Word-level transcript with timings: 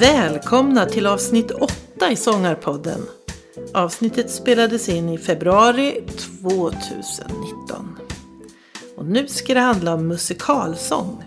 Välkomna 0.00 0.86
till 0.86 1.06
avsnitt 1.06 1.50
8 1.50 2.10
i 2.10 2.16
Sångarpodden. 2.16 3.00
Avsnittet 3.74 4.30
spelades 4.30 4.88
in 4.88 5.08
i 5.08 5.18
februari 5.18 6.04
2019. 6.42 7.98
Och 8.96 9.06
nu 9.06 9.28
ska 9.28 9.54
det 9.54 9.60
handla 9.60 9.94
om 9.94 10.08
musikalsång. 10.08 11.24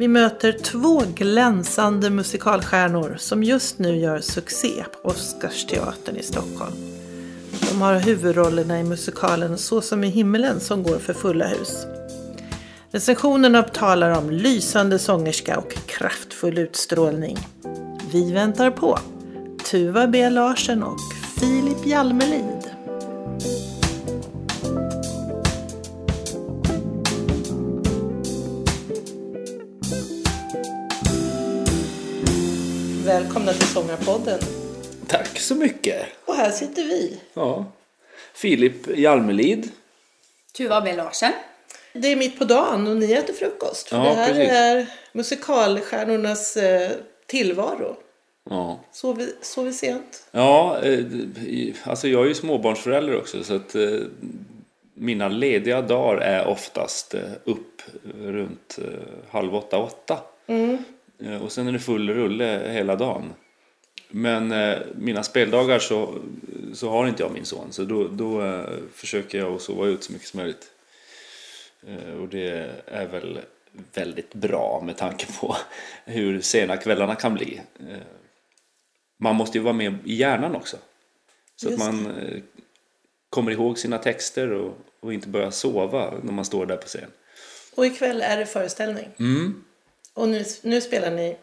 Vi 0.00 0.08
möter 0.08 0.52
två 0.52 1.02
glänsande 1.14 2.10
musikalstjärnor 2.10 3.16
som 3.18 3.42
just 3.42 3.78
nu 3.78 3.96
gör 3.96 4.20
succé 4.20 4.84
på 4.92 5.08
Oscarsteatern 5.08 6.16
i 6.16 6.22
Stockholm. 6.22 6.72
De 7.70 7.82
har 7.82 7.94
huvudrollerna 7.94 8.80
i 8.80 8.84
musikalen 8.84 9.58
Så 9.58 9.80
som 9.80 10.04
i 10.04 10.08
himmelen 10.08 10.60
som 10.60 10.82
går 10.82 10.98
för 10.98 11.14
fulla 11.14 11.46
hus. 11.46 11.86
Recensionerna 12.90 13.62
talar 13.62 14.18
om 14.18 14.30
lysande 14.30 14.98
sångerska 14.98 15.58
och 15.58 15.72
kraftfull 15.86 16.58
utstrålning. 16.58 17.38
Vi 18.12 18.32
väntar 18.32 18.70
på 18.70 18.98
Tuva 19.70 20.06
B 20.06 20.30
Larsen 20.30 20.82
och 20.82 21.00
Filip 21.40 21.86
Jalmelin. 21.86 22.57
Välkomna 33.18 33.52
till 33.52 33.66
Sångarpodden. 33.68 34.38
Tack 35.06 35.38
så 35.38 35.54
mycket. 35.54 36.06
Och 36.24 36.34
här 36.34 36.50
sitter 36.50 36.82
vi. 36.82 37.20
Ja. 37.34 37.64
Filip 38.34 38.98
Hjalmelid. 38.98 39.68
Tuva 40.56 40.80
B 40.80 40.96
Larsen. 40.96 41.32
Det 41.92 42.12
är 42.12 42.16
mitt 42.16 42.38
på 42.38 42.44
dagen 42.44 42.86
och 42.86 42.96
ni 42.96 43.12
äter 43.12 43.34
frukost. 43.34 43.88
För 43.88 43.96
Ja, 43.96 44.02
det 44.02 44.14
här 44.14 44.28
precis. 44.34 44.52
är 44.52 44.86
musikalstjärnornas 45.12 46.56
eh, 46.56 46.90
tillvaro. 47.26 47.96
Ja, 48.50 48.80
Sover, 48.92 49.26
sover 49.42 49.72
sent. 49.72 50.26
ja 50.30 50.80
eh, 50.82 51.04
alltså 51.84 52.08
jag 52.08 52.24
är 52.24 52.28
ju 52.28 52.34
småbarnsförälder 52.34 53.16
också 53.16 53.44
så 53.44 53.54
att 53.54 53.74
eh, 53.74 53.82
mina 54.94 55.28
lediga 55.28 55.82
dagar 55.82 56.20
är 56.20 56.46
oftast 56.46 57.14
upp 57.44 57.82
runt 58.20 58.78
halv 59.30 59.54
åtta, 59.54 59.78
åtta. 59.78 60.18
Eh, 60.46 60.74
Och 61.42 61.52
sen 61.52 61.68
är 61.68 61.72
det 61.72 61.78
full 61.78 62.10
rulle 62.10 62.70
hela 62.72 62.96
dagen. 62.96 63.32
Men 64.08 64.52
eh, 64.52 64.78
mina 64.94 65.22
speldagar 65.22 65.78
så, 65.78 66.18
så 66.74 66.90
har 66.90 67.06
inte 67.06 67.22
jag 67.22 67.32
min 67.32 67.44
son 67.44 67.72
så 67.72 67.84
då, 67.84 68.08
då 68.08 68.42
eh, 68.42 68.64
försöker 68.94 69.38
jag 69.38 69.54
att 69.54 69.62
sova 69.62 69.86
ut 69.86 70.04
så 70.04 70.12
mycket 70.12 70.28
som 70.28 70.40
möjligt. 70.40 70.70
Eh, 71.86 72.12
och 72.12 72.28
det 72.28 72.70
är 72.86 73.06
väl 73.06 73.40
väldigt 73.94 74.34
bra 74.34 74.82
med 74.86 74.96
tanke 74.96 75.26
på 75.40 75.56
hur 76.04 76.40
sena 76.40 76.76
kvällarna 76.76 77.14
kan 77.14 77.34
bli. 77.34 77.60
Eh, 77.80 77.98
man 79.18 79.36
måste 79.36 79.58
ju 79.58 79.64
vara 79.64 79.74
med 79.74 79.98
i 80.04 80.14
hjärnan 80.14 80.54
också. 80.56 80.76
Så 81.56 81.70
Just 81.70 81.82
att 81.82 81.94
man 81.94 82.06
eh, 82.06 82.42
kommer 83.30 83.52
ihåg 83.52 83.78
sina 83.78 83.98
texter 83.98 84.52
och, 84.52 84.78
och 85.00 85.14
inte 85.14 85.28
börjar 85.28 85.50
sova 85.50 86.14
när 86.22 86.32
man 86.32 86.44
står 86.44 86.66
där 86.66 86.76
på 86.76 86.86
scen. 86.86 87.10
Och 87.74 87.86
ikväll 87.86 88.22
är 88.22 88.36
det 88.36 88.46
föreställning. 88.46 89.08
Mm. 89.18 89.64
Och 90.18 90.28
nu, 90.28 90.44
nu 90.62 90.80
spelar 90.80 91.10
ni 91.10 91.36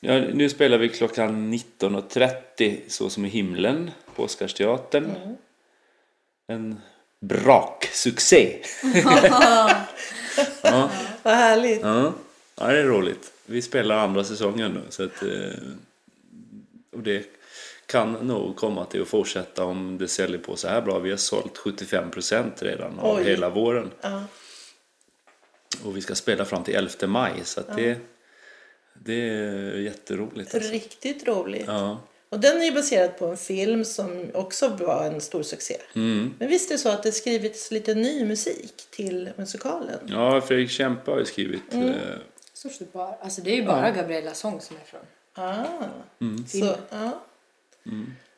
Ja, 0.00 0.20
nu 0.20 0.48
spelar 0.48 0.78
vi 0.78 0.88
klockan 0.88 1.52
19.30 1.54 2.80
Så 2.88 3.10
som 3.10 3.24
i 3.24 3.28
himlen 3.28 3.90
på 4.14 4.22
Oscarsteatern. 4.22 5.12
En 6.46 6.80
braksuccé! 7.20 8.58
ja, 10.62 10.90
Vad 11.22 11.34
härligt. 11.34 11.80
ja. 11.82 12.12
ja, 12.56 12.66
det 12.66 12.78
är 12.78 12.84
roligt. 12.84 13.32
Vi 13.46 13.62
spelar 13.62 13.96
andra 13.96 14.24
säsongen 14.24 14.72
nu. 14.72 14.82
Så 14.88 15.04
att, 15.04 15.22
eh, 15.22 15.62
och 16.92 17.02
det 17.02 17.26
kan 17.86 18.12
nog 18.12 18.56
komma 18.56 18.84
till 18.84 19.02
att 19.02 19.08
fortsätta 19.08 19.64
om 19.64 19.98
det 19.98 20.08
säljer 20.08 20.38
på 20.38 20.56
så 20.56 20.68
här 20.68 20.80
bra. 20.80 20.98
Vi 20.98 21.10
har 21.10 21.16
sålt 21.16 21.58
75% 21.58 22.50
redan 22.58 22.98
av 22.98 23.16
Oj. 23.16 23.24
hela 23.24 23.48
våren. 23.48 23.90
Ja. 24.00 24.22
Och 25.84 25.96
vi 25.96 26.00
ska 26.00 26.14
spela 26.14 26.44
fram 26.44 26.64
till 26.64 26.74
11 26.74 27.06
maj. 27.06 27.32
Så 27.44 27.60
att 27.60 27.76
det, 27.76 27.98
det 28.94 29.28
är 29.28 29.78
jätteroligt. 29.78 30.54
Alltså. 30.54 30.72
Riktigt 30.72 31.26
roligt. 31.26 31.64
Ja. 31.66 32.00
Och 32.28 32.40
den 32.40 32.60
är 32.60 32.64
ju 32.64 32.72
baserad 32.72 33.18
på 33.18 33.26
en 33.26 33.36
film 33.36 33.84
som 33.84 34.30
också 34.34 34.68
var 34.68 35.04
en 35.04 35.20
stor 35.20 35.42
succé. 35.42 35.76
Mm. 35.94 36.34
Men 36.38 36.48
visst 36.48 36.70
är 36.70 36.74
det 36.74 36.78
så 36.78 36.88
att 36.88 37.02
det 37.02 37.12
skrivits 37.12 37.70
lite 37.70 37.94
ny 37.94 38.24
musik 38.24 38.86
till 38.90 39.30
musikalen? 39.36 39.98
Ja, 40.06 40.40
Fredrik 40.40 40.70
Kempe 40.70 41.10
har 41.10 41.18
ju 41.18 41.24
skrivit. 41.24 41.72
Mm. 41.72 41.88
Eh, 41.88 41.94
Stort 42.52 42.72
sett 42.72 42.92
bara, 42.92 43.14
alltså 43.14 43.40
det 43.42 43.50
är 43.50 43.56
ju 43.56 43.66
bara 43.66 43.90
Gabriella 43.90 44.34
Sång 44.34 44.60
som 44.60 44.76
är 44.76 44.84
från. 44.84 45.00
Ah. 45.34 45.64
Mm. 46.20 46.46
Så, 46.46 46.76
ja. 46.90 47.22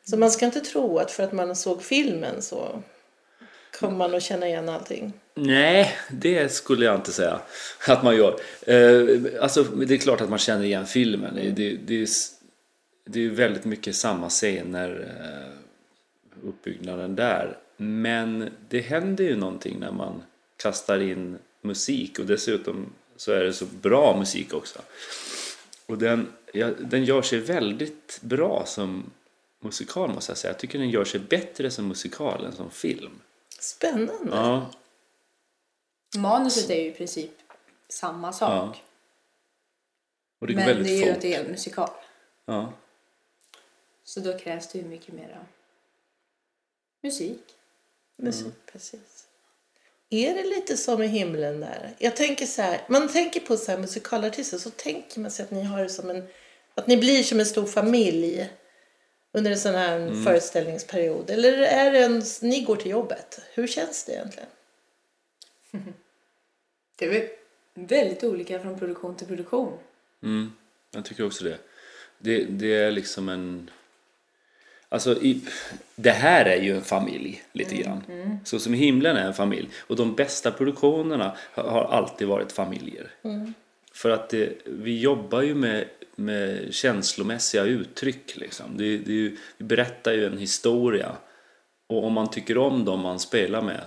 så 0.03 0.17
man 0.17 0.31
ska 0.31 0.45
inte 0.45 0.59
tro 0.59 0.97
att 0.97 1.11
för 1.11 1.23
att 1.23 1.31
man 1.31 1.55
såg 1.55 1.83
filmen 1.83 2.41
så 2.41 2.81
kommer 3.79 3.97
man 3.97 4.15
att 4.15 4.23
känna 4.23 4.47
igen 4.47 4.69
allting. 4.69 5.13
Nej, 5.35 5.97
det 6.09 6.51
skulle 6.51 6.85
jag 6.85 6.95
inte 6.95 7.11
säga 7.11 7.41
att 7.87 8.03
man 8.03 8.15
gör. 8.15 8.39
Eh, 8.61 9.41
alltså, 9.41 9.63
det 9.63 9.93
är 9.93 9.97
klart 9.97 10.21
att 10.21 10.29
man 10.29 10.39
känner 10.39 10.65
igen 10.65 10.85
filmen. 10.85 11.35
Det, 11.35 11.49
det, 11.49 11.77
det, 11.85 12.01
är, 12.01 12.07
det 13.05 13.25
är 13.25 13.29
väldigt 13.29 13.65
mycket 13.65 13.95
samma 13.95 14.29
scener, 14.29 15.15
eh, 15.19 16.47
uppbyggnaden 16.47 17.15
där. 17.15 17.57
Men 17.77 18.49
det 18.69 18.81
händer 18.81 19.23
ju 19.23 19.35
någonting 19.35 19.79
när 19.79 19.91
man 19.91 20.23
kastar 20.57 20.99
in 20.99 21.37
musik 21.61 22.19
och 22.19 22.25
dessutom 22.25 22.93
så 23.15 23.31
är 23.31 23.43
det 23.43 23.53
så 23.53 23.65
bra 23.65 24.17
musik 24.17 24.53
också. 24.53 24.79
Och 25.85 25.97
den, 25.97 26.27
ja, 26.53 26.69
den 26.79 27.05
gör 27.05 27.21
sig 27.21 27.39
väldigt 27.39 28.19
bra 28.21 28.63
som 28.65 29.11
musikal 29.59 30.09
måste 30.09 30.31
jag 30.31 30.37
säga. 30.37 30.51
Jag 30.51 30.59
tycker 30.59 30.79
den 30.79 30.89
gör 30.89 31.05
sig 31.05 31.19
bättre 31.19 31.71
som 31.71 31.87
musikal 31.87 32.45
än 32.45 32.51
som 32.51 32.71
film. 32.71 33.19
Spännande. 33.59 34.31
Ja, 34.31 34.71
Manuset 36.17 36.69
är 36.69 36.75
ju 36.81 36.87
i 36.89 36.91
princip 36.93 37.31
samma 37.89 38.33
sak. 38.33 38.75
Ja. 38.75 38.81
och 40.39 40.47
det 40.47 40.53
går 40.53 40.59
men 40.59 40.67
väldigt 40.67 40.87
det 40.87 40.93
är 40.93 40.97
ju 40.97 41.05
fort. 41.05 41.15
att 41.15 41.21
det 41.21 41.33
är 41.35 41.43
en 41.45 41.51
musikal. 41.51 41.89
Ja. 42.45 42.73
Så 44.03 44.19
då 44.19 44.37
krävs 44.39 44.67
det 44.71 44.77
ju 44.79 44.85
mycket 44.85 45.13
mera 45.13 45.45
musik. 47.03 47.41
Musik, 48.17 48.53
precis. 48.71 49.27
Är 50.09 50.33
det 50.35 50.43
lite 50.43 50.77
som 50.77 51.01
i 51.03 51.07
himlen 51.07 51.59
där? 51.59 51.95
Jag 51.97 52.15
tänker 52.15 52.45
så 52.45 52.61
här, 52.61 52.81
man 52.89 53.07
tänker 53.09 53.39
på 53.39 53.57
så 53.57 53.71
här 53.71 53.79
musikalartister 53.79 54.57
så 54.57 54.69
tänker 54.69 55.19
man 55.19 55.31
sig 55.31 55.43
att 55.43 55.51
ni 55.51 55.63
har 55.63 55.83
det 55.83 55.89
som 55.89 56.09
en, 56.09 56.27
att 56.75 56.87
ni 56.87 56.97
blir 56.97 57.23
som 57.23 57.39
en 57.39 57.45
stor 57.45 57.65
familj 57.65 58.49
under 59.31 59.51
en 59.51 59.59
sån 59.59 59.75
här 59.75 59.95
Mm. 59.99 60.23
föreställningsperiod. 60.23 61.29
Eller 61.29 61.53
är 61.57 61.91
det 61.91 62.03
en, 62.03 62.23
ni 62.41 62.61
går 62.61 62.75
till 62.75 62.91
jobbet? 62.91 63.39
Hur 63.53 63.67
känns 63.67 64.03
det 64.03 64.11
egentligen? 64.13 64.49
Det 66.95 67.05
är 67.05 67.09
väl 67.09 67.27
väldigt 67.73 68.23
olika 68.23 68.59
från 68.59 68.79
produktion 68.79 69.15
till 69.15 69.27
produktion. 69.27 69.77
Mm, 70.23 70.51
jag 70.91 71.05
tycker 71.05 71.25
också 71.25 71.43
det. 71.43 71.57
Det, 72.17 72.43
det 72.43 72.73
är 72.73 72.91
liksom 72.91 73.29
en... 73.29 73.69
Alltså, 74.89 75.21
i, 75.21 75.41
det 75.95 76.11
här 76.11 76.45
är 76.45 76.61
ju 76.61 76.75
en 76.75 76.81
familj 76.81 77.43
lite 77.51 77.75
grann. 77.75 78.03
Så 78.45 78.59
som 78.59 78.73
himlen 78.73 79.17
är 79.17 79.27
en 79.27 79.33
familj. 79.33 79.69
Och 79.79 79.95
de 79.95 80.15
bästa 80.15 80.51
produktionerna 80.51 81.37
har, 81.51 81.83
alltid 81.83 82.27
varit 82.27 82.51
familjer. 82.51 83.11
För 83.93 84.09
att 84.09 84.29
det, 84.29 84.53
vi 84.65 84.99
jobbar 84.99 85.41
ju 85.41 85.55
med, 85.55 85.85
med 86.15 86.73
känslomässiga 86.73 87.63
uttryck. 87.63 88.37
Liksom. 88.37 88.77
Det, 88.77 88.97
det 88.97 89.13
ju, 89.13 89.37
vi 89.57 89.65
berättar 89.65 90.13
ju 90.13 90.25
en 90.25 90.37
historia. 90.37 91.15
Och 91.87 92.03
om 92.03 92.13
man 92.13 92.31
tycker 92.31 92.57
om 92.57 92.85
dem 92.85 92.99
man 92.99 93.19
spelar 93.19 93.61
med 93.61 93.81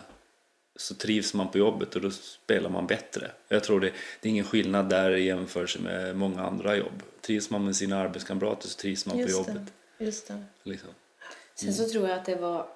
så 0.81 0.95
trivs 0.95 1.35
man 1.35 1.49
på 1.49 1.59
jobbet 1.59 1.97
och 1.97 2.03
då 2.03 2.11
spelar 2.11 2.71
man 2.71 2.87
bättre. 2.87 3.31
Jag 3.49 3.65
tror 3.65 3.81
det, 3.81 3.93
det 4.21 4.29
är 4.29 4.31
ingen 4.31 4.45
skillnad 4.45 4.89
där 4.89 5.17
i 5.17 5.25
jämförelse 5.25 5.79
med 5.79 6.17
många 6.17 6.43
andra 6.43 6.77
jobb. 6.77 7.03
Trivs 7.21 7.51
man 7.51 7.65
med 7.65 7.77
sina 7.77 7.99
arbetskamrater 7.99 8.69
så 8.69 8.79
trivs 8.79 9.07
man 9.07 9.17
på 9.17 9.21
Just 9.21 9.49
jobbet. 9.49 9.63
det. 9.99 10.05
Just 10.05 10.29
det. 10.29 10.45
Liksom. 10.63 10.89
Sen 11.55 11.75
så 11.75 11.89
tror 11.89 12.09
jag 12.09 12.19
att 12.19 12.25
det 12.25 12.37
var 12.37 12.69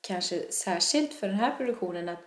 kanske 0.00 0.52
särskilt 0.52 1.14
för 1.14 1.28
den 1.28 1.36
här 1.36 1.56
produktionen 1.56 2.08
att 2.08 2.24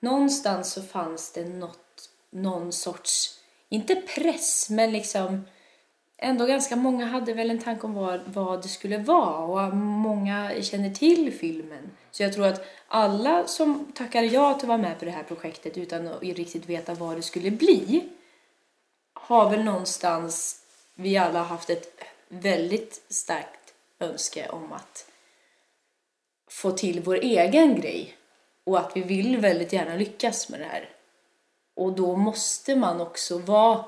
någonstans 0.00 0.72
så 0.72 0.82
fanns 0.82 1.32
det 1.32 1.44
något, 1.44 2.10
någon 2.30 2.72
sorts, 2.72 3.40
inte 3.68 3.94
press, 3.94 4.70
men 4.70 4.92
liksom 4.92 5.44
ändå 6.18 6.46
ganska 6.46 6.76
många 6.76 7.06
hade 7.06 7.34
väl 7.34 7.50
en 7.50 7.58
tanke 7.58 7.86
om 7.86 7.94
vad, 7.94 8.20
vad 8.26 8.62
det 8.62 8.68
skulle 8.68 8.98
vara 8.98 9.68
och 9.68 9.76
många 9.76 10.62
känner 10.62 10.90
till 10.90 11.32
filmen. 11.32 11.90
Så 12.10 12.22
jag 12.22 12.32
tror 12.32 12.46
att 12.46 12.64
alla 12.88 13.46
som 13.46 13.92
tackade 13.94 14.26
ja 14.26 14.54
till 14.54 14.64
att 14.64 14.68
vara 14.68 14.78
med 14.78 14.98
på 14.98 15.04
det 15.04 15.10
här 15.10 15.22
projektet 15.22 15.78
utan 15.78 16.08
att 16.08 16.22
riktigt 16.22 16.66
veta 16.66 16.94
vad 16.94 17.16
det 17.16 17.22
skulle 17.22 17.50
bli 17.50 18.08
har 19.12 19.50
väl 19.50 19.64
någonstans 19.64 20.62
vi 20.94 21.16
alla 21.16 21.42
haft 21.42 21.70
ett 21.70 22.00
väldigt 22.28 23.02
starkt 23.08 23.74
önske 23.98 24.48
om 24.48 24.72
att 24.72 25.10
få 26.50 26.70
till 26.70 27.00
vår 27.00 27.14
egen 27.16 27.80
grej 27.80 28.16
och 28.64 28.78
att 28.78 28.96
vi 28.96 29.00
vill 29.00 29.36
väldigt 29.36 29.72
gärna 29.72 29.96
lyckas 29.96 30.48
med 30.48 30.60
det 30.60 30.66
här. 30.66 30.88
Och 31.74 31.92
då 31.92 32.16
måste 32.16 32.76
man 32.76 33.00
också 33.00 33.38
vara 33.38 33.84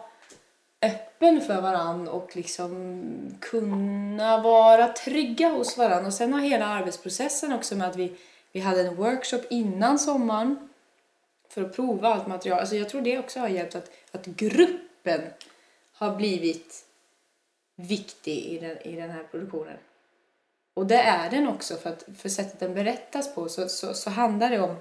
öppen 0.82 1.40
för 1.40 1.61
varann 1.61 2.08
och 2.08 2.37
liksom 2.37 3.38
kunna 3.40 4.43
vara 4.43 4.88
trygga 4.88 5.49
hos 5.49 5.79
varann. 5.79 6.06
Och 6.06 6.14
sen 6.14 6.32
har 6.32 6.40
hela 6.40 6.67
arbetsprocessen 6.67 7.52
också 7.52 7.75
med 7.75 7.88
att 7.88 7.96
vi, 7.96 8.17
vi 8.52 8.61
hade 8.61 8.81
en 8.81 8.96
workshop 8.96 9.43
innan 9.50 9.99
sommaren 9.99 10.69
för 11.49 11.62
att 11.62 11.76
prova 11.76 12.08
allt 12.08 12.26
material. 12.26 12.61
Alltså 12.61 12.76
jag 12.76 12.88
tror 12.88 13.02
det 13.02 13.19
också 13.19 13.40
har 13.40 13.49
hjälpt 13.49 13.75
att, 13.75 13.90
att 14.12 14.26
gruppen 14.26 15.20
har 15.93 16.17
blivit 16.17 16.84
viktig 17.76 18.38
i 18.38 18.58
den, 18.58 18.79
i 18.79 18.96
den 18.96 19.11
här 19.11 19.25
produktionen. 19.31 19.76
Och 20.75 20.87
det 20.87 20.96
är 20.96 21.31
den 21.31 21.49
också 21.49 21.76
för 21.76 21.90
att 21.90 22.05
för 22.19 22.29
sättet 22.29 22.61
den 22.61 22.75
berättas 22.75 23.34
på 23.34 23.49
så, 23.49 23.69
så, 23.69 23.94
så 23.94 24.11
handlar 24.11 24.50
det 24.50 24.61
om, 24.61 24.76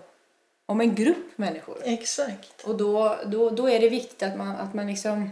om 0.66 0.82
en 0.82 0.96
grupp 0.96 1.38
människor. 1.38 1.78
Exakt. 1.84 2.64
Och 2.64 2.78
då, 2.78 3.18
då, 3.26 3.50
då 3.50 3.70
är 3.70 3.80
det 3.80 3.90
viktigt 3.90 4.24
att 4.24 4.38
man, 4.38 4.56
att 4.56 4.74
man 4.74 4.88
liksom... 4.88 5.30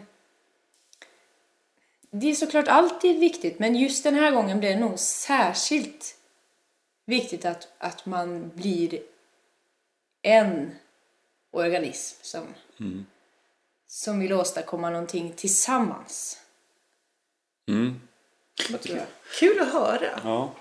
Det 2.12 2.30
är 2.30 2.34
såklart 2.34 2.68
alltid 2.68 3.20
viktigt, 3.20 3.60
men 3.60 3.76
just 3.76 4.04
den 4.04 4.16
här 4.16 4.32
gången 4.32 4.60
blir 4.60 4.70
det 4.70 4.80
nog 4.80 5.00
särskilt 5.00 6.18
viktigt 7.06 7.46
att, 7.46 7.68
att 7.78 8.06
man 8.06 8.52
blir 8.56 9.00
en 10.22 10.76
organism 11.52 12.20
som, 12.22 12.44
som 13.88 14.20
vill 14.20 14.34
åstadkomma 14.34 14.90
någonting 14.90 15.34
tillsammans. 15.34 16.42
Mm. 17.68 18.02
Vad 18.72 18.82
tror 18.82 18.98
jag. 18.98 19.08
Kul 19.40 19.60
att 19.60 19.74
höra. 19.74 20.20
Ja. 20.24 20.54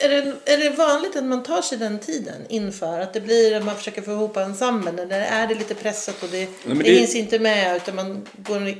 Är 0.00 0.08
det, 0.08 0.52
är 0.52 0.58
det 0.58 0.70
vanligt 0.70 1.16
att 1.16 1.24
man 1.24 1.42
tar 1.42 1.62
sig 1.62 1.78
den 1.78 1.98
tiden 1.98 2.42
inför? 2.48 3.00
Att 3.00 3.12
det 3.14 3.20
blir 3.20 3.56
att 3.56 3.64
man 3.64 3.76
försöker 3.76 4.02
få 4.02 4.10
ihop 4.10 4.36
ensemblen? 4.36 4.98
Eller 4.98 5.20
är 5.20 5.46
det 5.46 5.54
lite 5.54 5.74
pressat 5.74 6.22
och 6.22 6.28
det, 6.28 6.48
men 6.64 6.78
det 6.78 6.84
det- 6.84 6.90
hinns 6.94 7.14
inte 7.14 7.38
med 7.38 7.76
utan 7.76 7.94
man 7.96 8.26
går 8.36 8.74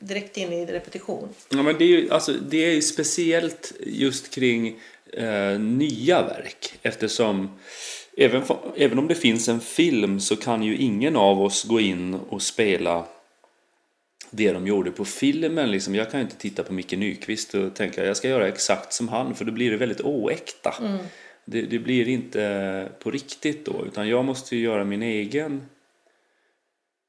direkt 0.00 0.36
in 0.36 0.52
i 0.52 0.66
repetition? 0.66 1.28
Ja, 1.48 1.62
men 1.62 1.78
det, 1.78 1.84
är 1.84 1.88
ju, 1.88 2.10
alltså, 2.10 2.32
det 2.32 2.64
är 2.64 2.70
ju 2.72 2.82
speciellt 2.82 3.72
just 3.86 4.30
kring 4.34 4.80
eh, 5.12 5.58
nya 5.60 6.22
verk 6.22 6.74
eftersom 6.82 7.58
även, 8.16 8.42
även 8.76 8.98
om 8.98 9.08
det 9.08 9.14
finns 9.14 9.48
en 9.48 9.60
film 9.60 10.20
så 10.20 10.36
kan 10.36 10.62
ju 10.62 10.76
ingen 10.76 11.16
av 11.16 11.42
oss 11.42 11.64
gå 11.64 11.80
in 11.80 12.14
och 12.14 12.42
spela 12.42 13.04
det 14.30 14.52
de 14.52 14.66
gjorde 14.66 14.90
på 14.90 15.04
filmen. 15.04 15.70
Liksom. 15.70 15.94
Jag 15.94 16.10
kan 16.10 16.20
ju 16.20 16.24
inte 16.24 16.36
titta 16.36 16.62
på 16.62 16.72
Micke 16.72 16.92
Nyqvist 16.92 17.54
och 17.54 17.74
tänka 17.74 18.04
jag 18.04 18.16
ska 18.16 18.28
göra 18.28 18.48
exakt 18.48 18.92
som 18.92 19.08
han 19.08 19.34
för 19.34 19.44
då 19.44 19.52
blir 19.52 19.70
det 19.70 19.76
väldigt 19.76 20.00
oäkta. 20.00 20.74
Det, 21.44 21.62
det 21.62 21.78
blir 21.78 22.08
inte 22.08 22.88
på 22.98 23.10
riktigt 23.10 23.66
då 23.66 23.84
utan 23.86 24.08
jag 24.08 24.24
måste 24.24 24.56
ju 24.56 24.62
göra 24.62 24.84
min 24.84 25.02
egen 25.02 25.62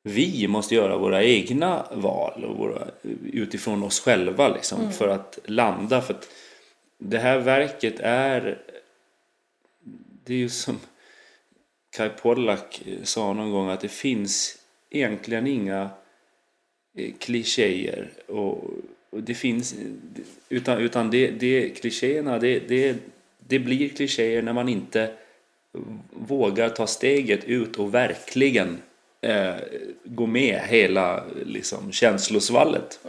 vi 0.04 0.48
måste 0.48 0.76
göra 0.76 0.98
våra 0.98 1.24
egna 1.24 1.86
val 1.92 2.44
och 2.44 2.58
våra, 2.58 2.88
utifrån 3.34 3.84
oss 3.84 4.00
själva 4.00 4.48
liksom, 4.48 4.92
för 4.92 5.08
att 5.08 5.40
landa. 5.46 6.02
För 6.02 6.14
att 6.14 6.30
det 6.98 7.18
här 7.18 7.40
verket 7.40 8.00
är... 8.00 8.62
Det 10.26 10.34
är 10.34 10.38
ju 10.38 10.50
som 10.50 10.80
Kai 11.90 12.10
Pollak 12.10 12.82
sa 13.04 13.34
någon 13.34 13.52
gång 13.52 13.70
att 13.70 13.82
det 13.82 13.92
finns 13.92 14.58
egentligen 14.90 15.48
inga 15.48 15.82
eh, 15.82 15.90
klichéer. 17.20 18.10
Och, 18.28 18.64
och 19.10 19.24
det 19.24 19.34
finns... 19.34 19.76
Utan, 20.50 20.78
utan 20.78 21.12
det, 21.12 21.32
det 21.32 21.70
klichéerna, 21.70 22.40
det, 22.40 22.60
det, 22.60 22.96
det 23.48 23.60
blir 23.60 23.90
klichéer 23.90 24.42
när 24.42 24.54
man 24.54 24.70
inte 24.70 25.12
vågar 26.12 26.70
ta 26.70 26.88
steget 26.88 27.44
ut 27.44 27.76
och 27.76 27.94
verkligen 27.94 28.78
eh, 29.22 29.56
gå 30.04 30.26
med 30.26 30.62
hela 30.68 31.24
liksom, 31.46 31.92
känslosvallet. 31.92 33.00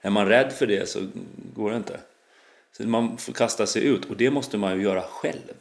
Är 0.00 0.10
man 0.10 0.28
rädd 0.28 0.52
för 0.52 0.66
det 0.66 0.88
så 0.88 1.06
går 1.54 1.70
det 1.70 1.76
inte. 1.76 2.00
Så 2.72 2.82
man 2.82 3.18
får 3.18 3.32
kasta 3.32 3.66
sig 3.66 3.84
ut 3.84 4.04
och 4.04 4.16
det 4.16 4.30
måste 4.30 4.58
man 4.58 4.76
ju 4.76 4.82
göra 4.82 5.02
själv. 5.02 5.54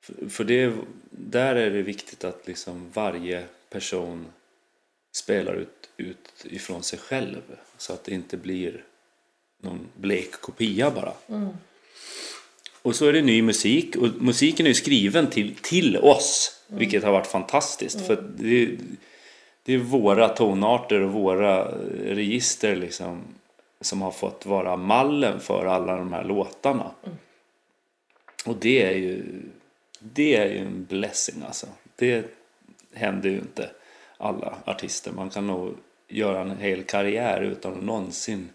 För, 0.00 0.28
för 0.28 0.44
det, 0.44 0.72
där 1.10 1.54
är 1.54 1.70
det 1.70 1.82
viktigt 1.82 2.24
att 2.24 2.46
liksom 2.46 2.90
varje 2.92 3.44
person 3.70 4.26
spelar 5.12 5.54
ut, 5.54 5.81
ut 6.02 6.44
ifrån 6.44 6.82
sig 6.82 6.98
själv 6.98 7.42
så 7.76 7.92
att 7.92 8.04
det 8.04 8.14
inte 8.14 8.36
blir 8.36 8.84
någon 9.60 9.88
blek 9.96 10.32
kopia 10.32 10.90
bara. 10.90 11.12
Och 12.82 12.96
så 12.96 13.06
är 13.06 13.12
det 13.12 13.22
ny 13.22 13.42
musik 13.42 13.96
och 13.96 14.08
musiken 14.22 14.66
är 14.66 14.70
ju 14.70 14.74
skriven 14.74 15.30
till, 15.30 15.54
till 15.54 15.96
oss 15.96 16.60
vilket 16.66 17.04
har 17.04 17.12
varit 17.12 17.26
fantastiskt 17.26 18.06
för 18.06 18.12
att 18.14 18.38
det, 18.38 18.76
det 19.62 19.74
är 19.74 19.78
våra 19.78 20.28
tonarter 20.28 21.00
och 21.00 21.12
våra 21.12 21.64
register 22.04 22.76
liksom 22.76 23.22
som 23.80 24.02
har 24.02 24.10
fått 24.10 24.46
vara 24.46 24.76
mallen 24.76 25.40
för 25.40 25.66
alla 25.66 25.96
de 25.96 26.12
här 26.12 26.24
låtarna. 26.24 26.90
Och 28.44 28.56
det 28.56 28.82
är 28.82 28.96
ju 28.96 29.22
det 29.98 30.36
är 30.36 30.46
ju 30.46 30.58
en 30.58 30.84
blessing 30.84 31.42
alltså. 31.46 31.66
Det 31.96 32.24
händer 32.92 33.30
ju 33.30 33.38
inte 33.38 33.70
alla 34.16 34.58
artister. 34.64 35.12
Man 35.12 35.30
kan 35.30 35.46
nog 35.46 35.76
göra 36.12 36.40
en 36.40 36.58
hel 36.58 36.82
karriär 36.82 37.40
utan 37.40 37.72
att 37.72 37.84
någonsin 37.84 38.50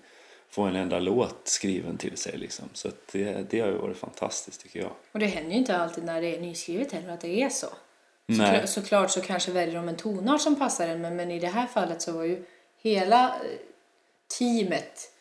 få 0.49 0.61
en 0.61 0.75
enda 0.75 0.99
låt 0.99 1.41
skriven 1.43 1.97
till 1.97 2.17
sig 2.17 2.37
liksom. 2.37 2.65
Så 2.73 2.89
det, 3.11 3.49
det 3.49 3.59
har 3.59 3.67
ju 3.67 3.77
varit 3.77 3.97
fantastiskt 3.97 4.61
tycker 4.61 4.79
jag. 4.79 4.91
Och 5.11 5.19
det 5.19 5.25
händer 5.25 5.51
ju 5.51 5.57
inte 5.57 5.77
alltid 5.77 6.03
när 6.03 6.21
det 6.21 6.35
är 6.35 6.41
nyskrivet 6.41 6.91
heller 6.91 7.09
att 7.09 7.21
det 7.21 7.41
är 7.43 7.49
så. 7.49 7.67
Nej. 8.25 8.37
Såklart, 8.37 8.69
såklart 8.69 9.11
så 9.11 9.21
kanske 9.21 9.51
väljer 9.51 9.75
de 9.75 9.89
en 9.89 9.95
tonart 9.95 10.41
som 10.41 10.55
passar 10.55 10.87
en 10.87 11.01
men, 11.01 11.15
men 11.15 11.31
i 11.31 11.39
det 11.39 11.47
här 11.47 11.67
fallet 11.67 12.01
så 12.01 12.11
var 12.11 12.23
ju 12.23 12.45
hela 12.81 13.25
eh, 13.27 13.59
teamet 14.39 15.11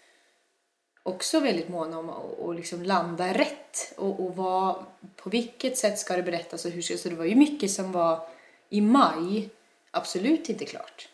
också 1.03 1.41
väldigt 1.41 1.69
måna 1.69 1.99
om 1.99 2.11
att 2.11 2.39
och 2.39 2.55
liksom 2.55 2.83
landa 2.83 3.33
rätt 3.33 3.95
och, 3.97 4.21
och 4.21 4.37
vad, 4.37 4.85
på 5.17 5.31
vilket 5.31 5.79
sätt 5.79 5.99
ska 5.99 6.17
det 6.17 6.23
berättas 6.23 6.65
och 6.65 6.71
hur 6.71 6.83
ska 6.83 6.97
så 6.97 7.09
det 7.09 7.15
var 7.15 7.25
ju 7.25 7.35
mycket 7.35 7.71
som 7.71 7.93
var 7.93 8.29
i 8.69 8.81
maj 8.81 9.49
absolut 9.91 10.49
inte 10.49 10.65
klart. 10.65 11.09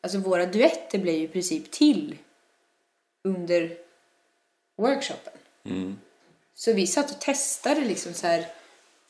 Alltså 0.00 0.18
våra 0.18 0.46
duetter 0.46 0.98
blev 0.98 1.14
ju 1.14 1.22
i 1.24 1.28
princip 1.28 1.70
till 1.70 2.16
under 3.24 3.72
workshopen. 4.76 5.32
Så 6.54 6.72
vi 6.72 6.86
satt 6.86 7.10
och 7.10 7.20
testade 7.20 7.80
liksom 7.80 8.14
så 8.14 8.26
här. 8.26 8.46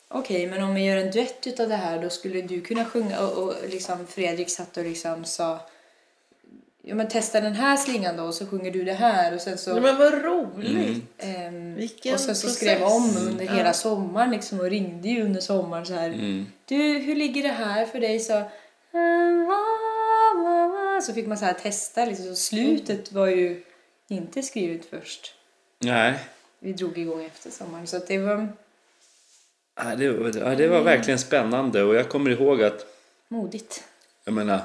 Okej, 0.08 0.46
men 0.46 0.62
om 0.62 0.74
vi 0.74 0.84
gör 0.84 0.96
en 0.96 1.10
duett 1.10 1.46
utav 1.46 1.68
det 1.68 1.76
här 1.76 2.02
då 2.02 2.10
skulle 2.10 2.42
du 2.42 2.60
kunna 2.60 2.84
sjunga 2.84 3.20
och, 3.20 3.42
och 3.42 3.54
liksom 3.70 4.06
Fredrik 4.06 4.50
satt 4.50 4.76
och 4.76 4.84
liksom 4.84 5.24
sa 5.24 5.58
Ja 6.82 6.94
men 6.94 7.08
testa 7.08 7.40
den 7.40 7.52
här 7.54 7.76
slingan 7.76 8.16
då 8.16 8.22
och 8.24 8.34
så 8.34 8.46
sjunger 8.46 8.70
du 8.70 8.84
det 8.84 8.92
här 8.92 9.34
och 9.34 9.40
sen 9.40 9.58
så 9.58 9.70
Ja, 9.70 9.80
men 9.80 9.98
vad 9.98 10.24
roligt! 10.24 11.04
ehm, 11.18 11.74
Vilken 11.74 12.14
och 12.14 12.20
sen 12.20 12.36
så 12.36 12.46
process. 12.46 12.56
skrev 12.56 12.80
jag 12.80 12.92
om 12.96 13.16
under 13.16 13.44
Ja. 13.44 13.52
hela 13.52 13.72
sommaren 13.72 14.30
liksom 14.30 14.60
och 14.60 14.70
ringde 14.70 15.08
ju 15.08 15.22
under 15.24 15.40
sommaren 15.40 15.86
så 15.86 15.94
här. 15.94 16.44
Du, 16.64 16.76
hur 16.98 17.14
ligger 17.16 17.42
det 17.42 17.48
här 17.48 17.86
för 17.86 18.00
dig? 18.00 18.20
Så, 18.20 18.32
"Eh, 18.32 18.44
va." 20.98 21.02
så 21.02 21.14
fick 21.14 21.26
man 21.26 21.38
så 21.38 21.44
här 21.44 21.54
testa 21.54 22.04
liksom. 22.04 22.26
Så 22.26 22.34
slutet 22.36 23.12
var 23.12 23.26
ju 23.26 23.62
inte 24.08 24.42
skrivet 24.42 24.84
först. 24.86 25.34
Nej, 25.80 26.18
Vi 26.60 26.72
drog 26.72 26.98
igång 26.98 27.24
efter 27.24 27.50
sommaren 27.50 27.86
så 27.86 27.98
det 28.08 28.18
var 28.18 28.48
Ja, 29.76 29.96
det, 29.96 30.10
var- 30.10 30.36
ja, 30.38 30.54
det 30.54 30.68
var 30.68 30.82
verkligen 30.82 31.18
spännande 31.18 31.82
och 31.82 31.94
jag 31.94 32.08
kommer 32.08 32.30
ihåg 32.30 32.62
att 32.62 32.86
modigt. 33.28 33.84
jag 34.24 34.34
menar 34.34 34.60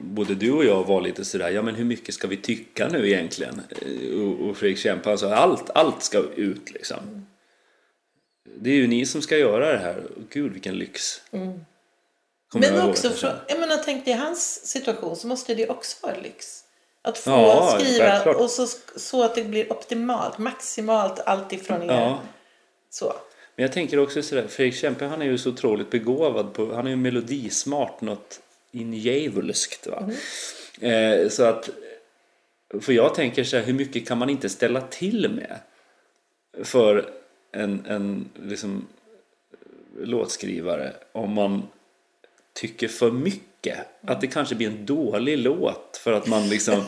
både 0.00 0.34
du 0.34 0.52
och 0.52 0.64
jag 0.64 0.84
var 0.84 1.00
lite 1.00 1.24
sådär, 1.24 1.50
ja 1.50 1.62
men 1.62 1.74
hur 1.74 1.84
mycket 1.84 2.14
ska 2.14 2.28
vi 2.28 2.36
tycka 2.36 2.88
nu 2.88 3.06
egentligen? 3.08 3.60
Och, 4.20 4.48
och 4.48 4.56
Fredrik 4.56 4.78
Kempe 4.78 5.08
han 5.08 5.18
sa, 5.18 5.34
allt, 5.34 5.70
allt 5.70 6.02
ska 6.02 6.18
ut 6.36 6.70
liksom. 6.70 7.26
Det 8.58 8.70
är 8.70 8.74
ju 8.74 8.86
ni 8.86 9.06
som 9.06 9.22
ska 9.22 9.36
göra 9.38 9.72
det 9.72 9.78
här. 9.78 9.98
Och 10.16 10.22
Gud 10.30 10.52
vilken 10.52 10.74
lyx. 10.74 11.22
Kommer 12.48 12.72
Men 12.72 12.90
också, 12.90 13.10
från, 13.10 13.32
jag 13.48 13.60
menar, 13.60 13.76
tänk 13.84 14.04
dig 14.04 14.14
i 14.14 14.16
hans 14.16 14.66
situation 14.66 15.16
så 15.16 15.26
måste 15.26 15.54
det 15.54 15.68
också 15.68 16.06
vara 16.06 16.16
lyx. 16.22 16.62
Att 17.02 17.18
få 17.18 17.30
Ja, 17.30 17.78
skriva 17.80 18.34
och 18.34 18.50
så, 18.50 18.66
så 18.96 19.24
att 19.24 19.34
det 19.34 19.44
blir 19.44 19.72
optimalt, 19.72 20.38
maximalt 20.38 21.20
allt 21.20 21.52
ifrån 21.52 21.82
er. 21.82 21.86
Ja. 21.86 22.20
Så. 22.90 23.14
Men 23.56 23.62
jag 23.62 23.72
tänker 23.72 23.98
också 23.98 24.22
sådär, 24.22 24.46
Fredrik 24.48 24.74
Kempe 24.74 25.04
han 25.04 25.22
är 25.22 25.26
ju 25.26 25.38
så 25.38 25.50
otroligt 25.50 25.90
begåvad 25.90 26.54
på, 26.54 26.74
han 26.74 26.86
är 26.86 26.90
ju 26.90 26.96
melodismart 26.96 28.00
något 28.00 28.40
injävulskt 28.72 29.86
va. 29.86 30.10
Eh, 30.80 31.28
så 31.28 31.44
att, 31.44 31.70
för 32.80 32.92
jag 32.92 33.14
tänker 33.14 33.44
så 33.44 33.56
här, 33.56 33.64
hur 33.64 33.74
mycket 33.74 34.08
kan 34.08 34.18
man 34.18 34.30
inte 34.30 34.48
ställa 34.48 34.80
till 34.80 35.30
med 35.30 35.58
för 36.64 37.10
en, 37.52 37.86
en 37.86 38.30
liksom, 38.34 38.86
låtskrivare 39.98 40.92
om 41.12 41.32
man 41.32 41.62
tycker 42.56 42.88
för 42.88 43.10
mycket. 43.10 43.78
Att 44.06 44.20
det 44.20 44.26
kanske 44.26 44.54
blir 44.54 44.66
en 44.66 44.86
dålig 44.86 45.38
låt 45.38 46.00
för 46.04 46.12
att 46.12 46.26
man 46.26 46.48
liksom 46.48 46.82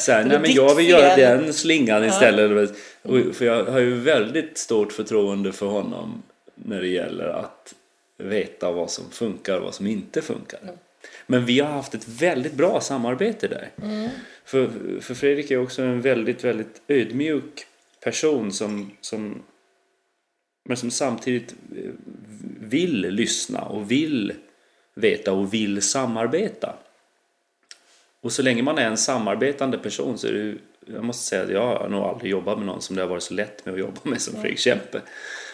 säger 0.00 0.24
nej 0.28 0.38
men 0.40 0.52
jag 0.52 0.74
vill 0.74 0.88
göra 0.88 1.16
den 1.16 1.52
slingan 1.52 2.04
istället. 2.04 2.76
Och, 3.02 3.36
för 3.36 3.44
jag 3.44 3.64
har 3.64 3.78
ju 3.78 3.94
väldigt 3.94 4.58
stort 4.58 4.92
förtroende 4.92 5.52
för 5.52 5.66
honom 5.66 6.22
när 6.54 6.80
det 6.80 6.88
gäller 6.88 7.28
att 7.28 7.74
veta 8.18 8.72
vad 8.72 8.90
som 8.90 9.10
funkar 9.10 9.58
och 9.58 9.64
vad 9.64 9.74
som 9.74 9.86
inte 9.86 10.22
funkar. 10.22 10.60
Men 11.26 11.44
vi 11.44 11.60
har 11.60 11.68
haft 11.68 11.94
ett 11.94 12.08
väldigt 12.08 12.54
bra 12.54 12.80
samarbete 12.80 13.48
där. 13.48 13.70
Mm. 13.82 14.08
För, 14.44 14.70
för 15.00 15.14
Fredrik 15.14 15.50
är 15.50 15.62
också 15.62 15.82
en 15.82 16.00
väldigt, 16.00 16.44
väldigt 16.44 16.82
ödmjuk 16.88 17.66
person 18.00 18.52
som, 18.52 18.90
som 19.00 19.42
men 20.64 20.76
som 20.76 20.90
samtidigt 20.90 21.54
eh, 21.76 21.90
vill 22.60 23.00
lyssna 23.00 23.62
och 23.62 23.90
vill 23.90 24.32
veta 24.94 25.32
och 25.32 25.54
vill 25.54 25.82
samarbeta. 25.82 26.74
Och 28.20 28.32
så 28.32 28.42
länge 28.42 28.62
man 28.62 28.78
är 28.78 28.86
en 28.86 28.96
samarbetande 28.96 29.78
person 29.78 30.18
så 30.18 30.26
är 30.26 30.32
det 30.32 30.54
jag 30.86 31.04
måste 31.04 31.24
säga 31.24 31.42
att 31.42 31.50
jag 31.50 31.66
har 31.66 31.88
nog 31.88 32.04
aldrig 32.04 32.30
jobbat 32.30 32.58
med 32.58 32.66
någon 32.66 32.82
som 32.82 32.96
det 32.96 33.02
har 33.02 33.08
varit 33.08 33.22
så 33.22 33.34
lätt 33.34 33.64
med 33.64 33.74
att 33.74 33.80
jobba 33.80 34.00
med 34.02 34.20
som 34.20 34.40
Fredrik 34.40 34.58
Kempe 34.58 35.00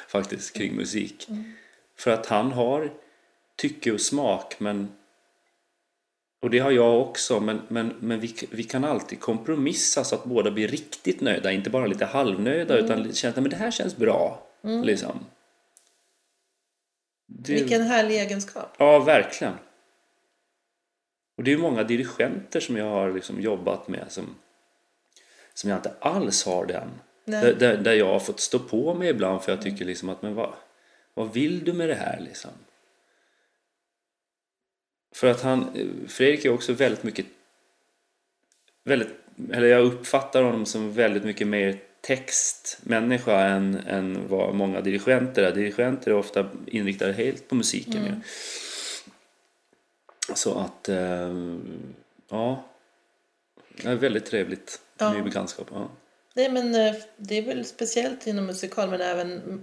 faktiskt 0.09 0.57
kring 0.57 0.77
musik. 0.77 1.29
För 1.97 2.11
att 2.11 2.27
han 2.27 2.53
har 2.53 2.93
tycke 3.57 3.93
och 3.93 4.01
smak 4.01 4.61
men 4.61 4.89
och 6.43 6.51
det 6.51 6.59
har 6.59 6.71
jag 6.71 7.01
också 7.01 7.41
men, 7.41 7.61
men, 7.69 7.95
men 8.01 8.21
vi, 8.21 8.35
vi 8.51 8.63
kan 8.63 8.85
alltid 8.85 9.21
kompromissa 9.21 10.05
så 10.05 10.15
att 10.15 10.25
båda 10.25 10.51
blir 10.51 10.69
riktigt 10.69 11.21
nöjda, 11.21 11.53
inte 11.53 11.71
bara 11.71 11.87
lite 11.87 12.05
halvnöjda 12.05 12.79
utan 12.79 13.13
känna 13.13 13.37
att 13.37 13.51
det 13.51 13.57
här 13.57 13.71
känns 13.71 13.97
bra. 13.97 14.43
Liksom. 14.63 15.25
Det- 17.31 17.55
Vilken 17.55 17.83
härlig 17.83 18.21
egenskap. 18.21 18.75
Ja, 18.79 18.99
verkligen. 18.99 19.55
Och 21.37 21.45
det 21.45 21.53
är 21.53 21.57
många 21.59 21.83
dirigenter 21.83 22.61
som 22.61 22.77
jag 22.77 22.91
har 22.91 23.13
liksom 23.13 23.41
jobbat 23.41 23.89
med 23.89 24.05
som, 24.13 24.35
som 25.55 25.71
jag 25.71 25.79
inte 25.79 25.95
alls 26.01 26.45
har 26.47 26.67
den. 26.67 26.89
Där, 27.25 27.55
där, 27.55 27.77
där 27.77 27.93
jag 27.93 28.07
har 28.07 28.19
fått 28.21 28.41
stå 28.41 28.59
på 28.59 28.95
mig 28.95 29.09
ibland 29.09 29.43
för 29.43 29.53
jag 29.53 29.63
tycker 29.63 29.85
liksom 29.85 30.09
att 30.09 30.23
men 30.23 30.35
vad, 30.35 30.55
vad 31.15 31.33
vill 31.33 31.65
du 31.65 31.73
med 31.73 31.89
det 31.89 31.95
här 31.95 32.21
liksom? 32.21 32.51
För 35.15 35.27
att 35.31 35.43
han, 35.43 35.71
Fredrik 36.09 36.45
är 36.45 36.53
också 36.53 36.73
väldigt 36.73 37.03
mycket, 37.03 37.27
väldigt, 38.85 39.09
eller 39.53 39.67
jag 39.69 39.85
uppfattar 39.85 40.43
honom 40.43 40.67
som 40.67 40.93
väldigt 40.93 41.25
mycket 41.25 41.47
mer 41.47 41.79
textmänniska 42.01 43.41
än, 43.41 43.75
än 43.87 44.29
vad 44.29 44.55
många 44.55 44.81
dirigenter 44.81 45.43
är. 45.43 45.53
Dirigenter 45.55 46.11
är 46.11 46.15
ofta 46.15 46.49
inriktade 46.67 47.13
helt 47.13 47.49
på 47.49 47.55
musiken 47.55 48.05
ju. 48.05 48.13
Så 50.35 50.59
att, 50.59 50.89
eh, 50.89 51.35
ja. 52.29 52.65
Det 53.83 53.89
är 53.89 53.95
väldigt 53.95 54.27
trevligt 54.27 54.81
Ja. 54.99 55.13
ny 55.13 55.23
bekantskap. 55.23 55.67
Ja. 55.73 55.89
Nej, 56.35 56.51
men 56.51 56.75
eh, 56.75 56.95
det 57.17 57.35
är 57.39 57.43
väl 57.43 57.65
speciellt 57.65 58.27
inom 58.27 58.47
musikal 58.47 58.91
men 58.91 59.01
även 59.01 59.61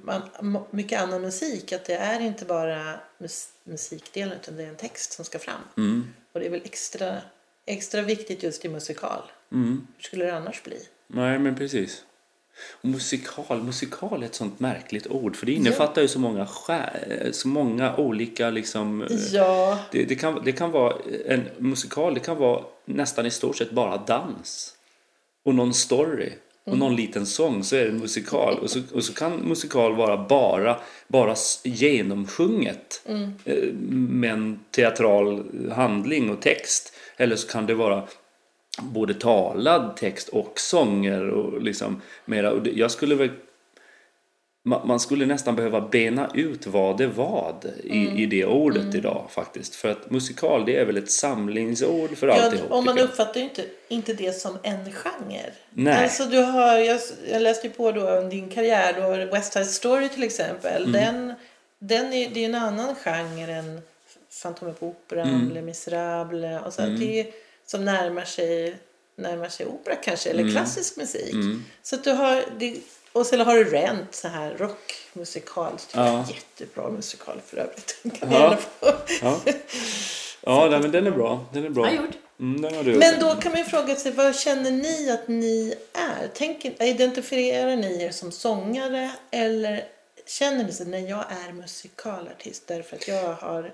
mycket 0.71 1.01
annan 1.01 1.21
musik 1.21 1.71
att 1.73 1.85
det 1.85 1.95
är 1.95 2.19
inte 2.19 2.45
bara 2.45 2.99
mus- 3.17 3.49
musikdelen 3.63 4.37
utan 4.41 4.55
det 4.57 4.63
är 4.63 4.67
en 4.67 4.75
text 4.75 5.13
som 5.13 5.25
ska 5.25 5.39
fram. 5.39 5.61
Mm. 5.77 6.07
Och 6.31 6.39
det 6.39 6.45
är 6.45 6.49
väl 6.49 6.61
extra, 6.65 7.21
extra 7.65 8.01
viktigt 8.01 8.43
just 8.43 8.65
i 8.65 8.69
musikal. 8.69 9.21
Mm. 9.51 9.87
Hur 9.97 10.03
skulle 10.03 10.25
det 10.25 10.35
annars 10.37 10.63
bli? 10.63 10.79
Nej, 11.07 11.39
men 11.39 11.55
precis. 11.55 12.03
Och 12.71 12.89
musikal, 12.89 13.61
musikal 13.63 14.21
är 14.21 14.25
ett 14.25 14.35
sånt 14.35 14.59
märkligt 14.59 15.07
ord 15.07 15.35
för 15.35 15.45
det 15.45 15.51
innefattar 15.51 16.01
ju 16.01 16.07
så 16.07 16.19
många, 16.19 16.45
skär, 16.45 17.29
så 17.31 17.47
många 17.47 17.95
olika 17.95 18.49
liksom... 18.49 19.01
eh, 19.01 19.07
Ja, 19.33 19.79
Det, 19.91 20.03
det, 20.03 20.15
kan, 20.15 20.41
det 20.45 20.51
kan 20.51 20.71
vara 20.71 20.95
en 21.25 21.43
musikal, 21.57 22.13
det 22.13 22.19
kan 22.19 22.37
vara 22.37 22.63
nästan 22.85 23.25
i 23.25 23.31
stort 23.31 23.57
sett 23.57 23.71
bara 23.71 23.97
dans. 23.97 24.73
Och 25.43 25.55
någon 25.55 25.73
story. 25.73 26.29
Och 26.67 26.77
någon 26.77 26.95
liten 26.95 27.25
sång 27.25 27.63
så 27.63 27.75
är 27.75 27.83
det 27.83 27.89
en 27.89 27.97
musikal. 27.99 28.59
Och 28.59 28.69
så, 28.69 28.81
och 28.93 29.03
så 29.03 29.13
kan 29.13 29.31
musikal 29.35 29.95
vara 29.95 30.17
bara, 30.29 30.79
bara 31.07 31.35
genomsjunget. 31.63 33.01
eh, 33.45 33.73
Med 34.09 34.31
en 34.33 34.59
teatral 34.71 35.43
handling 35.75 36.29
och 36.29 36.41
text. 36.41 36.93
Eller 37.17 37.35
så 37.35 37.47
kan 37.47 37.65
det 37.65 37.73
vara 37.73 38.03
både 38.81 39.13
talad 39.13 39.97
text 39.97 40.29
och 40.29 40.59
sånger 40.59 41.29
och 41.29 41.61
liksom 41.61 42.01
mera. 42.25 42.51
Och 42.51 42.67
jag 42.67 42.91
skulle 42.91 43.15
väl 43.15 43.29
man 44.65 44.99
skulle 44.99 45.25
nästan 45.25 45.55
behöva 45.55 45.81
bena 45.81 46.29
ut 46.33 46.67
vad 46.67 46.97
det 46.97 47.07
vad 47.07 47.65
i, 47.83 48.23
i 48.23 48.25
det 48.25 48.45
ordet 48.45 48.95
idag 48.95 49.27
faktiskt. 49.29 49.75
För 49.75 49.89
att 49.89 50.11
musikal 50.11 50.65
det 50.65 50.75
är 50.75 50.85
väl 50.85 50.97
ett 50.97 51.11
samlingsord 51.11 52.17
för 52.17 52.27
ja 52.27 52.43
alltihop. 52.43 52.71
och 52.71 52.83
man 52.83 52.99
uppfattar 52.99 53.39
ju 53.39 53.43
inte, 53.43 53.65
inte 53.87 54.13
det 54.13 54.33
som 54.33 54.57
en 54.63 54.91
genre. 54.91 55.51
Nej. 55.69 56.03
Alltså 56.03 56.23
du 56.25 56.37
har, 56.37 56.77
jag, 56.77 56.99
jag 57.31 57.41
läste 57.41 57.67
ju 57.67 57.73
på 57.73 57.91
då 57.91 58.17
om 58.17 58.29
din 58.29 58.49
karriär, 58.49 58.93
har 58.93 59.17
West 59.17 59.53
Side 59.53 59.67
Story 59.67 60.09
till 60.09 60.23
exempel. 60.23 60.83
Mm. 60.83 60.91
Den, 60.91 61.33
den 61.79 62.13
är, 62.13 62.29
det 62.29 62.39
är 62.39 62.41
ju 62.41 62.45
en 62.45 62.55
annan 62.55 62.95
genre 62.95 63.53
än 63.53 63.81
Fantomen 64.29 64.75
på 64.75 64.87
Operan, 64.87 65.29
Mm. 65.29 65.53
Les 65.53 65.63
Misérables. 65.63 66.65
Och 66.65 66.73
så, 66.73 66.81
här. 66.81 66.89
Det 66.89 67.44
som 67.65 67.85
närmar 67.85 68.25
sig, 68.25 68.77
närmar 69.15 69.49
sig 69.49 69.65
opera 69.65 69.95
kanske, 69.95 70.29
Mm. 70.29 70.41
eller 70.45 70.51
klassisk 70.51 70.97
musik. 70.97 71.35
Så 71.83 71.95
att 71.95 72.03
du 72.03 72.11
har, 72.11 72.43
det, 72.59 72.77
och 73.11 73.25
sen 73.25 73.39
har 73.39 73.55
du 73.55 73.63
Rent, 73.63 74.15
så 74.15 74.27
här 74.27 74.55
rockmusikal. 74.57 75.79
Så 75.79 75.87
Ja. 75.97 76.07
ja. 76.07 76.25
Jättebra 76.33 76.89
musikal 76.89 77.41
för 77.47 77.57
övrigt. 77.57 77.95
Kan 78.19 78.31
Ja. 78.31 78.57
Ja, 79.21 79.39
ja 80.41 80.67
nej, 80.69 80.79
men 80.79 80.91
den 80.91 81.07
är 81.07 81.11
bra. 81.11 81.45
Den 81.53 81.65
är 81.65 81.69
bra. 81.69 81.93
Gjort. 81.93 82.09
Mm, 82.39 82.61
den 82.61 82.75
har 82.75 82.83
du 82.83 82.95
Men 82.95 83.11
gjort. 83.11 83.19
då 83.19 83.35
kan 83.41 83.51
man 83.51 83.61
ju 83.61 83.67
fråga 83.67 83.95
sig, 83.95 84.11
vad 84.11 84.35
känner 84.35 84.71
ni 84.71 85.11
att 85.11 85.27
ni 85.27 85.73
är? 85.93 86.27
Tänker, 86.27 86.83
identifierar 86.83 87.75
ni 87.75 88.03
er 88.03 88.11
som 88.11 88.31
sångare 88.31 89.11
eller 89.31 89.87
känner 90.27 90.63
ni 90.63 90.71
sig, 90.71 90.85
när 90.85 90.99
jag 91.09 91.25
är 91.47 91.51
musikalartist 91.53 92.67
därför 92.67 92.95
att 92.95 93.07
jag 93.07 93.33
har 93.33 93.73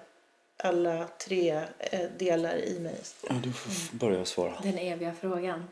alla 0.64 1.08
tre 1.08 1.62
eh, 1.80 2.00
delar 2.18 2.56
i 2.56 2.80
mig? 2.80 2.96
Ja, 3.30 3.36
du 3.44 3.54
får 3.54 3.98
börja 3.98 4.26
svara. 4.26 4.54
Den 4.64 4.78
eviga 4.78 5.14
frågan. 5.22 5.64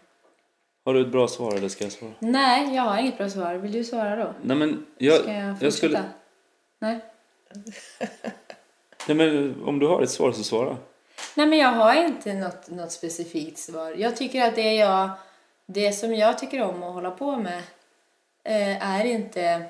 Har 0.85 0.93
du 0.93 1.01
ett 1.01 1.11
bra 1.11 1.27
svar 1.27 1.55
eller 1.55 1.69
ska 1.69 1.83
jag 1.83 1.93
svara? 1.93 2.11
Nej, 2.19 2.75
jag 2.75 2.83
har 2.83 2.97
inget 2.97 3.17
bra 3.17 3.29
svar. 3.29 3.55
Vill 3.55 3.71
du 3.71 3.83
svara 3.83 4.15
då? 4.15 4.33
Nej 4.41 4.57
men 4.57 4.85
jag, 4.97 5.19
Ska 5.21 5.31
jag 5.33 5.43
jag 5.43 5.51
fortsätta? 5.59 5.71
skulle... 5.71 6.03
Nej. 6.79 6.99
Nej 9.07 9.17
men 9.17 9.63
om 9.63 9.79
du 9.79 9.87
har 9.87 10.01
ett 10.01 10.09
svar 10.11 10.31
så 10.31 10.43
svara. 10.43 10.77
Nej, 11.35 11.47
men 11.47 11.59
jag 11.59 11.71
har 11.71 12.05
inte 12.05 12.33
något, 12.33 12.69
något 12.69 12.91
specifikt 12.91 13.57
svar. 13.57 13.91
Jag 13.97 14.17
tycker 14.17 14.47
att 14.47 14.55
det 14.55 14.73
jag... 14.73 15.09
Det 15.65 15.91
som 15.91 16.15
jag 16.15 16.37
tycker 16.39 16.61
om 16.61 16.83
att 16.83 16.93
hålla 16.93 17.11
på 17.11 17.35
med 17.37 17.63
eh, 18.43 18.89
är 18.99 19.05
inte... 19.05 19.65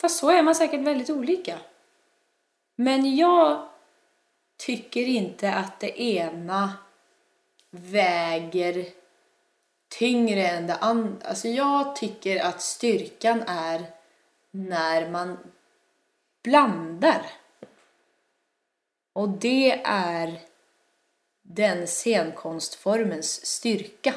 Fast 0.00 0.18
så 0.18 0.30
är 0.30 0.42
man 0.42 0.54
säkert 0.54 0.80
väldigt 0.80 1.10
olika. 1.10 1.58
Men 2.76 3.16
jag 3.16 3.68
tycker 4.56 5.02
inte 5.02 5.52
att 5.52 5.80
det 5.80 6.02
ena 6.02 6.72
väger 7.70 8.86
tyngre 9.88 10.48
än 10.48 10.66
det 10.66 10.76
andra. 10.76 11.26
Alltså 11.28 11.48
jag 11.48 11.96
tycker 11.96 12.44
att 12.44 12.62
styrkan 12.62 13.42
är 13.46 13.84
när 14.50 15.10
man 15.10 15.38
blandar. 16.42 17.26
Och 19.12 19.28
det 19.28 19.80
är 19.84 20.40
den 21.42 21.86
scenkonstformens 21.86 23.46
styrka. 23.46 24.14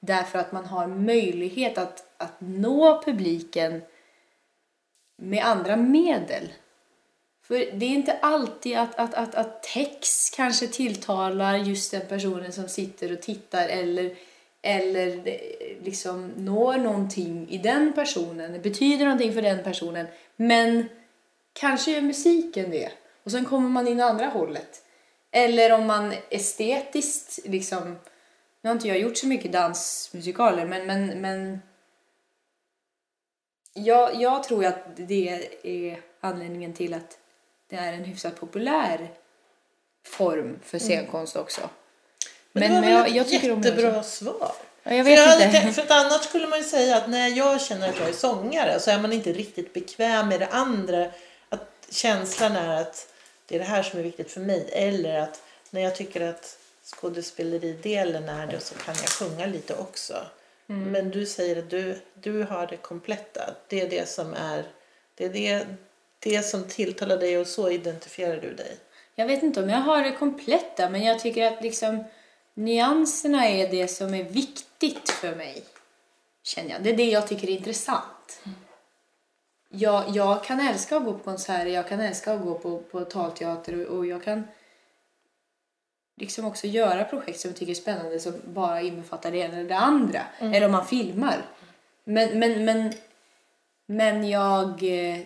Därför 0.00 0.38
att 0.38 0.52
man 0.52 0.64
har 0.64 0.86
möjlighet 0.86 1.78
att, 1.78 2.06
att 2.16 2.40
nå 2.40 3.02
publiken 3.02 3.82
med 5.16 5.44
andra 5.44 5.76
medel. 5.76 6.52
För 7.52 7.58
det 7.72 7.86
är 7.86 7.90
inte 7.90 8.18
alltid 8.22 8.76
att, 8.76 8.94
att, 8.94 9.14
att, 9.14 9.34
att 9.34 9.62
text 9.62 10.36
kanske 10.36 10.66
tilltalar 10.66 11.56
just 11.56 11.90
den 11.90 12.06
personen 12.08 12.52
som 12.52 12.68
sitter 12.68 13.12
och 13.12 13.22
tittar 13.22 13.68
eller, 13.68 14.16
eller 14.62 15.28
eh, 15.28 15.84
liksom 15.84 16.26
når 16.36 16.76
någonting 16.76 17.48
i 17.50 17.58
den 17.58 17.92
personen, 17.92 18.62
betyder 18.62 19.04
någonting 19.04 19.32
för 19.32 19.42
den 19.42 19.62
personen. 19.62 20.06
Men 20.36 20.88
kanske 21.52 21.90
gör 21.90 22.00
musiken 22.00 22.70
det. 22.70 22.90
Och 23.24 23.30
sen 23.30 23.44
kommer 23.44 23.68
man 23.68 23.88
in 23.88 24.00
andra 24.00 24.26
hållet. 24.26 24.82
Eller 25.30 25.72
om 25.72 25.86
man 25.86 26.14
estetiskt 26.30 27.38
liksom... 27.44 27.98
Nu 28.62 28.68
har 28.68 28.72
inte 28.72 28.88
jag 28.88 28.98
gjort 28.98 29.16
så 29.16 29.26
mycket 29.26 29.52
dansmusikaler 29.52 30.66
men, 30.66 30.86
men, 30.86 31.20
men 31.20 31.62
jag, 33.74 34.22
jag 34.22 34.44
tror 34.44 34.64
att 34.64 34.96
det 34.96 35.28
är 35.62 36.00
anledningen 36.20 36.72
till 36.72 36.94
att 36.94 37.18
det 37.72 37.78
är 37.78 37.92
en 37.92 38.04
hyfsat 38.04 38.40
populär 38.40 39.10
form 40.06 40.58
för 40.64 40.78
scenkonst 40.78 41.36
också. 41.36 41.60
Men, 42.52 42.62
det 42.62 42.74
var 42.74 42.80
väl 42.80 42.90
jag, 42.90 43.08
ett 43.08 43.32
jag 43.32 43.54
jättebra 43.56 44.02
svar. 44.02 44.52
Ja, 44.82 44.94
jag 44.94 45.06
För, 45.06 45.10
vet 45.10 45.28
hade 45.28 45.44
inte. 45.44 45.72
för 45.72 45.82
att 45.82 45.90
annars 45.90 46.22
skulle 46.22 46.46
man 46.46 46.58
ju 46.58 46.64
säga 46.64 46.96
att 46.96 47.08
när 47.08 47.28
jag 47.28 47.60
känner 47.60 47.88
att 47.88 47.98
jag 47.98 48.08
är 48.08 48.12
sångare 48.12 48.80
så 48.80 48.90
är 48.90 48.98
man 48.98 49.12
inte 49.12 49.32
riktigt 49.32 49.72
bekväm 49.72 50.28
med 50.28 50.40
det 50.40 50.46
andra. 50.46 51.10
Att 51.48 51.88
känslan 51.90 52.56
är 52.56 52.80
att 52.80 53.12
det 53.46 53.54
är 53.54 53.58
det 53.58 53.64
här 53.64 53.82
som 53.82 53.98
är 53.98 54.02
viktigt 54.02 54.30
för 54.30 54.40
mig. 54.40 54.68
Eller 54.72 55.20
att 55.20 55.42
när 55.70 55.80
jag 55.80 55.96
tycker 55.96 56.20
att 56.20 56.58
skådespeleri-delen 56.84 58.28
är 58.28 58.46
det 58.46 58.60
så 58.60 58.74
kan 58.74 58.94
jag 58.94 59.08
sjunga 59.08 59.46
lite 59.46 59.74
också. 59.74 60.14
Men 60.66 61.10
du 61.10 61.26
säger 61.26 61.58
att 61.58 61.70
du, 61.70 62.00
du 62.14 62.42
har 62.42 62.66
det 62.66 62.76
kompletta. 62.76 63.54
Det 63.68 63.80
är 63.80 63.90
det 63.90 64.08
som 64.08 64.34
är 64.34 64.64
det, 65.14 65.24
är 65.24 65.28
det, 65.28 65.66
det 66.22 66.42
som 66.42 66.64
tilltalar 66.64 67.16
dig 67.16 67.38
och 67.38 67.46
så 67.46 67.70
identifierar 67.70 68.36
du 68.36 68.54
dig. 68.54 68.76
Jag 69.14 69.26
vet 69.26 69.42
inte 69.42 69.62
om 69.62 69.68
jag 69.68 69.78
har 69.78 70.02
det 70.02 70.12
kompletta, 70.12 70.90
men 70.90 71.02
jag 71.02 71.20
tycker 71.20 71.52
att 71.52 71.62
liksom 71.62 72.04
nyanserna 72.54 73.48
är 73.48 73.68
det 73.68 73.88
som 73.88 74.14
är 74.14 74.24
viktigt 74.24 75.10
för 75.10 75.34
mig. 75.34 75.64
Känner 76.42 76.70
jag. 76.70 76.82
Det 76.82 76.90
är 76.90 76.96
det 76.96 77.10
jag 77.10 77.28
tycker 77.28 77.48
är 77.48 77.52
intressant. 77.52 78.42
Jag, 79.68 80.04
jag 80.08 80.44
kan 80.44 80.60
älska 80.60 80.96
att 80.96 81.04
gå 81.04 81.12
på 81.12 81.24
konserter, 81.24 81.66
jag 81.66 81.88
kan 81.88 82.00
älska 82.00 82.32
att 82.32 82.42
gå 82.42 82.54
på, 82.58 82.78
på 82.78 83.04
talteater 83.04 83.86
och, 83.86 83.96
och 83.96 84.06
jag 84.06 84.24
kan 84.24 84.44
liksom 86.16 86.44
också 86.44 86.66
göra 86.66 87.04
projekt 87.04 87.40
som 87.40 87.50
jag 87.50 87.56
tycker 87.56 87.70
är 87.70 87.74
spännande 87.74 88.20
som 88.20 88.34
bara 88.44 88.80
innefattar 88.80 89.30
det 89.30 89.38
ena 89.38 89.54
eller 89.54 89.68
det 89.68 89.76
andra. 89.76 90.20
Eller 90.38 90.66
om 90.66 90.72
man 90.72 90.86
filmar. 90.86 91.42
Men, 92.04 92.38
men, 92.38 92.64
men, 92.64 92.92
men 93.86 94.28
jag 94.28 94.82
eh, 94.82 95.20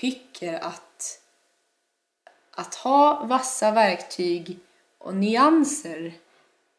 tycker 0.00 0.54
att 0.54 1.18
att 2.54 2.74
ha 2.74 3.24
vassa 3.24 3.70
verktyg 3.70 4.58
och 4.98 5.14
nyanser 5.14 6.12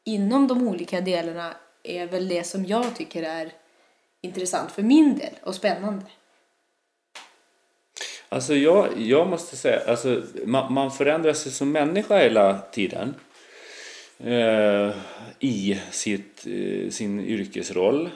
inom 0.03 0.47
de 0.47 0.67
olika 0.67 1.01
delarna 1.01 1.53
är 1.83 2.07
väl 2.07 2.27
det 2.27 2.43
som 2.43 2.65
jag 2.65 2.95
tycker 2.95 3.23
är 3.23 3.51
intressant 4.21 4.71
för 4.71 4.83
min 4.83 5.17
del 5.17 5.33
och 5.43 5.55
spännande. 5.55 6.05
Alltså 8.29 8.55
jag, 8.55 8.87
jag 8.97 9.27
måste 9.27 9.55
säga, 9.55 9.81
alltså, 9.87 10.23
man, 10.45 10.73
man 10.73 10.91
förändrar 10.91 11.33
sig 11.33 11.51
som 11.51 11.71
människa 11.71 12.17
hela 12.17 12.59
tiden. 12.59 13.15
Eh, 14.17 14.91
I 15.39 15.81
sitt, 15.91 16.45
eh, 16.47 16.89
sin 16.89 17.19
yrkesroll. 17.19 18.09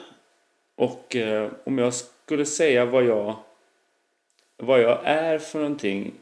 Och 0.76 1.16
eh, 1.16 1.50
om 1.64 1.78
jag 1.78 1.94
skulle 1.94 2.46
säga 2.46 2.84
vad 2.84 3.04
jag, 3.04 3.36
vad 4.58 4.80
jag 4.80 5.00
är 5.04 5.38
för 5.38 5.58
någonting. 5.58 6.14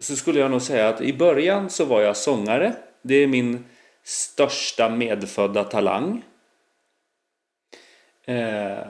Så 0.00 0.16
skulle 0.16 0.40
jag 0.40 0.50
nog 0.50 0.62
säga 0.62 0.88
att 0.88 1.00
i 1.00 1.12
början 1.12 1.70
så 1.70 1.84
var 1.84 2.00
jag 2.00 2.16
sångare. 2.16 2.76
Det 3.02 3.14
är 3.14 3.26
min 3.26 3.64
största 4.02 4.88
medfödda 4.88 5.64
talang. 5.64 6.24
Eh, 8.24 8.88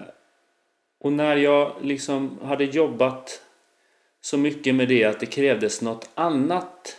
och 1.01 1.13
när 1.13 1.37
jag 1.37 1.77
liksom 1.83 2.39
hade 2.43 2.65
jobbat 2.65 3.43
så 4.21 4.39
mycket 4.39 4.75
med 4.75 4.89
det 4.89 5.05
att 5.05 5.21
det 5.21 5.27
krävdes 5.27 5.83
något 5.83 6.11
annat 6.15 6.97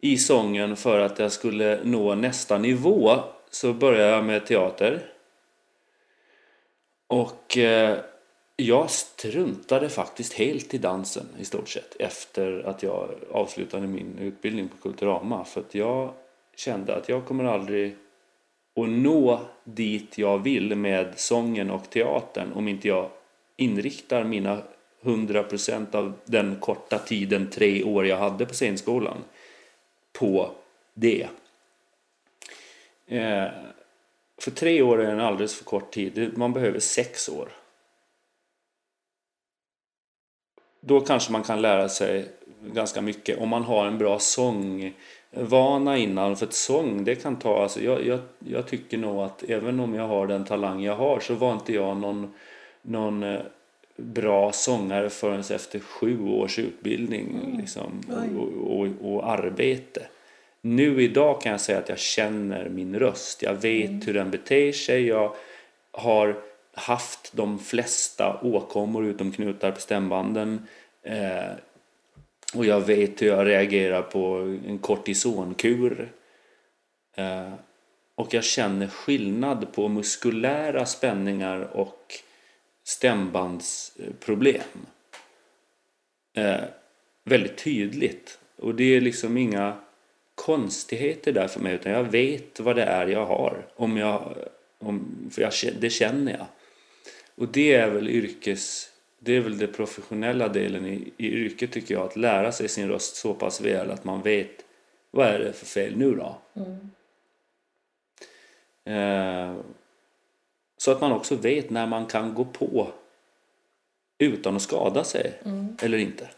i 0.00 0.18
sången 0.18 0.76
för 0.76 1.00
att 1.00 1.18
jag 1.18 1.32
skulle 1.32 1.80
nå 1.84 2.14
nästa 2.14 2.58
nivå 2.58 3.20
så 3.50 3.72
började 3.72 4.10
jag 4.10 4.24
med 4.24 4.46
teater. 4.46 5.12
Och 7.06 7.58
eh, 7.58 7.98
jag 8.56 8.90
struntade 8.90 9.88
faktiskt 9.88 10.32
helt 10.32 10.74
i 10.74 10.78
dansen 10.78 11.26
i 11.38 11.44
stort 11.44 11.68
sett 11.68 11.96
efter 11.98 12.66
att 12.66 12.82
jag 12.82 13.10
avslutade 13.30 13.86
min 13.86 14.18
utbildning 14.18 14.68
på 14.68 14.76
Kulturama 14.76 15.44
för 15.44 15.60
att 15.60 15.74
jag 15.74 16.14
kände 16.56 16.96
att 16.96 17.08
jag 17.08 17.24
kommer 17.24 17.44
aldrig 17.44 17.96
att 18.76 18.88
nå 18.88 19.40
dit 19.64 20.18
jag 20.18 20.38
vill 20.38 20.76
med 20.76 21.12
sången 21.16 21.70
och 21.70 21.90
teatern 21.90 22.52
om 22.52 22.68
inte 22.68 22.88
jag 22.88 23.10
inriktar 23.56 24.24
mina 24.24 24.62
100% 25.02 25.94
av 25.94 26.12
den 26.24 26.56
korta 26.60 26.98
tiden, 26.98 27.50
tre 27.50 27.84
år 27.84 28.06
jag 28.06 28.16
hade 28.16 28.46
på 28.46 28.54
scenskolan, 28.54 29.16
på 30.12 30.50
det. 30.94 31.28
Eh, 33.06 33.48
för 34.38 34.50
tre 34.50 34.82
år 34.82 35.02
är 35.02 35.12
en 35.12 35.20
alldeles 35.20 35.54
för 35.54 35.64
kort 35.64 35.90
tid. 35.90 36.32
Man 36.36 36.52
behöver 36.52 36.78
sex 36.78 37.28
år. 37.28 37.48
Då 40.86 41.00
kanske 41.00 41.32
man 41.32 41.42
kan 41.42 41.62
lära 41.62 41.88
sig 41.88 42.24
ganska 42.72 43.00
mycket 43.02 43.38
om 43.38 43.48
man 43.48 43.62
har 43.62 43.86
en 43.86 43.98
bra 43.98 44.18
sångvana 44.18 45.98
innan. 45.98 46.36
För 46.36 46.46
ett 46.46 46.52
sång, 46.52 47.04
det 47.04 47.14
kan 47.14 47.36
ta... 47.36 47.62
Alltså 47.62 47.80
jag, 47.80 48.06
jag, 48.06 48.20
jag 48.38 48.66
tycker 48.66 48.98
nog 48.98 49.20
att 49.20 49.42
även 49.48 49.80
om 49.80 49.94
jag 49.94 50.08
har 50.08 50.26
den 50.26 50.44
talang 50.44 50.82
jag 50.82 50.96
har 50.96 51.20
så 51.20 51.34
var 51.34 51.52
inte 51.52 51.72
jag 51.72 51.96
någon, 51.96 52.34
någon 52.82 53.22
eh, 53.22 53.40
bra 53.96 54.52
sångare 54.52 55.10
förrän 55.10 55.40
efter 55.40 55.78
sju 55.80 56.28
års 56.28 56.58
utbildning 56.58 57.40
Mm. 57.44 57.58
liksom, 57.60 58.00
och, 58.36 58.78
och, 58.80 59.14
och 59.14 59.30
arbete. 59.30 60.02
Nu 60.60 61.02
idag 61.02 61.40
kan 61.40 61.52
jag 61.52 61.60
säga 61.60 61.78
att 61.78 61.88
jag 61.88 61.98
känner 61.98 62.68
min 62.68 62.98
röst. 62.98 63.42
Jag 63.42 63.54
vet 63.54 63.90
Mm. 63.90 64.00
hur 64.06 64.14
den 64.14 64.30
beter 64.30 64.72
sig. 64.72 65.06
Jag 65.06 65.34
har 65.92 66.36
haft 66.74 67.32
de 67.32 67.58
flesta 67.58 68.40
åkommor 68.42 69.06
utom 69.06 69.32
knutar 69.32 69.70
på 69.70 69.80
stämbanden. 69.80 70.66
Eh, 71.02 71.52
och 72.54 72.66
jag 72.66 72.80
vet 72.80 73.22
hur 73.22 73.26
jag 73.26 73.46
reagerar 73.46 74.02
på 74.02 74.36
en 74.66 74.78
kortisonkur. 74.78 76.12
Eh, 77.16 77.52
och 78.14 78.34
jag 78.34 78.44
känner 78.44 78.86
skillnad 78.86 79.72
på 79.72 79.88
muskulära 79.88 80.86
spänningar 80.86 81.76
och 81.76 82.14
stämbandsproblem. 82.84 84.86
Eh, 86.36 86.64
väldigt 87.24 87.58
tydligt. 87.58 88.38
Och 88.56 88.74
det 88.74 88.84
är 88.84 89.00
liksom 89.00 89.36
inga 89.36 89.76
konstigheter 90.34 91.32
där 91.32 91.48
för 91.48 91.60
mig 91.60 91.74
utan 91.74 91.92
jag 91.92 92.04
vet 92.04 92.60
vad 92.60 92.76
det 92.76 92.82
är 92.82 93.06
jag 93.06 93.26
har. 93.26 93.66
Om 93.76 93.96
jag, 93.96 94.34
om, 94.78 95.28
för 95.32 95.42
jag, 95.42 95.52
det 95.80 95.90
känner 95.90 96.32
jag. 96.32 96.46
Och 97.34 97.48
det 97.48 97.74
är 97.74 97.90
väl 97.90 98.08
yrkes... 98.08 98.90
Det 99.18 99.36
är 99.36 99.40
väl 99.40 99.58
den 99.58 99.72
professionella 99.72 100.48
delen 100.48 100.86
i, 100.86 101.12
i 101.16 101.26
yrket 101.26 101.72
tycker 101.72 101.94
jag. 101.94 102.04
Att 102.04 102.16
lära 102.16 102.52
sig 102.52 102.68
sin 102.68 102.88
röst 102.88 103.16
så 103.16 103.34
pass 103.34 103.60
väl 103.60 103.90
att 103.90 104.04
man 104.04 104.22
vet 104.22 104.64
vad 105.10 105.26
är 105.26 105.38
det 105.38 105.52
för 105.52 105.66
fel 105.66 105.96
nu 105.96 106.14
då? 106.14 106.38
Eh, 108.92 109.56
så 110.76 110.90
att 110.90 111.00
man 111.00 111.12
också 111.12 111.36
vet 111.36 111.70
när 111.70 111.86
man 111.86 112.06
kan 112.06 112.34
gå 112.34 112.44
på 112.44 112.88
utan 114.18 114.56
att 114.56 114.62
skada 114.62 115.04
sig 115.04 115.40
eller 115.82 115.98
inte. 115.98 116.28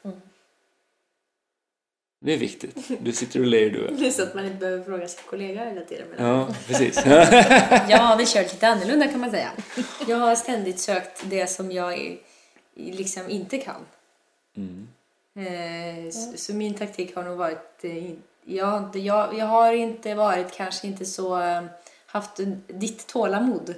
Det 2.26 2.32
är 2.32 2.36
viktigt. 2.36 2.76
Du 3.00 3.12
sitter 3.12 3.40
och 3.40 3.46
ler 3.46 3.70
du. 3.70 3.86
Det 3.98 4.06
är 4.06 4.10
så 4.10 4.22
att 4.22 4.34
man 4.34 4.44
inte 4.44 4.56
behöver 4.56 4.84
fråga 4.84 5.08
sin 5.08 5.20
kollega 5.30 5.64
hela 5.64 5.80
tiden. 5.80 6.06
Ja, 6.18 6.48
precis. 6.66 6.96
Jag 7.88 7.98
har 7.98 8.16
väl 8.16 8.26
kört 8.26 8.52
lite 8.52 8.68
annorlunda 8.68 9.08
kan 9.08 9.20
man 9.20 9.30
säga. 9.30 9.50
Jag 10.08 10.16
har 10.16 10.34
ständigt 10.36 10.80
sökt 10.80 11.22
det 11.30 11.46
som 11.50 11.72
jag 11.72 12.18
liksom 12.74 13.30
inte 13.30 13.58
kan. 13.58 13.80
Eh, 15.36 16.10
så, 16.12 16.36
så 16.36 16.54
min 16.54 16.74
taktik 16.74 17.14
har 17.16 17.22
nog 17.24 17.38
varit... 17.38 17.84
eh, 17.84 18.10
Ja, 18.44 18.90
jag, 18.94 19.38
jag 19.38 19.46
har 19.46 19.72
inte 19.72 20.14
varit 20.14 20.52
kanske 20.52 20.86
inte 20.86 21.04
så... 21.04 21.40
eh, 21.40 21.62
haft 22.06 22.40
ditt 22.66 23.06
tålamod 23.06 23.74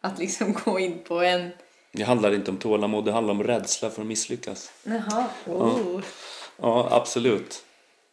att 0.00 0.18
liksom 0.18 0.52
gå 0.64 0.78
in 0.78 0.98
på 1.08 1.20
en... 1.20 1.50
Det 1.92 2.02
handlar 2.02 2.34
inte 2.34 2.50
om 2.50 2.56
tålamod, 2.56 3.04
det 3.04 3.12
handlar 3.12 3.34
om 3.34 3.42
rädsla 3.42 3.90
för 3.90 4.02
att 4.02 4.08
misslyckas. 4.08 4.72
Jaha. 4.84 5.26
Oh. 5.46 6.00
Ja, 6.60 6.88
absolut. 6.90 7.62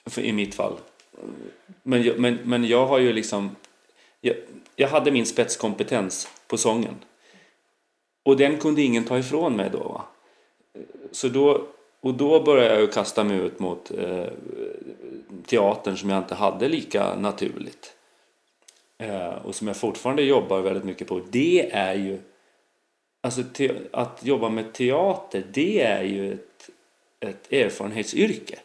För, 0.05 0.21
I 0.21 0.33
mitt 0.33 0.55
fall. 0.55 0.77
Men 1.83 2.03
jag, 2.03 2.19
men, 2.19 2.39
men 2.43 2.65
jag 2.65 2.85
har 2.85 2.99
ju 2.99 3.13
liksom... 3.13 3.55
Jag, 4.21 4.35
jag 4.75 4.87
hade 4.87 5.11
min 5.11 5.25
spetskompetens 5.25 6.27
på 6.47 6.57
sången. 6.57 6.95
Och 8.23 8.37
den 8.37 8.57
kunde 8.57 8.81
ingen 8.81 9.03
ta 9.03 9.19
ifrån 9.19 9.55
mig 9.55 9.69
då. 9.69 9.79
Va? 9.79 10.05
Så 11.11 11.27
då, 11.27 11.67
och 12.01 12.13
då 12.13 12.43
började 12.43 12.73
jag 12.73 12.81
ju 12.81 12.87
kasta 12.87 13.23
mig 13.23 13.37
ut 13.37 13.59
mot 13.59 13.91
eh, 13.91 14.27
teatern 15.45 15.97
som 15.97 16.09
jag 16.09 16.19
inte 16.19 16.35
hade 16.35 16.67
lika 16.67 17.15
naturligt. 17.15 17.93
Eh, 18.97 19.45
och 19.45 19.55
som 19.55 19.67
jag 19.67 19.77
fortfarande 19.77 20.23
jobbar 20.23 20.61
väldigt 20.61 20.83
mycket 20.83 21.07
på. 21.07 21.21
Det 21.29 21.71
är 21.71 21.93
ju... 21.93 22.19
Alltså 23.21 23.43
te, 23.53 23.71
att 23.91 24.25
jobba 24.25 24.49
med 24.49 24.73
teater, 24.73 25.43
det 25.53 25.81
är 25.81 26.03
ju 26.03 26.33
ett, 26.33 26.69
ett 27.19 27.53
erfarenhetsyrke. 27.53 28.59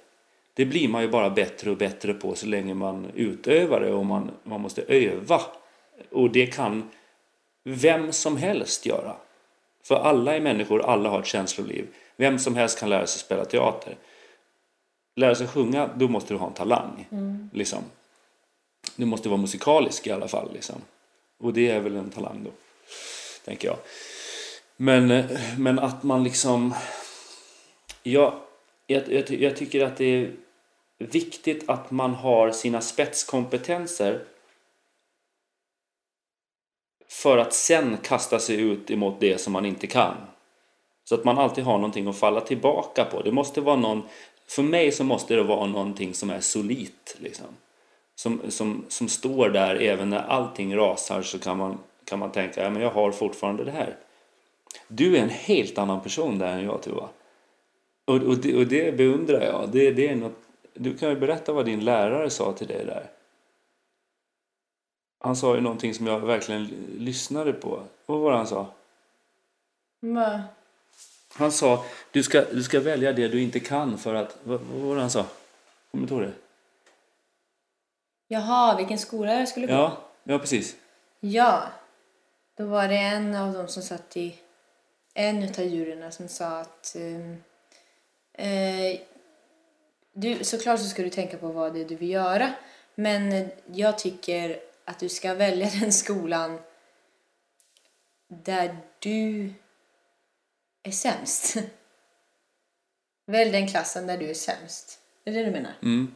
Det 0.58 0.64
blir 0.64 0.88
man 0.88 1.02
ju 1.02 1.08
bara 1.08 1.30
bättre 1.30 1.70
och 1.70 1.76
bättre 1.76 2.14
på 2.14 2.34
så 2.34 2.46
länge 2.46 2.74
man 2.74 3.06
utövar 3.14 3.80
det 3.80 3.92
och 3.92 4.06
man, 4.06 4.30
man 4.42 4.60
måste 4.60 4.82
öva. 4.82 5.40
Och 6.10 6.30
det 6.30 6.46
kan 6.46 6.90
vem 7.64 8.12
som 8.12 8.36
helst 8.36 8.86
göra. 8.86 9.16
För 9.82 9.94
alla 9.94 10.36
är 10.36 10.40
människor, 10.40 10.82
alla 10.82 11.08
har 11.08 11.20
ett 11.20 11.26
känsloliv. 11.26 11.86
Vem 12.16 12.38
som 12.38 12.56
helst 12.56 12.80
kan 12.80 12.88
lära 12.88 13.06
sig 13.06 13.20
spela 13.20 13.44
teater. 13.44 13.96
Lära 15.16 15.34
sig 15.34 15.46
sjunga, 15.46 15.90
då 15.96 16.08
måste 16.08 16.34
du 16.34 16.38
ha 16.38 16.46
en 16.46 16.52
talang. 16.52 17.06
Liksom. 17.52 17.82
Du 18.96 19.06
måste 19.06 19.28
vara 19.28 19.40
musikalisk 19.40 20.06
i 20.06 20.10
alla 20.10 20.28
fall. 20.28 20.52
Liksom. 20.52 20.76
Och 21.38 21.52
det 21.52 21.70
är 21.70 21.80
väl 21.80 21.96
en 21.96 22.10
talang 22.10 22.44
då, 22.44 22.50
tänker 23.44 23.68
jag. 23.68 23.76
Men, 24.76 25.24
men 25.58 25.78
att 25.78 26.02
man 26.02 26.24
liksom... 26.24 26.74
Jag, 28.02 28.34
jag, 28.86 29.12
jag, 29.12 29.30
jag 29.30 29.56
tycker 29.56 29.84
att 29.84 29.96
det 29.96 30.04
är 30.04 30.32
viktigt 30.98 31.68
att 31.68 31.90
man 31.90 32.14
har 32.14 32.50
sina 32.50 32.80
spetskompetenser 32.80 34.24
för 37.08 37.38
att 37.38 37.52
sen 37.52 37.96
kasta 38.02 38.38
sig 38.38 38.60
ut 38.60 38.90
emot 38.90 39.20
det 39.20 39.38
som 39.38 39.52
man 39.52 39.66
inte 39.66 39.86
kan. 39.86 40.14
Så 41.04 41.14
att 41.14 41.24
man 41.24 41.38
alltid 41.38 41.64
har 41.64 41.78
någonting 41.78 42.08
att 42.08 42.18
falla 42.18 42.40
tillbaka 42.40 43.04
på. 43.04 43.22
Det 43.22 43.32
måste 43.32 43.60
vara 43.60 43.76
någon, 43.76 44.02
för 44.46 44.62
mig 44.62 44.92
så 44.92 45.04
måste 45.04 45.34
det 45.34 45.42
vara 45.42 45.66
någonting 45.66 46.14
som 46.14 46.30
är 46.30 46.40
solitt. 46.40 47.16
Liksom. 47.18 47.46
Som, 48.14 48.40
som, 48.48 48.84
som 48.88 49.08
står 49.08 49.48
där 49.48 49.74
även 49.74 50.10
när 50.10 50.18
allting 50.18 50.76
rasar 50.76 51.22
så 51.22 51.38
kan 51.38 51.58
man, 51.58 51.78
kan 52.04 52.18
man 52.18 52.32
tänka 52.32 52.62
ja, 52.62 52.70
men 52.70 52.82
jag 52.82 52.90
har 52.90 53.12
fortfarande 53.12 53.64
det 53.64 53.70
här. 53.70 53.96
Du 54.88 55.16
är 55.16 55.22
en 55.22 55.28
helt 55.28 55.78
annan 55.78 56.00
person 56.00 56.38
där 56.38 56.52
än 56.52 56.64
jag 56.64 56.82
Tuva. 56.82 57.08
Och, 58.04 58.14
och, 58.16 58.36
det, 58.36 58.56
och 58.56 58.66
det 58.66 58.96
beundrar 58.96 59.46
jag. 59.46 59.68
Det, 59.72 59.90
det 59.90 60.08
är 60.08 60.16
något, 60.16 60.47
du 60.78 60.98
kan 60.98 61.08
ju 61.08 61.16
berätta 61.16 61.52
vad 61.52 61.66
din 61.66 61.84
lärare 61.84 62.30
sa 62.30 62.52
till 62.52 62.66
dig 62.66 62.84
där. 62.84 63.10
Han 65.20 65.36
sa 65.36 65.54
ju 65.54 65.60
någonting 65.60 65.94
som 65.94 66.06
jag 66.06 66.20
verkligen 66.20 66.64
lyssnade 66.98 67.52
på. 67.52 67.82
Vad 68.06 68.20
var 68.20 68.30
det 68.30 68.36
han 68.36 68.46
sa? 68.46 68.66
Va? 70.00 70.42
Han 71.32 71.52
sa 71.52 71.84
du 72.10 72.22
ska, 72.22 72.44
du 72.44 72.62
ska 72.62 72.80
välja 72.80 73.12
det 73.12 73.28
du 73.28 73.42
inte 73.42 73.60
kan 73.60 73.98
för 73.98 74.14
att... 74.14 74.36
Vad, 74.42 74.60
vad 74.60 74.80
var 74.80 74.94
det 74.94 75.00
han 75.00 75.10
sa? 75.10 75.26
Kommer 75.90 76.06
du 76.06 76.14
ihåg 76.14 76.22
det? 76.22 76.32
Jaha, 78.28 78.76
vilken 78.76 78.98
skola 78.98 79.34
jag 79.34 79.48
skulle 79.48 79.66
gå? 79.66 79.72
Ja, 79.72 79.98
ja 80.24 80.38
precis. 80.38 80.76
Ja. 81.20 81.62
Då 82.56 82.66
var 82.66 82.88
det 82.88 82.96
en 82.96 83.34
av 83.34 83.52
dem 83.52 83.68
som 83.68 83.82
satt 83.82 84.16
i 84.16 84.34
en 85.14 85.42
utav 85.42 85.64
juryerna 85.64 86.10
som 86.10 86.28
sa 86.28 86.60
att 86.60 86.96
ehm, 86.98 87.36
eh, 88.32 89.00
du, 90.20 90.44
såklart 90.44 90.80
så 90.80 90.86
ska 90.86 91.02
du 91.02 91.10
tänka 91.10 91.36
på 91.36 91.48
vad 91.48 91.74
det 91.74 91.80
är 91.80 91.84
du 91.84 91.96
vill 91.96 92.10
göra 92.10 92.52
men 92.94 93.50
jag 93.72 93.98
tycker 93.98 94.60
att 94.84 94.98
du 94.98 95.08
ska 95.08 95.34
välja 95.34 95.70
den 95.80 95.92
skolan 95.92 96.58
där 98.28 98.76
du 98.98 99.52
är 100.82 100.90
sämst. 100.90 101.56
Välj 103.26 103.50
den 103.50 103.68
klassen 103.68 104.06
där 104.06 104.18
du 104.18 104.30
är 104.30 104.34
sämst. 104.34 104.98
Är 105.24 105.32
det 105.32 105.38
det 105.38 105.44
du 105.44 105.50
menar? 105.50 105.72
Mm. 105.82 106.14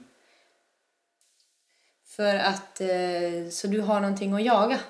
För 2.05 2.37
att 2.37 2.81
eh, 2.81 3.49
så 3.51 3.67
du 3.67 3.81
har 3.81 4.01
någonting 4.01 4.33
att 4.33 4.45
jaga. 4.45 4.81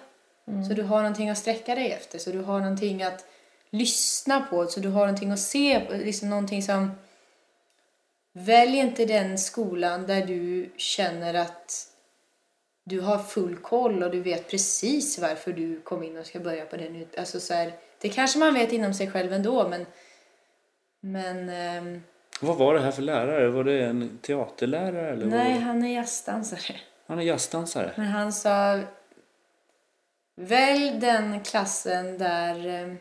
Så 0.68 0.74
du 0.74 0.82
har 0.82 0.98
någonting 0.98 1.30
att 1.30 1.38
sträcka 1.38 1.74
dig 1.74 1.92
efter. 1.92 2.18
Så 2.18 2.30
du 2.30 2.38
har 2.38 2.60
någonting 2.60 3.02
att 3.02 3.26
lyssna 3.70 4.40
på. 4.40 4.66
Så 4.66 4.80
du 4.80 4.88
har 4.88 5.00
någonting 5.00 5.30
att 5.30 5.40
se 5.40 5.80
på. 5.80 5.92
Liksom 5.92 6.30
någonting 6.30 6.62
som... 6.62 6.90
Välj 8.32 8.76
inte 8.78 9.04
den 9.04 9.38
skolan 9.38 10.06
där 10.06 10.26
du 10.26 10.72
känner 10.76 11.34
att 11.34 11.88
du 12.84 13.00
har 13.00 13.18
full 13.18 13.56
koll 13.56 14.02
och 14.02 14.10
du 14.10 14.20
vet 14.20 14.50
precis 14.50 15.18
varför 15.18 15.52
du 15.52 15.80
kom 15.80 16.02
in 16.02 16.16
och 16.18 16.26
ska 16.26 16.40
börja 16.40 16.64
på 16.66 16.76
den. 16.76 17.06
Alltså 17.18 17.40
så 17.40 17.54
här, 17.54 17.72
det 18.00 18.08
kanske 18.08 18.38
man 18.38 18.54
vet 18.54 18.72
inom 18.72 18.94
sig 18.94 19.10
själv 19.10 19.32
ändå 19.32 19.68
men... 19.68 19.86
Men... 21.00 21.48
ehm, 21.48 22.02
Vad 22.40 22.56
var 22.56 22.74
det 22.74 22.80
här 22.80 22.90
för 22.90 23.02
lärare? 23.02 23.48
Var 23.48 23.64
det 23.64 23.84
en 23.84 24.18
teaterlärare? 24.22 25.10
Eller 25.10 25.26
nej, 25.26 25.58
han 25.60 25.84
är 25.84 25.94
jazzdansare. 25.94 26.76
Han 27.06 27.18
är 27.18 27.22
jazzdansare. 27.22 27.92
Men 27.96 28.06
han 28.06 28.32
sa 28.32 28.80
Välj 30.36 30.90
den 31.00 31.40
klassen 31.40 32.18
där... 32.18 32.66
eh, 32.82 32.94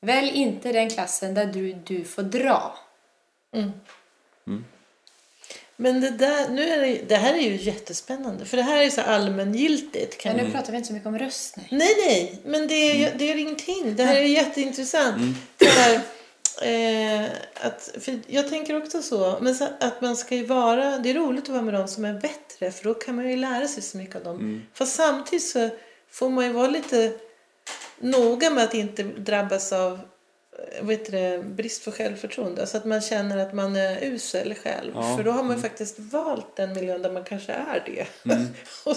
Välj 0.00 0.28
inte 0.30 0.72
den 0.72 0.90
klassen 0.90 1.34
där 1.34 1.46
du, 1.46 1.72
du 1.72 2.04
får 2.04 2.22
dra. 2.22 2.78
Men 5.76 6.00
det, 6.00 6.10
där, 6.10 6.48
nu 6.48 6.68
är 6.68 6.80
det, 6.80 7.02
det 7.08 7.16
här 7.16 7.34
är 7.34 7.40
ju 7.40 7.56
jättespännande. 7.56 8.44
För 8.44 8.56
det 8.56 8.62
här 8.62 8.82
är 8.82 8.90
så 8.90 9.00
allmängiltigt. 9.00 10.18
Kan 10.18 10.36
Men 10.36 10.46
nu 10.46 10.52
pratar 10.52 10.72
vi 10.72 10.76
inte 10.76 10.86
så 10.88 10.92
mycket 10.94 11.06
om 11.06 11.18
röst. 11.18 11.56
Nej. 11.56 11.66
Nej, 11.70 11.94
nej, 12.06 12.40
men 12.44 12.68
det 12.68 12.74
är, 12.74 12.94
Mm. 13.06 13.18
det 13.18 13.30
är 13.32 13.36
ingenting. 13.36 13.96
Det 13.96 14.04
här 14.04 14.16
är 14.16 14.20
jätteintressant. 14.22 15.36
Det 15.56 15.66
här, 15.66 15.94
eh, 16.62 17.30
att, 17.54 17.90
för 18.00 18.20
jag 18.26 18.48
tänker 18.48 18.76
också 18.76 19.02
så, 19.02 19.38
men 19.40 19.54
så 19.54 19.68
att 19.80 20.00
man 20.00 20.16
ska 20.16 20.34
ju 20.34 20.44
vara, 20.46 20.98
det 20.98 21.10
är 21.10 21.14
roligt 21.14 21.44
att 21.44 21.48
vara 21.48 21.62
med 21.62 21.74
dem 21.74 21.88
som 21.88 22.04
är 22.04 22.14
bättre 22.20 22.70
för 22.70 22.84
då 22.84 22.94
kan 22.94 23.16
man 23.16 23.30
ju 23.30 23.36
lära 23.36 23.68
sig 23.68 23.82
så 23.82 23.96
mycket 23.96 24.16
av 24.16 24.24
dem. 24.24 24.36
Mm. 24.38 24.62
Fast 24.74 24.94
samtidigt 24.96 25.46
så 25.48 25.70
får 26.10 26.30
man 26.30 26.44
ju 26.46 26.52
vara 26.52 26.68
lite 26.68 27.12
noga 27.98 28.50
med 28.50 28.64
att 28.64 28.74
inte 28.74 29.02
drabbas 29.02 29.72
av 29.72 30.00
vad 30.82 30.90
heter 30.94 31.12
det, 31.12 31.42
brist 31.44 31.84
på 31.84 31.92
självförtroende. 31.92 32.60
Alltså 32.60 32.76
att 32.76 32.84
man 32.84 33.00
känner 33.00 33.36
att 33.38 33.52
man 33.54 33.76
är 33.76 33.98
usel 34.04 34.54
själv. 34.54 34.92
Ja, 34.94 35.16
För 35.16 35.24
då 35.24 35.30
har 35.30 35.42
man 35.42 35.56
ju 35.56 35.62
faktiskt 35.62 35.98
valt 35.98 36.56
den 36.56 36.72
miljön 36.72 37.02
där 37.02 37.10
man 37.10 37.24
kanske 37.24 37.52
är 37.52 37.82
det. 37.86 38.06
och, 38.84 38.96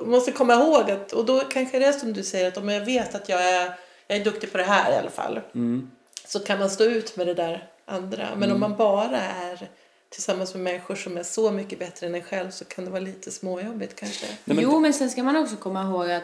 och 0.00 0.08
måste 0.08 0.32
komma 0.32 0.54
ihåg 0.54 0.90
att, 0.90 1.12
och 1.12 1.24
då 1.24 1.40
kanske 1.40 1.78
det 1.78 1.86
är 1.86 1.92
som 1.92 2.12
du 2.12 2.22
säger, 2.22 2.48
att 2.48 2.56
om 2.56 2.68
jag 2.68 2.84
vet 2.84 3.14
att 3.14 3.28
jag 3.28 3.42
är, 3.54 3.74
jag 4.06 4.18
är 4.18 4.24
duktig 4.24 4.52
på 4.52 4.58
det 4.58 4.64
här 4.64 4.92
i 4.92 4.96
alla 4.96 5.10
fall. 5.10 5.40
Så 6.26 6.40
kan 6.40 6.58
man 6.58 6.70
stå 6.70 6.84
ut 6.84 7.16
med 7.16 7.26
det 7.26 7.34
där 7.34 7.68
andra. 7.84 8.28
Men 8.36 8.52
om 8.52 8.60
man 8.60 8.76
bara 8.76 9.20
är 9.20 9.68
tillsammans 10.10 10.54
med 10.54 10.62
människor 10.62 10.94
som 10.94 11.16
är 11.16 11.22
så 11.22 11.50
mycket 11.50 11.78
bättre 11.78 12.06
än 12.06 12.14
en 12.14 12.22
själv 12.22 12.50
så 12.50 12.64
kan 12.64 12.84
det 12.84 12.90
vara 12.90 13.00
lite 13.00 13.30
småjobbigt 13.30 13.96
kanske. 13.96 14.26
Nej, 14.26 14.56
men- 14.56 14.64
Jo, 14.64 14.78
men 14.80 14.92
sen 14.92 15.10
ska 15.10 15.22
man 15.22 15.36
också 15.36 15.56
komma 15.56 15.82
ihåg 15.82 16.10
att 16.10 16.22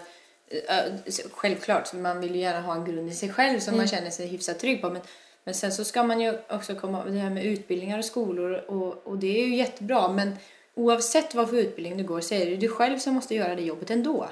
självklart, 1.32 1.92
man 1.92 2.20
vill 2.20 2.34
ju 2.34 2.40
gärna 2.40 2.60
ha 2.60 2.74
en 2.74 2.84
grund 2.84 3.08
i 3.08 3.14
sig 3.14 3.28
själv 3.28 3.60
som 3.60 3.76
man 3.76 3.88
känner 3.88 4.10
sig 4.10 4.26
hyfsat 4.26 4.58
trygg 4.58 4.82
på. 4.82 4.90
Men, 4.90 5.02
men 5.44 5.54
sen 5.54 5.72
så 5.72 5.84
ska 5.84 6.02
man 6.02 6.20
ju 6.20 6.38
också 6.48 6.74
komma 6.74 7.04
det 7.04 7.18
här 7.18 7.30
med 7.30 7.44
utbildningar 7.44 7.98
och 7.98 8.04
skolor 8.04 8.52
och, 8.52 9.06
och 9.06 9.18
det 9.18 9.40
är 9.40 9.46
ju 9.46 9.56
jättebra. 9.56 10.08
Men 10.08 10.36
oavsett 10.74 11.34
vad 11.34 11.50
för 11.50 11.56
utbildning 11.56 11.96
du 11.96 12.04
går 12.04 12.20
så 12.20 12.34
är 12.34 12.44
det 12.44 12.50
ju 12.50 12.56
du 12.56 12.68
själv 12.68 12.98
som 12.98 13.14
måste 13.14 13.34
göra 13.34 13.54
det 13.54 13.62
jobbet 13.62 13.90
ändå. 13.90 14.28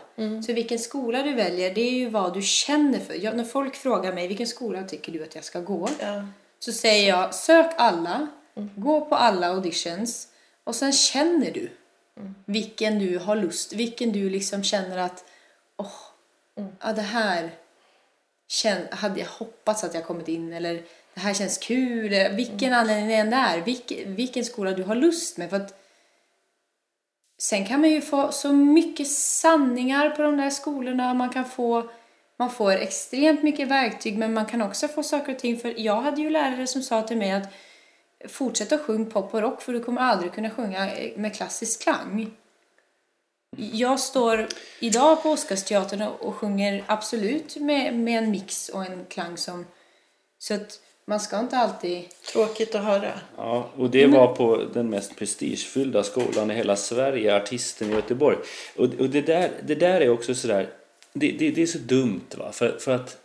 Så 0.46 0.52
vilken 0.52 0.78
skola 0.78 1.22
du 1.22 1.34
väljer, 1.34 1.74
det 1.74 1.80
är 1.80 1.92
ju 1.92 2.08
vad 2.08 2.34
du 2.34 2.42
känner 2.42 2.98
för. 2.98 3.14
Jag, 3.14 3.36
när 3.36 3.44
folk 3.44 3.76
frågar 3.76 4.12
mig 4.12 4.28
vilken 4.28 4.46
skola 4.46 4.82
tycker 4.82 5.12
du 5.12 5.22
att 5.22 5.34
jag 5.34 5.44
ska 5.44 5.60
gå? 5.60 5.88
Ja. 6.00 6.26
Så 6.58 6.72
säger 6.72 7.08
jag, 7.08 7.34
sök 7.34 7.70
alla, 7.76 8.26
gå 8.76 9.04
på 9.04 9.14
alla 9.14 9.46
auditions 9.46 10.28
och 10.64 10.74
sen 10.74 10.92
känner 10.92 11.50
du 11.50 11.70
vilken 12.44 12.98
du 12.98 13.18
har 13.18 13.36
lust, 13.36 13.72
vilken 13.72 14.12
du 14.12 14.30
liksom 14.30 14.64
känner 14.64 14.98
att, 14.98 15.24
ja 16.80 16.92
det 16.92 17.02
här 17.02 17.50
hade 18.90 19.20
jag 19.20 19.26
hoppats 19.26 19.84
att 19.84 19.94
jag 19.94 20.04
kommit 20.04 20.28
in 20.28 20.52
eller 20.52 20.82
det 21.14 21.20
här 21.20 21.34
känns 21.34 21.58
kul, 21.58 22.10
vilken 22.36 22.72
anledning 22.72 23.08
det 23.08 23.14
än 23.14 23.32
är, 23.32 23.60
vilken, 23.60 24.14
vilken 24.14 24.44
skola 24.44 24.72
du 24.72 24.82
har 24.82 24.94
lust 24.94 25.38
med. 25.38 25.50
För 25.50 25.56
att 25.56 25.74
sen 27.38 27.66
kan 27.66 27.80
man 27.80 27.90
ju 27.90 28.00
få 28.00 28.32
så 28.32 28.52
mycket 28.52 29.08
sanningar 29.10 30.10
på 30.10 30.22
de 30.22 30.36
där 30.36 30.50
skolorna, 30.50 31.14
man 31.14 31.30
kan 31.30 31.44
få 31.44 31.90
man 32.38 32.50
får 32.50 32.72
extremt 32.72 33.42
mycket 33.42 33.68
verktyg 33.68 34.18
men 34.18 34.34
man 34.34 34.46
kan 34.46 34.62
också 34.62 34.88
få 34.88 35.02
saker 35.02 35.32
och 35.32 35.38
ting. 35.38 35.58
För 35.58 35.80
jag 35.80 36.00
hade 36.00 36.20
ju 36.20 36.30
lärare 36.30 36.66
som 36.66 36.82
sa 36.82 37.02
till 37.02 37.16
mig 37.16 37.32
att 37.32 37.48
fortsätt 38.28 38.72
att 38.72 38.80
sjunga 38.80 39.10
pop 39.10 39.34
och 39.34 39.40
rock 39.40 39.62
för 39.62 39.72
du 39.72 39.80
kommer 39.80 40.00
aldrig 40.00 40.32
kunna 40.32 40.50
sjunga 40.50 40.90
med 41.16 41.34
klassisk 41.34 41.82
klang. 41.82 42.30
Jag 43.56 44.00
står 44.00 44.46
idag 44.80 45.22
på 45.22 45.30
Oscarsteatern 45.30 46.02
och 46.02 46.34
sjunger 46.34 46.84
absolut 46.86 47.56
med, 47.56 47.94
med 47.94 48.18
en 48.18 48.30
mix 48.30 48.68
och 48.68 48.84
en 48.84 49.04
klang 49.08 49.36
som... 49.36 49.66
Så 50.38 50.54
att 50.54 50.80
man 51.04 51.20
ska 51.20 51.38
inte 51.38 51.56
alltid... 51.56 52.04
Tråkigt 52.32 52.74
att 52.74 52.84
höra. 52.84 53.12
Ja, 53.36 53.70
och 53.76 53.90
det 53.90 54.06
var 54.06 54.34
på 54.34 54.64
den 54.74 54.90
mest 54.90 55.16
prestigefyllda 55.16 56.02
skolan 56.02 56.50
i 56.50 56.54
hela 56.54 56.76
Sverige, 56.76 57.36
Artisten 57.36 57.90
i 57.90 57.94
Göteborg. 57.94 58.36
Och, 58.76 58.84
och 58.84 59.10
det, 59.10 59.20
där, 59.20 59.50
det 59.62 59.74
där 59.74 60.00
är 60.00 60.08
också 60.08 60.34
sådär, 60.34 60.68
det, 61.12 61.32
det, 61.32 61.50
det 61.50 61.62
är 61.62 61.66
så 61.66 61.78
dumt 61.78 62.26
va, 62.36 62.52
för, 62.52 62.78
för 62.78 62.94
att 62.94 63.18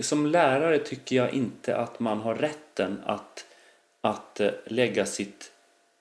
som 0.00 0.26
lärare 0.26 0.78
tycker 0.78 1.16
jag 1.16 1.32
inte 1.32 1.76
att 1.76 2.00
man 2.00 2.20
har 2.20 2.34
rätten 2.34 3.02
att, 3.06 3.46
att 4.00 4.40
eh, 4.40 4.50
lägga 4.66 5.06
sitt 5.06 5.52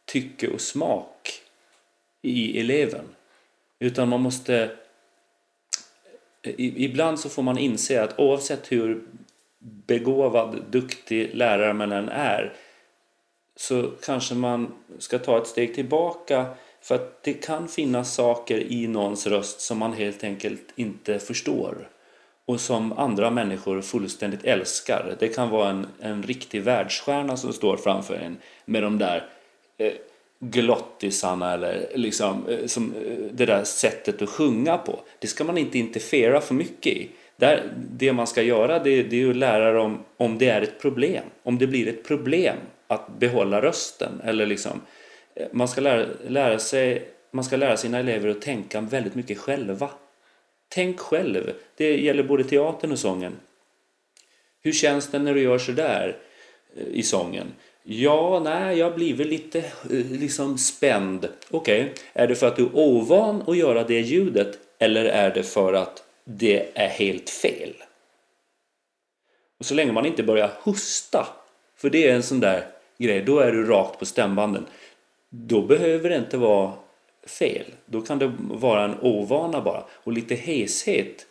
tycke 0.06 0.47
och 0.47 0.62
smak 0.62 1.41
i 2.21 2.60
eleven. 2.60 3.06
Utan 3.80 4.10
man 4.10 4.21
måste... 4.21 4.71
Ibland 6.58 7.19
så 7.19 7.30
får 7.30 7.43
man 7.43 7.58
inse 7.58 8.03
att 8.03 8.19
oavsett 8.19 8.71
hur 8.71 9.03
begåvad, 9.60 10.63
duktig 10.69 11.36
lärare 11.36 11.73
man 11.73 11.91
än 11.91 12.10
är 12.10 12.53
så 13.56 13.91
kanske 14.03 14.36
man 14.36 14.73
ska 14.97 15.19
ta 15.19 15.38
ett 15.38 15.47
steg 15.47 15.75
tillbaka 15.75 16.45
för 16.82 16.95
att 16.95 17.23
det 17.23 17.34
kan 17.34 17.67
finnas 17.67 18.13
saker 18.13 18.71
i 18.71 18.88
någons 18.88 19.27
röst 19.27 19.62
som 19.62 19.77
man 19.77 19.93
helt 19.93 20.23
enkelt 20.23 20.73
inte 20.75 21.19
förstår 21.19 21.89
och 22.45 22.62
som 22.62 22.93
andra 22.93 23.30
människor 23.30 23.82
fullständigt 23.82 24.43
älskar. 24.43 25.15
Det 25.19 25.27
kan 25.27 25.49
vara 25.49 25.69
en, 25.69 25.88
en 25.99 26.23
riktig 26.23 26.62
världsstjärna 26.62 27.38
som 27.38 27.53
står 27.53 27.77
framför 27.77 28.15
en 28.15 28.38
med 28.65 28.84
de 28.84 28.97
där 28.97 29.30
eh, 29.77 29.93
glottisarna 30.39 31.54
eller 31.54 31.88
liksom 31.95 32.47
eh, 32.47 32.65
som, 32.65 32.93
eh, 32.93 33.17
det 33.32 33.45
där 33.45 33.63
sättet 33.63 34.21
att 34.21 34.30
sjunga 34.30 34.78
på. 34.78 35.00
Det 35.19 35.28
ska 35.28 35.43
man 35.43 35.58
inte 35.58 35.80
interfera 35.80 36.41
för 36.41 36.54
mycket 36.54 36.93
i. 36.93 37.10
Där, 37.36 37.73
det 37.91 38.13
man 38.13 38.28
ska 38.28 38.41
göra 38.41 38.80
det, 38.80 39.04
det 39.04 39.21
är 39.21 39.30
att 39.30 39.36
lära 39.36 39.71
dem 39.71 40.04
om 40.17 40.38
det 40.38 40.50
är 40.50 40.62
ett 40.62 40.80
problem. 40.82 41.23
Om 41.43 41.58
det 41.58 41.67
blir 41.67 41.88
ett 41.88 42.04
problem 42.04 42.58
att 42.88 43.19
behålla 43.19 43.62
rösten. 43.62 44.21
Eller 44.23 44.45
liksom, 44.45 44.82
eh, 45.36 45.47
man, 45.52 45.67
ska 45.67 45.82
lära, 45.82 46.06
lära 46.28 46.60
sig, 46.60 47.10
man 47.32 47.43
ska 47.43 47.58
lära 47.58 47.78
sina 47.78 48.00
elever 48.00 48.30
att 48.30 48.41
tänka 48.41 48.82
väldigt 48.82 49.15
mycket 49.15 49.38
själva. 49.38 49.89
Tänk 50.69 51.00
själv. 51.00 51.52
Det 51.78 51.97
gäller 51.97 52.23
både 52.23 52.43
teatern 52.43 52.91
och 52.91 53.00
sången. 53.00 53.36
Hur 54.62 54.71
känns 54.71 55.08
det 55.08 55.19
när 55.19 55.34
du 55.34 55.41
gör 55.41 55.58
sådär 55.58 56.17
i 56.91 57.04
sången? 57.04 57.47
Ja, 57.89 58.39
nej, 58.39 58.78
jag 58.78 58.95
blir 58.95 59.13
väl 59.13 59.28
lite 59.28 59.60
eh, 59.60 60.12
liksom 60.12 60.58
spänd. 60.58 61.28
Okej, 61.50 61.82
okay. 61.82 61.93
är 62.13 62.28
det 62.28 62.36
för 62.36 62.47
att 62.47 62.56
du 62.56 62.63
är 62.63 62.78
ovan 62.78 63.43
att 63.47 63.58
göra 63.58 63.84
det 63.84 64.00
ljudet 64.00 64.60
eller 64.80 65.06
är 65.06 65.34
det 65.34 65.43
för 65.43 65.73
att 65.73 66.04
det 66.23 66.69
är 66.73 66.88
helt 66.88 67.30
fel? 67.30 67.73
Och 69.60 69.65
så 69.65 69.73
länge 69.73 69.91
man 69.91 70.06
inte 70.06 70.23
börjar 70.23 70.52
hosta, 70.60 71.28
för 71.76 71.89
det 71.89 72.10
är 72.10 72.15
en 72.15 72.23
sån 72.23 72.39
där 72.39 72.67
grej, 72.97 73.21
då 73.21 73.39
är 73.39 73.52
du 73.52 73.65
rakt 73.65 74.00
på 74.00 74.06
stämbanden. 74.06 74.65
Då 75.30 75.62
behöver 75.62 76.10
det 76.10 76.17
inte 76.17 76.38
vara 76.38 76.73
fel. 77.26 77.65
Då 77.86 78.02
kan 78.02 78.19
det 78.19 78.34
vara 78.39 78.84
en 78.84 79.00
ovana 79.02 79.62
bara. 79.62 79.84
Och 79.91 80.13
lite 80.13 80.36
heshet, 80.36 81.26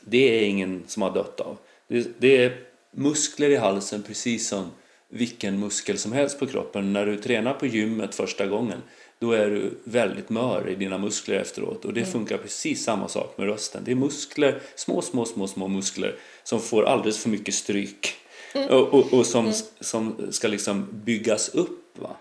det 0.00 0.38
är 0.38 0.48
ingen 0.48 0.84
som 0.86 1.02
har 1.02 1.14
dött 1.14 1.40
av. 1.40 1.58
Det, 1.88 2.20
det 2.20 2.44
är 2.44 2.56
muskler 2.90 3.50
i 3.50 3.56
halsen 3.56 4.02
precis 4.02 4.48
som 4.48 4.70
vilken 5.08 5.60
muskel 5.60 5.98
som 5.98 6.12
helst 6.12 6.38
på 6.38 6.46
kroppen. 6.46 6.92
När 6.92 7.06
du 7.06 7.16
tränar 7.16 7.54
på 7.54 7.66
gymmet 7.66 8.14
första 8.14 8.46
gången 8.46 8.82
då 9.18 9.32
är 9.32 9.50
du 9.50 9.70
väldigt 9.84 10.30
mör 10.30 10.68
i 10.68 10.74
dina 10.74 10.98
muskler 10.98 11.36
efteråt 11.36 11.84
och 11.84 11.92
det 11.92 12.00
mm. 12.00 12.12
funkar 12.12 12.38
precis 12.38 12.84
samma 12.84 13.08
sak 13.08 13.38
med 13.38 13.46
rösten. 13.46 13.82
Det 13.84 13.90
är 13.90 13.94
muskler, 13.96 14.60
små, 14.74 15.02
små, 15.02 15.24
små, 15.24 15.46
små 15.46 15.68
muskler 15.68 16.14
som 16.42 16.60
får 16.60 16.84
alldeles 16.84 17.18
för 17.18 17.28
mycket 17.28 17.54
stryk 17.54 18.14
mm. 18.54 18.68
och, 18.68 18.94
och, 18.94 19.12
och, 19.12 19.26
som, 19.26 19.44
mm. 19.44 19.56
som 19.80 20.28
ska 20.30 20.48
liksom 20.48 20.86
byggas 20.92 21.48
upp. 21.48 21.98
Va? 21.98 22.16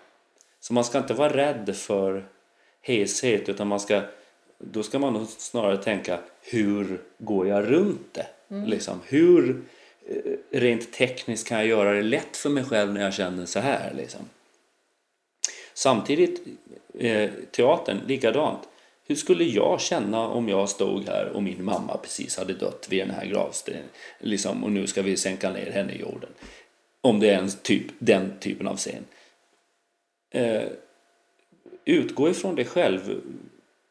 Så 0.59 0.73
man 0.73 0.83
ska 0.83 0.97
inte 0.97 1.13
vara 1.13 1.37
rädd 1.37 1.75
för 1.75 2.25
heshet 2.81 3.49
utan 3.49 3.67
man 3.67 3.79
ska, 3.79 4.01
då 4.59 4.83
ska 4.83 4.99
man 4.99 5.27
snarare 5.27 5.77
tänka 5.77 6.19
hur 6.41 7.01
går 7.17 7.47
jag 7.47 7.71
runt 7.71 8.13
det? 8.13 8.27
Mm. 8.49 8.69
Liksom, 8.69 8.99
hur 9.05 9.61
Eh, 10.07 10.59
rent 10.59 10.93
tekniskt 10.93 11.47
kan 11.47 11.57
jag 11.57 11.67
göra 11.67 11.93
det 11.93 12.01
lätt 12.01 12.37
för 12.37 12.49
mig 12.49 12.63
själv 12.63 12.93
när 12.93 13.01
jag 13.01 13.13
känner 13.13 13.45
så 13.45 13.59
här? 13.59 13.93
Liksom. 13.93 14.21
Samtidigt, 15.73 16.41
eh, 16.99 17.31
teatern, 17.51 18.01
likadant. 18.07 18.59
Hur 19.07 19.15
skulle 19.15 19.43
jag 19.43 19.81
känna 19.81 20.27
om 20.27 20.49
jag 20.49 20.69
stod 20.69 21.05
här 21.07 21.29
och 21.29 21.43
min 21.43 21.63
mamma 21.63 21.97
precis 21.97 22.37
hade 22.37 22.53
dött 22.53 22.87
vid 22.89 22.99
den 22.99 23.09
här 23.09 23.25
gravstenen 23.25 23.83
liksom, 24.19 24.63
och 24.63 24.71
nu 24.71 24.87
ska 24.87 25.01
vi 25.01 25.17
sänka 25.17 25.51
ner 25.51 25.71
henne 25.71 25.93
i 25.93 25.99
jorden? 25.99 26.29
Om 27.01 27.19
det 27.19 27.29
är 27.29 27.37
en 27.37 27.51
typ, 27.61 27.85
den 27.99 28.39
typen 28.39 28.67
av 28.67 28.77
scen. 28.77 29.05
Eh, 30.31 30.63
utgå 31.85 32.29
ifrån 32.29 32.55
dig 32.55 32.65
själv. 32.65 33.21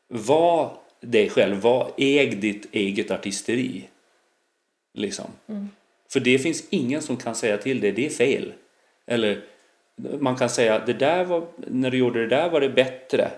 Var 0.08 0.76
dig 1.00 1.30
själv, 1.30 1.60
var 1.60 1.92
äg 1.96 2.26
ditt 2.26 2.74
eget 2.74 3.10
artisteri. 3.10 3.88
Liksom. 4.94 5.26
Mm. 5.46 5.68
För 6.08 6.20
det 6.20 6.38
finns 6.38 6.64
ingen 6.70 7.02
som 7.02 7.16
kan 7.16 7.34
säga 7.34 7.58
till 7.58 7.80
dig, 7.80 7.92
det 7.92 8.06
är 8.06 8.10
fel. 8.10 8.52
Eller 9.06 9.42
man 10.18 10.36
kan 10.36 10.48
säga, 10.48 10.82
det 10.86 10.92
där 10.92 11.24
var, 11.24 11.46
när 11.56 11.90
du 11.90 11.98
gjorde 11.98 12.20
det 12.20 12.36
där 12.36 12.50
var 12.50 12.60
det 12.60 12.68
bättre. 12.68 13.30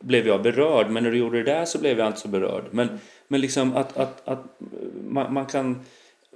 Blev 0.00 0.26
jag 0.26 0.42
berörd, 0.42 0.90
men 0.90 1.02
när 1.02 1.10
du 1.10 1.18
gjorde 1.18 1.42
det 1.42 1.52
där 1.52 1.64
så 1.64 1.78
blev 1.78 1.98
jag 1.98 2.06
inte 2.06 2.20
så 2.20 2.28
berörd. 2.28 2.64
Men, 2.70 3.00
men 3.28 3.40
liksom 3.40 3.76
att, 3.76 3.96
att, 3.96 4.28
att 4.28 4.44
man, 5.08 5.32
man, 5.32 5.46
kan, 5.46 5.80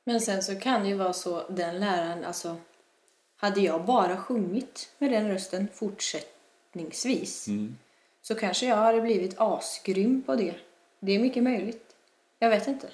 Men 0.04 0.22
sen 0.22 0.44
så 0.44 0.56
kan 0.56 0.82
det 0.82 0.88
ju 0.88 0.96
vara 0.96 1.14
så, 1.14 1.44
den 1.50 1.80
läraren, 1.80 2.26
alltså 2.26 2.56
hade 3.36 3.62
jag 3.62 3.86
bara 3.86 4.18
sjungit 4.18 4.90
med 4.98 5.12
den 5.12 5.28
rösten 5.28 5.68
fortsättningsvis 5.74 7.48
mm. 7.48 7.78
så 8.22 8.36
kanske 8.36 8.66
jag 8.66 8.76
hade 8.76 9.02
blivit 9.02 9.36
asgrym 9.38 10.22
på 10.22 10.36
det. 10.36 10.56
Det 11.00 11.12
är 11.12 11.20
mycket 11.20 11.44
möjligt. 11.44 11.96
Jag 12.40 12.50
vet 12.50 12.68
inte. 12.68 12.88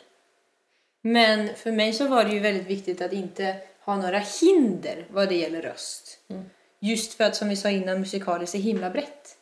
Men 1.01 1.55
för 1.55 1.71
mig 1.71 1.93
så 1.93 2.07
var 2.07 2.23
det 2.23 2.31
ju 2.31 2.39
väldigt 2.39 2.67
viktigt 2.67 3.01
att 3.01 3.13
inte 3.13 3.55
ha 3.79 3.97
några 3.97 4.19
hinder 4.19 5.05
vad 5.09 5.29
det 5.29 5.35
gäller 5.35 5.61
röst. 5.61 6.19
Mm. 6.27 6.49
Just 6.79 7.13
för 7.13 7.23
att 7.23 7.35
som 7.35 7.49
vi 7.49 7.55
sa 7.55 7.69
innan, 7.69 7.99
musikaliskt 7.99 8.55
är 8.55 8.59
himla 8.59 8.89
brett. 8.89 9.37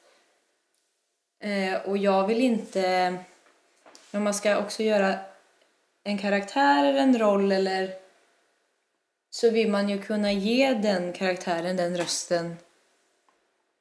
Eh, 1.39 1.81
och 1.89 1.97
jag 1.97 2.27
vill 2.27 2.41
inte... 2.41 3.15
Om 4.11 4.23
man 4.23 4.33
ska 4.33 4.57
också 4.57 4.83
göra 4.83 5.19
en 6.03 6.17
karaktär 6.17 6.85
eller 6.85 6.99
en 6.99 7.19
roll 7.19 7.51
eller 7.51 7.93
så 9.29 9.49
vill 9.49 9.69
man 9.69 9.89
ju 9.89 10.01
kunna 10.01 10.31
ge 10.31 10.73
den 10.73 11.13
karaktären 11.13 11.77
den 11.77 11.97
rösten 11.97 12.57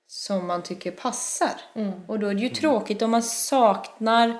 som 0.06 0.46
man 0.46 0.62
tycker 0.62 0.90
passar. 0.90 1.60
Mm. 1.74 1.92
Och 2.06 2.18
då 2.18 2.26
är 2.26 2.34
det 2.34 2.40
ju 2.40 2.46
mm. 2.46 2.58
tråkigt 2.58 3.02
om 3.02 3.10
man 3.10 3.22
saknar... 3.22 4.38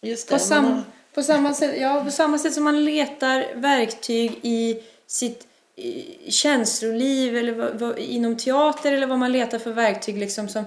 Just 0.00 0.28
det, 0.28 0.34
på, 0.34 0.38
sam, 0.38 0.64
har 0.64 0.82
på, 1.14 1.22
samma 1.22 1.54
sätt, 1.54 1.80
ja, 1.80 2.04
på 2.04 2.10
samma 2.10 2.38
sätt 2.38 2.54
som 2.54 2.64
man 2.64 2.84
letar 2.84 3.54
verktyg 3.54 4.40
i 4.42 4.82
sitt 5.06 5.48
i 5.78 6.30
känsloliv 6.30 7.36
eller 7.36 7.52
vad, 7.52 7.78
vad, 7.78 7.98
inom 7.98 8.36
teater 8.36 8.92
eller 8.92 9.06
vad 9.06 9.18
man 9.18 9.32
letar 9.32 9.58
för 9.58 9.72
verktyg. 9.72 10.18
Liksom, 10.18 10.48
som, 10.48 10.64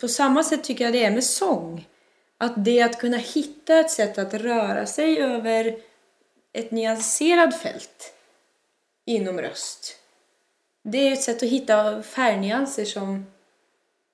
på 0.00 0.08
samma 0.08 0.44
sätt 0.44 0.64
tycker 0.64 0.84
jag 0.84 0.92
det 0.92 1.04
är 1.04 1.10
med 1.10 1.24
sång. 1.24 1.88
Att 2.38 2.64
det 2.64 2.82
att 2.82 2.98
kunna 2.98 3.16
hitta 3.16 3.78
ett 3.78 3.90
sätt 3.90 4.18
att 4.18 4.34
röra 4.34 4.86
sig 4.86 5.22
över 5.22 5.76
ett 6.52 6.70
nyanserat 6.70 7.60
fält 7.60 8.14
inom 9.04 9.40
röst. 9.40 9.96
Det 10.82 10.98
är 10.98 11.12
ett 11.12 11.22
sätt 11.22 11.42
att 11.42 11.48
hitta 11.48 12.02
färgnyanser 12.02 12.84
som 12.84 13.26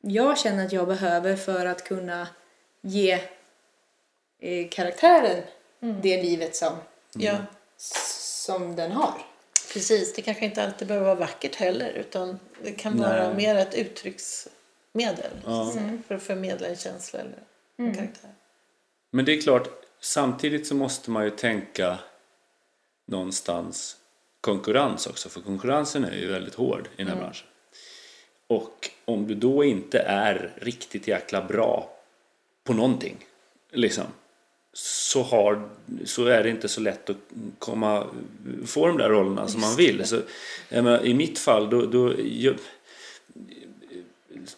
jag 0.00 0.38
känner 0.38 0.66
att 0.66 0.72
jag 0.72 0.88
behöver 0.88 1.36
för 1.36 1.66
att 1.66 1.84
kunna 1.84 2.28
ge 2.80 3.20
eh, 4.44 4.68
karaktären 4.68 5.42
mm. 5.80 6.00
det 6.02 6.22
livet 6.22 6.56
som, 6.56 6.72
ja. 7.12 7.36
som 7.76 8.76
den 8.76 8.92
har. 8.92 9.14
Precis, 9.72 10.14
det 10.14 10.22
kanske 10.22 10.44
inte 10.44 10.64
alltid 10.64 10.88
behöver 10.88 11.06
vara 11.06 11.18
vackert 11.18 11.54
heller 11.54 11.90
utan 11.90 12.38
det 12.62 12.72
kan 12.72 12.98
vara 12.98 13.28
Nej. 13.28 13.36
mer 13.36 13.56
ett 13.56 13.74
uttrycksmedel 13.74 15.30
ja. 15.44 15.72
mm. 15.72 16.02
för 16.08 16.14
att 16.14 16.22
förmedla 16.22 16.66
en 16.66 16.76
känsla 16.76 17.20
eller 17.20 17.38
en 17.76 17.84
mm. 17.84 17.96
karaktär. 17.96 18.30
Men 19.10 19.24
det 19.24 19.32
är 19.32 19.40
klart, 19.40 19.68
samtidigt 20.00 20.66
så 20.66 20.74
måste 20.74 21.10
man 21.10 21.24
ju 21.24 21.30
tänka 21.30 21.98
någonstans 23.06 23.96
konkurrens 24.40 25.06
också, 25.06 25.28
för 25.28 25.40
konkurrensen 25.40 26.04
är 26.04 26.16
ju 26.16 26.32
väldigt 26.32 26.54
hård 26.54 26.88
i 26.96 26.96
den 26.96 27.06
här 27.06 27.14
mm. 27.14 27.24
branschen. 27.24 27.46
Och 28.46 28.90
om 29.04 29.26
du 29.26 29.34
då 29.34 29.64
inte 29.64 29.98
är 29.98 30.52
riktigt 30.56 31.08
jäkla 31.08 31.42
bra 31.42 31.90
på 32.64 32.72
någonting, 32.72 33.16
liksom, 33.70 34.04
så, 34.76 35.22
har, 35.22 35.68
så 36.04 36.26
är 36.26 36.42
det 36.42 36.50
inte 36.50 36.68
så 36.68 36.80
lätt 36.80 37.10
att 37.10 37.16
komma, 37.58 38.06
få 38.66 38.86
de 38.86 38.98
där 38.98 39.08
rollerna 39.08 39.48
som 39.48 39.60
man 39.60 39.76
vill. 39.76 40.06
Så, 40.06 40.20
menar, 40.68 41.06
I 41.06 41.14
mitt 41.14 41.38
fall, 41.38 41.70
då, 41.70 41.86
då 41.86 42.12
jag, 42.18 42.54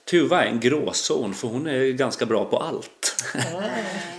Tuva 0.05 0.45
är 0.45 0.49
en 0.49 0.61
gråzon 0.61 1.35
för 1.35 1.49
hon 1.49 1.67
är 1.67 1.91
ganska 1.91 2.27
bra 2.27 2.45
på 2.45 2.59
allt. 2.59 3.25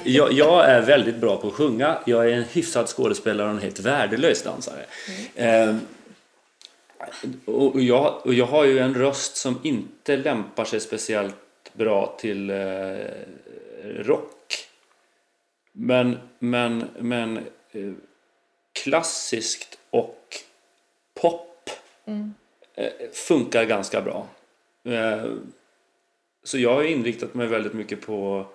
jag, 0.03 0.33
jag, 0.33 0.69
är 0.69 0.81
väldigt 0.81 1.17
bra 1.17 1.37
på 1.37 1.47
att 1.47 1.53
sjunga, 1.53 1.97
jag 2.05 2.29
är 2.29 2.33
en 2.33 2.43
hyfsad 2.43 2.87
skådespelare 2.87 3.47
och 3.47 3.53
en 3.53 3.61
helt 3.61 3.79
värdelös 3.79 4.43
dansare. 4.43 4.85
Mm. 5.35 5.69
Eh, 5.69 5.75
och, 7.45 7.81
jag, 7.81 8.21
och 8.25 8.33
jag 8.33 8.45
har 8.45 8.65
ju 8.65 8.79
en 8.79 8.93
röst 8.93 9.37
som 9.37 9.59
inte 9.63 10.17
lämpar 10.17 10.65
sig 10.65 10.79
speciellt 10.79 11.35
bra 11.73 12.17
till 12.19 12.49
eh, 12.49 12.55
rock. 13.99 14.36
Men, 15.79 16.17
men, 16.39 16.83
men 16.99 17.37
eh, 17.71 17.93
klassiskt 18.83 19.79
och 19.89 20.35
pop 21.21 21.69
mm. 22.05 22.33
eh, 22.75 22.91
funkar 23.13 23.65
ganska 23.65 24.01
bra. 24.01 24.27
Eh, 24.83 25.25
så 26.43 26.57
jag 26.57 26.73
har 26.73 26.83
inriktat 26.83 27.33
mig 27.33 27.47
väldigt 27.47 27.73
mycket 27.73 28.01
på 28.01 28.45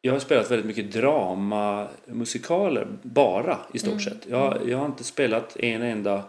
jag 0.00 0.12
har 0.12 0.20
spelat 0.20 0.50
väldigt 0.50 0.66
mycket 0.66 0.92
drama, 0.92 1.88
musikaler 2.06 2.86
bara 3.02 3.58
i 3.74 3.78
stort 3.78 3.92
mm. 3.92 4.00
sett. 4.00 4.26
Jag, 4.28 4.68
jag 4.68 4.78
har 4.78 4.86
inte 4.86 5.04
spelat 5.04 5.56
en 5.56 5.82
enda 5.82 6.24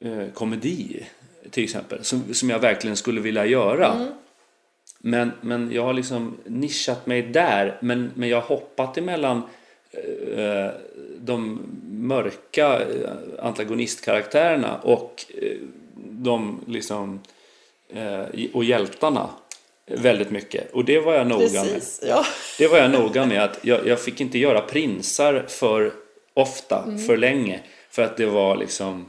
eh, 0.00 0.28
komedi 0.34 1.06
till 1.50 1.64
exempel 1.64 2.04
som, 2.04 2.34
som 2.34 2.50
jag 2.50 2.58
verkligen 2.58 2.96
skulle 2.96 3.20
vilja 3.20 3.46
göra. 3.46 4.08
Men, 4.98 5.32
men 5.40 5.72
jag 5.72 5.82
har 5.84 5.92
liksom 5.92 6.36
nischat 6.44 7.06
mig 7.06 7.22
där 7.22 7.78
men, 7.80 8.10
men 8.14 8.28
jag 8.28 8.40
har 8.40 8.48
hoppat 8.48 8.98
emellan 8.98 9.42
eh, 10.36 10.70
de 11.18 11.60
mörka 11.90 12.80
eh, 12.80 13.10
antagonistkaraktärerna 13.38 14.78
och 14.78 15.24
eh, 15.42 15.56
de 15.96 16.60
liksom 16.66 17.20
eh, 17.88 18.24
och 18.52 18.64
hjältarna 18.64 19.30
väldigt 19.86 20.30
mycket. 20.30 20.72
Och 20.72 20.84
det 20.84 21.00
var 21.00 21.14
jag 21.14 21.26
noga 21.26 21.40
med. 21.40 21.74
Precis, 21.74 22.00
ja. 22.06 22.24
Det 22.58 22.66
var 22.66 22.78
jag 22.78 22.90
noga 22.90 23.26
med 23.26 23.44
att 23.44 23.58
jag, 23.62 23.86
jag 23.86 24.00
fick 24.00 24.20
inte 24.20 24.38
göra 24.38 24.60
prinsar 24.60 25.44
för 25.48 25.92
ofta, 26.34 26.98
för 27.06 27.16
länge. 27.16 27.60
För 27.90 28.02
att 28.02 28.16
det 28.16 28.26
var 28.26 28.56
liksom 28.56 29.06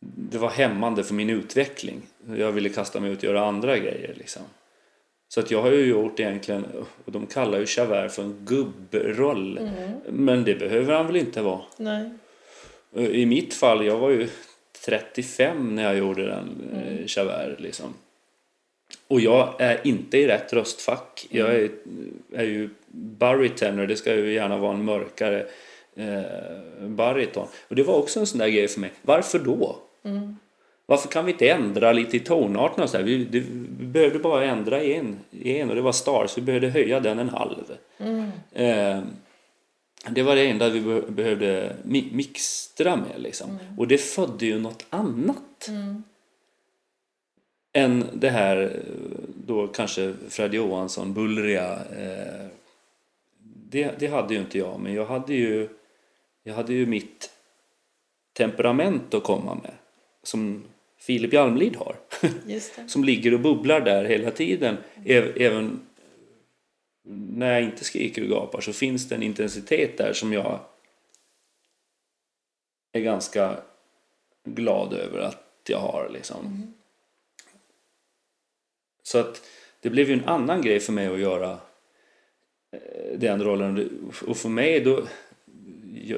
Det 0.00 0.38
var 0.38 0.50
hämmande 0.50 1.04
för 1.04 1.14
min 1.14 1.30
utveckling. 1.30 2.02
Jag 2.36 2.52
ville 2.52 2.68
kasta 2.68 3.00
mig 3.00 3.12
ut 3.12 3.18
och 3.18 3.24
göra 3.24 3.44
andra 3.44 3.78
grejer 3.78 4.14
liksom. 4.18 4.42
Så 5.28 5.40
att 5.40 5.50
jag 5.50 5.62
har 5.62 5.70
ju 5.70 5.84
gjort 5.86 6.20
egentligen, 6.20 6.64
och 7.04 7.12
de 7.12 7.26
kallar 7.26 7.58
ju 7.58 7.66
Javert 7.76 8.12
för 8.12 8.22
en 8.22 8.36
gubbroll. 8.44 9.70
Men 10.08 10.44
det 10.44 10.54
behöver 10.54 10.94
han 10.94 11.06
väl 11.06 11.16
inte 11.16 11.42
vara. 11.42 11.60
Nej. 11.76 12.10
I 12.94 13.26
mitt 13.26 13.54
fall, 13.54 13.86
jag 13.86 13.98
var 13.98 14.10
ju 14.10 14.28
35 14.84 15.74
när 15.74 15.82
jag 15.82 15.96
gjorde 15.96 16.26
den, 16.26 16.48
mm. 16.72 17.04
Javert 17.06 17.60
liksom. 17.60 17.94
Och 19.08 19.20
jag 19.20 19.54
är 19.58 19.80
inte 19.86 20.18
i 20.18 20.26
rätt 20.26 20.52
röstfack. 20.52 21.26
Jag 21.30 21.54
är, 21.54 21.70
är 22.32 22.44
ju 22.44 22.70
barytenor, 22.94 23.86
det 23.86 23.96
ska 23.96 24.14
ju 24.14 24.32
gärna 24.32 24.58
vara 24.58 24.74
en 24.74 24.84
mörkare 24.84 25.46
eh, 25.96 26.86
bariton. 26.86 27.48
Och 27.68 27.76
det 27.76 27.82
var 27.82 27.94
också 27.94 28.20
en 28.20 28.26
sån 28.26 28.38
där 28.38 28.48
grej 28.48 28.68
för 28.68 28.80
mig. 28.80 28.92
Varför 29.02 29.38
då? 29.38 29.78
Varför 30.92 31.08
kan 31.08 31.24
vi 31.24 31.32
inte 31.32 31.48
ändra 31.50 31.92
lite 31.92 32.16
i 32.16 32.20
tonarterna? 32.20 32.86
Så 32.88 32.96
här? 32.96 33.04
Vi, 33.04 33.24
det, 33.24 33.40
vi 33.78 33.86
behövde 33.86 34.18
bara 34.18 34.44
ändra 34.44 34.82
en, 34.82 35.18
en 35.44 35.68
och 35.70 35.74
det 35.76 35.82
var 35.82 35.92
stars. 35.92 36.38
Vi 36.38 36.42
behövde 36.42 36.68
höja 36.68 37.00
den 37.00 37.18
en 37.18 37.28
halv. 37.28 37.76
Eh, 38.52 39.02
det 40.10 40.22
var 40.22 40.34
det 40.36 40.46
enda 40.50 40.68
vi 40.68 40.80
be- 40.80 41.10
behövde 41.10 41.76
mi- 41.84 42.14
mixtra 42.14 42.96
med. 42.96 43.20
Liksom. 43.22 43.58
Och 43.78 43.88
det 43.88 43.98
födde 43.98 44.46
ju 44.46 44.58
något 44.58 44.86
annat. 44.90 45.68
Än 47.72 48.04
det 48.12 48.30
här 48.30 48.56
eh, 48.62 48.70
då 49.46 49.66
kanske 49.66 50.14
Fred 50.28 50.54
Johansson, 50.54 51.14
bullriga. 51.14 51.72
Eh, 51.74 52.46
det, 53.70 53.90
det 53.98 54.06
hade 54.06 54.34
ju 54.34 54.40
inte 54.40 54.58
jag. 54.58 54.80
Men 54.80 54.94
jag 54.94 55.06
hade 55.06 55.34
ju, 55.34 55.68
jag 56.42 56.54
hade 56.54 56.72
ju 56.72 56.86
mitt 56.86 57.30
temperament 58.36 59.14
att 59.14 59.22
komma 59.22 59.54
med. 59.54 59.72
Som 60.24 60.64
Filip 61.02 61.32
Hjalmlid 61.32 61.76
har. 61.76 61.96
Som 62.88 63.04
ligger 63.04 63.34
och 63.34 63.40
bubblar 63.40 63.80
där 63.80 64.04
hela 64.04 64.30
tiden. 64.30 64.76
Äv- 65.04 65.32
Även 65.36 65.86
när 67.04 67.52
jag 67.52 67.62
inte 67.62 67.84
skriker 67.84 68.22
och 68.22 68.28
gapar 68.28 68.60
så 68.60 68.72
finns 68.72 69.08
det 69.08 69.14
en 69.14 69.22
intensitet 69.22 69.98
där 69.98 70.12
som 70.12 70.32
jag 70.32 70.60
är 72.92 73.00
ganska 73.00 73.56
glad 74.44 74.92
över 74.92 75.18
att 75.18 75.60
jag 75.68 75.78
har. 75.78 76.10
Liksom. 76.12 76.74
Så 79.02 79.18
att 79.18 79.42
det 79.80 79.90
blev 79.90 80.08
ju 80.08 80.14
en 80.14 80.24
annan 80.24 80.62
grej 80.62 80.80
för 80.80 80.92
mig 80.92 81.06
att 81.06 81.20
göra 81.20 81.58
eh, 82.72 83.18
den 83.18 83.44
rollen. 83.44 83.90
Och 84.26 84.36
för 84.36 84.48
mig 84.48 84.80
då... 84.80 85.02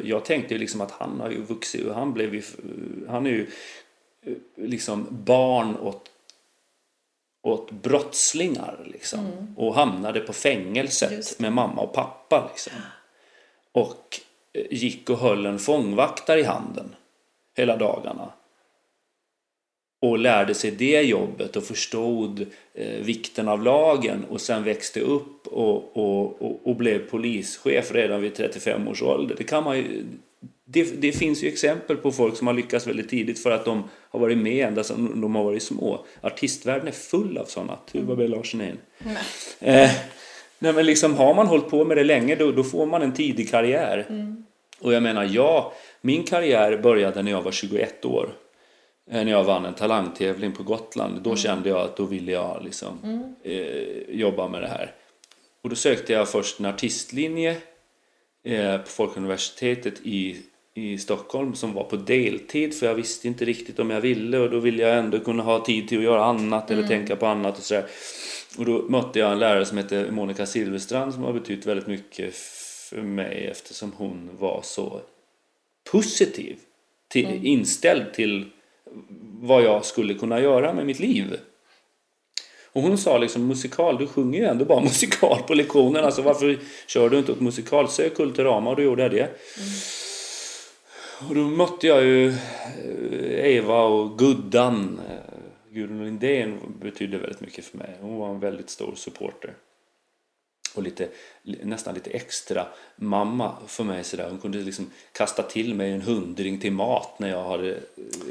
Jag, 0.05 0.25
tänkte 0.25 0.55
ju 0.55 0.61
liksom 0.61 0.81
att 0.81 0.91
han 0.91 1.21
har 1.21 1.31
ju 1.31 1.43
vuxit 1.43 1.87
och 1.87 1.95
han 1.95 2.13
blev 2.13 2.35
ju... 2.35 2.43
Han 3.09 3.27
är 3.27 3.31
ju 3.31 3.47
liksom 4.57 5.07
barn 5.11 5.77
åt 5.77 6.11
åt 7.45 7.71
brottslingar 7.71 8.79
liksom. 8.85 9.55
och 9.57 9.75
hamnade 9.75 10.21
på 10.21 10.33
fängelset 10.33 11.39
med 11.39 11.53
mamma 11.53 11.83
och 11.83 11.93
pappa. 11.93 12.49
Liksom. 12.51 12.73
Och 13.73 14.21
eh, 14.53 14.67
gick 14.71 15.11
och 15.11 15.19
höll 15.19 15.47
en 15.47 15.59
fångvaktare 15.59 16.41
i 16.41 16.45
handen 16.45 16.95
hela 17.57 17.77
dagarna. 17.77 18.33
Och 20.05 20.19
lärde 20.19 20.55
sig 20.55 20.71
det 20.71 21.03
jobbet 21.03 21.57
och 21.57 21.65
förstod 21.65 22.47
eh, 22.75 23.05
vikten 23.05 23.49
av 23.49 23.63
lagen 23.63 24.25
och 24.31 24.41
sen 24.41 24.65
växte 24.65 25.01
upp 25.01 25.47
och, 25.47 25.97
och, 25.97 26.43
och, 26.43 26.61
och 26.65 26.77
blev 26.77 26.99
polischef 26.99 27.93
redan 27.93 28.23
vid 28.23 28.35
35 28.35 28.89
års 28.89 29.03
ålder. 29.03 29.35
Det, 29.39 29.45
kan 29.45 29.65
man 29.65 29.77
ju, 29.77 30.05
det, 30.65 31.01
det 31.01 31.13
finns 31.13 31.43
ju 31.43 31.49
exempel 31.49 31.97
på 31.97 32.13
folk 32.13 32.37
som 32.37 32.47
har 32.47 32.55
lyckats 32.55 32.87
väldigt 32.87 33.09
tidigt 33.09 33.43
för 33.43 33.51
att 33.51 33.65
de 33.65 33.85
har 34.11 34.21
varit 34.21 34.39
med 34.39 34.69
ända 34.69 34.85
sedan 34.85 35.21
de 35.21 35.35
har 35.35 35.45
varit 35.45 35.63
små. 35.63 36.07
Artistvärlden 36.21 36.89
är 36.89 36.93
full 36.93 37.39
av 37.39 37.45
sådana. 37.45 37.79
Tuva 37.93 38.17
B. 38.17 38.29
Larsen 38.29 38.61
Eh, 39.61 39.91
nej 40.59 40.73
men 40.73 40.87
liksom 40.87 41.15
har 41.15 41.35
man 41.35 41.47
hållit 41.47 41.71
på 41.71 41.85
med 41.85 41.97
det 41.97 42.05
länge 42.05 42.35
då, 42.35 42.53
då 42.53 42.65
får 42.65 42.87
man 42.87 43.03
en 43.03 43.13
tidig 43.13 43.51
karriär. 43.51 44.07
Och 44.81 44.93
jag 44.93 45.03
menar, 45.03 45.29
ja, 45.33 45.73
min 46.01 46.25
karriär 46.25 46.77
började 46.77 47.23
när 47.23 47.31
jag 47.31 47.43
var 47.43 47.53
21 47.53 48.05
år. 48.05 48.31
Eh, 49.11 49.25
När 49.25 49.33
jag 49.33 49.45
vann 49.45 49.65
en 49.65 49.75
talangtävling 49.75 50.53
på 50.53 50.63
Gotland. 50.63 51.23
Då 51.23 51.37
kände 51.37 51.69
jag 51.69 51.79
att 51.79 51.97
då 51.97 52.05
ville 52.05 52.33
jag 52.33 52.65
liksom 52.65 52.99
eh, 53.43 54.17
jobba 54.19 54.49
med 54.49 54.63
det 54.63 54.69
här. 54.69 54.93
Och 55.63 55.71
då 55.71 55.77
sökte 55.77 56.13
jag 56.13 56.29
först 56.29 56.61
en 56.61 56.67
artistlinje 56.67 57.57
eh, 58.45 58.79
på 58.79 58.87
Folkuniversitetet 58.89 60.01
i, 60.03 60.37
i 60.75 60.99
Stockholm 60.99 61.55
som 61.55 61.75
var 61.75 61.85
på 61.85 61.97
deltid 61.97 62.79
för 62.79 62.87
jag 62.87 62.95
visste 62.95 63.29
inte 63.29 63.45
riktigt 63.45 63.79
om 63.79 63.91
jag 63.91 64.01
ville 64.01 64.39
och 64.39 64.51
då 64.51 64.59
ville 64.59 64.83
jag 64.83 64.99
ändå 64.99 65.21
kunna 65.21 65.43
ha 65.43 65.65
tid 65.65 65.89
till 65.89 65.99
att 65.99 66.05
göra 66.05 66.25
annat 66.25 66.71
eller 66.71 66.89
tänka 66.89 67.17
på 67.17 67.27
annat 67.27 67.59
och 67.59 67.65
sådär. 67.65 67.87
Och 68.59 68.65
då 68.65 68.83
mötte 68.89 69.19
jag 69.19 69.33
en 69.33 69.39
lärare 69.39 69.65
som 69.65 69.79
hette 69.79 70.11
Monica 70.11 70.47
Silverstrand 70.47 71.15
som 71.15 71.23
har 71.23 71.33
betytt 71.33 71.67
väldigt 71.67 71.87
mycket 71.87 72.35
för 72.91 73.03
mig 73.03 73.47
eftersom 73.51 73.93
hon 73.97 74.31
var 74.39 74.61
så 74.63 75.01
positiv 75.91 76.57
till, 77.09 77.47
inställd 77.47 78.15
till 78.15 78.51
vad 79.41 79.63
jag 79.63 79.85
skulle 79.85 80.15
kunna 80.15 80.41
göra 80.41 80.73
med 80.73 80.87
mitt 80.87 80.99
liv. 80.99 81.37
Och 82.73 82.83
hon 82.83 82.99
sa 82.99 83.19
liksom 83.19 83.47
musikal, 83.47 83.99
du 83.99 84.07
sjunger 84.07 84.39
ju 84.39 84.45
ändå 84.45 84.65
bara 84.65 84.81
musikal 84.85 85.43
på 85.43 85.55
lektionerna 85.55 86.11
så 86.11 86.23
varför 86.23 86.59
kör 86.87 87.09
du 87.09 87.19
inte 87.19 87.33
åt 87.33 87.41
musikal? 87.41 87.89
Sök 87.89 88.15
Kulturama 88.15 88.71
och 88.71 88.77
då 88.77 88.83
gjorde 88.83 89.03
jag 89.03 89.11
det. 89.11 89.29
Och 91.29 91.35
då 91.35 91.41
mötte 91.41 91.87
jag 91.87 92.05
ju 92.05 92.29
eh, 92.29 93.57
Eva 93.57 93.83
och 93.83 94.19
Guddan. 94.19 95.01
Eh, 95.09 95.35
Gudrun 95.71 96.05
Lindén 96.05 96.59
betydde 96.81 97.19
väldigt 97.19 97.41
mycket 97.41 97.65
för 97.65 97.79
mig. 97.79 97.97
Hon 98.01 98.17
var 98.17 98.31
en 98.31 98.41
väldigt 98.41 98.71
stor 98.71 98.95
supporter. 98.95 99.55
Och 100.75 100.83
lite, 100.83 101.09
nästan 101.43 101.95
lite 101.95 102.11
extra 102.11 102.67
mamma 102.97 103.57
för 103.67 103.85
mig. 103.85 104.05
Sådär. 104.05 104.29
Hon 104.31 104.39
kunde 104.39 104.59
liksom 104.59 104.91
kasta 105.13 105.43
till 105.43 105.75
mig 105.75 105.93
en 105.93 106.03
hundring 106.03 106.61
till 106.61 106.73
mat 106.73 107.19
när 107.19 107.29
jag 107.29 107.45
hade 107.45 107.71
eh, 107.71 107.79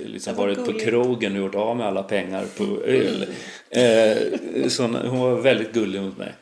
liksom 0.05 0.35
varit 0.35 0.57
på 0.57 0.63
gulligt. 0.63 0.85
krogen 0.85 1.31
och 1.31 1.41
gjort 1.41 1.55
av 1.55 1.77
med 1.77 1.87
alla 1.87 2.03
pengar 2.03 2.45
på 2.57 2.63
öl. 2.81 3.27
Eh, 3.69 4.67
så 4.67 4.83
hon 4.83 5.19
var 5.19 5.41
väldigt 5.41 5.73
gullig 5.73 6.01
mot 6.01 6.17
mig. 6.17 6.33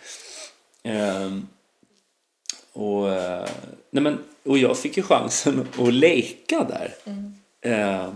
Ehm, 0.83 1.47
och, 2.73 3.09
eh, 3.09 3.49
nej 3.89 4.03
men, 4.03 4.17
och 4.43 4.57
jag 4.57 4.77
fick 4.77 4.97
ju 4.97 5.03
chansen 5.03 5.67
att 5.79 5.93
leka 5.93 6.63
där. 6.63 6.93
Ehm, 7.61 8.15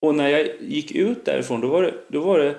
och 0.00 0.14
när 0.14 0.28
jag 0.28 0.48
gick 0.60 0.92
ut 0.92 1.24
därifrån 1.24 1.60
då 1.60 1.68
var 1.68 1.82
det, 1.82 1.94
då 2.08 2.20
var 2.20 2.38
det 2.38 2.54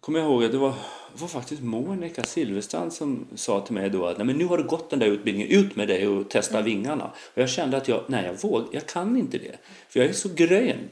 kommer 0.00 0.18
jag 0.18 0.28
ihåg 0.28 0.44
att 0.44 0.52
det 0.52 0.58
var, 0.58 0.74
var 1.20 1.28
faktiskt 1.28 1.62
Monica 1.62 2.22
Silverstrand 2.22 2.92
som 2.92 3.26
sa 3.34 3.60
till 3.60 3.74
mig 3.74 3.90
då 3.90 4.06
att 4.06 4.16
nej 4.16 4.26
men 4.26 4.38
nu 4.38 4.44
har 4.44 4.58
du 4.58 4.64
gått 4.64 4.90
den 4.90 4.98
där 4.98 5.06
utbildningen, 5.06 5.50
ut 5.50 5.76
med 5.76 5.88
dig 5.88 6.08
och 6.08 6.30
testa 6.30 6.62
vingarna. 6.62 7.10
Och 7.34 7.42
jag 7.42 7.48
kände 7.48 7.76
att 7.76 7.88
jag, 7.88 8.04
nej 8.06 8.26
jag 8.26 8.42
vågar, 8.42 8.68
jag 8.72 8.86
kan 8.86 9.16
inte 9.16 9.38
det. 9.38 9.56
För 9.88 10.00
jag 10.00 10.08
är 10.08 10.12
så 10.12 10.28
grön. 10.34 10.88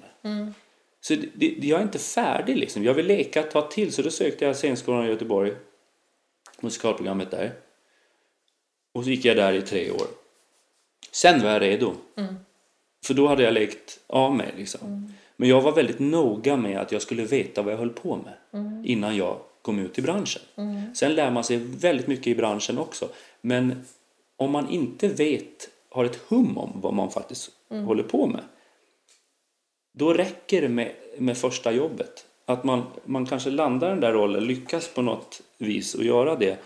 Så 1.01 1.15
det, 1.15 1.29
det, 1.37 1.67
jag 1.67 1.79
är 1.79 1.83
inte 1.83 1.99
färdig 1.99 2.57
liksom. 2.57 2.85
Jag 2.85 2.95
vill 2.95 3.07
leka 3.07 3.43
tag 3.43 3.71
till. 3.71 3.93
Så 3.93 4.03
då 4.03 4.11
sökte 4.11 4.45
jag 4.45 4.57
scenskolan 4.57 5.07
i 5.07 5.09
Göteborg. 5.09 5.53
Musikalprogrammet 6.61 7.31
där. 7.31 7.53
Och 8.95 9.05
så 9.05 9.11
gick 9.11 9.25
jag 9.25 9.37
där 9.37 9.53
i 9.53 9.63
tre 9.63 9.91
år. 9.91 10.07
Sen 11.11 11.43
var 11.43 11.51
jag 11.51 11.63
redo. 11.63 11.95
För 13.07 13.15
då 13.15 13.27
hade 13.27 13.43
jag 13.43 13.55
lekt 13.55 14.01
av 14.07 14.35
mig 14.35 14.55
liksom. 14.57 15.15
Men 15.37 15.49
jag 15.49 15.61
var 15.61 15.73
väldigt 15.73 15.99
noga 15.99 16.57
med 16.57 16.81
att 16.81 16.93
jag 16.93 17.03
skulle 17.03 17.25
veta 17.25 17.63
vad 17.63 17.73
jag 17.73 17.79
höll 17.79 17.91
på 17.91 18.17
med. 18.17 18.35
Innan 18.85 19.17
jag 19.17 19.39
kom 19.65 19.79
ut 19.79 19.99
i 19.99 20.03
branschen. 20.03 20.43
Sen 20.95 21.15
lär 21.15 21.31
man 21.31 21.45
sig 21.45 21.57
väldigt 21.57 22.07
mycket 22.07 22.27
i 22.27 22.35
branschen 22.35 22.79
också. 22.79 23.09
Men 23.41 23.85
om 24.37 24.51
man 24.51 24.71
inte 24.71 25.09
vet, 25.09 25.69
har 25.89 26.05
ett 26.05 26.17
hum 26.29 26.59
om 26.59 26.81
vad 26.81 26.95
man 26.95 27.11
faktiskt 27.11 27.51
håller 27.69 28.03
på 28.03 28.27
med. 28.27 28.41
Då 29.95 30.13
räcker 30.13 30.63
det 30.63 30.69
med, 30.69 30.93
med 31.19 31.37
första 31.39 31.73
jobbet. 31.73 32.27
Att 32.47 32.65
man, 32.65 32.83
man 33.05 33.27
kanske 33.27 33.51
landar 33.51 33.89
den 33.89 34.01
där 34.01 34.13
rollen, 34.13 34.45
lyckas 34.45 34.89
på 34.89 35.03
något 35.03 35.43
vis 35.59 35.95
att 35.95 36.05
göra 36.05 36.37
det. 36.37 36.59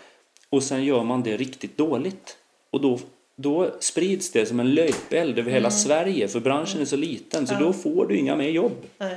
Och 0.50 0.62
sen 0.62 0.84
gör 0.84 1.04
man 1.04 1.22
det 1.22 1.36
riktigt 1.36 1.76
dåligt. 1.76 2.38
Och 2.70 2.80
då 2.80 2.98
då 3.40 3.70
sprids 3.80 4.32
det 4.32 4.46
som 4.46 4.60
en 4.60 4.74
löpeld 4.74 5.38
över 5.38 5.50
hela 5.50 5.70
Sverige 5.70 6.28
för 6.28 6.40
branschen 6.40 6.80
är 6.80 6.84
så 6.84 6.96
liten 6.96 7.46
så 7.46 7.54
då 7.54 7.72
får 7.72 8.06
du 8.06 8.16
inga 8.16 8.36
mer 8.36 8.48
jobb. 8.48 8.86
Nej. 8.98 9.16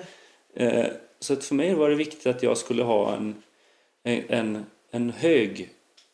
Eh, 0.53 0.85
så 1.19 1.35
för 1.35 1.55
mig 1.55 1.73
var 1.73 1.89
det 1.89 1.95
viktigt 1.95 2.27
att 2.27 2.43
jag 2.43 2.57
skulle 2.57 2.83
ha 2.83 3.15
en, 3.15 3.35
en, 4.03 4.65
en 4.91 5.09
hög 5.09 5.69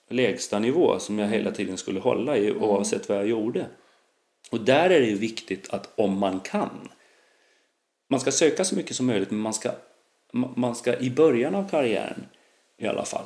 lägstanivå 0.09 0.99
som 0.99 1.19
jag 1.19 1.27
hela 1.27 1.51
tiden 1.51 1.77
skulle 1.77 1.99
hålla 1.99 2.37
i 2.37 2.51
oavsett 2.51 3.09
vad 3.09 3.17
jag 3.17 3.27
gjorde. 3.27 3.65
Och 4.51 4.61
där 4.61 4.89
är 4.89 5.01
det 5.01 5.13
viktigt 5.13 5.69
att 5.69 5.99
om 5.99 6.17
man 6.17 6.39
kan, 6.39 6.89
man 8.09 8.19
ska 8.19 8.31
söka 8.31 8.65
så 8.65 8.75
mycket 8.75 8.95
som 8.95 9.05
möjligt 9.05 9.31
men 9.31 9.39
man 9.39 9.53
ska, 9.53 9.71
man 10.31 10.75
ska 10.75 10.97
i 10.97 11.09
början 11.09 11.55
av 11.55 11.69
karriären 11.69 12.25
i 12.77 12.87
alla 12.87 13.05
fall 13.05 13.25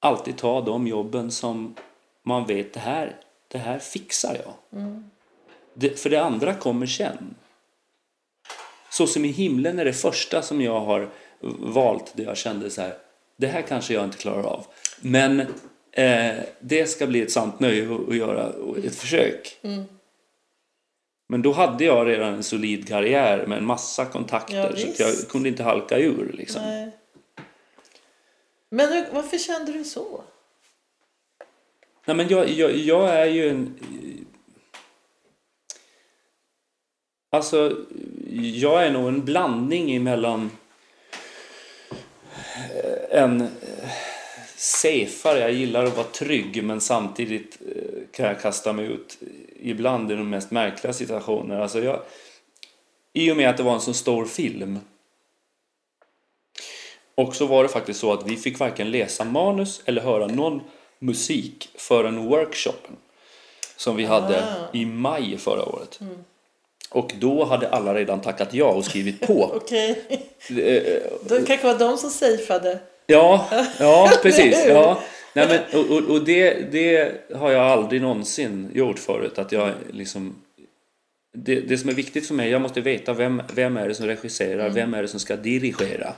alltid 0.00 0.36
ta 0.36 0.60
de 0.60 0.86
jobben 0.86 1.30
som 1.30 1.74
man 2.22 2.46
vet 2.46 2.72
det 2.72 2.80
här, 2.80 3.16
det 3.48 3.58
här 3.58 3.78
fixar 3.78 4.36
jag. 4.44 4.54
Det, 5.74 6.00
för 6.00 6.10
det 6.10 6.22
andra 6.22 6.54
kommer 6.54 6.86
sen. 6.86 7.34
Så 8.90 9.06
som 9.06 9.24
i 9.24 9.28
himlen 9.28 9.78
är 9.78 9.84
det 9.84 9.92
första 9.92 10.42
som 10.42 10.60
jag 10.60 10.80
har 10.80 11.10
valt 11.40 12.12
där 12.16 12.24
jag 12.24 12.36
kände 12.36 12.70
så 12.70 12.82
här, 12.82 12.94
det 13.36 13.46
här 13.46 13.62
kanske 13.62 13.94
jag 13.94 14.04
inte 14.04 14.18
klarar 14.18 14.42
av. 14.42 14.66
Men 15.00 15.40
eh, 15.92 16.34
det 16.60 16.86
ska 16.86 17.06
bli 17.06 17.22
ett 17.22 17.32
sant 17.32 17.60
nöje 17.60 17.94
att, 18.08 18.16
göra 18.16 18.52
ett 18.84 18.94
försök. 18.96 19.60
Men 21.28 21.42
då 21.42 21.52
hade 21.52 21.84
jag 21.84 22.06
redan 22.06 22.34
en 22.34 22.42
solid 22.42 22.88
karriär 22.88 23.46
med 23.46 23.58
en 23.58 23.66
massa 23.66 24.04
kontakter 24.04 24.74
Ja, 24.76 24.94
så 24.94 25.02
jag 25.02 25.28
kunde 25.28 25.48
inte 25.48 25.62
halka 25.62 25.98
ur. 25.98 26.32
Liksom. 26.32 26.62
Nej. 26.62 26.90
Men 28.70 28.92
hur- 28.92 29.06
varför 29.12 29.38
kände 29.38 29.72
du 29.72 29.84
så? 29.84 30.24
Nej, 32.04 32.16
men 32.16 32.28
jag, 32.28 32.48
jag, 32.48 32.76
jag 32.76 33.08
är 33.14 33.26
ju 33.26 33.48
en... 33.48 33.74
Alltså, 37.30 37.76
jag 38.32 38.86
är 38.86 38.90
nog 38.92 39.08
en 39.08 39.24
blandning 39.24 39.96
emellan 39.96 40.50
en 43.10 43.40
eh, 43.40 43.48
safare, 44.56 45.38
jag 45.40 45.52
gillar 45.52 45.84
att 45.84 45.96
vara 45.96 46.06
trygg 46.06 46.64
men 46.64 46.80
samtidigt 46.80 47.58
eh, 47.76 47.82
kan 48.12 48.26
jag 48.26 48.40
kasta 48.40 48.72
mig 48.72 48.86
ut 48.86 49.18
ibland 49.60 50.12
i 50.12 50.14
de 50.14 50.30
mest 50.30 50.50
märkliga 50.50 50.92
situationer. 50.92 51.60
Alltså 51.60 51.78
jag, 51.84 52.00
I 53.12 53.32
och 53.32 53.36
med 53.36 53.50
att 53.50 53.56
det 53.56 53.62
var 53.62 53.74
en 53.74 53.80
så 53.80 53.94
stor 53.94 54.24
film 54.24 54.78
och 57.14 57.36
så 57.36 57.46
var 57.46 57.62
det 57.62 57.68
faktiskt 57.68 58.00
så 58.00 58.12
att 58.12 58.26
vi 58.26 58.36
fick 58.36 58.58
varken 58.58 58.90
läsa 58.90 59.24
manus 59.24 59.82
eller 59.84 60.02
höra 60.02 60.26
någon 60.26 60.60
musik 60.98 61.68
förrän 61.74 62.26
workshopen 62.26 62.96
som 63.76 63.96
vi 63.96 64.04
hade 64.04 64.42
Ah. 64.44 64.54
i 64.72 64.86
maj 64.86 65.38
förra 65.38 65.64
året. 65.64 65.98
Och 66.90 67.12
då 67.20 67.44
hade 67.44 67.68
alla 67.68 67.94
redan 67.94 68.20
tackat 68.20 68.54
ja 68.54 68.66
och 68.72 68.84
skrivit 68.84 69.20
på. 69.26 69.44
Okej. 69.54 70.04
Eh, 70.48 71.02
Det 71.28 71.46
kanske 71.46 71.66
var 71.66 71.78
de 71.78 71.96
som 71.98 72.10
safeade. 72.10 72.78
Ja, 73.10 73.48
ja 73.78 74.10
precis. 74.22 74.64
Ja. 74.66 75.02
Nej, 75.32 75.48
men, 75.48 75.80
och 75.80 76.10
och, 76.10 76.24
det, 76.24 76.72
det 76.72 77.14
har 77.34 77.50
jag 77.50 77.62
aldrig 77.62 78.02
någonsin 78.02 78.70
gjort 78.74 78.98
förut. 78.98 79.38
Att 79.38 79.52
jag 79.52 79.74
liksom, 79.90 80.42
det, 81.32 81.60
det 81.60 81.78
som 81.78 81.88
är 81.88 81.94
viktigt 81.94 82.26
för 82.26 82.34
mig, 82.34 82.50
jag 82.50 82.62
måste 82.62 82.80
veta 82.80 83.12
vem, 83.12 83.42
vem 83.54 83.76
är 83.76 83.88
det 83.88 83.94
som 83.94 84.06
regisserar, 84.06 84.70
vem 84.70 84.94
är 84.94 85.02
det 85.02 85.08
som 85.08 85.20
ska 85.20 85.36
dirigera. 85.36 86.14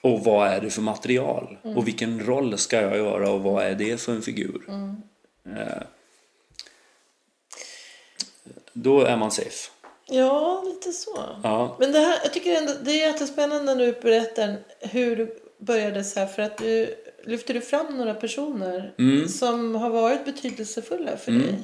Och 0.00 0.24
vad 0.24 0.48
är 0.48 0.60
det 0.60 0.70
för 0.70 0.82
material? 0.82 1.56
Och 1.62 1.86
vilken 1.86 2.26
roll 2.26 2.58
ska 2.58 2.80
jag 2.80 2.96
göra 2.96 3.30
och 3.30 3.42
vad 3.42 3.64
är 3.64 3.74
det 3.74 4.00
för 4.00 4.12
en 4.12 4.22
figur? 4.22 4.62
Eh, 5.46 5.82
då 8.72 9.02
är 9.02 9.16
man 9.16 9.30
safe. 9.30 9.70
Ja, 10.06 10.62
lite 10.66 10.92
så. 10.92 11.36
Ja. 11.42 11.76
Men 11.80 11.92
det 11.92 11.98
här, 11.98 12.18
jag 12.22 12.32
tycker 12.32 12.56
ändå 12.56 12.72
det 12.82 12.90
är 12.90 13.06
jättespännande 13.06 13.74
när 13.74 13.86
du 13.86 13.92
berättar 13.92 14.56
hur 14.80 15.16
du 15.16 15.38
började 15.58 16.04
så 16.04 16.20
här. 16.20 16.26
För 16.26 16.42
att 16.42 16.58
du 16.58 16.94
lyfter 17.24 17.54
du 17.54 17.60
fram 17.60 17.98
några 17.98 18.14
personer 18.14 18.94
som 19.28 19.74
har 19.74 19.90
varit 19.90 20.24
betydelsefulla 20.24 21.16
för 21.16 21.32
dig. 21.32 21.58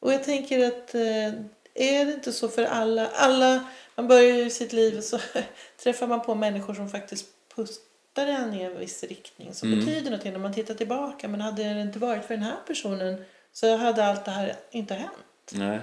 Och 0.00 0.12
jag 0.12 0.24
tänker 0.24 0.66
att 0.66 0.94
eh, 0.94 1.28
är 1.74 2.04
det 2.04 2.12
inte 2.14 2.32
så 2.32 2.48
för 2.48 2.64
alla? 2.64 3.06
Alla, 3.14 3.64
man 3.94 4.08
börjar 4.08 4.36
ju 4.36 4.50
sitt 4.50 4.72
liv 4.72 4.98
och 4.98 5.04
så 5.04 5.18
träffar 5.82 6.06
man 6.06 6.22
på 6.22 6.34
människor 6.34 6.74
som 6.74 6.88
faktiskt 6.88 7.26
pustar 7.56 8.26
en 8.26 8.54
i 8.54 8.62
en 8.62 8.78
viss 8.78 9.04
riktning. 9.04 9.54
Som 9.54 9.70
betyder 9.70 10.04
någonting 10.04 10.32
när 10.32 10.38
man 10.38 10.54
tittar 10.54 10.74
tillbaka. 10.74 11.28
Men 11.28 11.40
hade 11.40 11.74
det 11.74 11.80
inte 11.80 11.98
varit 11.98 12.24
för 12.24 12.34
den 12.34 12.42
här 12.42 12.56
personen 12.66 13.24
så 13.52 13.76
hade 13.76 14.04
allt 14.04 14.24
det 14.24 14.30
här 14.30 14.56
inte 14.70 14.94
hänt. 14.94 15.52
Nej. 15.52 15.80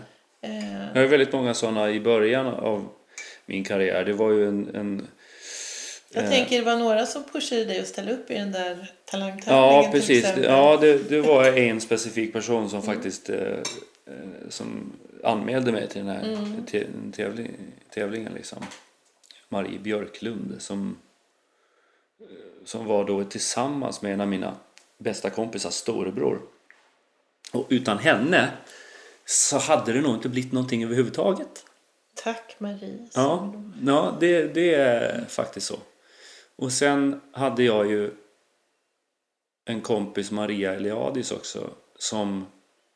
Eh, 0.47 0.87
Jag 0.93 1.01
har 1.01 1.07
väldigt 1.07 1.33
många 1.33 1.53
sådana 1.53 1.89
i 1.91 1.99
början 1.99 2.45
av 2.47 2.89
min 3.45 3.63
karriär. 3.63 4.05
Det 4.05 4.13
var 4.13 4.31
ju 4.31 4.47
en... 4.47 4.75
en 4.75 5.07
Jag 6.09 6.23
Eh. 6.23 6.29
tänker 6.29 6.57
det 6.59 6.65
var 6.65 6.75
några 6.77 7.05
som 7.05 7.23
pushade 7.23 7.65
dig 7.65 7.79
att 7.79 7.87
ställa 7.87 8.11
upp 8.11 8.31
i 8.31 8.33
den 8.33 8.51
där 8.51 8.91
talangtävlingen 9.05 9.63
ja, 9.63 9.89
precis. 9.91 10.33
Ja, 10.43 10.77
det, 10.81 11.09
det 11.09 11.21
var 11.21 11.45
en 11.45 11.81
specifik 11.81 12.33
person 12.33 12.69
som 12.69 12.81
faktiskt 12.81 13.29
eh, 13.29 13.37
eh, 13.37 14.13
som 14.49 14.93
anmälde 15.23 15.71
mig 15.71 15.87
till 15.87 16.05
den 16.05 16.15
här 16.15 16.23
tä- 16.71 17.11
tävling, 17.15 17.51
tävlingen. 17.93 18.33
Liksom. 18.33 18.65
Marie 19.49 19.79
Björklund 19.79 20.55
som, 20.59 20.97
eh, 22.21 22.25
som 22.65 22.85
var 22.85 23.05
då 23.05 23.23
tillsammans 23.23 24.01
med 24.01 24.13
en 24.13 24.21
av 24.21 24.27
mina 24.27 24.55
bästa 24.97 25.29
kompisars 25.29 25.73
storebror. 25.73 26.41
Och 27.51 27.67
utan 27.69 27.97
henne 27.97 28.49
så 29.29 29.57
hade 29.57 29.93
det 29.93 30.01
nog 30.01 30.15
inte 30.15 30.29
blivit 30.29 30.51
någonting 30.51 30.83
överhuvudtaget. 30.83 31.65
Tack 32.15 32.55
Marie. 32.57 33.07
Ja, 33.13 33.53
ja 33.81 34.17
det, 34.19 34.53
det 34.53 34.73
är 34.73 35.25
faktiskt 35.25 35.67
så. 35.67 35.79
Och 36.55 36.71
sen 36.71 37.21
hade 37.31 37.63
jag 37.63 37.91
ju 37.91 38.11
en 39.65 39.81
kompis, 39.81 40.31
Maria 40.31 40.73
Eliadis 40.73 41.31
också, 41.31 41.69
som 41.99 42.45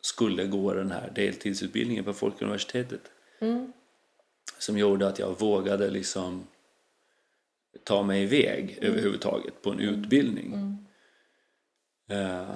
skulle 0.01 0.45
gå 0.45 0.73
den 0.73 0.91
här 0.91 1.11
deltidsutbildningen 1.15 2.03
på 2.03 2.13
Folkuniversitetet. 2.13 3.01
Som 4.57 4.77
gjorde 4.77 5.07
att 5.07 5.19
jag 5.19 5.39
vågade 5.39 5.89
liksom 5.89 6.47
ta 7.83 8.03
mig 8.03 8.23
iväg 8.23 8.77
överhuvudtaget 8.81 9.61
på 9.61 9.71
en 9.71 9.79
utbildning. 9.79 10.77
Eh, 12.09 12.55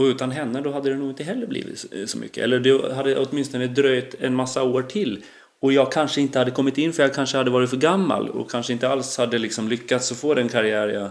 och 0.00 0.04
utan 0.04 0.30
henne 0.30 0.60
då 0.60 0.72
hade 0.72 0.90
det 0.90 0.96
nog 0.96 1.10
inte 1.10 1.24
heller 1.24 1.46
blivit 1.46 1.86
eh, 1.92 2.06
så- 2.06 2.18
mycket. 2.18 2.44
Eller 2.44 2.60
det 2.60 2.94
hade 2.94 3.16
åtminstone 3.16 3.66
dröjt 3.66 4.14
en 4.20 4.34
massa 4.34 4.62
år 4.62 4.82
till. 4.82 5.24
Och 5.60 5.72
jag 5.72 5.92
kanske 5.92 6.20
inte 6.20 6.38
hade 6.38 6.50
kommit 6.50 6.78
in 6.78 6.92
för 6.92 7.02
jag 7.02 7.14
kanske 7.14 7.36
hade 7.36 7.50
varit 7.50 7.70
för 7.70 7.76
gammal 7.76 8.28
och 8.28 8.50
kanske 8.50 8.72
inte 8.72 8.88
alls 8.88 9.18
hade 9.18 9.38
liksom 9.38 9.68
lyckats 9.68 10.12
att 10.12 10.18
få 10.18 10.34
den 10.34 10.48
karriär 10.48 10.88
jag, 10.88 11.10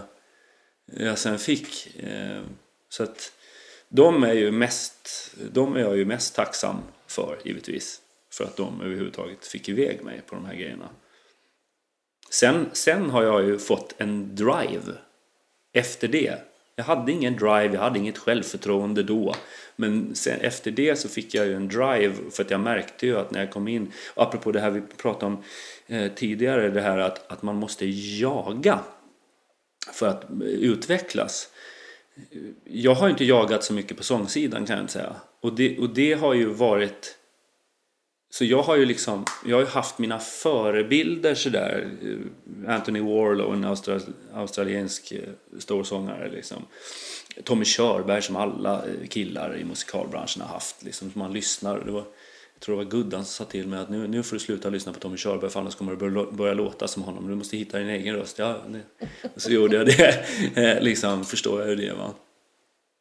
jag 1.06 1.18
sen 1.18 1.38
fick. 1.38 1.96
Eh, 1.96 2.42
så 2.88 3.02
att 3.02 3.32
de 3.88 4.24
är 4.24 4.32
ju 4.32 4.50
mest, 4.50 5.34
de 5.52 5.76
är 5.76 5.80
jag 5.80 5.96
ju 5.96 6.04
mest 6.04 6.34
tacksam 6.34 6.76
för 7.06 7.38
givetvis. 7.44 8.00
För 8.32 8.44
att 8.44 8.56
de 8.56 8.80
överhuvudtaget 8.80 9.46
fick 9.46 9.68
iväg 9.68 10.04
mig 10.04 10.22
på 10.26 10.34
de 10.34 10.44
här 10.44 10.54
grejerna. 10.54 10.88
Sen, 12.30 12.70
sen 12.72 13.10
har 13.10 13.22
jag 13.22 13.44
ju 13.44 13.58
fått 13.58 13.94
en 13.98 14.34
drive 14.36 14.92
efter 15.72 16.08
det. 16.08 16.49
Jag 16.80 16.84
hade 16.84 17.12
ingen 17.12 17.36
drive, 17.36 17.70
jag 17.74 17.80
hade 17.80 17.98
inget 17.98 18.18
självförtroende 18.18 19.02
då. 19.02 19.34
Men 19.76 20.14
sen, 20.14 20.40
efter 20.40 20.70
det 20.70 20.96
så 20.96 21.08
fick 21.08 21.34
jag 21.34 21.46
ju 21.46 21.54
en 21.54 21.68
drive 21.68 22.14
för 22.30 22.44
att 22.44 22.50
jag 22.50 22.60
märkte 22.60 23.06
ju 23.06 23.18
att 23.18 23.30
när 23.30 23.40
jag 23.40 23.50
kom 23.50 23.68
in, 23.68 23.92
apropå 24.14 24.52
det 24.52 24.60
här 24.60 24.70
vi 24.70 24.80
pratade 24.80 25.26
om 25.26 25.42
eh, 25.86 26.12
tidigare, 26.12 26.70
det 26.70 26.80
här 26.80 26.98
att, 26.98 27.32
att 27.32 27.42
man 27.42 27.56
måste 27.56 27.86
jaga 28.20 28.78
för 29.92 30.06
att 30.08 30.24
eh, 30.24 30.38
utvecklas. 30.46 31.48
Jag 32.64 32.94
har 32.94 33.08
inte 33.08 33.24
jagat 33.24 33.64
så 33.64 33.72
mycket 33.72 33.96
på 33.96 34.02
sångsidan 34.02 34.66
kan 34.66 34.76
jag 34.76 34.82
inte 34.82 34.92
säga. 34.92 35.16
Och 35.40 35.52
det, 35.52 35.78
och 35.78 35.90
det 35.90 36.12
har 36.12 36.34
ju 36.34 36.46
varit 36.46 37.16
så 38.32 38.44
jag 38.44 38.62
har 38.62 38.76
ju 38.76 38.86
liksom, 38.86 39.24
jag 39.46 39.56
har 39.56 39.64
haft 39.64 39.98
mina 39.98 40.18
förebilder 40.18 41.34
sådär. 41.34 41.88
eh, 42.02 42.74
Anthony 42.74 43.00
Warlow, 43.00 43.54
en 43.54 43.64
austral, 43.64 44.00
australiensk 44.34 45.12
eh, 45.12 45.20
storsångare 45.58 46.30
liksom. 46.30 46.66
Tommy 47.44 47.64
Körberg 47.64 48.22
som 48.22 48.36
alla 48.36 48.74
eh, 48.74 49.08
killar 49.08 49.56
i 49.56 49.64
musikalbranschen 49.64 50.42
har 50.42 50.48
haft 50.48 50.82
liksom. 50.82 51.10
Som 51.10 51.18
man 51.18 51.32
lyssnar. 51.32 51.80
Det 51.80 51.90
var, 51.92 52.04
jag 52.54 52.60
tror 52.60 52.78
det 52.78 52.84
var 52.84 52.90
Guddan 52.90 53.24
som 53.24 53.44
sa 53.46 53.50
till 53.50 53.66
mig 53.68 53.78
att 53.80 53.90
nu, 53.90 54.08
nu 54.08 54.22
får 54.22 54.36
du 54.36 54.40
sluta 54.40 54.70
lyssna 54.70 54.92
på 54.92 54.98
Tommy 55.00 55.16
Körberg 55.16 55.50
för 55.50 55.60
annars 55.60 55.74
kommer 55.74 55.92
det 55.92 56.32
börja, 56.32 56.54
låta 56.54 56.88
som 56.88 57.02
honom. 57.02 57.28
Du 57.28 57.34
måste 57.34 57.56
hitta 57.56 57.78
din 57.78 57.88
egen 57.88 58.16
röst. 58.16 58.38
Ja, 58.38 58.56
så 59.36 59.50
gjorde 59.50 59.76
jag 59.76 59.86
det. 59.86 60.80
Liksom 60.80 61.24
förstår 61.24 61.60
jag 61.60 61.70
ju 61.70 61.76
det 61.76 61.92
va. 61.92 62.14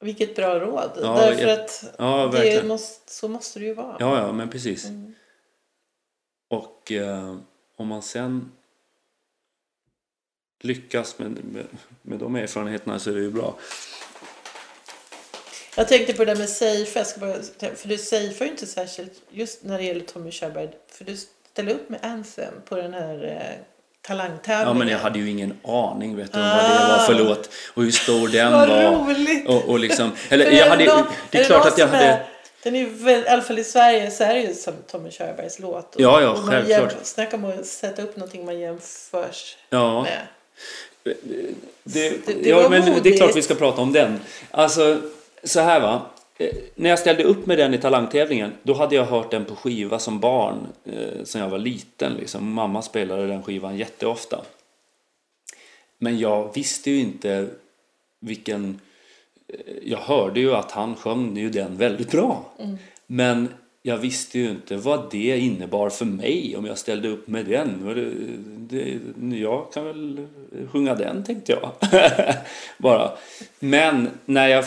Vilket 0.01 0.36
bra 0.36 0.59
råd. 0.59 0.91
Ja, 1.01 1.15
Därför 1.15 1.47
att 1.47 1.84
ja, 1.97 2.32
det 2.34 2.67
måste, 2.67 3.13
så 3.13 3.27
måste 3.27 3.59
det 3.59 3.65
ju 3.65 3.73
vara. 3.73 3.95
Ja, 3.99 4.17
ja, 4.17 4.32
men 4.32 4.49
precis. 4.49 4.88
Och 6.50 6.91
eh, 6.91 7.36
om 7.76 7.88
man 7.88 8.02
sen 8.02 8.52
lyckas 10.62 11.20
med, 11.20 11.32
med, 11.32 11.66
med 12.02 12.20
de 12.20 12.36
erfarenheterna 12.36 13.00
så 13.00 13.10
är 13.10 13.16
det 13.16 13.22
ju 13.22 13.32
bra. 13.32 13.56
Jag 15.76 15.88
tänkte 15.88 16.14
på 16.14 16.26
det 16.26 16.34
där 16.34 16.39
med 16.39 16.50
safea, 16.50 17.06
för 17.76 17.88
du 17.88 17.97
safear 17.97 18.45
ju 18.45 18.52
inte 18.52 18.66
särskilt 18.66 19.22
just 19.30 19.64
när 19.64 19.78
det 19.78 19.84
gäller 19.84 20.06
Tommy 20.06 20.32
Körberg. 20.32 20.70
För 20.91 21.06
du 21.06 21.18
ställer 21.52 21.74
upp 21.74 21.89
med 21.89 22.00
Anthem 22.04 22.54
på 22.66 22.76
den 22.76 22.93
här 22.93 23.24
eh, 23.24 23.66
talangtävlingen. 24.02 24.68
Ja, 24.68 24.74
men 24.74 24.88
jag 24.88 25.00
hade 25.00 25.20
ju 25.20 25.30
ingen 25.30 25.54
aning 25.64 26.16
vet 26.16 26.34
du, 26.34 26.39
om 26.39 26.45
vad 26.45 26.64
det 26.64 26.88
var 26.88 27.06
för 27.06 27.14
låt 27.14 27.50
och 27.74 27.84
hur 27.84 27.91
stor 27.91 28.28
den 28.28 28.52
Vad 28.52 28.70
var. 28.70 28.91
roligt! 28.91 29.47
Och, 29.47 29.70
och 29.70 29.80
liksom, 29.80 30.12
eller 30.30 30.45
är 30.45 30.52
jag 30.52 30.70
hade, 30.70 30.86
det 30.86 30.91
är 30.91 31.06
det 31.32 31.43
klart 31.43 31.66
att 31.66 31.78
jag 31.78 31.88
hade... 31.88 32.26
Den 32.64 32.76
är 32.76 32.86
väl, 32.86 33.24
i 33.24 33.28
alla 33.28 33.41
fall 33.41 33.60
i 33.60 33.64
Sverige 33.64 34.12
så 34.12 34.24
är 34.24 34.34
det 34.34 34.41
ju 34.41 34.53
som 34.53 34.74
Tommy 34.88 35.12
Körbergs 35.12 35.60
låt. 35.60 35.95
Och, 35.95 36.01
Ja, 36.01 36.22
ja, 36.22 36.30
och 36.32 36.45
man 36.45 36.68
jämför- 36.70 36.97
Snacka 37.03 37.36
om 37.36 37.45
att 37.45 37.66
sätta 37.66 38.01
upp 38.01 38.16
någonting 38.16 38.45
man 38.45 38.60
jämförs 38.60 39.57
Ja. 39.70 40.03
med. 40.03 40.28
Det, 41.03 41.18
Det- 41.84 42.34
det 42.43 42.49
ja, 42.49 42.70
men 42.70 43.01
det 43.03 43.10
är 43.10 43.18
klart 43.18 43.36
vi 43.36 43.41
ska 43.41 43.55
prata 43.55 43.82
om 43.82 43.93
den. 43.93 44.20
Alltså, 44.51 45.01
så 45.43 45.60
här 45.60 45.80
va. 45.80 46.01
Eh, 46.38 46.55
När 46.76 46.89
jag 46.89 46.99
ställde 46.99 47.24
upp 47.24 47.45
med 47.45 47.57
den 47.57 47.74
i 47.74 47.78
talangtävlingen, 47.78 48.53
då 48.64 48.74
hade 48.74 48.95
jag 48.95 49.05
hört 49.05 49.32
den 49.32 49.45
på 49.45 49.55
skiva 49.55 49.99
som 49.99 50.20
barn, 50.20 50.68
eh, 50.86 51.24
sen 51.24 51.41
jag 51.41 51.49
var 51.49 51.57
liten. 51.57 52.14
Liksom. 52.14 52.53
Mamma 52.53 52.82
spelade 52.82 53.28
den 53.28 53.43
skivan 53.43 53.78
jätteofta. 53.78 54.41
Men 55.97 56.20
jag 56.20 56.53
visste 56.55 56.91
ju 56.91 56.99
inte 56.99 57.47
vilken... 58.20 58.82
Jag 59.84 59.97
hörde 59.97 60.39
ju 60.39 60.56
att 60.56 60.72
han 60.72 60.95
sjöng 60.95 61.38
ju 61.38 61.50
den 61.50 61.78
väldigt 61.78 62.12
bra. 62.12 62.45
Men 63.08 63.47
jag 63.82 63.97
visste 63.97 64.39
ju 64.39 64.50
inte 64.50 64.78
vad 64.78 65.12
det 65.12 65.38
innebar 65.39 65.89
för 65.89 66.06
mig 66.06 66.56
om 66.58 66.66
jag 66.66 66.78
ställde 66.78 67.08
upp 67.08 67.28
med 67.28 67.45
den. 67.45 67.88
Och 67.88 67.95
Det, 67.95 68.12
det, 69.16 69.38
jag 69.38 69.74
kan 69.74 69.86
väl 69.86 70.28
sjunga 70.72 70.95
den 70.95 71.24
tänkte 71.24 71.52
jag. 71.52 71.72
Bara. 72.78 73.12
Men 73.60 74.10
när 74.26 74.47
jag, 74.47 74.66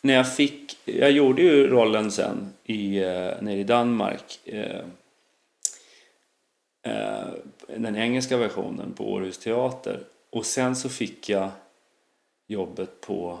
när 0.00 0.14
jag 0.14 0.36
fick, 0.36 0.76
jag 0.84 1.10
gjorde 1.10 1.42
ju 1.42 1.66
rollen 1.66 2.10
sen 2.10 2.52
i, 2.64 2.98
eh, 2.98 3.32
nere 3.40 3.58
i 3.58 3.64
Danmark. 3.64 4.40
Eh, 4.44 4.80
eh, 6.82 7.28
den 7.76 7.96
engelska 7.96 8.36
versionen 8.36 8.92
på 8.92 9.12
Århus 9.12 9.38
teater. 9.38 10.00
Och 10.30 10.46
sen 10.46 10.76
så 10.76 10.88
fick 10.88 11.28
jag 11.28 11.50
jobbet 12.46 13.00
på 13.00 13.38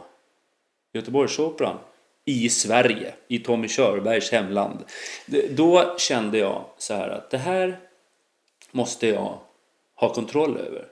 Göteborgsoperan 0.92 1.78
i 2.24 2.48
Sverige, 2.48 3.14
i 3.28 3.38
Tommy 3.38 3.68
Körbergs 3.68 4.30
hemland. 4.30 4.84
Då 5.50 5.94
kände 5.98 6.38
jag 6.38 6.64
så 6.78 6.94
här 6.94 7.08
att 7.08 7.30
det 7.30 7.38
här 7.38 7.80
måste 8.70 9.06
jag 9.06 9.38
ha 9.94 10.14
kontroll 10.14 10.56
över. 10.56 10.86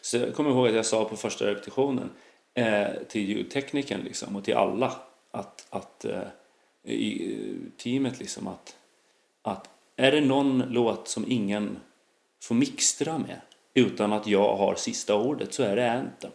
Så 0.00 0.16
jag 0.16 0.34
kommer 0.34 0.50
ihåg 0.50 0.68
att 0.68 0.74
jag 0.74 0.86
sa 0.86 1.04
på 1.04 1.16
första 1.16 1.46
repetitionen 1.46 2.10
eh, 2.54 2.86
till 3.08 3.28
ljudteknikern 3.28 4.00
liksom, 4.00 4.36
och 4.36 4.44
till 4.44 4.54
alla 4.54 4.96
att, 5.30 5.66
att 5.70 6.04
eh, 6.04 6.20
i 6.84 7.34
eh, 7.34 7.82
teamet 7.82 8.18
liksom 8.18 8.48
att, 8.48 8.76
att 9.42 9.68
är 9.96 10.12
det 10.12 10.20
någon 10.20 10.58
låt 10.68 11.08
som 11.08 11.24
ingen 11.28 11.80
får 12.42 12.54
mixtra 12.54 13.18
med 13.18 13.40
utan 13.74 14.12
att 14.12 14.26
jag 14.26 14.56
har 14.56 14.74
sista 14.74 15.14
ordet 15.14 15.54
så 15.54 15.62
är 15.62 15.76
det 15.76 15.92
Anthem. 15.92 16.30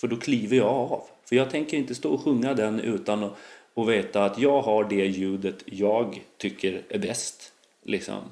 För 0.00 0.08
då 0.08 0.16
kliver 0.16 0.56
jag 0.56 0.68
av. 0.68 1.06
För 1.24 1.36
jag 1.36 1.50
tänker 1.50 1.76
inte 1.76 1.94
stå 1.94 2.14
och 2.14 2.20
sjunga 2.20 2.54
den 2.54 2.80
utan 2.80 3.24
att, 3.24 3.32
att 3.74 3.88
veta 3.88 4.24
att 4.24 4.38
jag 4.38 4.62
har 4.62 4.84
det 4.84 5.06
ljudet 5.06 5.62
jag 5.64 6.22
tycker 6.36 6.82
är 6.88 6.98
bäst. 6.98 7.52
Liksom. 7.82 8.22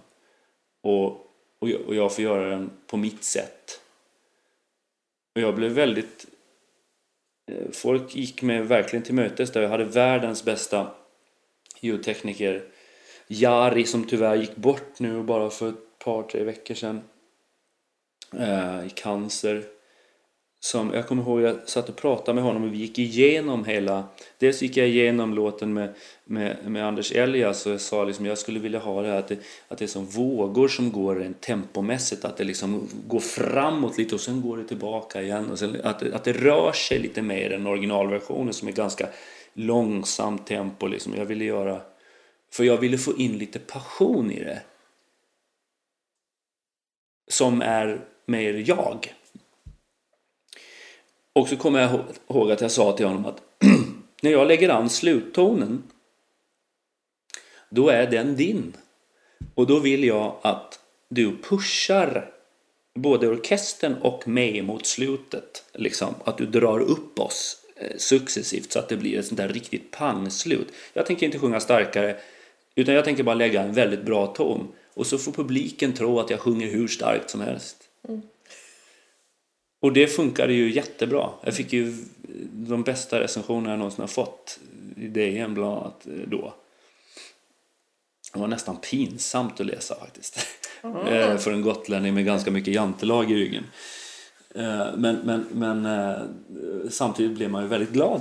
Och, 0.83 1.07
och, 1.59 1.69
jag, 1.69 1.81
och 1.81 1.95
jag 1.95 2.15
får 2.15 2.25
göra 2.25 2.49
den 2.49 2.71
på 2.87 2.97
mitt 2.97 3.25
sätt. 3.25 3.81
Och 5.35 5.41
jag 5.41 5.55
blev 5.55 5.73
väldigt... 5.73 6.27
Eh, 7.51 7.71
folk 7.73 8.17
gick 8.17 8.43
mig 8.43 8.63
verkligen 8.63 9.03
till 9.03 9.15
mötes 9.15 9.51
där. 9.53 9.63
Jag 9.63 9.69
hade 9.69 9.85
världens 9.85 10.45
bästa 10.45 10.91
ljudtekniker. 11.81 12.65
Jari 13.27 13.85
som 13.85 14.05
tyvärr 14.05 14.37
gick 14.37 14.57
bort 14.57 14.99
nu 14.99 15.23
bara 15.23 15.51
för 15.51 15.69
ett 15.69 15.99
par, 15.99 16.23
tre 16.23 16.45
veckor 16.45 16.75
sedan. 16.75 17.03
Eh, 18.39 18.87
I 18.87 18.91
cancer. 18.95 19.65
Som, 20.65 20.95
jag 20.95 21.09
kommer 21.09 21.23
ihåg 21.23 21.41
jag 21.41 21.69
satt 21.69 21.89
och 21.89 21.97
pratade 21.97 22.35
med 22.35 22.45
honom 22.45 22.65
och 22.65 22.73
vi 22.73 22.77
gick 22.77 22.99
igenom 22.99 23.65
hela... 23.65 24.05
Dels 24.39 24.63
gick 24.63 24.77
jag 24.77 24.89
igenom 24.89 25.35
låten 25.35 25.73
med, 25.73 25.95
med, 26.25 26.57
med 26.67 26.87
Anders 26.87 27.13
Elias 27.13 27.67
och 27.67 27.73
jag 27.73 27.81
sa 27.81 28.05
liksom 28.05 28.27
jag 28.27 28.39
skulle 28.39 28.59
vilja 28.59 28.79
ha 28.79 29.03
det 29.03 29.09
här 29.09 29.17
att 29.17 29.29
det, 29.29 29.39
att 29.69 29.79
det 29.79 29.85
är 29.85 29.89
som 29.89 30.07
vågor 30.07 30.69
som 30.69 30.93
går 30.93 31.17
rent 31.17 31.41
tempomässigt. 31.41 32.25
Att 32.25 32.37
det 32.37 32.45
liksom 32.45 32.89
går 33.07 33.21
framåt 33.21 33.99
lite 33.99 34.15
och 34.15 34.21
sen 34.21 34.43
går 34.43 34.57
det 34.57 34.65
tillbaka 34.65 35.23
igen. 35.23 35.51
Och 35.51 35.59
sen, 35.59 35.81
att, 35.85 36.03
att 36.03 36.25
det 36.25 36.33
rör 36.33 36.73
sig 36.73 36.99
lite 36.99 37.23
mer 37.23 37.53
än 37.53 37.67
originalversionen 37.67 38.55
som 38.55 38.69
är 38.69 38.73
ganska 38.73 39.09
långsamt 39.55 40.47
tempo. 40.47 40.87
Liksom. 40.87 41.15
Jag 41.17 41.25
ville 41.25 41.45
göra... 41.45 41.81
För 42.53 42.65
jag 42.65 42.77
ville 42.77 42.99
få 42.99 43.17
in 43.17 43.39
lite 43.39 43.59
passion 43.59 44.31
i 44.31 44.45
det. 44.45 44.63
Som 47.31 47.63
är 47.63 48.01
mer 48.27 48.65
jag. 48.67 49.15
Och 51.33 51.49
så 51.49 51.57
kommer 51.57 51.81
jag 51.81 52.01
ihåg 52.29 52.53
att 52.53 52.61
jag 52.61 52.71
sa 52.71 52.93
till 52.93 53.07
honom 53.07 53.27
att 53.27 53.43
när 54.23 54.31
jag 54.31 54.49
lägger 54.49 54.69
an 54.69 54.91
sluttonen 54.91 55.83
då 57.71 57.89
är 57.89 58.07
den 58.07 58.37
din. 58.37 58.77
Och 59.55 59.67
då 59.67 59.79
vill 59.79 60.05
jag 60.05 60.37
att 60.43 60.81
du 61.09 61.37
pushar 61.43 62.31
både 62.95 63.29
orkestern 63.29 63.95
och 63.95 64.29
mig 64.29 64.63
mot 64.63 64.87
slutet. 64.87 65.65
Liksom, 65.75 66.15
att 66.25 66.39
du 66.39 66.47
drar 66.47 66.81
upp 66.81 67.19
oss 67.19 67.57
eh, 67.77 67.97
successivt 67.97 68.73
så 68.73 68.79
att 68.79 68.89
det 68.89 68.97
blir 68.97 69.19
ett 69.19 69.27
sånt 69.27 69.39
där 69.39 69.49
riktigt 69.49 69.91
pangslut. 69.91 70.69
Jag 70.93 71.07
tänker 71.07 71.27
inte 71.27 71.39
sjunga 71.39 71.61
starkare 71.61 72.17
utan 72.75 72.95
jag 72.95 73.05
tänker 73.05 73.23
bara 73.23 73.35
lägga 73.35 73.63
en 73.63 73.73
väldigt 73.73 74.03
bra 74.03 74.27
ton. 74.27 74.69
Och 74.95 75.07
så 75.07 75.19
får 75.19 75.33
publiken 75.33 75.93
tro 75.93 76.21
att 76.21 76.31
jag 76.31 76.41
sjunger 76.41 76.67
hur 76.67 76.89
starkt 76.89 77.31
som 77.31 77.41
helst. 77.41 77.77
Mm. 78.09 78.23
Och 79.83 79.93
det 79.93 80.07
funkade 80.07 80.53
ju 80.53 80.73
jättebra. 80.73 81.31
Jag 81.45 81.55
fick 81.55 81.73
ju 81.73 81.95
de 82.53 82.83
bästa 82.83 83.21
recensionerna 83.21 83.71
jag 83.71 83.79
någonsin 83.79 84.01
har 84.01 84.09
fått 84.09 84.61
i 84.97 85.09
DN 85.09 85.55
bland 85.55 85.79
annat 85.79 86.07
då. 86.27 86.55
Det 88.33 88.39
var 88.39 88.49
nästan 88.49 88.77
pinsamt 88.77 89.61
att 89.61 89.67
läsa 89.67 89.95
faktiskt. 89.95 90.47
Eh, 90.85 91.37
För 91.39 91.53
en 91.53 91.63
gotlänning 91.63 92.15
med 92.15 92.25
ganska 92.25 92.51
mycket 92.51 92.75
jantelag 92.75 93.31
i 93.31 93.35
ryggen. 93.35 93.65
Eh, 94.55 94.87
Men, 94.97 95.17
men, 95.25 95.47
men 95.53 95.87
eh, 95.87 96.23
samtidigt 96.91 97.37
blev 97.37 97.51
man 97.51 97.63
ju 97.63 97.69
väldigt 97.69 97.91
glad 97.93 98.21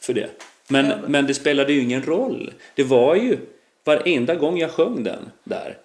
för 0.00 0.14
det. 0.14 0.30
Men, 0.68 1.00
men 1.12 1.26
det 1.26 1.34
spelade 1.34 1.72
ju 1.72 1.80
ingen 1.80 2.02
roll. 2.02 2.52
Det 2.74 2.84
var 2.84 3.14
ju 3.14 3.38
varenda 3.84 4.34
gång 4.34 4.58
jag 4.58 4.70
sjöng 4.70 5.04
den 5.04 5.30
där 5.44 5.78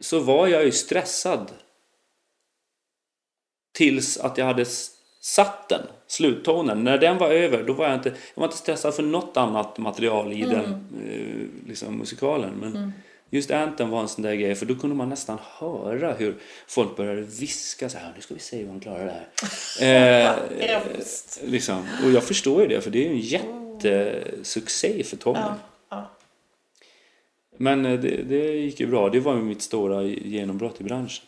så 0.00 0.18
var 0.20 0.46
jag 0.48 0.64
ju 0.64 0.72
stressad 0.72 1.50
tills 3.72 4.18
att 4.18 4.38
jag 4.38 4.46
hade 4.46 4.64
satt 5.20 5.68
den, 5.68 5.86
sluttonen. 6.06 6.84
När 6.84 6.98
den 6.98 7.18
var 7.18 7.30
över, 7.30 7.64
då 7.64 7.72
var 7.72 7.86
jag 7.86 7.94
inte, 7.94 8.08
jag 8.08 8.40
var 8.40 8.44
inte 8.44 8.56
stressad 8.56 8.94
för 8.94 9.02
något 9.02 9.36
annat 9.36 9.78
material 9.78 10.32
i 10.32 10.42
den 10.42 10.64
eh, 11.06 11.68
liksom, 11.68 11.98
musikalen. 11.98 12.54
Men 12.60 12.92
just 13.30 13.50
Anthem 13.50 13.90
var 13.90 14.00
en 14.00 14.08
sån 14.08 14.22
där 14.22 14.34
grej, 14.34 14.54
för 14.54 14.66
då 14.66 14.74
kunde 14.74 14.96
man 14.96 15.08
nästan 15.08 15.38
höra 15.58 16.12
hur 16.12 16.34
folk 16.66 16.96
började 16.96 17.22
viska 17.22 17.88
så 17.88 17.98
här, 17.98 18.12
nu 18.16 18.20
ska 18.20 18.34
vi 18.34 18.40
se 18.40 18.56
hur 18.56 18.68
han 18.68 18.80
klarar 18.80 19.04
det 19.04 19.12
här. 19.12 19.28
Eh, 19.80 20.30
liksom. 21.44 21.86
Och 22.04 22.10
jag 22.10 22.24
förstår 22.24 22.62
ju 22.62 22.68
det, 22.68 22.80
för 22.80 22.90
det 22.90 22.98
är 22.98 23.08
ju 23.08 23.14
en 23.14 23.20
jättesuccé 23.20 25.04
för 25.04 25.16
Tommy. 25.16 25.38
Ja, 25.38 25.58
ja. 25.90 26.10
Men 27.56 27.86
eh, 27.86 28.00
det, 28.00 28.22
det 28.22 28.56
gick 28.56 28.80
ju 28.80 28.86
bra. 28.86 29.08
Det 29.08 29.20
var 29.20 29.36
ju 29.36 29.42
mitt 29.42 29.62
stora 29.62 30.02
genombrott 30.02 30.80
i 30.80 30.84
branschen. 30.84 31.24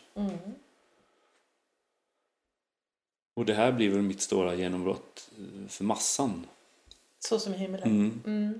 Och 3.35 3.45
det 3.45 3.53
här 3.53 3.71
blir 3.71 3.89
väl 3.89 4.01
mitt 4.01 4.21
stora 4.21 4.55
genombrott 4.55 5.29
eh, 5.37 5.67
för 5.67 5.83
massan. 5.83 6.47
Så 7.19 7.39
som 7.39 7.53
i 7.53 7.57
himmelen. 7.57 7.87
Mm. 7.87 8.21
Mm. 8.25 8.59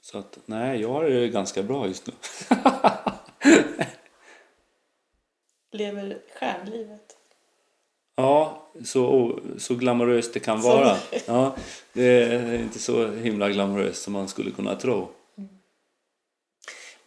Så 0.00 0.18
att 0.18 0.38
nej, 0.46 0.80
jag 0.80 0.88
har 0.88 1.04
det 1.04 1.28
ganska 1.28 1.62
bra 1.62 1.86
just 1.86 2.06
nu. 2.06 2.12
Lever 5.72 6.18
stjärnlivet. 6.38 7.16
Ja, 8.16 8.62
så, 8.84 9.38
så 9.58 9.74
glamoröst 9.74 10.34
det 10.34 10.40
kan 10.40 10.60
vara. 10.60 10.96
Ja, 11.26 11.56
det 11.92 12.22
är 12.22 12.54
inte 12.54 12.78
så 12.78 13.10
himla 13.10 13.50
glamoröst 13.50 14.02
som 14.02 14.12
man 14.12 14.28
skulle 14.28 14.50
kunna 14.50 14.76
tro. 14.76 15.08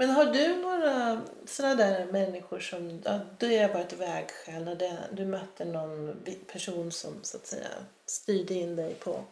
Men 0.04 0.16
har 0.16 0.26
du 0.26 0.62
några 0.62 1.22
sådana 1.46 1.76
där 1.76 2.06
människor 2.06 2.60
som... 2.60 3.02
Ja, 3.06 3.20
du 3.38 3.60
har 3.60 3.70
varit 3.70 3.94
vägskäl 3.94 4.64
när 4.64 4.76
det, 4.76 4.98
du 5.12 5.26
mötte 5.26 5.66
någon 5.66 6.24
person 6.52 6.92
som 6.92 7.24
så 7.24 7.38
att 7.38 7.48
säga 7.48 7.70
styrde 8.06 8.54
in 8.54 8.76
dig 8.76 8.94
på 8.94 9.24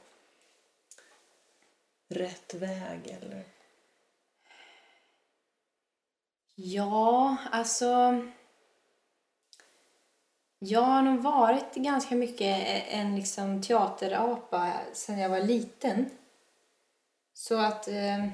rätt 2.07 2.53
väg 2.53 3.17
eller? 3.21 3.43
Ja, 6.55 7.37
alltså... 7.51 8.21
Jag 10.59 10.81
har 10.81 11.01
nog 11.01 11.21
varit 11.21 11.75
ganska 11.75 12.15
mycket 12.15 12.63
en 12.87 13.15
liksom 13.15 13.61
teaterapa 13.61 14.73
sedan 14.93 15.19
jag 15.19 15.29
var 15.29 15.41
liten. 15.41 16.09
Så 17.33 17.57
att... 17.57 17.87
Eh, 17.87 18.27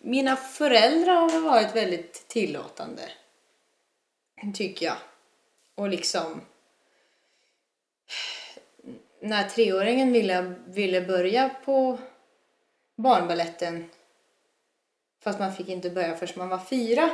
mina 0.00 0.36
föräldrar 0.36 1.14
har 1.14 1.40
varit 1.40 1.76
väldigt 1.76 2.28
tillåtande. 2.28 3.02
Tycker 4.54 4.86
jag. 4.86 4.96
Och 5.74 5.88
liksom... 5.88 6.40
När 9.20 9.48
treåringen 9.48 10.12
ville, 10.12 10.54
ville 10.66 11.00
börja 11.00 11.50
på 11.64 11.98
barnballetten 12.96 13.90
fast 15.22 15.38
man 15.38 15.54
fick 15.54 15.68
inte 15.68 15.90
börja 15.90 16.16
förrän 16.16 16.32
man 16.36 16.48
var 16.48 16.58
fyra. 16.58 17.10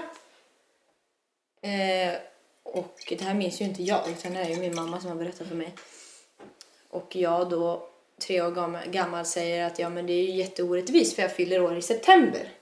Eh, 1.60 2.14
och 2.62 2.98
det 3.08 3.20
här 3.20 3.34
minns 3.34 3.60
ju 3.60 3.64
inte 3.64 3.82
jag, 3.82 4.10
utan 4.10 4.32
det 4.32 4.40
är 4.40 4.48
ju 4.48 4.56
min 4.56 4.74
mamma 4.74 5.00
som 5.00 5.10
har 5.10 5.16
berättat 5.16 5.48
för 5.48 5.54
mig. 5.54 5.74
Och 6.88 7.16
jag 7.16 7.50
då, 7.50 7.88
tre 8.18 8.42
år 8.42 8.90
gammal, 8.90 9.26
säger 9.26 9.66
att 9.66 9.78
ja 9.78 9.88
men 9.88 10.06
det 10.06 10.12
är 10.12 10.22
ju 10.22 10.34
jätteorättvist 10.34 11.14
för 11.14 11.22
jag 11.22 11.32
fyller 11.32 11.62
år 11.62 11.76
i 11.76 11.82
september. 11.82 12.52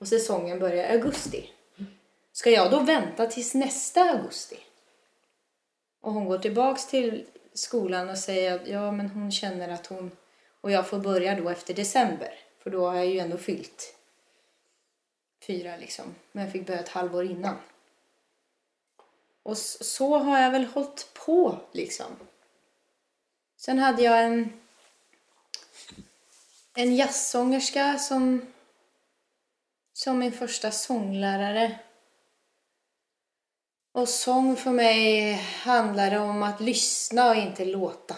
Och 0.00 0.08
säsongen 0.08 0.58
börjar 0.58 0.84
i 0.84 0.92
augusti. 0.92 1.50
Ska 2.32 2.50
jag 2.50 2.70
då 2.70 2.80
vänta 2.80 3.26
tills 3.26 3.54
nästa 3.54 4.00
augusti? 4.00 4.58
Och 6.00 6.12
hon 6.12 6.24
går 6.24 6.38
tillbaks 6.38 6.86
till 6.86 7.26
skolan 7.52 8.08
och 8.08 8.18
säger 8.18 8.54
att 8.54 8.68
ja 8.68 8.92
men 8.92 9.10
hon 9.10 9.32
känner 9.32 9.68
att 9.68 9.86
hon... 9.86 10.10
Och 10.60 10.70
jag 10.70 10.88
får 10.88 10.98
börja 10.98 11.34
då 11.34 11.48
efter 11.48 11.74
december. 11.74 12.34
För 12.62 12.70
då 12.70 12.86
har 12.86 12.94
jag 12.94 13.06
ju 13.06 13.18
ändå 13.18 13.36
fyllt 13.36 13.96
fyra 15.46 15.76
liksom. 15.76 16.14
Men 16.32 16.44
jag 16.44 16.52
fick 16.52 16.66
börja 16.66 16.80
ett 16.80 16.88
halvår 16.88 17.24
innan. 17.24 17.56
Och 19.42 19.58
så 19.58 20.18
har 20.18 20.40
jag 20.40 20.50
väl 20.50 20.64
hållit 20.64 21.10
på 21.14 21.58
liksom. 21.72 22.16
Sen 23.56 23.78
hade 23.78 24.02
jag 24.02 24.24
en, 24.24 24.60
en 26.74 26.96
jazzsångerska 26.96 27.98
som, 27.98 28.52
som 30.00 30.18
min 30.18 30.32
första 30.32 30.70
sånglärare. 30.70 31.78
Och 33.92 34.08
sång 34.08 34.56
för 34.56 34.70
mig 34.70 35.32
handlade 35.34 36.18
om 36.18 36.42
att 36.42 36.60
lyssna 36.60 37.30
och 37.30 37.36
inte 37.36 37.64
låta. 37.64 38.16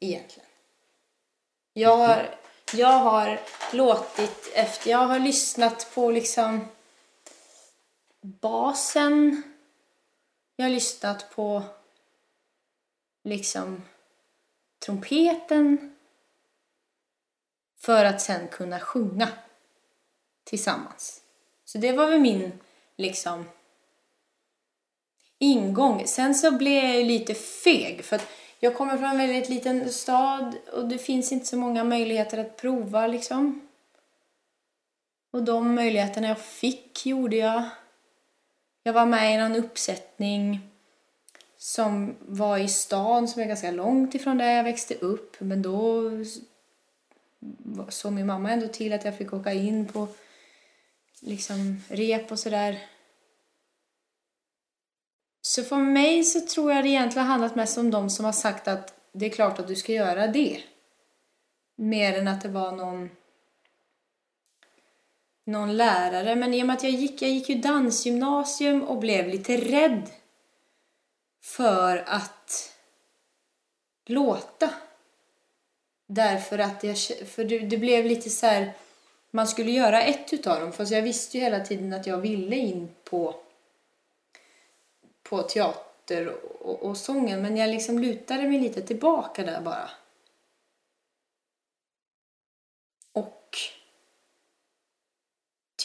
Egentligen. 0.00 0.48
Jag 1.72 1.96
har, 1.96 2.34
jag 2.72 2.98
har 2.98 3.40
låtit 3.72 4.52
efter, 4.54 4.90
jag 4.90 4.98
har 4.98 5.18
lyssnat 5.18 5.90
på 5.94 6.10
liksom 6.10 6.68
basen 8.20 9.42
jag 10.56 10.64
har 10.64 10.70
lyssnat 10.70 11.30
på 11.30 11.62
liksom 13.24 13.82
trumpeten 14.78 15.96
för 17.76 18.04
att 18.04 18.20
sen 18.20 18.48
kunna 18.48 18.80
sjunga 18.80 19.28
tillsammans. 20.46 21.20
Så 21.64 21.78
det 21.78 21.92
var 21.92 22.06
väl 22.06 22.20
min 22.20 22.52
liksom 22.96 23.44
ingång. 25.38 26.06
Sen 26.06 26.34
så 26.34 26.50
blev 26.50 26.84
jag 26.84 27.06
lite 27.06 27.34
feg 27.34 28.04
för 28.04 28.16
att 28.16 28.28
jag 28.60 28.76
kommer 28.76 28.96
från 28.96 29.10
en 29.10 29.16
väldigt 29.16 29.48
liten 29.48 29.92
stad 29.92 30.56
och 30.72 30.88
det 30.88 30.98
finns 30.98 31.32
inte 31.32 31.46
så 31.46 31.56
många 31.56 31.84
möjligheter 31.84 32.38
att 32.38 32.56
prova 32.56 33.06
liksom. 33.06 33.68
Och 35.30 35.42
de 35.42 35.74
möjligheterna 35.74 36.28
jag 36.28 36.38
fick 36.38 37.06
gjorde 37.06 37.36
jag. 37.36 37.62
Jag 38.82 38.92
var 38.92 39.06
med 39.06 39.34
i 39.34 39.38
någon 39.38 39.64
uppsättning 39.64 40.60
som 41.58 42.16
var 42.20 42.58
i 42.58 42.68
stan 42.68 43.28
som 43.28 43.42
är 43.42 43.46
ganska 43.46 43.70
långt 43.70 44.14
ifrån 44.14 44.38
där 44.38 44.56
jag 44.56 44.64
växte 44.64 44.94
upp. 44.94 45.36
Men 45.40 45.62
då 45.62 46.10
såg 47.88 48.12
min 48.12 48.26
mamma 48.26 48.50
ändå 48.50 48.68
till 48.68 48.92
att 48.92 49.04
jag 49.04 49.18
fick 49.18 49.32
åka 49.32 49.52
in 49.52 49.86
på 49.86 50.08
liksom 51.20 51.82
rep 51.88 52.32
och 52.32 52.38
sådär. 52.38 52.78
Så 55.40 55.64
för 55.64 55.76
mig 55.76 56.24
så 56.24 56.40
tror 56.40 56.72
jag 56.72 56.84
det 56.84 56.88
egentligen 56.88 57.26
handlat 57.26 57.56
mest 57.56 57.78
om 57.78 57.90
de 57.90 58.10
som 58.10 58.24
har 58.24 58.32
sagt 58.32 58.68
att 58.68 58.94
det 59.12 59.26
är 59.26 59.30
klart 59.30 59.58
att 59.58 59.68
du 59.68 59.76
ska 59.76 59.92
göra 59.92 60.26
det. 60.26 60.62
Mer 61.76 62.18
än 62.18 62.28
att 62.28 62.42
det 62.42 62.48
var 62.48 62.72
någon 62.72 63.10
någon 65.46 65.76
lärare. 65.76 66.36
Men 66.36 66.54
i 66.54 66.62
och 66.62 66.66
med 66.66 66.76
att 66.76 66.82
jag 66.82 66.92
gick, 66.92 67.22
jag 67.22 67.30
gick 67.30 67.48
ju 67.48 67.54
dansgymnasium 67.54 68.82
och 68.82 68.98
blev 68.98 69.28
lite 69.28 69.56
rädd 69.56 70.10
för 71.42 72.04
att 72.06 72.72
låta. 74.06 74.70
Därför 76.06 76.58
att 76.58 76.84
jag, 76.84 76.98
för 77.28 77.44
det, 77.44 77.58
det 77.58 77.78
blev 77.78 78.04
lite 78.04 78.30
så 78.30 78.46
här, 78.46 78.72
man 79.36 79.46
skulle 79.46 79.70
göra 79.70 80.02
ett 80.02 80.32
utav 80.32 80.60
dem. 80.60 80.72
Fast 80.72 80.92
jag 80.92 81.02
visste 81.02 81.38
ju 81.38 81.44
hela 81.44 81.60
tiden 81.60 81.92
att 81.92 82.06
jag 82.06 82.18
ville 82.18 82.56
in 82.56 82.88
på, 83.04 83.34
på 85.22 85.42
teater 85.42 86.28
och, 86.60 86.82
och 86.82 86.96
sången. 86.96 87.42
Men 87.42 87.56
jag 87.56 87.70
liksom 87.70 87.98
lutade 87.98 88.48
mig 88.48 88.60
lite 88.60 88.82
tillbaka 88.82 89.42
där 89.42 89.60
bara. 89.60 89.90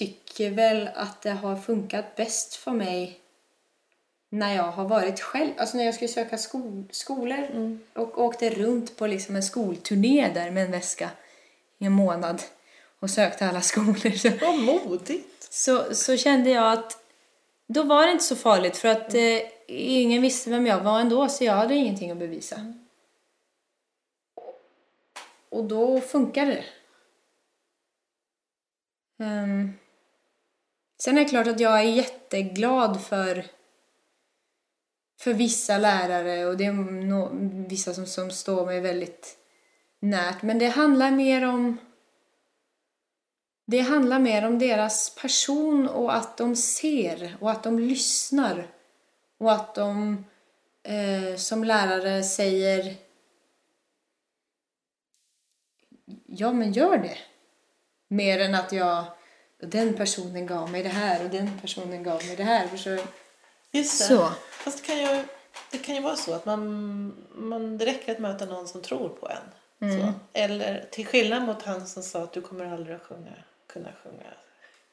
tycker 0.02 0.50
väl 0.50 0.90
att 0.96 1.22
det 1.22 1.32
har 1.32 1.56
funkat 1.56 2.16
bäst 2.16 2.56
för 2.56 2.72
mig 2.72 3.20
när 4.30 4.56
jag 4.56 4.72
har 4.72 4.88
varit 4.88 5.20
själv. 5.20 5.52
Alltså 5.58 5.78
när 5.78 5.84
jag 5.84 5.94
skulle 5.94 6.08
söka 6.08 6.38
skol 6.38 6.84
skolor 6.92 7.38
mm. 7.52 7.80
och 7.94 8.22
åkte 8.22 8.50
runt 8.50 8.98
på 8.98 9.08
liksom 9.08 9.36
en 9.36 9.44
skolturné 9.44 10.32
där 10.34 10.52
med 10.52 10.66
en 10.66 10.72
väska 10.72 11.10
i 11.78 11.86
en 11.86 11.92
månad 11.92 12.42
och 13.02 13.10
sökte 13.10 13.50
alla 13.50 13.62
skolor. 13.72 14.40
Vad 14.42 14.60
modigt! 14.60 15.54
Så, 15.54 15.96
så 15.96 16.18
kände 16.18 16.50
jag 16.50 16.74
att 16.74 16.98
då 17.68 17.84
var 17.84 18.06
det 18.06 18.12
inte 18.12 18.24
så 18.24 18.36
farligt 18.36 18.78
för 18.78 18.88
att 18.88 19.14
mm. 19.14 19.38
eh, 19.38 19.52
ingen 19.68 20.22
visste 20.22 20.50
vem 20.50 20.68
jag 20.68 20.80
var 20.80 21.00
ändå 21.00 21.30
så 21.30 21.44
jag 21.44 21.54
hade 21.54 21.76
ingenting 21.76 22.12
att 22.12 22.18
bevisa. 22.18 22.56
Mm. 22.56 22.88
Och 25.50 25.64
då 25.64 26.02
funkade 26.02 26.52
det. 26.52 26.66
Um, 29.26 29.74
Sen 31.04 31.18
är 31.18 31.24
det 31.24 31.30
klart 31.30 31.48
att 31.48 31.60
jag 31.60 31.80
är 31.80 31.84
jätteglad 31.84 33.02
för, 33.02 33.46
för 35.20 35.34
vissa 35.34 35.78
lärare 35.78 36.46
och 36.46 36.58
det 36.58 36.66
är 36.66 36.72
no, 36.74 37.30
vissa 37.68 37.94
som, 37.94 38.06
som 38.06 38.32
står 38.32 38.66
mig 38.66 38.80
väldigt 38.80 39.38
närt. 40.00 40.42
Men 40.42 40.60
det 40.60 40.68
handlar 40.68 41.12
mer 41.12 41.48
om 41.48 41.78
det 43.72 43.80
handlar 43.80 44.20
mer 44.20 44.46
om 44.46 44.60
deras 44.60 45.16
person 45.16 45.88
och 45.88 46.16
att 46.16 46.38
de 46.38 46.56
ser 46.56 47.38
och 47.40 47.52
att 47.52 47.64
de 47.64 47.80
lyssnar. 47.80 48.68
Och 49.38 49.52
att 49.52 49.76
de 49.76 50.26
eh, 50.84 51.36
som 51.38 51.64
lärare 51.64 52.24
säger 52.24 52.96
Ja, 56.26 56.52
men 56.52 56.72
gör 56.72 56.98
det. 56.98 57.18
Mer 58.08 58.40
än 58.40 58.56
att 58.56 58.72
jag 58.72 59.06
den 59.60 59.94
personen 59.94 60.46
gav 60.46 60.72
mig 60.72 60.84
det 60.84 60.90
här 60.90 61.24
och 61.24 61.30
den 61.30 61.60
personen 61.62 62.04
gav 62.04 62.26
mig 62.26 62.36
det 62.36 62.44
här. 62.44 62.78
Så, 62.78 62.90
Just 63.72 64.00
det. 64.00 64.06
Så. 64.06 64.32
Fast 64.52 64.78
det 64.78 64.88
kan, 64.88 64.98
ju, 64.98 65.24
det 65.72 65.78
kan 65.78 65.96
ju 65.96 66.02
vara 66.02 66.16
så 66.16 66.34
att 66.34 66.46
man, 66.46 66.62
man, 67.30 67.78
det 67.78 67.86
räcker 67.86 68.12
att 68.12 68.20
möta 68.20 68.46
någon 68.46 68.68
som 68.68 68.82
tror 68.82 69.10
på 69.10 69.30
en. 69.30 69.90
Mm. 69.90 70.14
Eller 70.34 70.88
till 70.92 71.08
skillnad 71.08 71.44
mot 71.44 71.64
han 71.64 71.88
som 71.88 72.04
sa 72.04 72.24
att 72.24 72.34
du 72.34 72.42
kommer 72.42 72.66
aldrig 72.66 72.96
att 72.96 73.02
sjunga, 73.02 73.32
kunna 73.74 73.90
sjunga 74.04 74.34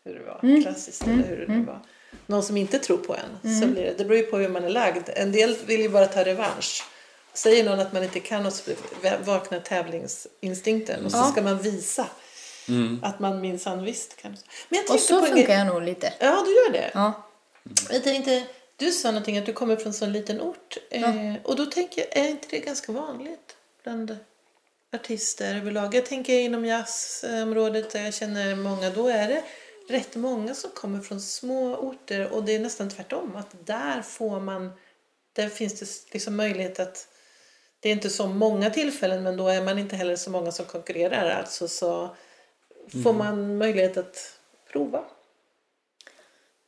hur 0.04 0.14
det 0.14 0.24
var, 0.24 0.40
mm. 0.42 0.62
klassiskt 0.62 1.02
eller 1.02 1.28
hur 1.28 1.36
det 1.36 1.46
nu 1.46 1.54
mm. 1.54 1.66
var. 1.66 1.80
Någon 2.26 2.42
som 2.42 2.56
inte 2.56 2.78
tror 2.78 2.96
på 2.96 3.16
en. 3.16 3.52
Så 3.54 3.62
mm. 3.62 3.72
blir 3.72 3.84
det, 3.84 3.94
det 3.98 4.04
beror 4.04 4.16
ju 4.16 4.26
på 4.26 4.36
hur 4.36 4.48
man 4.48 4.64
är 4.64 4.70
lagd. 4.70 5.08
En 5.16 5.32
del 5.32 5.56
vill 5.66 5.80
ju 5.80 5.88
bara 5.88 6.06
ta 6.06 6.24
revansch. 6.24 6.84
Säger 7.32 7.64
någon 7.64 7.80
att 7.80 7.92
man 7.92 8.04
inte 8.04 8.20
kan 8.20 8.46
och 8.46 8.52
vaknar 9.24 9.60
tävlingsinstinkten 9.60 11.04
och 11.04 11.12
så 11.12 11.22
ska 11.22 11.42
man 11.42 11.58
visa 11.58 12.06
Mm. 12.68 13.00
Att 13.02 13.20
man 13.20 13.40
minsann 13.40 13.84
visst 13.84 14.16
kan. 14.16 14.36
Men 14.68 14.80
jag 14.86 14.94
och 14.94 15.00
så 15.00 15.22
funkar 15.22 15.54
jag 15.54 15.66
nog 15.66 15.82
lite. 15.82 16.12
Ja, 16.18 16.42
du 16.44 16.54
gör 16.54 16.72
det. 16.72 16.90
Ja. 16.94 17.26
Jag 17.90 18.04
tänkte, 18.04 18.42
du 18.76 18.92
sa 18.92 19.10
någonting 19.10 19.38
att 19.38 19.46
du 19.46 19.52
kommer 19.52 19.76
från 19.76 19.86
en 19.86 19.92
sån 19.92 20.12
liten 20.12 20.40
ort. 20.40 20.76
Ja. 20.90 20.98
Eh, 20.98 21.34
och 21.42 21.56
då 21.56 21.66
tänker 21.66 22.00
jag, 22.00 22.24
är 22.24 22.28
inte 22.28 22.46
det 22.50 22.58
ganska 22.58 22.92
vanligt 22.92 23.56
bland 23.82 24.16
artister 24.92 25.56
överlag? 25.56 25.94
Jag 25.94 26.06
tänker 26.06 26.38
inom 26.38 26.64
jazzområdet 26.64 27.90
där 27.90 28.04
jag 28.04 28.14
känner 28.14 28.56
många, 28.56 28.90
då 28.90 29.08
är 29.08 29.28
det 29.28 29.42
rätt 29.88 30.16
många 30.16 30.54
som 30.54 30.70
kommer 30.70 31.00
från 31.00 31.20
små 31.20 31.76
orter 31.76 32.32
och 32.32 32.44
det 32.44 32.54
är 32.54 32.60
nästan 32.60 32.90
tvärtom. 32.90 33.36
Att 33.36 33.66
där 33.66 34.02
får 34.02 34.40
man, 34.40 34.72
där 35.32 35.48
finns 35.48 35.80
det 35.80 36.12
liksom 36.14 36.36
möjlighet 36.36 36.80
att 36.80 37.08
det 37.80 37.88
är 37.88 37.92
inte 37.92 38.10
så 38.10 38.26
många 38.26 38.70
tillfällen 38.70 39.22
men 39.22 39.36
då 39.36 39.48
är 39.48 39.62
man 39.62 39.78
inte 39.78 39.96
heller 39.96 40.16
så 40.16 40.30
många 40.30 40.52
som 40.52 40.64
konkurrerar. 40.64 41.30
Alltså 41.30 41.68
så 41.68 42.16
får 42.92 43.10
mm. 43.10 43.18
man 43.18 43.58
möjlighet 43.58 43.96
att 43.96 44.38
prova. 44.72 45.04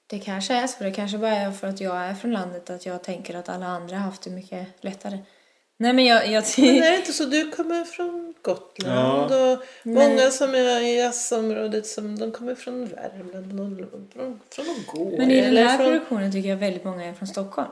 Det 0.07 0.19
kanske 0.19 0.55
är 0.55 0.67
så. 0.67 0.85
Det 0.85 0.91
kanske 0.91 1.19
bara 1.19 1.37
är 1.37 1.53
för 1.53 1.67
att 1.67 1.81
jag 1.81 1.97
är 1.97 2.15
från 2.15 2.33
landet 2.33 2.71
att 2.71 2.87
jag 2.87 3.05
tänker 3.05 3.35
att 3.35 3.49
alla 3.49 3.67
andra 3.67 3.97
har 3.97 4.05
haft 4.05 4.23
det 4.23 4.31
mycket 4.31 4.69
lättare. 4.81 5.19
Nej 5.81 5.93
men 5.93 6.05
jag... 6.05 6.29
jag 6.29 6.45
Men 6.57 6.83
är 6.83 6.91
det 6.91 6.97
inte 6.97 7.13
så? 7.13 7.25
Du 7.25 7.51
kommer 7.51 7.85
från 7.85 8.35
Gotland 8.43 9.33
och 9.33 9.65
många 9.83 10.31
som 10.31 10.55
är 10.55 10.81
i 10.81 10.99
jazzområdet 10.99 11.87
som 11.87 12.19
de 12.19 12.33
kommer 12.33 12.55
från 12.55 12.87
Värmland 12.87 13.81
och 13.81 14.13
från, 14.13 14.41
från 14.51 14.67
någon 14.67 14.85
gård. 14.87 15.19
men 15.19 15.31
i 15.31 15.41
den 15.41 15.57
här 15.57 15.77
från... 15.77 15.87
produktionen 15.87 16.33
tycker 16.33 16.49
jag 16.49 16.57
väldigt 16.57 16.85
många 16.85 17.05
är 17.05 17.15
från 17.15 17.29
Stockholm. 17.29 17.69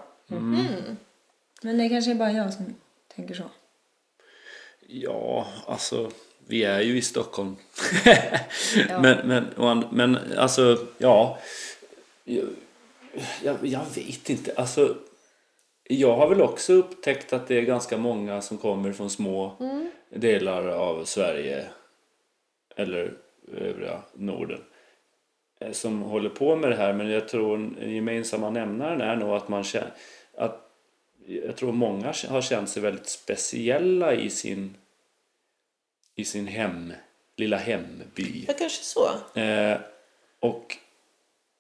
Men 1.63 1.79
det 1.79 1.89
kanske 1.89 2.11
är 2.11 2.15
bara 2.15 2.33
jag 2.33 2.53
som 2.53 2.75
tänker 3.17 3.35
så. 3.35 3.51
Ja, 4.87 5.47
alltså 5.67 6.11
vi 6.47 6.65
är 6.65 6.81
ju 6.81 6.99
i 6.99 7.03
Stockholm. 7.03 7.57
men, 9.01 9.29
men, 9.29 9.47
and- 9.57 9.89
men 9.93 10.19
alltså, 10.39 10.87
ja. 10.99 11.39
Jag, 12.25 12.45
jag, 13.43 13.57
jag 13.63 13.85
vet 13.95 14.31
inte. 14.31 14.53
Alltså, 14.57 14.97
jag 15.89 16.17
har 16.17 16.29
väl 16.29 16.43
också 16.43 16.73
upptäckt 16.73 17.33
att 17.33 17.47
det 17.47 17.59
är 17.59 17.63
ganska 17.63 17.99
många 17.99 18.41
som 18.41 18.59
kommer 18.59 18.93
från 18.93 19.11
små 19.11 19.57
delar 20.11 20.69
av 20.69 21.05
Sverige 21.05 21.67
eller 22.77 23.15
övriga 23.53 24.03
Norden 24.13 24.61
eh, 25.61 25.73
som 25.73 26.03
håller 26.03 26.31
på 26.31 26.57
med 26.57 26.71
det 26.71 26.77
här 26.77 26.93
men 26.93 27.11
jag 27.11 27.29
tror 27.29 27.59
den 27.59 27.95
gemensamma 27.95 28.51
nämnaren 28.51 29.01
är 29.01 29.17
nog 29.17 29.31
att 29.31 29.49
man 29.49 29.65
känner 29.65 29.93
att 30.37 30.65
jag 31.27 31.57
tror 31.57 31.73
många 31.73 32.07
har 32.29 32.43
känt 32.43 32.71
sig 32.71 32.83
väldigt 32.83 33.09
speciella 33.09 34.15
i 34.15 34.31
sin 34.31 34.75
i 36.19 36.25
sin 36.25 36.47
hem, 36.47 36.93
lilla 37.37 37.57
hemby. 37.57 38.45
Ja, 38.49 38.55
kanske 38.59 38.85
så. 38.85 39.09
Eh, 39.41 39.79
och, 40.41 40.77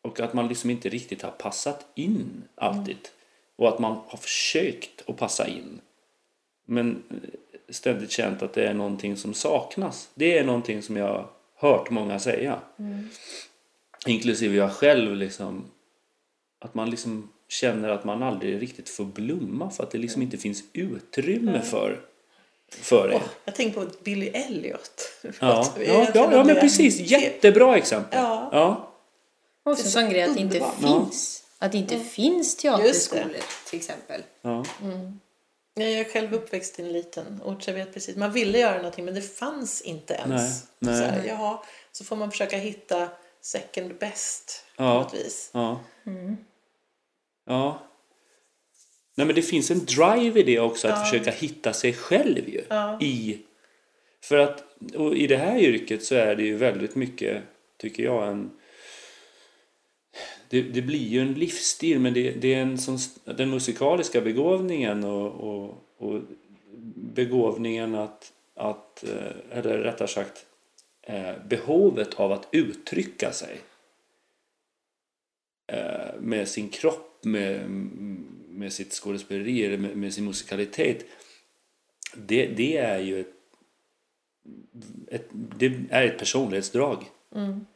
och 0.03 0.20
att 0.20 0.35
man 0.35 0.49
liksom 0.49 0.70
inte 0.70 0.89
riktigt 0.89 1.22
har 1.22 1.31
passat 1.31 1.87
in 1.95 2.45
alltid. 2.55 3.09
Och 3.59 3.68
att 3.68 3.78
man 3.78 3.98
har 4.06 4.18
försökt 4.18 5.09
att 5.09 5.16
passa 5.16 5.48
in. 5.48 5.80
Men 6.64 7.02
ständigt 7.68 8.11
känt 8.11 8.42
att 8.42 8.52
det 8.52 8.66
är 8.66 8.74
någonting 8.74 9.16
som 9.16 9.34
saknas. 9.34 10.09
Det 10.14 10.38
är 10.38 10.44
någonting 10.44 10.82
som 10.82 10.96
jag 10.96 11.06
har 11.06 11.28
hört 11.54 11.90
många 11.90 12.18
säga. 12.18 12.61
Inklusive 14.06 14.56
jag 14.56 14.72
själv 14.72 15.16
liksom. 15.16 15.64
Att 16.61 16.74
man 16.74 16.90
liksom 16.90 17.28
känner 17.48 17.88
att 17.88 18.04
man 18.04 18.22
aldrig 18.22 18.62
riktigt 18.62 18.88
får 18.88 19.04
blomma 19.04 19.70
för 19.70 19.82
att 19.82 19.90
det 19.90 19.98
liksom 19.98 20.22
inte 20.22 20.38
finns 20.38 20.64
utrymme 20.72 21.62
för, 21.62 22.00
för 22.68 23.09
det. 23.09 23.20
Jag 23.44 23.54
tänker 23.54 23.80
på 23.80 23.90
Billy 24.04 24.26
Elliot. 24.26 25.12
Ja, 25.22 25.30
ja, 25.40 26.11
ja, 26.14 26.32
ja 26.32 26.44
men 26.44 26.56
precis. 26.56 27.00
Jättebra 27.00 27.76
exempel. 27.76 28.18
Ja. 28.18 28.48
Ja. 28.52 28.92
Och 29.62 29.78
så 29.78 29.84
en 29.84 29.90
sån 29.90 30.11
grej 30.11 30.22
att 30.22 30.34
det 30.34 30.40
inte 30.40 30.59
underbart. 30.59 31.04
finns. 31.04 31.44
Att 31.59 31.72
det 31.72 31.78
inte 31.78 31.98
finns 31.98 32.56
teaterskolor 32.56 33.36
till 33.70 33.78
exempel. 33.78 34.22
Ja. 34.42 34.64
Jag 35.74 35.90
är 35.90 36.04
själv 36.04 36.34
uppväxt 36.34 36.78
i 36.78 36.82
en 36.82 36.92
liten 36.92 37.40
ort 37.44 37.62
så 37.62 37.70
jag 37.70 37.74
vet 37.74 37.94
precis. 37.94 38.16
Man 38.16 38.32
ville 38.32 38.59
göra 38.59 38.76
någonting 38.76 39.04
men 39.04 39.14
det 39.14 39.22
fanns 39.22 39.80
inte 39.82 40.14
ens. 40.14 40.66
Nej, 40.78 40.94
nej. 40.94 40.96
Så, 40.96 41.02
här, 41.02 41.24
jaha, 41.28 41.59
så 41.92 42.04
får 42.04 42.16
man 42.16 42.30
försöka 42.30 42.56
hitta 42.56 43.09
second 43.40 43.98
best 43.98 44.64
på 44.76 44.82
Ja. 44.82 44.94
något 44.94 45.14
vis. 45.14 45.50
Ja. 45.54 45.80
Ja. 47.46 47.82
Nej 49.14 49.26
men 49.26 49.36
det 49.36 49.42
finns 49.42 49.70
en 49.70 49.84
drive 49.84 50.40
i 50.40 50.42
det 50.42 50.61
också 50.61 50.88
att 50.88 51.09
försöka 51.09 51.30
hitta 51.30 51.72
sig 51.72 51.92
själv 51.92 52.48
ju. 52.48 52.64
I, 53.00 53.38
för 54.22 54.38
att 54.38 54.64
och 54.94 55.16
i 55.16 55.26
det 55.26 55.36
här 55.36 55.59
yrket 55.59 56.04
så 56.04 56.14
är 56.14 56.36
det 56.36 56.42
ju 56.42 56.56
väldigt 56.56 56.94
mycket, 56.94 57.42
tycker 57.76 58.02
jag, 58.02 58.28
en 58.28 58.50
det, 60.49 60.62
det 60.62 60.82
blir 60.82 61.09
ju 61.09 61.20
en 61.20 61.34
livsstil 61.34 62.01
men 62.01 62.14
det, 62.14 62.30
det 62.30 62.55
är 62.55 62.62
en 62.62 62.78
sån, 62.78 62.99
den 63.24 63.51
musikaliska 63.51 64.20
begåvningen 64.20 65.05
och, 65.05 65.32
och, 65.32 65.84
och 65.99 66.20
begåvningen 66.94 67.94
att, 67.94 68.32
att, 68.55 69.05
eh, 69.05 69.59
eller 69.59 69.78
rättare 69.78 70.09
sagt 70.09 70.46
eh, 71.03 71.32
behovet 71.49 72.14
av 72.14 72.32
att 72.32 72.49
uttrycka 72.53 73.32
sig 73.32 73.61
eh, 75.66 76.20
med 76.20 76.49
sin 76.49 76.68
kropp, 76.68 77.24
med, 77.24 77.70
med 78.49 78.72
sitt 78.72 78.92
skådespeleri 78.92 79.64
eller 79.64 79.78
med, 79.78 79.96
med 79.96 80.14
sin 80.14 80.24
musikalitet. 80.24 81.05
Det, 82.14 82.46
det 82.46 82.76
är 82.76 82.99
ju 82.99 83.20
ett, 83.20 83.34
ett, 85.07 85.28
det 85.32 85.72
är 85.90 86.07
ett 86.07 86.18
personlighetsdrag. 86.18 87.05
Mm. 87.34 87.66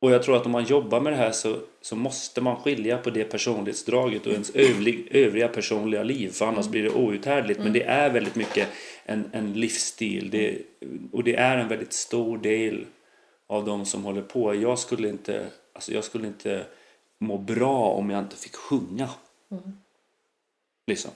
Och 0.00 0.10
jag 0.10 0.22
tror 0.22 0.36
att 0.36 0.46
om 0.46 0.52
man 0.52 0.64
jobbar 0.64 1.00
med 1.00 1.12
det 1.12 1.16
här 1.16 1.32
så, 1.32 1.56
så 1.80 1.96
måste 1.96 2.40
man 2.40 2.56
skilja 2.56 2.98
på 2.98 3.10
det 3.10 3.24
personlighetsdraget 3.24 4.26
och 4.26 4.32
ens 4.32 4.50
övrig, 4.50 5.08
övriga 5.10 5.48
personliga 5.48 6.02
liv 6.02 6.30
för 6.30 6.46
annars 6.46 6.68
blir 6.68 6.82
det 6.82 6.90
outhärdligt. 6.90 7.60
Men 7.60 7.72
det 7.72 7.82
är 7.82 8.10
väldigt 8.10 8.34
mycket 8.34 8.68
en, 9.04 9.30
en 9.32 9.52
livsstil 9.52 10.30
det, 10.30 10.58
och 11.12 11.24
det 11.24 11.34
är 11.36 11.58
en 11.58 11.68
väldigt 11.68 11.92
stor 11.92 12.38
del 12.38 12.86
av 13.46 13.64
de 13.64 13.86
som 13.86 14.04
håller 14.04 14.22
på. 14.22 14.54
Jag 14.54 14.78
skulle 14.78 15.08
inte, 15.08 15.46
alltså 15.72 15.92
jag 15.92 16.04
skulle 16.04 16.26
inte 16.26 16.66
må 17.18 17.38
bra 17.38 17.90
om 17.90 18.10
jag 18.10 18.18
inte 18.18 18.36
fick 18.36 18.56
sjunga. 18.56 19.10
Liksom. 20.86 21.10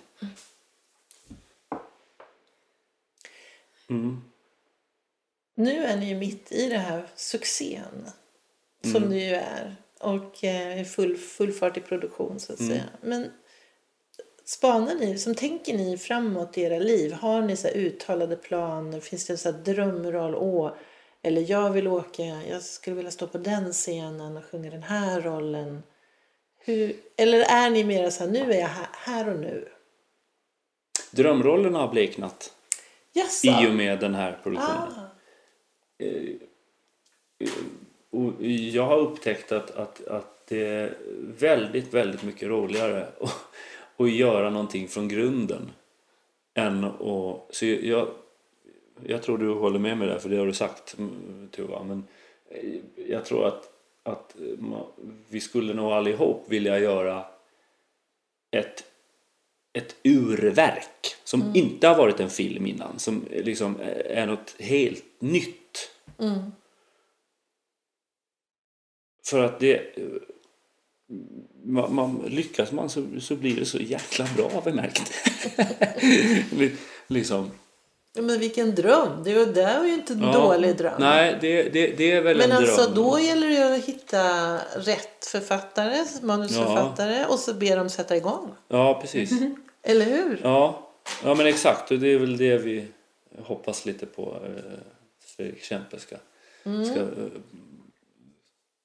Nu 5.55 5.85
är 5.85 5.97
ni 5.97 6.09
ju 6.09 6.19
mitt 6.19 6.53
i 6.53 6.69
det 6.69 6.79
här 6.79 7.07
succén. 7.17 8.11
Som 8.83 9.11
det 9.11 9.19
ju 9.19 9.35
är. 9.35 9.77
Och 10.01 10.45
eh, 10.45 10.85
full, 10.85 11.17
full 11.17 11.53
fart 11.53 11.77
i 11.77 11.81
produktion 11.81 12.41
så 12.41 12.53
att 12.53 12.59
säga. 12.59 12.83
Men 13.01 13.31
spanar 14.45 14.95
ni, 14.95 15.19
som 15.19 15.35
tänker 15.35 15.77
ni 15.77 15.99
framåt 15.99 16.59
i 16.59 16.63
era 16.63 16.79
liv? 16.79 17.13
Har 17.13 17.43
ni 17.43 17.57
så 17.57 17.69
uttalade 17.69 18.37
planer? 18.37 19.01
Finns 19.01 19.27
det 19.27 19.33
en 19.33 19.39
så 19.39 19.53
här 19.53 19.59
drömroll? 19.59 20.35
Åh, 20.35 20.73
eller 21.23 21.51
jag 21.51 21.71
vill 21.71 21.89
åka, 21.89 22.23
jag 22.23 22.63
skulle 22.63 22.97
vilja 22.97 23.11
stå 23.11 23.27
på 23.27 23.39
den 23.39 23.73
scenen 23.73 24.37
och 24.37 24.45
sjunga 24.45 24.71
den 24.71 24.83
här 24.83 25.21
rollen. 25.21 25.83
Hur, 26.59 26.97
eller 27.17 27.41
är 27.41 27.71
ni 27.71 27.85
mer 27.85 28.11
så 28.11 28.25
här, 28.25 28.31
nu 28.31 28.53
är 28.53 28.61
jag 28.61 28.69
här, 28.69 28.87
här 28.93 29.29
och 29.29 29.41
nu? 29.41 29.69
Drömrollerna 31.11 31.79
har 31.79 31.89
bleknat 31.89 32.53
Jaså? 33.13 33.47
i 33.47 33.69
och 33.69 33.75
med 33.75 34.01
den 34.01 34.15
här 34.15 34.41
produktionen. 34.43 34.93
Ah. 34.97 35.13
Och 38.13 38.43
jag 38.47 38.87
har 38.87 38.99
upptäckt 38.99 39.53
att, 39.53 39.71
att, 39.71 40.07
att 40.07 40.47
det 40.49 40.67
är 40.67 40.97
väldigt, 41.39 41.95
väldigt 41.95 42.23
mycket 42.23 42.49
roligare 42.49 43.07
att, 43.21 43.47
att 43.97 44.11
göra 44.11 44.51
någonting 44.51 44.89
från 44.89 45.09
grunden. 45.09 45.71
Än 46.55 46.85
att, 46.85 47.47
så 47.51 47.67
jag, 47.67 48.09
jag 49.05 49.23
tror 49.23 49.39
du 49.39 49.49
håller 49.49 49.79
med 49.79 49.99
mig 49.99 50.09
där, 50.09 50.19
för 50.19 50.29
det 50.29 50.37
har 50.37 50.47
du 50.47 50.53
sagt 50.53 50.99
mm, 50.99 51.49
Tuva. 51.51 51.83
Men 51.83 52.05
eh, 52.51 52.75
jag 53.09 53.25
tror 53.25 53.47
att, 53.47 53.71
att 54.03 54.35
ma- 54.59 54.87
vi 55.29 55.41
skulle 55.41 55.75
nog 55.75 55.93
allihop 55.93 56.45
vilja 56.49 56.79
göra 56.79 57.25
ett, 58.51 58.85
ett 59.73 59.97
urverk 60.05 61.17
som 61.25 61.53
inte 61.55 61.89
har 61.89 61.97
varit 61.97 62.21
en 62.21 62.31
film 62.31 62.67
innan. 62.67 62.99
Som 62.99 63.25
liksom 63.31 63.77
är 64.05 64.27
något 64.27 64.55
helt 64.59 65.05
nytt. 65.19 65.91
För 69.25 69.45
att 69.45 69.61
det... 69.61 69.81
Man, 71.65 71.95
man, 71.95 72.25
lyckas 72.29 72.73
man 72.73 72.89
så, 72.91 73.05
så 73.21 73.37
blir 73.37 73.57
det 73.57 73.65
så 73.67 73.79
jäkla 73.79 74.27
bra 74.37 74.51
har 74.55 74.63
vi 74.63 74.73
märkt. 74.73 75.13
Li- 76.53 76.77
liksom. 77.07 77.51
Ja, 78.15 78.23
men 78.23 78.39
vilken 78.41 78.75
dröm! 78.75 79.23
Det 79.25 79.35
var, 79.35 79.47
det 79.47 79.79
var 79.79 79.87
ju 79.87 79.95
inte 79.95 80.13
en 80.13 80.23
Ja. 80.23 80.33
dålig 80.33 80.77
dröm. 80.77 80.95
Nej, 80.99 81.39
det, 81.41 81.63
det, 81.63 81.87
det 81.97 82.13
är 82.13 82.23
väl 82.23 82.37
Men 82.37 82.51
en 82.51 82.57
alltså 82.57 82.83
dröm. 82.83 82.95
då 82.95 83.19
gäller 83.21 83.49
det 83.49 83.55
ju 83.55 83.75
att 83.75 83.85
hitta 83.85 84.57
rätt 84.77 85.25
författare, 85.27 86.05
manusförfattare 86.23 87.27
och 87.27 87.39
så 87.39 87.55
be 87.55 87.75
dem 87.77 87.89
sätta 87.89 88.17
igång. 88.17 88.51
Ja, 88.69 88.99
precis. 89.01 89.31
Eller 89.83 90.05
hur? 90.05 90.41
Ja, 90.43 90.91
ja 91.25 91.35
men 91.35 91.47
exakt. 91.47 91.91
Och 91.91 91.99
det 91.99 92.09
är 92.13 92.19
väl 92.19 92.37
det 92.37 92.59
vi 92.59 92.85
hoppas 93.43 93.87
lite 93.87 94.07
på. 94.07 94.37
Eh, 94.47 94.63
Fredrik 95.37 95.63
Kempe 95.63 95.99
ska, 95.99 96.17
ska 96.63 97.01
eh, 97.01 97.07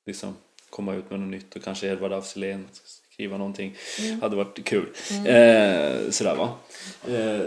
liksom 0.08 0.36
komma 0.70 0.96
ut 0.96 1.10
med 1.10 1.20
något 1.20 1.30
nytt 1.30 1.56
och 1.56 1.64
kanske 1.64 1.88
Edvard 1.88 2.14
af 2.14 2.26
Sillén 2.26 2.68
skriva 3.14 3.38
någonting. 3.38 3.76
hade 4.22 4.36
varit 4.36 4.64
kul. 4.64 4.86
Eh, 5.12 6.10
sådär 6.10 6.36
va. 6.36 6.50
Eh, 7.08 7.42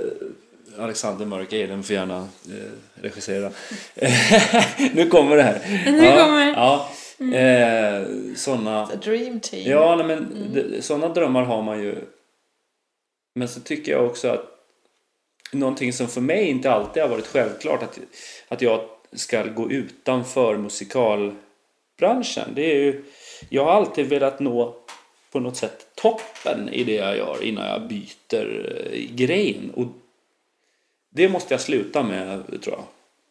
Alexander 0.79 1.27
Mörk 1.27 1.53
Eden 1.53 1.83
får 1.83 1.95
gärna 1.95 2.19
eh, 2.49 2.73
regissera. 3.03 3.51
nu 4.95 5.07
kommer 5.11 5.37
det 5.37 5.43
här. 5.43 5.61
Nu 5.93 6.05
ja, 6.05 6.25
kommer. 6.25 6.53
Ja, 6.53 6.91
eh, 7.39 8.07
såna, 8.37 8.87
dream 8.87 9.41
team. 9.41 9.71
Ja, 9.71 9.97
nej, 9.97 10.07
men 10.07 10.53
d- 10.55 10.83
sådana 10.83 11.09
drömmar 11.09 11.43
har 11.43 11.63
man 11.63 11.83
ju. 11.83 11.95
Men 13.35 13.49
så 13.49 13.61
tycker 13.61 13.93
jag 13.93 14.07
också 14.07 14.29
att 14.29 14.45
någonting 15.53 15.93
som 15.93 16.09
för 16.09 16.21
mig 16.21 16.45
inte 16.49 16.71
alltid 16.71 17.03
har 17.03 17.11
varit 17.11 17.27
självklart 17.27 17.83
att, 17.83 17.99
att 18.49 18.63
jag 18.63 18.81
ska 19.13 19.43
gå 19.43 19.71
utanför 19.71 20.57
branschen. 22.01 22.49
Det 22.55 22.73
är 22.73 22.77
ju 22.77 23.05
jag 23.49 23.65
har 23.65 23.73
alltid 23.73 24.09
velat 24.09 24.41
nå 24.41 24.77
på 25.31 25.41
något 25.41 25.57
sätt 25.57 25.87
toppen 25.95 26.69
i 26.69 26.85
det 26.85 26.95
jag 26.95 27.17
gör 27.17 27.45
innan 27.45 27.67
jag 27.69 27.89
byter 27.89 28.77
eh, 28.93 29.15
grejen. 29.15 29.71
Och 29.71 29.87
det 31.11 31.29
måste 31.29 31.55
jag 31.55 31.61
sluta 31.61 32.03
med 32.03 32.63
tror 32.63 32.77
jag. 32.77 32.85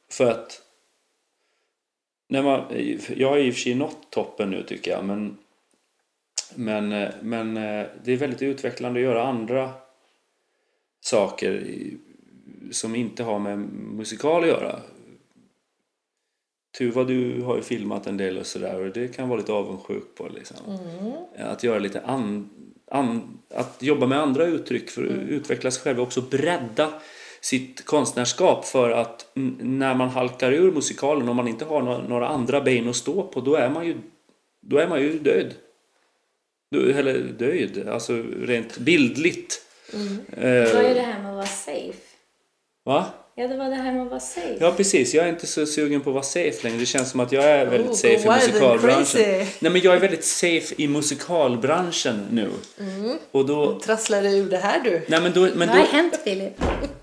För 0.10 0.32
att 0.32 0.62
när 2.28 2.44
man, 2.44 2.62
jag 3.16 3.30
har 3.30 3.38
i 3.38 3.50
och 3.50 3.54
för 3.54 3.62
sig 3.62 3.76
nått 3.76 4.10
toppen 4.10 4.50
nu 4.50 4.64
tycker 4.64 4.92
jag 4.92 5.06
men, 5.06 5.38
men, 6.56 6.92
eh, 6.92 7.10
men 7.22 7.58
eh, 7.58 7.86
det 8.04 8.12
är 8.14 8.18
väldigt 8.18 8.42
utvecklande 8.42 9.00
att 9.00 9.04
göra 9.04 9.24
andra 9.24 9.72
saker 11.02 11.64
som 12.72 12.96
inte 12.96 13.24
har 13.24 13.40
med 13.40 13.58
musikal 13.60 14.44
att 14.44 14.50
göra. 14.50 14.80
Tuva, 16.78 17.04
du 17.04 17.42
har 17.42 17.56
ju 17.56 17.62
filmat 17.62 18.08
en 18.08 18.18
del 18.18 18.38
och 18.38 18.46
sådär 18.46 18.82
och 18.82 18.94
det 18.94 19.08
kan 19.08 19.30
vara 19.30 19.40
lite 19.40 19.52
avundsjuk 19.54 20.16
på 20.16 20.28
liksom. 20.28 20.58
Att 21.38 21.64
göra 21.64 21.80
lite 21.80 22.02
an, 22.02 22.50
an, 22.92 23.40
att 23.54 23.84
jobba 23.84 24.08
med 24.08 24.20
andra 24.20 24.46
uttryck 24.46 24.90
för 24.90 25.04
att 25.06 25.12
utveckla 25.30 25.72
sig 25.72 25.84
själv 25.84 26.00
och 26.00 26.08
också 26.08 26.22
bredda 26.22 26.90
sitt 27.42 27.86
konstnärskap 27.86 28.66
för 28.66 28.92
att 28.92 29.32
när 29.60 29.96
man 29.96 30.10
halkar 30.10 30.52
ur 30.52 30.72
musikalen 30.72 31.30
om 31.30 31.36
man 31.36 31.48
inte 31.48 31.66
har 31.66 31.82
några, 31.82 32.08
några 32.08 32.28
andra 32.28 32.62
ben 32.62 32.90
att 32.90 32.96
stå 32.96 33.24
på 33.24 33.42
då 33.42 33.56
är 33.56 33.70
man 33.70 33.88
ju, 33.88 33.98
då 34.62 34.78
är 34.78 34.88
man 34.88 35.02
ju 35.02 35.20
död. 35.20 35.54
Du, 36.72 36.94
eller 36.94 37.20
död, 37.20 37.88
alltså 37.88 38.24
rent 38.42 38.78
bildligt. 38.78 39.62
Vad 39.94 40.46
är 40.46 40.66
Eh, 40.90 40.94
det 40.96 41.02
här 41.02 41.20
med 41.22 41.30
att 41.30 41.36
vara 41.36 41.46
safe? 41.46 42.00
va? 42.86 43.06
Ja, 43.40 43.48
det 43.48 43.58
var 43.58 43.70
det 43.70 43.76
här 43.76 43.92
med 43.92 44.02
att 44.02 44.10
vara 44.10 44.20
safe. 44.20 44.58
Ja 44.60 44.74
precis, 44.78 45.14
jag 45.14 45.26
är 45.26 45.30
inte 45.30 45.48
så 45.48 45.66
sugen 45.66 46.02
på 46.02 46.10
att 46.10 46.14
vara 46.14 46.24
safe 46.24 46.64
längre. 46.64 46.80
Det 46.80 46.86
känns 46.86 47.12
som 47.12 47.20
att 47.20 47.32
jag 47.32 47.44
är 47.44 47.66
väldigt 47.66 47.90
Oh, 47.90 47.96
safe 47.96 48.28
i 48.28 48.30
musikalbranschen. 48.30 49.22
Nej 49.60 49.72
men 49.72 49.82
jag 49.82 49.96
är 49.96 50.00
väldigt 50.00 50.26
safe 50.26 50.76
i 50.78 50.88
musikalbranschen 50.88 52.28
nu. 52.32 52.52
Och 53.32 53.46
då... 53.46 53.80
Trasslar 53.80 54.24
du 54.24 54.30
ur 54.30 54.50
det 54.50 54.58
här 54.58 54.84
du? 54.84 55.06
Nej 55.08 55.22
men 55.22 55.34
då... 55.34 55.42
Men 55.42 55.58
Vad 55.58 55.68
har 55.68 55.78
då 55.78 55.92
hänt, 55.92 56.20
Filip? 56.24 56.54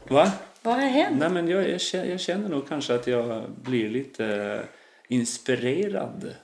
va? 0.09 0.32
Vad 0.62 0.74
har 0.74 0.80
hänt? 0.80 1.18
Nej 1.18 1.30
men 1.30 1.49
jag, 1.49 1.70
jag, 1.70 1.80
känner, 1.80 2.07
jag 2.07 2.20
känner 2.20 2.49
nog 2.49 2.68
kanske 2.68 2.95
att 2.95 3.07
jag 3.07 3.51
blir 3.62 3.89
lite 3.89 4.61
inspirerad 5.09 6.34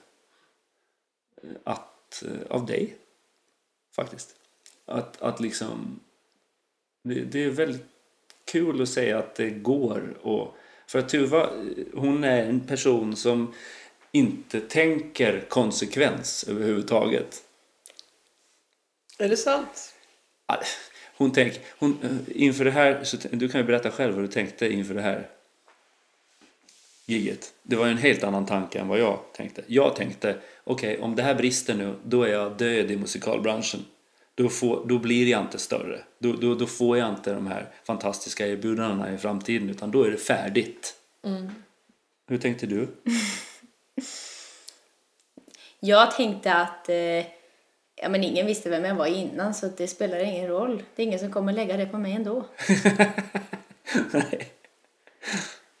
att, 1.63 2.23
av 2.49 2.65
dig. 2.65 2.95
Faktiskt. 3.95 4.35
Att, 4.85 5.21
att 5.21 5.39
liksom... 5.39 5.99
Det, 7.03 7.13
det 7.13 7.43
är 7.43 7.49
väldigt 7.49 7.92
kul 8.45 8.81
att 8.81 8.89
säga 8.89 9.19
att 9.19 9.35
det 9.35 9.49
går. 9.49 10.17
Och, 10.21 10.57
för 10.87 10.99
att 10.99 11.09
Tuva, 11.09 11.49
hon 11.93 12.23
är 12.23 12.43
en 12.45 12.59
person 12.59 13.15
som 13.15 13.53
inte 14.11 14.59
tänker 14.59 15.45
konsekvens 15.49 16.45
överhuvudtaget. 16.49 17.43
Är 19.19 19.29
det 19.29 19.37
sant? 19.37 19.93
Hon 21.17 21.31
tänk, 21.31 21.59
hon, 21.79 21.97
inför 22.27 22.65
det 22.65 22.71
här, 22.71 23.03
så, 23.03 23.17
du 23.31 23.49
kan 23.49 23.61
ju 23.61 23.67
berätta 23.67 23.91
själv 23.91 24.15
vad 24.15 24.23
du 24.23 24.27
tänkte 24.27 24.73
inför 24.73 24.93
det 24.93 25.01
här 25.01 25.29
giget. 27.05 27.53
Det 27.63 27.75
var 27.75 27.85
ju 27.85 27.91
en 27.91 27.97
helt 27.97 28.23
annan 28.23 28.45
tanke 28.45 28.79
än 28.79 28.87
vad 28.87 28.99
jag 28.99 29.19
tänkte. 29.33 29.63
Jag 29.67 29.95
tänkte, 29.95 30.37
okej 30.63 30.99
om 30.99 31.15
det 31.15 31.23
här 31.23 31.35
brister 31.35 31.73
nu, 31.73 31.95
då 32.03 32.23
är 32.23 32.31
jag 32.31 32.57
död 32.57 32.91
i 32.91 32.97
musikalbranschen. 32.97 33.85
Då, 34.35 34.49
får, 34.49 34.85
då 34.85 34.99
blir 34.99 35.27
jag 35.27 35.41
inte 35.41 35.59
större. 35.59 35.99
Då, 36.19 36.33
då, 36.33 36.55
då 36.55 36.65
får 36.65 36.97
jag 36.97 37.09
inte 37.09 37.33
de 37.33 37.47
här 37.47 37.69
fantastiska 37.83 38.47
erbjudandena 38.47 39.13
i 39.13 39.17
framtiden, 39.17 39.69
utan 39.69 39.91
då 39.91 40.03
är 40.03 40.11
det 40.11 40.17
färdigt. 40.17 40.95
Hur 42.27 42.37
tänkte 42.37 42.65
du? 42.65 42.87
Jag 45.79 46.11
tänkte 46.11 46.53
att 46.53 46.89
eh, 46.89 47.25
ja, 47.95 48.09
men 48.09 48.23
ingen 48.23 48.45
visste 48.45 48.69
vem 48.69 48.85
jag 48.85 48.95
var 48.95 49.05
innan 49.05 49.53
så 49.53 49.69
det 49.77 49.87
spelar 49.87 50.19
ingen 50.19 50.47
roll. 50.47 50.83
Det 50.95 51.03
är 51.03 51.05
ingen 51.05 51.19
som 51.19 51.31
kommer 51.31 51.53
lägga 51.53 51.77
det 51.77 51.85
på 51.85 51.97
mig 51.97 52.13
ändå. 52.13 52.45
Nej. 54.11 54.51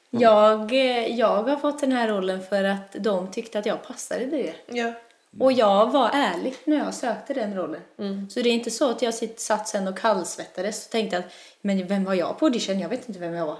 Jag, 0.09 0.71
eh, 0.71 1.07
jag 1.07 1.43
har 1.43 1.57
fått 1.57 1.79
den 1.79 1.91
här 1.91 2.07
rollen 2.07 2.41
för 2.41 2.63
att 2.63 2.95
de 2.99 3.31
tyckte 3.31 3.59
att 3.59 3.65
jag 3.65 3.83
passade 3.83 4.25
det. 4.25 4.53
Ja. 4.67 4.93
Och 5.39 5.51
jag 5.51 5.91
var 5.91 6.09
ärlig 6.13 6.55
när 6.65 6.77
jag 6.77 6.93
sökte 6.93 7.33
den 7.33 7.55
rollen. 7.55 7.81
Så 8.29 8.41
det 8.41 8.49
är 8.49 8.53
inte 8.53 8.71
så 8.71 8.89
att 8.89 9.01
jag 9.01 9.13
satt 9.39 9.67
sen 9.67 9.87
och 9.87 9.97
kallsvettades 9.97 10.85
och 10.85 10.91
tänkte 10.91 11.17
att 11.17 11.25
men 11.61 11.87
vem 11.87 12.03
var 12.03 12.13
jag 12.13 12.39
på 12.39 12.45
audition? 12.45 12.79
Jag 12.79 12.89
vet 12.89 13.07
inte 13.07 13.19
vem 13.19 13.33
jag 13.33 13.45
var. 13.45 13.57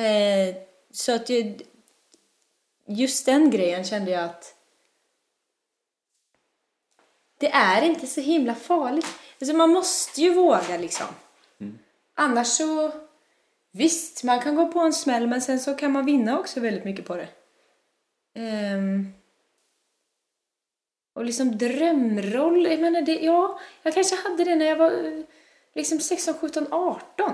Eh, 0.00 0.54
så 0.90 1.14
att 1.14 1.26
det, 1.26 1.56
just 2.86 3.26
den 3.26 3.50
grejen 3.50 3.84
kände 3.84 4.10
jag 4.10 4.24
att 4.24 4.54
det 7.38 7.50
är 7.50 7.82
inte 7.82 8.06
så 8.06 8.20
himla 8.20 8.54
farligt. 8.54 9.06
Alltså 9.40 9.56
man 9.56 9.70
måste 9.70 10.20
ju 10.22 10.34
våga 10.34 10.76
liksom. 10.78 11.06
Annars 12.14 12.46
så, 12.46 12.92
visst 13.72 14.24
man 14.24 14.40
kan 14.40 14.56
gå 14.56 14.72
på 14.72 14.80
en 14.80 14.92
smäll 14.92 15.26
men 15.26 15.42
sen 15.42 15.60
så 15.60 15.74
kan 15.74 15.92
man 15.92 16.04
vinna 16.04 16.38
också 16.38 16.60
väldigt 16.60 16.84
mycket 16.84 17.06
på 17.06 17.16
det. 17.16 17.28
Ehm, 18.34 19.12
och 21.14 21.24
liksom 21.24 21.58
drömroll, 21.58 22.66
jag 22.66 22.80
menar 22.80 23.02
det, 23.02 23.18
ja, 23.20 23.60
jag 23.82 23.94
kanske 23.94 24.16
hade 24.16 24.44
det 24.44 24.54
när 24.54 24.66
jag 24.66 24.76
var 24.76 24.90
eh, 24.90 25.24
liksom 25.74 26.00
16, 26.00 26.34
17, 26.34 26.66
18. 26.72 27.32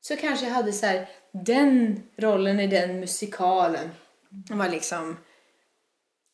Så 0.00 0.16
kanske 0.16 0.46
jag 0.46 0.52
hade 0.52 0.72
så 0.72 0.86
här, 0.86 1.08
den 1.32 2.02
rollen 2.16 2.60
i 2.60 2.66
den 2.66 3.00
musikalen. 3.00 3.90
Det 4.28 4.54
var 4.54 4.68
liksom, 4.68 5.16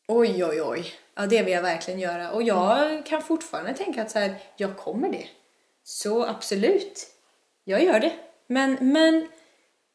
oj, 0.09 0.45
oj, 0.45 0.62
oj. 0.62 0.93
Ja, 1.15 1.27
det 1.27 1.43
vill 1.43 1.53
jag 1.53 1.62
verkligen 1.62 2.01
göra. 2.01 2.31
Och 2.31 2.43
jag 2.43 3.07
kan 3.07 3.23
fortfarande 3.23 3.75
tänka 3.75 4.03
att 4.03 4.11
så 4.11 4.19
här, 4.19 4.35
jag 4.57 4.77
kommer 4.77 5.09
det. 5.09 5.27
Så 5.83 6.25
absolut, 6.25 7.07
jag 7.65 7.85
gör 7.85 8.01
det. 8.01 8.12
Men, 8.47 8.77
men, 8.81 9.29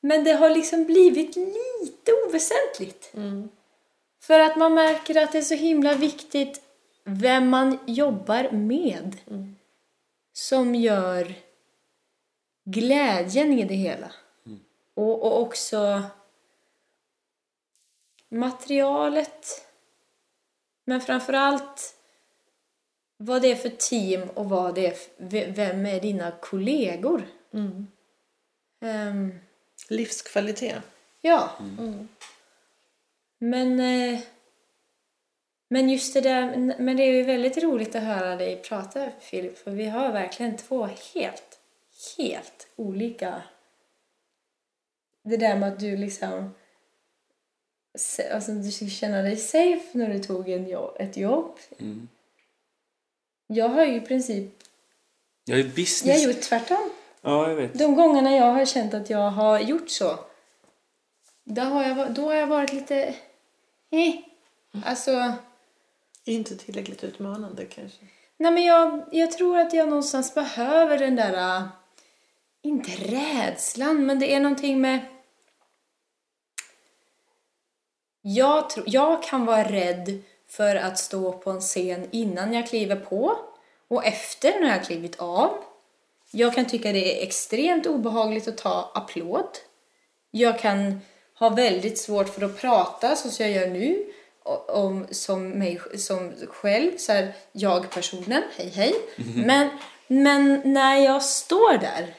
men 0.02 0.24
det 0.24 0.32
har 0.32 0.50
liksom 0.50 0.84
blivit 0.84 1.36
lite 1.36 2.12
oväsentligt. 2.28 3.14
Mm. 3.14 3.50
För 4.20 4.40
att 4.40 4.56
man 4.56 4.74
märker 4.74 5.22
att 5.24 5.32
det 5.32 5.38
är 5.38 5.42
så 5.42 5.54
himla 5.56 5.94
viktigt 5.94 6.62
vem 7.04 7.50
man 7.50 7.80
jobbar 7.88 8.52
med. 8.52 9.18
Som 10.34 10.76
gör 10.76 11.34
glädjen 12.66 13.54
i 13.60 13.64
det 13.66 13.76
hela. 13.76 14.12
Och, 14.94 15.24
och 15.24 15.42
också 15.42 16.02
materialet. 18.30 19.66
Men 20.86 21.02
framförallt 21.02 21.96
vad 23.18 23.42
det 23.42 23.52
är 23.52 23.56
för 23.56 23.70
team 23.70 24.30
och 24.30 24.50
vad 24.50 24.76
det 24.76 24.88
är 24.88 24.92
för, 24.92 25.12
ve- 25.18 25.52
vem 25.56 25.86
är 25.86 26.00
dina 26.00 26.32
kollegor. 26.32 27.28
Ehm, 28.82 29.40
Livskvalitet. 29.90 30.82
Ja. 31.22 31.50
Men, 33.50 33.80
eh, 33.80 34.20
men 35.70 35.90
just 35.90 36.14
det 36.14 36.22
där, 36.22 36.58
men 36.80 36.98
det 36.98 37.04
är 37.04 37.12
ju 37.12 37.24
väldigt 37.24 37.58
roligt 37.58 37.96
att 37.96 38.04
höra 38.04 38.36
dig 38.36 38.62
prata 38.62 39.12
Filip, 39.20 39.58
för 39.58 39.72
vi 39.72 39.86
har 39.86 40.12
verkligen 40.12 40.58
två 40.58 40.90
helt, 41.14 41.60
helt 42.18 42.68
olika... 42.76 43.42
Det 45.24 45.38
där 45.38 45.56
med 45.56 45.74
att 45.74 45.80
du 45.80 45.98
liksom... 45.98 46.54
Alltså 48.34 48.52
du 48.52 48.72
skulle 48.72 48.90
känna 48.90 49.22
dig 49.22 49.38
safe 49.38 49.98
när 49.98 50.10
du 50.10 50.20
tog 50.20 50.50
en 50.50 50.70
jobb, 50.70 50.96
ett 51.00 51.18
jobb. 51.18 51.58
Jag 53.48 53.70
har 53.70 53.86
ju 53.86 53.96
i 53.96 54.02
princip, 54.02 54.52
Jag 55.46 55.60
är 55.60 55.64
jag 55.64 55.72
business. 55.72 56.26
har 56.26 56.34
gjort 56.34 56.42
tvärtom. 56.42 56.90
Ja, 57.22 57.50
jag 57.50 57.56
vet. 57.56 57.74
De 57.74 57.96
gångerna 57.96 58.36
jag 58.36 58.54
har 58.54 58.66
känt 58.66 58.94
att 58.94 59.10
jag 59.10 59.32
har 59.32 59.60
gjort 59.60 59.90
så, 59.90 60.20
då 61.44 61.62
har 61.62 61.84
jag, 61.84 62.14
då 62.14 62.22
har 62.26 62.36
jag 62.36 62.48
varit 62.48 62.74
lite... 62.74 63.16
Eh. 63.92 64.16
Alltså, 64.86 65.34
Inte 66.24 66.56
tillräckligt 66.58 67.04
utmanande 67.04 67.66
kanske. 67.66 67.98
nej 68.38 68.52
men 68.52 68.64
jag, 68.64 69.04
jag 69.12 69.32
tror 69.32 69.60
att 69.60 69.74
jag 69.74 69.90
någonstans 69.90 70.34
behöver 70.36 70.98
den 70.98 71.16
där... 71.16 71.58
äh, 71.58 71.64
Inte 72.62 72.92
rädslan, 72.92 74.06
men 74.06 74.20
det 74.20 74.34
är 74.36 74.40
någonting 74.40 74.82
med... 74.82 75.00
Jag, 78.22 78.70
tror, 78.70 78.86
jag 78.88 79.24
kan 79.24 79.46
vara 79.46 79.64
rädd 79.64 80.22
för 80.48 80.76
att 80.76 81.00
stå 81.00 81.32
på 81.32 81.52
en 81.52 81.62
scen 81.62 82.08
innan 82.12 82.54
jag 82.54 82.68
kliver 82.68 82.96
på 82.96 83.36
och 83.88 84.06
efter 84.06 84.60
när 84.60 84.70
jag 84.70 84.86
klivit 84.86 85.20
av. 85.20 85.64
Jag 86.32 86.54
kan 86.56 86.66
tycka 86.66 86.92
det 86.92 87.20
är 87.20 87.24
extremt 87.28 87.86
obehagligt 87.86 88.48
att 88.48 88.58
ta 88.58 88.92
applåd. 88.94 89.50
Jag 90.32 90.60
kan 90.60 91.00
ha 91.40 91.50
väldigt 91.50 91.98
svårt 91.98 92.30
för 92.30 92.42
att 92.46 92.58
prata 92.62 93.16
så 93.16 93.30
som 93.30 93.46
jag 93.46 93.56
gör 93.56 93.68
nu 93.68 94.06
om 94.68 95.08
som 95.12 95.50
mig 95.50 95.80
som 95.98 96.34
själv, 96.48 96.98
så 96.98 97.12
här, 97.12 97.34
jag 97.52 97.90
personen, 97.90 98.44
hej 98.58 98.70
hej. 98.70 98.96
Men, 99.36 99.70
men 100.08 100.62
när 100.66 100.96
jag 100.96 101.24
står 101.24 101.78
där 101.78 102.14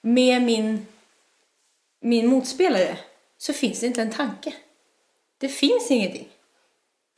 med 0.00 0.42
min, 0.42 0.86
min 2.00 2.26
motspelare 2.26 2.98
så 3.38 3.52
finns 3.52 3.80
det 3.80 3.86
inte 3.86 4.02
en 4.02 4.10
tanke. 4.10 4.54
Det 5.38 5.48
finns 5.48 5.90
ingenting. 5.90 6.28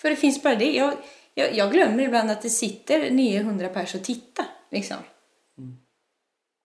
För 0.01 0.11
det 0.11 0.17
finns 0.17 0.43
bara 0.43 0.55
det. 0.55 0.73
Jag, 0.73 0.95
Jag, 1.35 1.55
jag 1.55 1.73
glömmer 1.73 2.05
ibland 2.05 2.31
att 2.31 2.43
det 2.43 2.51
sitter 2.51 3.11
900 3.11 3.69
pers 3.69 3.95
och 3.95 4.05
tittar. 4.05 4.47
Liksom. 4.71 4.97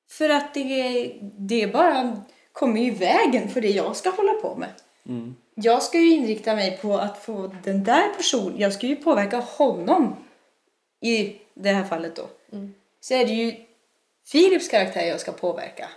För 0.09 0.29
att 0.29 0.53
det, 0.53 1.13
det 1.21 1.67
bara 1.67 2.23
kommer 2.53 2.81
i 2.81 2.89
vägen 2.89 3.49
för 3.49 3.61
det 3.61 3.69
jag 3.69 3.95
ska 3.95 4.09
hålla 4.09 4.33
på 4.33 4.55
med. 4.55 4.69
Jag 5.55 5.83
ska 5.83 5.97
ju 5.97 6.09
inrikta 6.13 6.55
mig 6.55 6.77
på 6.81 6.97
att 6.97 7.23
få 7.25 7.51
den 7.63 7.83
där 7.83 8.13
personen, 8.17 8.59
jag 8.59 8.73
ska 8.73 8.87
ju 8.87 8.95
påverka 8.95 9.37
honom 9.39 10.15
i 11.01 11.35
det 11.53 11.69
här 11.69 11.83
fallet 11.83 12.15
då. 12.15 12.29
Så 13.01 13.13
är 13.13 13.25
det 13.25 13.33
ju 13.33 13.55
Philips 14.31 14.67
karaktär 14.67 15.05
jag 15.05 15.19
ska 15.19 15.31
påverka. 15.31 15.89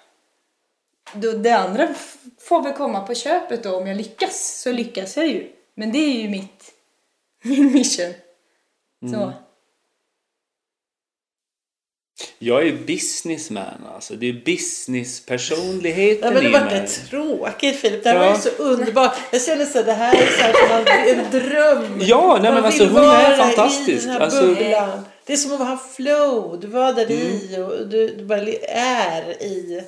Då, 1.14 1.32
det 1.32 1.50
andra 1.52 1.94
får 2.38 2.62
väl 2.62 2.72
komma 2.72 3.06
på 3.06 3.14
köpet 3.14 3.62
då 3.62 3.76
om 3.76 3.86
jag 3.86 3.96
lyckas. 3.96 4.60
Så 4.62 4.72
lyckas 4.72 5.16
jag 5.16 5.26
ju. 5.26 5.52
Men 5.74 5.92
det 5.92 5.98
är 5.98 6.22
ju 6.22 6.28
mitt, 6.28 6.74
min 7.42 7.72
mission. 7.72 8.12
Så. 9.10 9.32
Jag 12.38 12.66
är 12.68 12.72
businessman 12.72 13.86
alltså. 13.94 14.14
Det 14.14 14.28
är 14.28 14.32
businesspersonligheten 14.32 16.24
Ja, 16.28 16.30
men 16.30 16.42
det 16.42 16.48
i 16.48 16.52
var 16.52 16.60
mig. 16.64 16.78
inte 16.80 16.92
tråkigt 17.10 17.76
Filip. 17.76 18.04
Det 18.04 18.08
här 18.10 18.16
Ja. 18.16 18.28
var 18.30 18.36
ju 18.36 18.40
så 18.42 18.48
underbart. 18.62 19.14
Jag 19.30 19.42
känner 19.42 19.64
så 19.66 19.82
det 19.82 19.92
här 19.92 20.14
är 20.14 20.26
så 20.26 20.42
här 20.42 21.08
en 21.08 21.30
dröm. 21.30 22.00
Ja, 22.00 22.38
nej, 22.42 22.52
men 22.52 22.64
alltså, 22.64 22.84
hon 22.86 23.04
är 23.04 23.36
fantastisk. 23.36 23.88
I 23.88 24.06
den 24.06 24.10
här 24.10 24.20
Alltså- 24.20 24.46
bubblan. 24.46 25.02
Det 25.26 25.32
är 25.32 25.36
som 25.36 25.52
att 25.52 25.58
ha 25.58 25.78
flow. 25.96 26.60
Du 26.60 26.66
var 26.66 26.92
där 26.92 27.10
i 27.10 27.54
Mm. 27.54 27.66
och 27.66 27.88
du, 27.88 28.08
du 28.08 28.24
bara 28.24 28.40
är 28.68 29.42
i. 29.42 29.82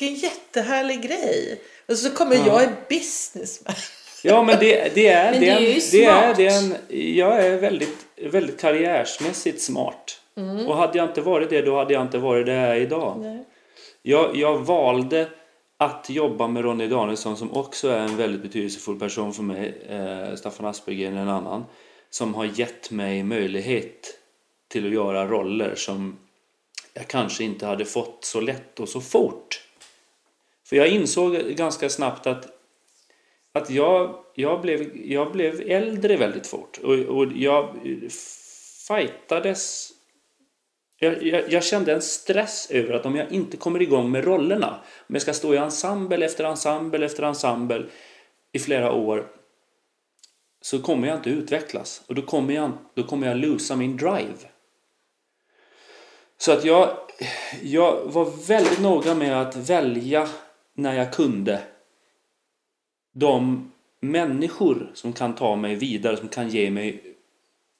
Vilken 0.00 0.14
jättehärlig 0.30 1.02
grej. 1.02 1.60
Och 1.88 1.96
så 1.98 2.10
kommer 2.10 2.36
jag 2.46 2.62
i 2.62 2.68
businessman. 2.88 3.74
Ja, 4.22 4.42
men 4.42 4.58
det, 4.60 4.94
det 4.94 5.08
är 5.08 5.30
Men 5.32 5.40
det 5.40 5.48
är 5.48 5.54
den, 5.54 5.62
ju 5.64 5.80
det 5.90 6.04
är 6.04 6.22
smart. 6.22 6.36
den, 6.36 6.74
jag 7.16 7.46
är 7.46 7.56
väldigt, 7.56 7.96
väldigt 8.30 8.60
karriärsmässigt 8.60 9.62
smart. 9.62 10.18
Mm. 10.36 10.66
Och 10.66 10.76
hade 10.76 10.98
jag 10.98 11.08
inte 11.08 11.20
varit 11.20 11.50
det, 11.50 11.62
då 11.62 11.76
hade 11.78 11.94
jag 11.94 12.02
inte 12.02 12.18
varit 12.18 12.46
det 12.46 12.52
här 12.52 12.76
idag. 12.76 13.18
Nej. 13.20 13.44
Jag, 14.02 14.36
jag 14.36 14.58
valde 14.58 15.28
att 15.76 16.10
jobba 16.10 16.48
med 16.48 16.64
Ronny 16.64 16.88
Danielsson 16.88 17.36
som 17.36 17.52
också 17.52 17.88
är 17.88 17.98
en 17.98 18.16
väldigt 18.16 18.42
betydelsefull 18.42 18.98
person 18.98 19.32
för 19.32 19.42
mig. 19.42 19.82
Eh, 19.88 20.34
Staffan 20.34 20.66
Aspergren 20.66 21.16
är 21.16 21.22
en 21.22 21.28
annan. 21.28 21.64
Som 22.10 22.34
har 22.34 22.44
gett 22.44 22.90
mig 22.90 23.22
möjlighet 23.22 24.18
till 24.68 24.86
att 24.86 24.92
göra 24.92 25.26
roller 25.28 25.74
som 25.74 26.18
jag 26.94 27.08
kanske 27.08 27.44
inte 27.44 27.66
hade 27.66 27.84
fått 27.84 28.24
så 28.24 28.40
lätt 28.40 28.80
och 28.80 28.88
så 28.88 29.00
fort. 29.00 29.62
För 30.68 30.76
jag 30.76 30.88
insåg 30.88 31.34
ganska 31.34 31.88
snabbt 31.88 32.26
att, 32.26 32.46
att 33.52 33.70
jag, 33.70 34.14
jag, 34.34 34.60
blev, 34.60 34.96
jag 35.06 35.32
blev 35.32 35.60
äldre 35.60 36.16
väldigt 36.16 36.46
fort. 36.46 36.78
Och, 36.82 36.94
och 36.94 37.26
jag 37.34 37.76
fightades 38.88 39.91
jag, 41.02 41.22
jag, 41.22 41.52
jag 41.52 41.64
kände 41.64 41.92
en 41.92 42.02
stress 42.02 42.70
över 42.70 42.94
att 42.94 43.06
om 43.06 43.16
jag 43.16 43.32
inte 43.32 43.56
kommer 43.56 43.82
igång 43.82 44.10
med 44.10 44.24
rollerna, 44.24 44.80
om 45.06 45.14
jag 45.14 45.22
ska 45.22 45.34
stå 45.34 45.54
i 45.54 45.56
ensemble 45.56 46.26
efter 46.26 46.44
ensemble 46.44 47.06
efter 47.06 47.22
ensemble 47.22 47.86
i 48.52 48.58
flera 48.58 48.92
år, 48.92 49.26
så 50.60 50.78
kommer 50.82 51.08
jag 51.08 51.16
inte 51.16 51.30
utvecklas. 51.30 52.02
Och 52.06 52.14
då 52.14 52.22
kommer 52.22 52.54
jag, 52.54 52.72
då 52.94 53.02
kommer 53.02 53.26
jag 53.26 53.36
losa 53.36 53.76
min 53.76 53.96
drive. 53.96 54.38
Så 56.38 56.52
att 56.52 56.64
jag, 56.64 56.96
jag 57.62 58.02
var 58.04 58.46
väldigt 58.46 58.80
noga 58.80 59.14
med 59.14 59.40
att 59.40 59.56
välja 59.56 60.28
när 60.74 60.94
jag 60.94 61.12
kunde 61.12 61.62
de 63.14 63.72
människor 64.00 64.90
som 64.94 65.12
kan 65.12 65.34
ta 65.34 65.56
mig 65.56 65.74
vidare, 65.74 66.16
som 66.16 66.28
kan 66.28 66.48
ge 66.48 66.70
mig 66.70 67.12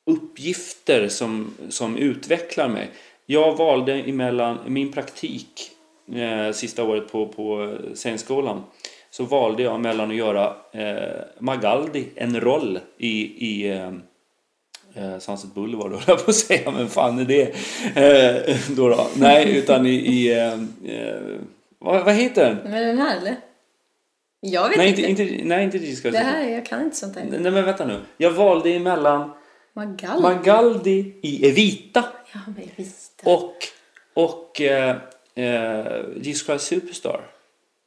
uppgifter 0.07 1.09
som, 1.09 1.55
som 1.69 1.97
utvecklar 1.97 2.69
mig. 2.69 2.91
Jag 3.27 3.57
valde 3.57 3.93
emellan 3.95 4.59
min 4.67 4.93
praktik 4.93 5.71
eh, 6.15 6.53
sista 6.53 6.85
året 6.85 7.13
på, 7.13 7.27
på 7.27 7.77
scenskolan 7.95 8.65
så 9.11 9.25
valde 9.25 9.63
jag 9.63 9.81
mellan 9.81 10.11
att 10.11 10.17
göra 10.17 10.57
eh, 10.73 11.23
Magaldi, 11.39 12.05
en 12.15 12.41
roll 12.41 12.79
i, 12.99 13.23
i 13.23 13.71
eh, 13.71 13.93
eh, 14.95 15.19
Sunset 15.19 15.55
Boulevard, 15.55 15.93
höll 15.93 16.03
jag 16.07 16.25
på 16.25 16.31
att 16.31 16.37
säga, 16.37 16.71
men 16.71 16.89
fan 16.89 17.19
är 17.19 17.25
det? 17.25 17.43
Eh, 17.97 18.57
då, 18.77 18.89
då. 18.89 19.07
Nej, 19.17 19.59
utan 19.59 19.87
i, 19.87 19.91
i 19.91 20.33
eh, 20.33 20.53
eh, 20.97 21.21
vad, 21.79 22.05
vad 22.05 22.15
heter 22.15 22.45
den? 22.47 22.71
Men 22.73 22.87
den 22.87 22.99
här 22.99 23.17
eller? 23.17 23.37
Jag 24.41 24.69
vet 24.69 24.79
Nej, 24.79 24.89
inte. 24.89 25.23
inte, 25.23 25.45
nej, 25.45 25.65
inte 25.65 25.79
Christ. 25.79 26.03
Det 26.03 26.19
här, 26.19 26.49
jag 26.49 26.67
kan 26.67 26.83
inte 26.83 26.97
sånt 26.97 27.17
här. 27.17 27.25
Nej, 27.31 27.53
men 27.53 27.65
vänta 27.65 27.87
nu. 27.87 28.01
Jag 28.17 28.31
valde 28.31 28.71
emellan 28.71 29.31
Magaldi. 29.73 30.23
Magaldi 30.23 31.15
i 31.23 31.49
Evita 31.49 32.05
ja, 32.33 32.41
men 32.47 32.69
vita. 32.77 33.31
och, 33.31 33.55
och 34.15 34.61
eh, 34.61 34.97
eh, 35.35 36.03
Jesus 36.17 36.47
Christ 36.47 36.67
Superstar. 36.67 37.21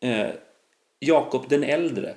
Eh, 0.02 0.28
Jakob 1.00 1.50
den 1.50 1.64
äldre. 1.64 2.16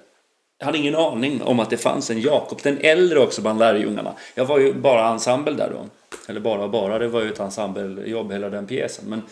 Jag 0.58 0.66
hade 0.66 0.78
ingen 0.78 0.94
aning 0.94 1.42
om 1.42 1.60
att 1.60 1.70
det 1.70 1.76
fanns 1.76 2.10
en 2.10 2.20
Jakob 2.20 2.60
den 2.62 2.78
äldre 2.80 3.18
också 3.18 3.42
bland 3.42 3.58
lärjungarna. 3.58 4.12
Jag 4.34 4.44
var 4.44 4.58
ju 4.58 4.74
bara 4.74 5.08
ensemble 5.08 5.52
där 5.52 5.70
då. 5.70 5.86
Eller 6.28 6.40
bara 6.40 6.64
och 6.64 6.70
bara, 6.70 6.98
det 6.98 7.08
var 7.08 7.22
ju 7.22 7.32
ett 7.32 7.40
ensemblejobb 7.40 8.32
hela 8.32 8.50
den 8.50 8.66
pjäsen. 8.66 9.04
Men, 9.08 9.22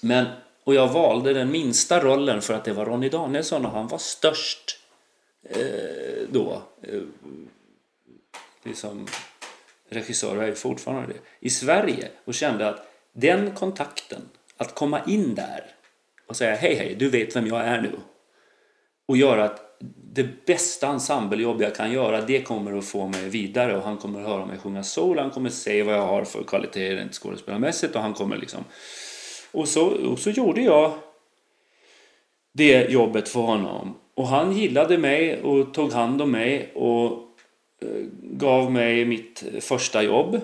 men, 0.00 0.26
och 0.64 0.74
jag 0.74 0.88
valde 0.88 1.32
den 1.32 1.50
minsta 1.50 2.00
rollen 2.00 2.42
för 2.42 2.54
att 2.54 2.64
det 2.64 2.72
var 2.72 2.84
Ronny 2.84 3.08
Danielsson 3.08 3.66
och 3.66 3.72
han 3.72 3.88
var 3.88 3.98
störst 3.98 4.78
eh, 5.50 6.28
då. 6.30 6.62
Eh, 8.64 8.68
liksom, 8.68 9.06
regissör 9.88 10.36
och 10.36 10.42
är 10.42 10.46
ju 10.46 10.54
fortfarande 10.54 11.08
det, 11.08 11.18
i 11.40 11.50
Sverige 11.50 12.08
och 12.24 12.34
kände 12.34 12.68
att 12.68 12.86
den 13.12 13.50
kontakten, 13.50 14.22
att 14.56 14.74
komma 14.74 15.00
in 15.06 15.34
där 15.34 15.64
och 16.28 16.36
säga 16.36 16.54
hej 16.54 16.74
hej, 16.74 16.94
du 16.94 17.08
vet 17.08 17.36
vem 17.36 17.46
jag 17.46 17.60
är 17.60 17.82
nu. 17.82 17.92
Och 19.08 19.16
göra 19.16 19.44
att 19.44 19.60
det 20.14 20.46
bästa 20.46 20.88
ensemblejobb 20.88 21.62
jag 21.62 21.74
kan 21.74 21.92
göra 21.92 22.20
det 22.20 22.42
kommer 22.42 22.78
att 22.78 22.84
få 22.84 23.08
mig 23.08 23.28
vidare 23.28 23.76
och 23.76 23.82
han 23.82 23.96
kommer 23.96 24.20
att 24.20 24.26
höra 24.26 24.46
mig 24.46 24.58
sjunga 24.58 24.82
soul, 24.82 25.18
han 25.18 25.30
kommer 25.30 25.48
att 25.48 25.54
se 25.54 25.82
vad 25.82 25.94
jag 25.94 26.06
har 26.06 26.24
för 26.24 26.42
kvaliteter 26.42 26.96
rent 26.96 27.14
skådespelarmässigt 27.14 27.96
och 27.96 28.02
han 28.02 28.14
kommer 28.14 28.36
liksom 28.36 28.64
och 29.54 29.68
så, 29.68 29.86
och 29.86 30.18
så 30.18 30.30
gjorde 30.30 30.60
jag 30.60 30.92
det 32.52 32.90
jobbet 32.90 33.28
för 33.28 33.40
honom. 33.40 33.94
Och 34.14 34.28
han 34.28 34.52
gillade 34.52 34.98
mig 34.98 35.42
och 35.42 35.74
tog 35.74 35.92
hand 35.92 36.22
om 36.22 36.30
mig 36.30 36.72
och 36.74 37.23
gav 38.22 38.72
mig 38.72 39.04
mitt 39.04 39.44
eh, 39.52 39.60
första 39.60 40.02
jobb 40.02 40.40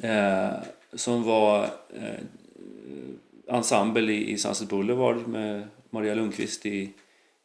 eh, 0.00 0.52
som 0.92 1.22
var 1.22 1.64
eh, 1.94 2.20
ensemble 3.48 4.12
i, 4.12 4.30
i 4.30 4.38
Sunset 4.38 4.68
Boulevard 4.68 5.28
med 5.28 5.68
Maria 5.90 6.14
Lundqvist 6.14 6.66
i, 6.66 6.90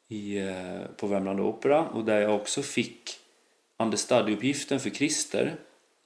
i, 0.07 0.37
eh, 0.37 0.81
på 0.97 1.07
Värmland 1.07 1.39
Opera 1.39 1.87
och 1.87 2.05
där 2.05 2.21
jag 2.21 2.35
också 2.35 2.61
fick 2.61 3.19
understudy-uppgiften 3.77 4.79
för 4.79 4.89
Christer 4.89 5.55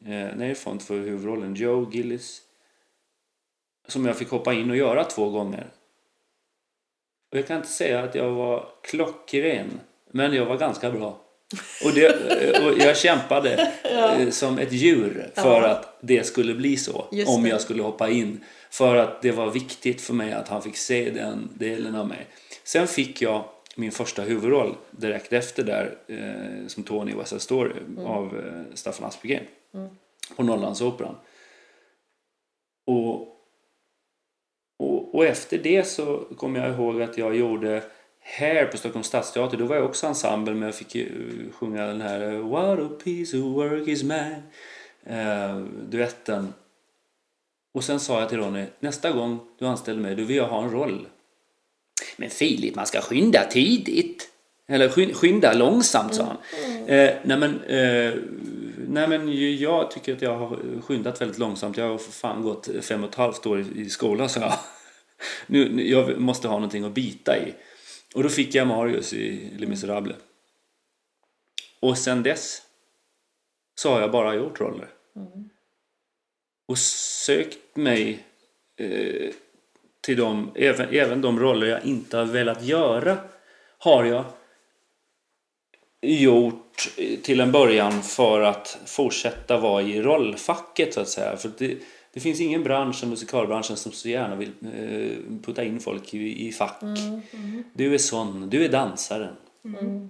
eh, 0.05 0.35
nerifrån 0.37 0.79
för 0.79 0.99
huvudrollen 0.99 1.55
Joe 1.55 1.91
Gillis 1.91 2.41
som 3.87 4.05
jag 4.05 4.17
fick 4.17 4.29
hoppa 4.29 4.53
in 4.53 4.69
och 4.69 4.77
göra 4.77 5.03
två 5.03 5.29
gånger. 5.29 5.67
Och 7.31 7.37
jag 7.37 7.47
kan 7.47 7.57
inte 7.57 7.69
säga 7.69 8.03
att 8.03 8.15
jag 8.15 8.31
var 8.31 8.69
klockren 8.83 9.79
men 10.11 10.33
jag 10.33 10.45
var 10.45 10.57
ganska 10.57 10.91
bra. 10.91 11.19
Och, 11.85 11.91
det, 11.93 12.09
och 12.59 12.77
jag 12.79 12.97
kämpade 12.97 13.71
eh, 13.83 14.29
som 14.29 14.59
ett 14.59 14.71
djur 14.71 15.29
för 15.35 15.61
Ja. 15.61 15.67
att 15.67 15.97
det 16.01 16.23
skulle 16.23 16.53
bli 16.53 16.77
så. 16.77 17.07
Just 17.11 17.29
om 17.29 17.43
det. 17.43 17.49
jag 17.49 17.61
skulle 17.61 17.83
hoppa 17.83 18.09
in. 18.09 18.43
För 18.69 18.95
att 18.95 19.21
det 19.21 19.31
var 19.31 19.51
viktigt 19.51 20.01
för 20.01 20.13
mig 20.13 20.33
att 20.33 20.47
han 20.47 20.61
fick 20.61 20.77
se 20.77 21.09
den 21.09 21.49
delen 21.53 21.95
av 21.95 22.07
mig. 22.07 22.27
Sen 22.63 22.87
fick 22.87 23.21
jag 23.21 23.43
min 23.75 23.91
första 23.91 24.21
huvudroll 24.21 24.75
direkt 24.91 25.33
efter 25.33 25.63
där 25.63 25.97
eh, 26.07 26.67
som 26.67 26.83
Tony 26.83 27.13
West 27.15 27.29
Side 27.29 27.41
Story 27.41 27.71
av 28.05 28.25
eh, 28.39 28.75
Staffan 28.75 29.07
Aspegren 29.07 29.43
på 30.35 30.43
Norrlandsoperan. 30.43 31.15
Och, 32.87 33.21
och, 34.79 35.15
och 35.15 35.25
efter 35.25 35.57
det 35.57 35.83
så 35.83 36.17
kommer 36.17 36.59
jag 36.59 36.69
ihåg 36.75 37.01
att 37.01 37.17
jag 37.17 37.35
gjorde 37.35 37.83
här 38.21 38.65
på 38.65 38.77
Stockholms 38.77 39.07
stadsteater, 39.07 39.57
då 39.57 39.65
var 39.65 39.75
jag 39.75 39.85
också 39.85 40.07
ensemble 40.07 40.53
men 40.53 40.63
jag 40.63 40.75
fick 40.75 40.95
ju 40.95 41.09
sjunga 41.53 41.85
den 41.85 42.01
här 42.01 42.35
What 42.35 42.79
a 42.79 42.89
piece 43.03 43.37
of 43.37 43.43
work 43.43 43.87
is 43.87 44.03
man 44.03 44.33
eh, 45.05 45.57
duetten. 45.89 46.53
Och 47.73 47.83
sen 47.83 47.99
sa 47.99 48.19
jag 48.19 48.29
till 48.29 48.37
Ronny, 48.37 48.65
nästa 48.79 49.11
gång 49.11 49.39
du 49.59 49.65
anställer 49.65 50.01
mig 50.01 50.15
då 50.15 50.23
vill 50.23 50.37
jag 50.37 50.47
ha 50.47 50.63
en 50.63 50.71
roll. 50.71 51.07
Men 52.17 52.29
Filip, 52.29 52.75
man 52.75 52.85
ska 52.85 53.01
skynda 53.01 53.43
tidigt. 53.43 54.27
Eller 54.67 54.89
skyn- 54.89 55.13
skynda 55.13 55.53
långsamt, 55.53 56.15
sa 56.15 56.23
han. 56.23 56.37
Eh, 56.87 57.13
nej, 57.23 57.37
men, 57.37 57.63
eh, 57.63 58.13
nej 58.87 59.07
men 59.07 59.57
jag 59.57 59.91
tycker 59.91 60.13
att 60.13 60.21
jag 60.21 60.37
har 60.37 60.81
skyndat 60.81 61.21
väldigt 61.21 61.37
långsamt. 61.37 61.77
Jag 61.77 61.89
har 61.89 61.97
för 61.97 62.11
fan 62.11 62.41
gått 62.43 62.69
fem 62.81 63.03
och 63.03 63.09
ett 63.09 63.15
halvt 63.15 63.45
år 63.45 63.59
i, 63.59 63.81
i 63.81 63.89
skolan, 63.89 64.29
så 64.29 64.39
jag. 64.39 64.53
Nu, 65.47 65.71
nu, 65.73 65.89
jag 65.89 66.19
måste 66.19 66.47
ha 66.47 66.55
någonting 66.55 66.83
att 66.83 66.91
bita 66.91 67.37
i. 67.37 67.53
Och 68.15 68.23
då 68.23 68.29
fick 68.29 68.55
jag 68.55 68.67
Marius 68.67 69.13
i 69.13 69.49
Les 69.57 69.69
Misérables. 69.69 70.17
Och 71.79 71.97
sen 71.97 72.23
dess 72.23 72.61
så 73.75 73.91
har 73.91 74.01
jag 74.01 74.11
bara 74.11 74.35
gjort 74.35 74.59
roller. 74.59 74.89
Och 76.65 76.77
sökt 76.77 77.75
mig 77.75 78.25
eh, 78.77 79.33
till 80.01 80.17
dem, 80.17 80.51
även, 80.55 80.89
även 80.89 81.21
de 81.21 81.39
roller 81.39 81.67
jag 81.67 81.85
inte 81.85 82.17
har 82.17 82.25
velat 82.25 82.63
göra 82.63 83.17
har 83.77 84.05
jag 84.05 84.25
gjort 86.01 86.93
eh, 86.97 87.19
till 87.19 87.39
en 87.39 87.51
början 87.51 88.03
för 88.03 88.41
att 88.41 88.79
fortsätta 88.85 89.57
vara 89.57 89.81
i 89.81 90.01
rollfacket 90.01 90.93
så 90.93 91.01
att 91.01 91.09
säga. 91.09 91.37
För 91.37 91.51
det, 91.57 91.77
det 92.13 92.19
finns 92.19 92.41
ingen 92.41 92.63
bransch 92.63 92.95
som 92.95 93.09
musikalbranschen 93.09 93.77
som 93.77 93.91
så 93.91 94.09
gärna 94.09 94.35
vill 94.35 94.51
eh, 94.61 95.41
putta 95.43 95.63
in 95.63 95.79
folk 95.79 96.13
i, 96.13 96.47
i 96.47 96.51
fack. 96.51 96.81
Du 97.73 97.93
är 97.93 97.97
sån, 97.97 98.49
du 98.49 98.65
är 98.65 98.69
dansaren. 98.69 99.35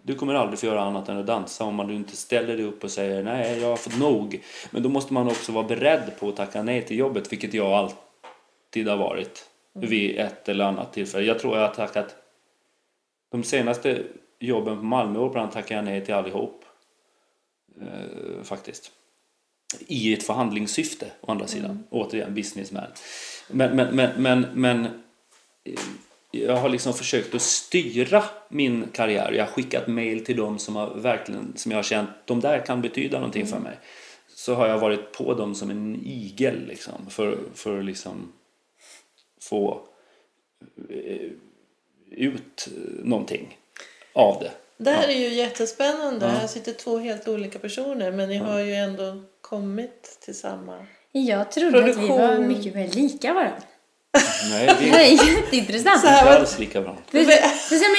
Du 0.04 0.16
kommer 0.16 0.34
aldrig 0.34 0.60
få 0.60 0.66
göra 0.66 0.82
annat 0.82 1.10
än 1.10 1.18
att 1.18 1.28
dansa 1.28 1.64
om 1.64 1.76
man 1.76 1.92
inte 1.92 2.18
ställer 2.18 2.58
dig 2.58 2.66
upp 2.66 2.84
och 2.84 2.92
säger 2.92 3.24
nej, 3.24 3.60
jag 3.60 3.68
har 3.68 3.76
fått 3.76 4.00
nog. 4.00 4.44
Men 4.72 4.84
då 4.84 4.90
måste 4.90 5.14
man 5.14 5.28
också 5.28 5.52
vara 5.52 5.68
beredd 5.68 6.12
på 6.20 6.30
att 6.30 6.36
tacka 6.36 6.64
nej 6.64 6.82
till 6.82 6.98
jobbet, 6.98 7.32
vilket 7.32 7.54
jag 7.54 7.72
alltid 7.72 8.88
har 8.88 8.98
varit 8.98 9.50
vid 9.74 10.20
ett 10.20 10.50
eller 10.50 10.66
annat 10.66 10.94
tillfälle. 10.94 11.26
Jag 11.26 11.40
tror 11.40 11.58
jag 11.58 11.68
har 11.68 11.74
tackat 11.74 12.16
de 13.32 13.44
senaste 13.44 14.04
jobben 14.40 14.78
på 14.78 14.84
Malmöoperan 14.84 15.50
tackade 15.50 15.76
jag 15.76 15.86
nej 15.86 16.06
till 16.06 16.14
allihop. 16.14 16.66
Eh, 17.82 18.44
faktiskt. 18.44 18.92
I 19.88 20.14
ett 20.14 20.24
förhandlingssyfte 20.24 21.06
å 21.22 21.32
andra 21.32 21.48
sidan. 21.48 21.84
Återigen 21.90 22.34
businessman. 22.34 22.88
Men, 23.48 23.76
men, 23.76 23.96
men, 23.96 24.22
men, 24.22 24.46
men 24.54 24.86
eh, 25.64 25.80
jag 26.32 26.56
har 26.56 26.70
liksom 26.70 26.94
försökt 26.94 27.36
att 27.36 27.42
styra 27.42 28.24
min 28.50 28.88
karriär. 28.94 29.32
Jag 29.32 29.46
har 29.46 29.52
skickat 29.52 29.88
mail 29.88 30.26
till 30.26 30.38
dem 30.38 30.60
som, 30.60 30.76
har 30.76 30.96
verkligen, 30.96 31.54
som 31.56 31.72
jag 31.72 31.78
har 31.78 31.84
känt, 31.84 32.10
de 32.26 32.40
där 32.40 32.66
kan 32.66 32.82
betyda 32.82 33.18
någonting 33.18 33.48
för 33.48 33.60
mig. 33.60 33.78
Så 34.36 34.54
har 34.54 34.68
jag 34.68 34.80
varit 34.80 35.12
på 35.12 35.34
dem 35.34 35.56
som 35.56 35.70
en 35.70 36.02
igel 36.06 36.68
liksom, 36.68 37.10
för, 37.10 37.38
för 37.54 37.80
att 37.80 37.86
liksom 37.86 38.32
få 39.42 39.82
eh, 40.90 41.32
ut 42.12 42.68
någonting 43.04 43.58
av 44.14 44.40
det. 44.42 44.52
Det 44.84 44.92
här 44.92 45.08
är 45.08 45.16
ju 45.18 45.30
jättespännande. 45.34 46.26
Ja. 46.26 46.32
Här 46.32 46.48
sitter 46.48 46.74
två 46.74 46.98
helt 46.98 47.28
olika 47.28 47.60
personer 47.60 48.12
men 48.12 48.30
ni 48.30 48.38
har 48.38 48.60
ju 48.60 48.76
ändå 48.76 49.24
kommit 49.42 50.18
till 50.26 50.36
samma... 50.36 50.86
Jag 51.12 51.52
trodde 51.52 51.80
att 51.80 51.86
vi 51.88 51.94
Produktion. 51.94 52.20
var 52.22 52.38
mycket 52.38 52.76
mer 52.76 52.88
lika 52.88 53.34
varandra. 53.34 53.62
Nej, 54.50 54.66
Det 54.68 54.74
det 54.80 54.86
här 54.92 55.00
är 55.00 55.06
är 55.06 55.36
jätteintressant. 55.36 56.02
Så 56.02 56.08
här 56.08 56.20
inte 56.20 56.32
var- 56.32 56.40
alls 56.40 56.60
lika 56.60 56.82
bra. 56.82 56.98
Men, 57.12 57.22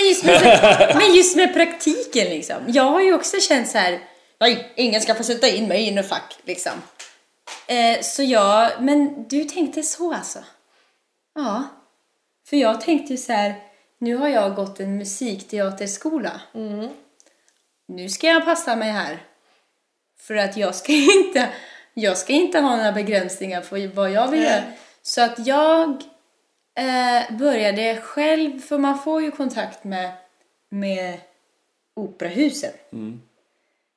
just 0.09 0.25
med, 0.25 0.93
men 0.99 1.15
just 1.15 1.37
med 1.37 1.55
praktiken 1.55 2.25
liksom. 2.31 2.57
Jag 2.69 2.83
har 2.91 3.01
ju 3.01 3.15
också 3.15 3.41
känt 3.41 3.69
så 3.71 3.79
här. 3.79 4.01
Nej, 4.41 4.73
ingen 4.77 5.01
ska 5.01 5.15
få 5.15 5.23
sätta 5.23 5.49
in 5.49 5.69
mig 5.69 5.89
i 5.89 5.91
något 5.91 6.09
fack 6.09 6.39
liksom. 6.45 6.73
Eh, 7.67 8.01
så 8.03 8.23
jag, 8.23 8.71
men 8.83 9.29
du 9.29 9.45
tänkte 9.45 9.83
så 9.83 10.15
alltså? 10.15 10.39
Ja. 11.35 11.65
För 12.49 12.57
jag 12.57 12.81
tänkte 12.81 13.13
ju 13.13 13.17
så 13.19 13.33
här. 13.33 13.55
Nu 14.03 14.17
har 14.17 14.29
jag 14.29 14.55
gått 14.55 14.81
en 14.81 14.97
musikteaterskola. 14.97 16.41
Nu 17.87 18.09
ska 18.09 18.27
jag 18.27 18.45
passa 18.45 18.77
mig 18.77 18.91
här. 18.91 19.23
För 20.19 20.35
att 20.35 20.57
jag 20.57 20.75
ska 20.75 20.93
inte, 21.27 21.49
jag 21.95 22.19
ska 22.19 22.33
inte 22.33 22.61
ha 22.61 22.77
några 22.77 22.93
begränsningar 22.93 23.61
för 23.61 23.89
vad 23.89 24.11
jag 24.11 24.31
vill 24.31 24.43
göra. 24.43 24.63
Så 25.03 25.23
att 25.23 25.47
jag 25.47 26.03
eh, 26.75 27.37
började 27.39 28.01
själv, 28.01 28.61
för 28.61 28.79
man 28.79 28.99
får 28.99 29.23
ju 29.23 29.31
kontakt 29.31 29.85
med, 29.85 30.13
med 30.69 31.21
operahusen. 31.95 32.73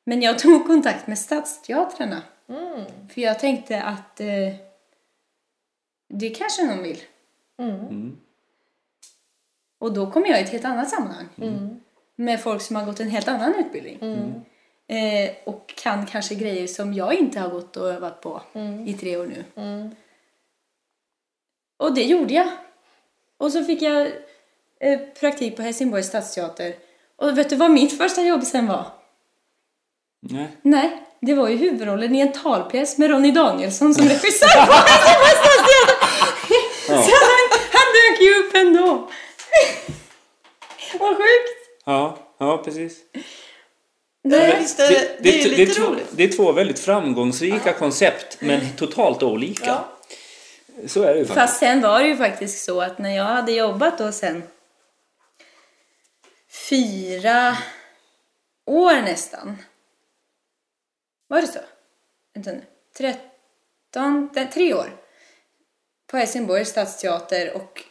Men 0.05 0.21
jag 0.21 0.39
tog 0.39 0.67
kontakt 0.67 1.07
med 1.07 1.19
stadsteatrarna. 1.19 2.21
För 3.13 3.21
jag 3.21 3.39
tänkte 3.39 3.81
att 3.81 4.19
eh, 4.19 4.55
det 6.09 6.29
kanske 6.29 6.65
någon 6.65 6.83
vill. 6.83 7.01
Och 9.85 9.93
då 9.93 10.11
kom 10.11 10.25
jag 10.25 10.39
i 10.39 10.43
ett 10.43 10.49
helt 10.49 10.65
annat 10.65 10.89
sammanhang. 10.89 11.25
Med 12.15 12.41
folk 12.41 12.61
som 12.61 12.75
har 12.75 12.85
gått 12.85 12.99
en 12.99 13.09
helt 13.09 13.27
annan 13.27 13.55
utbildning. 13.55 13.97
Eh, 14.87 15.31
och 15.45 15.73
kan 15.83 16.05
kanske 16.05 16.35
grejer 16.35 16.67
som 16.67 16.93
jag 16.93 17.13
inte 17.13 17.39
har 17.39 17.49
gått 17.49 17.77
och 17.77 17.89
övat 17.89 18.21
på 18.21 18.41
i 18.87 18.93
tre 18.93 19.17
år 19.17 19.25
nu. 19.25 19.43
Och 21.79 21.93
det 21.95 22.03
gjorde 22.03 22.33
jag. 22.33 22.47
Och 23.37 23.51
så 23.51 23.63
fick 23.63 23.81
jag 23.81 24.07
eh, 24.79 24.99
praktik 25.19 25.55
på 25.55 25.61
Helsingborgs 25.61 26.07
stadsteater. 26.07 26.75
Och 27.15 27.37
vet 27.37 27.49
du 27.49 27.55
vad 27.55 27.71
mitt 27.71 27.97
första 27.97 28.21
jobb 28.21 28.43
sen 28.43 28.67
var? 28.67 28.85
Nej. 30.21 30.47
Nej, 30.61 31.03
det 31.21 31.33
var 31.33 31.47
ju 31.49 31.55
huvudrollen 31.55 32.15
i 32.15 32.19
en 32.19 32.31
talpjäs 32.31 32.97
med 32.97 33.09
Ronny 33.09 33.31
Danielsson 33.31 33.95
som 33.95 34.03
regissör 34.03 34.65
på 34.65 34.73
Helsingborgs 34.73 35.39
stadsteater. 35.39 36.05
Så 37.05 37.11
han, 37.27 37.59
han 37.71 37.87
dök 37.97 38.21
ju 38.21 38.39
upp 38.39 38.55
ändå. 38.55 39.09
Vad 40.99 41.17
sjukt! 41.17 41.81
Ja, 41.85 42.17
ja 42.37 42.61
precis. 42.65 42.97
Nej, 44.23 44.57
visst 44.59 44.79
är 44.79 44.89
det, 44.89 45.17
det, 45.19 45.41
är 45.41 45.49
det, 45.49 45.57
lite 45.57 45.73
två, 45.73 45.87
roligt. 45.87 46.07
det 46.11 46.23
är 46.23 46.31
två 46.31 46.51
väldigt 46.51 46.79
framgångsrika 46.79 47.73
koncept, 47.73 48.37
men 48.39 48.75
totalt 48.77 49.23
olika. 49.23 49.65
Ja. 49.65 49.91
Så 50.87 51.01
är 51.01 51.13
det 51.13 51.19
ju 51.19 51.25
faktiskt. 51.25 51.47
Fast 51.47 51.59
sen 51.59 51.81
var 51.81 51.99
det 51.99 52.07
ju 52.07 52.17
faktiskt 52.17 52.63
så 52.65 52.81
att 52.81 52.99
när 52.99 53.15
jag 53.15 53.23
hade 53.23 53.51
jobbat 53.51 53.97
då 53.97 54.11
sen 54.11 54.43
fyra 56.69 57.57
år 58.65 59.01
nästan. 59.01 59.57
Var 61.27 61.41
det 61.41 61.47
så? 61.47 61.59
Vänta 62.33 62.51
nu. 62.51 62.61
Tretton, 62.97 64.29
nej, 64.33 64.49
tre 64.53 64.73
år. 64.73 64.97
På 66.07 66.17
Helsingborgs 66.17 66.69
stadsteater 66.69 67.55
och 67.55 67.83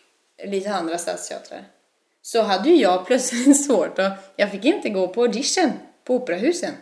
lite 0.47 0.75
andra 0.75 0.99
stadsteatrar. 0.99 1.65
Så 2.23 2.43
hade 2.43 2.69
ju 2.69 2.77
jag 2.77 3.07
plötsligt 3.07 3.65
svårt 3.67 3.99
att... 3.99 4.33
Jag 4.37 4.51
fick 4.51 4.65
inte 4.65 4.89
gå 4.89 5.09
på 5.09 5.23
audition 5.23 5.73
på 6.05 6.15
operahusen. 6.15 6.73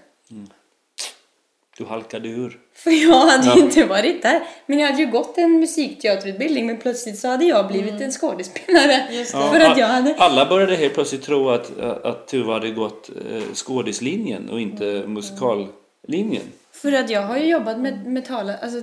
Du 1.78 1.84
halkade 1.84 2.28
ur. 2.28 2.58
För 2.74 2.90
jag 2.90 3.26
hade 3.26 3.46
Ja. 3.46 3.58
inte 3.58 3.84
varit 3.84 4.22
där. 4.22 4.42
Men 4.66 4.78
jag 4.78 4.90
hade 4.90 5.02
ju 5.02 5.10
gått 5.10 5.38
en 5.38 5.60
musikteaterutbildning 5.60 6.66
men 6.66 6.76
plötsligt 6.76 7.18
så 7.18 7.28
hade 7.28 7.44
jag 7.44 7.68
blivit 7.68 8.00
en 8.00 8.10
skådespelare. 8.12 9.24
För 9.24 9.60
att 9.60 9.78
jag 9.78 9.86
hade... 9.86 10.14
Alla 10.18 10.46
började 10.46 10.76
helt 10.76 10.94
plötsligt 10.94 11.22
tro 11.22 11.50
att, 11.50 11.78
att 11.80 12.28
Tuva 12.28 12.52
hade 12.52 12.70
gått 12.70 13.10
eh, 13.30 13.42
skådislinjen 13.54 14.50
och 14.50 14.60
inte 14.60 14.84
musikallinjen. 15.06 16.42
För 16.72 16.92
att 16.92 17.10
jag 17.10 17.22
har 17.22 17.36
ju 17.38 17.46
jobbat 17.46 17.78
med, 17.78 18.06
med 18.06 18.24
tala... 18.26 18.56
Alltså, 18.56 18.82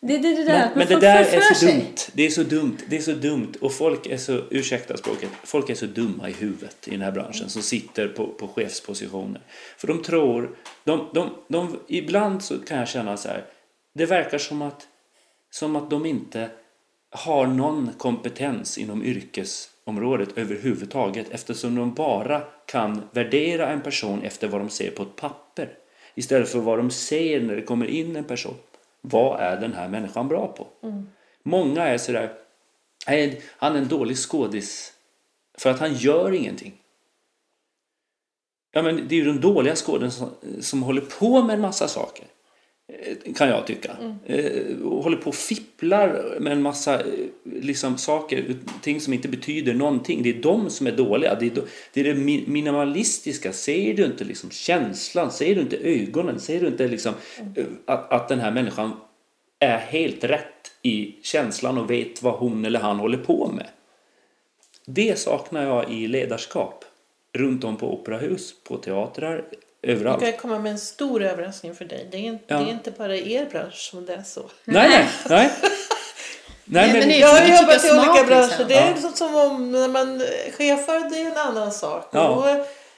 det, 0.00 0.18
det, 0.18 0.34
det 0.34 0.44
där 0.44 0.68
Men, 0.68 0.78
men 0.78 0.86
det 0.88 1.00
där 1.00 1.24
är 1.24 1.40
så 1.40 1.54
sig. 1.54 1.72
dumt. 1.72 1.94
Det 2.12 2.26
är 2.26 2.30
så 2.30 2.42
dumt. 2.42 2.78
Det 2.86 2.96
är 2.96 3.00
så 3.00 3.12
dumt. 3.12 3.52
Och 3.60 3.72
folk 3.72 4.06
är 4.06 4.16
så, 4.16 4.40
ursäkta 4.50 4.96
språket, 4.96 5.30
folk 5.44 5.70
är 5.70 5.74
så 5.74 5.86
dumma 5.86 6.28
i 6.28 6.32
huvudet 6.32 6.88
i 6.88 6.90
den 6.90 7.00
här 7.00 7.12
branschen 7.12 7.50
som 7.50 7.62
sitter 7.62 8.08
på, 8.08 8.26
på 8.26 8.48
chefspositioner. 8.48 9.40
För 9.76 9.88
de 9.88 10.02
tror, 10.02 10.56
de, 10.84 11.08
de, 11.14 11.30
de, 11.48 11.80
ibland 11.88 12.42
så 12.44 12.58
kan 12.58 12.78
jag 12.78 12.88
känna 12.88 13.16
så 13.16 13.28
här, 13.28 13.44
det 13.94 14.06
verkar 14.06 14.38
som 14.38 14.62
att, 14.62 14.86
som 15.50 15.76
att 15.76 15.90
de 15.90 16.06
inte 16.06 16.50
har 17.10 17.46
någon 17.46 17.90
kompetens 17.98 18.78
inom 18.78 19.04
yrkesområdet 19.04 20.28
överhuvudtaget 20.38 21.26
eftersom 21.30 21.74
de 21.74 21.94
bara 21.94 22.40
kan 22.66 23.02
värdera 23.12 23.68
en 23.68 23.80
person 23.80 24.22
efter 24.22 24.48
vad 24.48 24.60
de 24.60 24.70
ser 24.70 24.90
på 24.90 25.02
ett 25.02 25.16
papper 25.16 25.68
istället 26.14 26.48
för 26.48 26.58
vad 26.58 26.78
de 26.78 26.90
ser 26.90 27.40
när 27.40 27.56
det 27.56 27.62
kommer 27.62 27.86
in 27.86 28.16
en 28.16 28.24
person. 28.24 28.54
Vad 29.08 29.40
är 29.40 29.60
den 29.60 29.72
här 29.74 29.88
människan 29.88 30.28
bra 30.28 30.46
på? 30.48 30.66
Många 31.42 31.82
är 31.82 31.98
sådär, 31.98 32.32
"Nej, 33.08 33.42
han 33.56 33.74
är 33.74 33.78
en 33.78 33.88
dålig 33.88 34.16
skådis 34.18 34.92
för 35.58 35.70
att 35.70 35.80
han 35.80 35.94
gör 35.94 36.32
ingenting. 36.32 36.82
Ja, 38.72 38.82
men 38.82 39.08
det 39.08 39.14
är 39.14 39.16
ju 39.16 39.24
de 39.24 39.40
dåliga 39.40 39.74
skådespelarna 39.76 40.10
som, 40.40 40.62
som 40.62 40.82
håller 40.82 41.00
på 41.00 41.42
med 41.42 41.54
en 41.54 41.60
massa 41.60 41.88
saker. 41.88 42.26
Kan 43.36 43.48
jag 43.48 43.66
tycka. 43.66 43.96
Eh, 44.26 44.82
och 44.82 45.02
håller 45.04 45.16
på 45.16 45.28
och 45.28 45.34
fipplar 45.34 46.36
med 46.40 46.52
en 46.52 46.62
massa 46.62 47.00
eh, 47.00 47.04
liksom, 47.44 47.98
saker, 47.98 48.56
ting 48.82 49.00
som 49.00 49.12
inte 49.12 49.28
betyder 49.28 49.74
någonting. 49.74 50.22
Det 50.22 50.30
är 50.30 50.42
de 50.42 50.70
som 50.70 50.86
är 50.86 50.92
dåliga. 50.92 51.34
Det 51.34 51.46
är, 51.46 51.50
do, 51.50 51.62
det, 51.92 52.00
är 52.00 52.04
det 52.04 52.14
mi- 52.14 52.48
minimalistiska. 52.48 53.52
Ser 53.52 53.94
du 53.94 54.04
inte 54.04 54.24
liksom 54.24 54.50
känslan? 54.50 55.32
Ser 55.32 55.54
du 55.54 55.60
inte 55.60 55.76
ögonen? 55.76 56.40
Ser 56.40 56.60
du 56.60 56.66
inte 56.66 56.88
liksom, 56.88 57.14
eh, 57.56 57.64
att, 57.84 58.12
att 58.12 58.28
den 58.28 58.40
här 58.40 58.50
människan 58.50 58.92
är 59.58 59.78
helt 59.78 60.24
rätt 60.24 60.72
i 60.82 61.14
känslan 61.22 61.78
och 61.78 61.90
vet 61.90 62.22
vad 62.22 62.34
hon 62.34 62.64
eller 62.64 62.80
han 62.80 62.98
håller 62.98 63.18
på 63.18 63.52
med? 63.52 63.66
Det 64.86 65.18
saknar 65.18 65.62
jag 65.64 65.90
i 65.92 66.08
ledarskap. 66.08 66.84
Runt 67.32 67.64
om 67.64 67.76
på 67.76 67.94
operahus, 67.94 68.54
på 68.64 68.76
teatrar, 68.76 69.44
Jag 69.86 69.94
överallt. 69.96 70.20
kan 70.22 70.32
komma 70.32 70.58
med 70.58 70.72
en 70.72 70.78
stor 70.78 71.22
överraskning 71.22 71.74
för 71.74 71.84
dig. 71.84 72.08
Det 72.10 72.16
är 72.16 72.20
inte, 72.20 72.44
Ja. 72.46 72.56
det 72.56 72.64
är 72.64 72.70
inte 72.72 72.90
bara 72.90 73.16
i 73.16 73.32
er 73.34 73.46
bransch 73.50 73.88
som 73.90 74.06
det 74.06 74.14
är 74.14 74.22
så. 74.22 74.40
Nej, 74.64 74.88
nej, 74.88 75.06
nej. 75.28 75.50
Nej, 76.64 76.92
men 76.92 77.08
men, 77.08 77.18
Jag 77.18 77.28
har 77.28 77.38
Jag 77.48 77.60
jobbat 77.60 77.84
i 77.84 77.90
olika 77.90 78.24
branscher. 78.26 78.46
liksom. 78.48 78.64
Det 78.68 78.74
är 78.74 78.90
Ja. 78.90 78.96
så- 79.10 79.16
som 79.16 79.34
om 79.36 79.72
när 79.72 79.88
man 79.88 80.22
chefar, 80.58 81.10
det 81.10 81.16
är 81.22 81.30
en 81.30 81.36
annan 81.36 81.72
sak. 81.72 82.08
Ja. 82.12 82.28
Och 82.28 82.42
då 82.42 82.48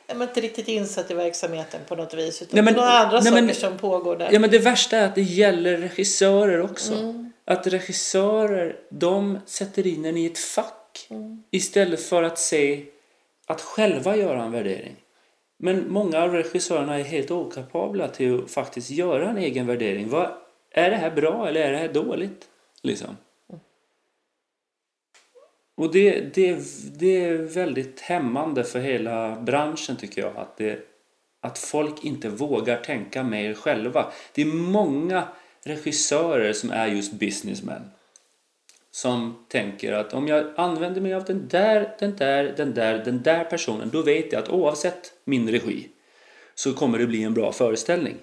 är 0.06 0.14
man 0.14 0.28
inte 0.28 0.40
riktigt 0.40 0.68
insatt 0.68 1.10
i 1.10 1.14
verksamheten 1.14 1.80
på 1.88 1.96
något 1.96 2.14
vis. 2.14 2.42
Utan 2.42 2.48
Nej, 2.52 2.62
men- 2.64 2.74
det 2.74 2.80
är 2.80 2.84
några 2.84 2.98
andra 2.98 3.20
nej, 3.20 3.30
saker 3.32 3.42
men- 3.42 3.54
som 3.54 3.78
pågår 3.78 4.16
där. 4.16 4.28
Ja 4.32 4.38
men 4.38 4.50
det 4.50 4.58
värsta 4.58 4.96
är 4.96 5.04
att 5.06 5.14
det 5.14 5.22
gäller 5.22 5.76
regissörer 5.76 6.60
också. 6.62 6.92
Mm. 6.94 7.32
Att 7.44 7.66
regissörer, 7.66 8.76
de 8.90 9.38
sätter 9.46 9.86
in 9.86 10.04
en 10.04 10.16
i 10.16 10.26
ett 10.26 10.38
fack. 10.38 11.06
Mm. 11.10 11.42
Istället 11.50 12.02
för 12.02 12.22
att 12.22 12.38
se, 12.38 12.84
att 13.46 13.60
själva 13.60 14.16
göra 14.16 14.42
en 14.42 14.52
värdering. 14.52 14.96
Men 15.58 15.92
många 15.92 16.22
av 16.22 16.32
regissörerna 16.32 16.98
är 16.98 17.04
helt 17.04 17.30
okapabla 17.30 18.08
till 18.08 18.44
att 18.44 18.50
faktiskt 18.50 18.90
göra 18.90 19.30
en 19.30 19.38
egen 19.38 19.66
värdering. 19.66 20.08
Vad, 20.08 20.30
är 20.70 20.90
det 20.90 20.96
här 20.96 21.10
bra 21.10 21.48
eller 21.48 21.60
är 21.60 21.72
det 21.72 21.78
här 21.78 21.92
dåligt? 21.92 22.48
Liksom. 22.82 23.16
Och 25.74 25.92
det, 25.92 26.34
det, 26.34 26.58
det 26.98 27.24
är 27.24 27.36
väldigt 27.36 28.00
hämmande 28.00 28.64
för 28.64 28.80
hela 28.80 29.40
branschen 29.40 29.96
tycker 29.96 30.22
jag. 30.22 30.36
Att, 30.36 30.56
det, 30.56 30.86
att 31.40 31.58
folk 31.58 32.04
inte 32.04 32.28
vågar 32.28 32.76
tänka 32.76 33.22
mer 33.22 33.54
själva. 33.54 34.12
Det 34.34 34.42
är 34.42 34.46
många 34.46 35.28
regissörer 35.64 36.52
som 36.52 36.70
är 36.70 36.86
just 36.86 37.12
businessmen. 37.12 37.90
Som 39.02 39.44
tänker 39.48 39.92
att 39.92 40.14
om 40.14 40.28
jag 40.28 40.46
använder 40.56 41.00
mig 41.00 41.14
av 41.14 41.24
den 41.24 41.48
där, 41.48 41.96
den 41.98 42.16
där, 42.16 42.54
den 42.56 42.74
där, 42.74 42.98
den 43.04 43.22
där 43.22 43.44
personen. 43.44 43.90
Då 43.92 44.02
vet 44.02 44.32
jag 44.32 44.42
att 44.42 44.48
oavsett 44.48 45.12
min 45.24 45.50
regi 45.50 45.88
så 46.54 46.72
kommer 46.74 46.98
det 46.98 47.06
bli 47.06 47.22
en 47.22 47.34
bra 47.34 47.52
föreställning. 47.52 48.16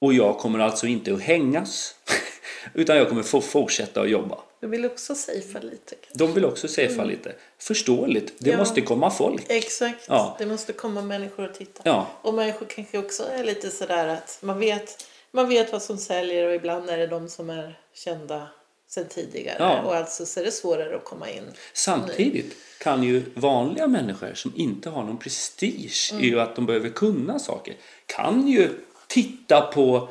Och 0.00 0.14
jag 0.14 0.38
kommer 0.38 0.58
alltså 0.58 0.86
inte 0.86 1.12
att 1.14 1.20
hängas. 1.20 1.94
Utan 2.74 2.96
jag 2.96 3.08
kommer 3.08 3.22
få 3.22 3.40
fortsätta 3.40 4.00
att 4.00 4.10
jobba. 4.10 4.38
Du 4.60 4.66
vill 4.66 4.86
också 4.86 5.14
safea 5.14 5.60
lite. 5.62 5.94
kanske. 5.94 6.18
De 6.24 6.34
vill 6.34 6.44
också 6.44 6.68
safea 6.68 7.04
lite. 7.04 7.34
Förståeligt. 7.58 8.32
Det 8.38 8.50
Ja. 8.50 8.58
måste 8.58 8.80
komma 8.80 9.10
folk. 9.10 9.44
Exakt. 9.48 10.04
Ja. 10.08 10.36
Det 10.38 10.46
måste 10.46 10.72
komma 10.72 11.02
människor 11.02 11.44
att 11.44 11.54
titta. 11.54 11.82
Ja. 11.84 12.06
Och 12.22 12.34
människor 12.34 12.66
kanske 12.66 12.98
också 12.98 13.22
är 13.32 13.44
lite 13.44 13.70
sådär 13.70 14.08
att 14.08 14.38
man 14.42 14.58
vet, 14.58 15.06
man 15.30 15.48
vet 15.48 15.72
vad 15.72 15.82
som 15.82 15.96
säljer 15.98 16.48
och 16.48 16.54
ibland 16.54 16.90
är 16.90 16.98
det 16.98 17.06
de 17.06 17.28
som 17.28 17.50
är 17.50 17.78
kända 17.94 18.48
sedan 18.88 19.08
tidigare. 19.08 19.56
Ja. 19.58 19.82
Och 19.82 19.94
alltså 19.94 20.26
så 20.26 20.40
är 20.40 20.44
det 20.44 20.52
svårare 20.52 20.96
att 20.96 21.04
komma 21.04 21.30
in. 21.30 21.44
Samtidigt 21.72 22.56
kan 22.80 23.02
ju 23.02 23.22
vanliga 23.34 23.86
människor 23.86 24.34
som 24.34 24.52
inte 24.56 24.90
har 24.90 25.04
någon 25.04 25.18
prestige 25.18 26.14
i 26.20 26.38
att 26.38 26.56
de 26.56 26.66
behöver 26.66 26.88
kunna 26.88 27.38
saker 27.38 27.74
kan 28.06 28.48
ju 28.48 28.68
titta 29.06 29.60
på 29.60 30.08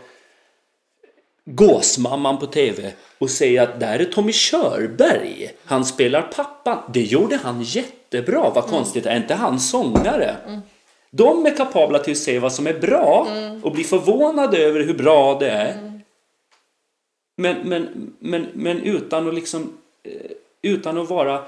Gåsmamman 1.46 2.40
på 2.40 2.46
TV 2.46 2.94
och 3.18 3.30
säga 3.30 3.64
att 3.64 3.80
där 3.80 4.00
är 4.00 4.06
Tommy 4.06 4.32
Körberg. 4.34 5.52
Han 5.66 5.86
spelar 5.86 6.22
pappan. 6.22 6.78
Det 6.94 7.02
gjorde 7.02 7.38
han 7.38 7.62
jättebra. 7.62 8.52
Vad 8.56 8.64
konstigt, 8.64 9.06
är 9.06 9.18
inte 9.18 9.36
han 9.36 9.60
sångare? 9.60 10.36
De 11.10 11.46
är 11.46 11.58
kapabla 11.58 12.00
till 12.00 12.12
att 12.12 12.18
se 12.18 12.40
vad 12.40 12.54
som 12.54 12.68
är 12.68 12.80
bra 12.80 13.28
och 13.64 13.72
bli 13.72 13.84
förvånade 13.84 14.58
över 14.58 14.80
hur 14.80 14.94
bra 14.94 15.40
det 15.40 15.50
är. 15.50 15.97
Men, 17.40 17.70
men, 17.70 18.14
men, 18.20 18.48
men 18.54 18.78
utan 18.82 19.28
att 19.28 19.34
liksom 19.36 19.78
eh, 20.04 20.32
utan 20.62 20.98
att 20.98 21.10
vara 21.10 21.46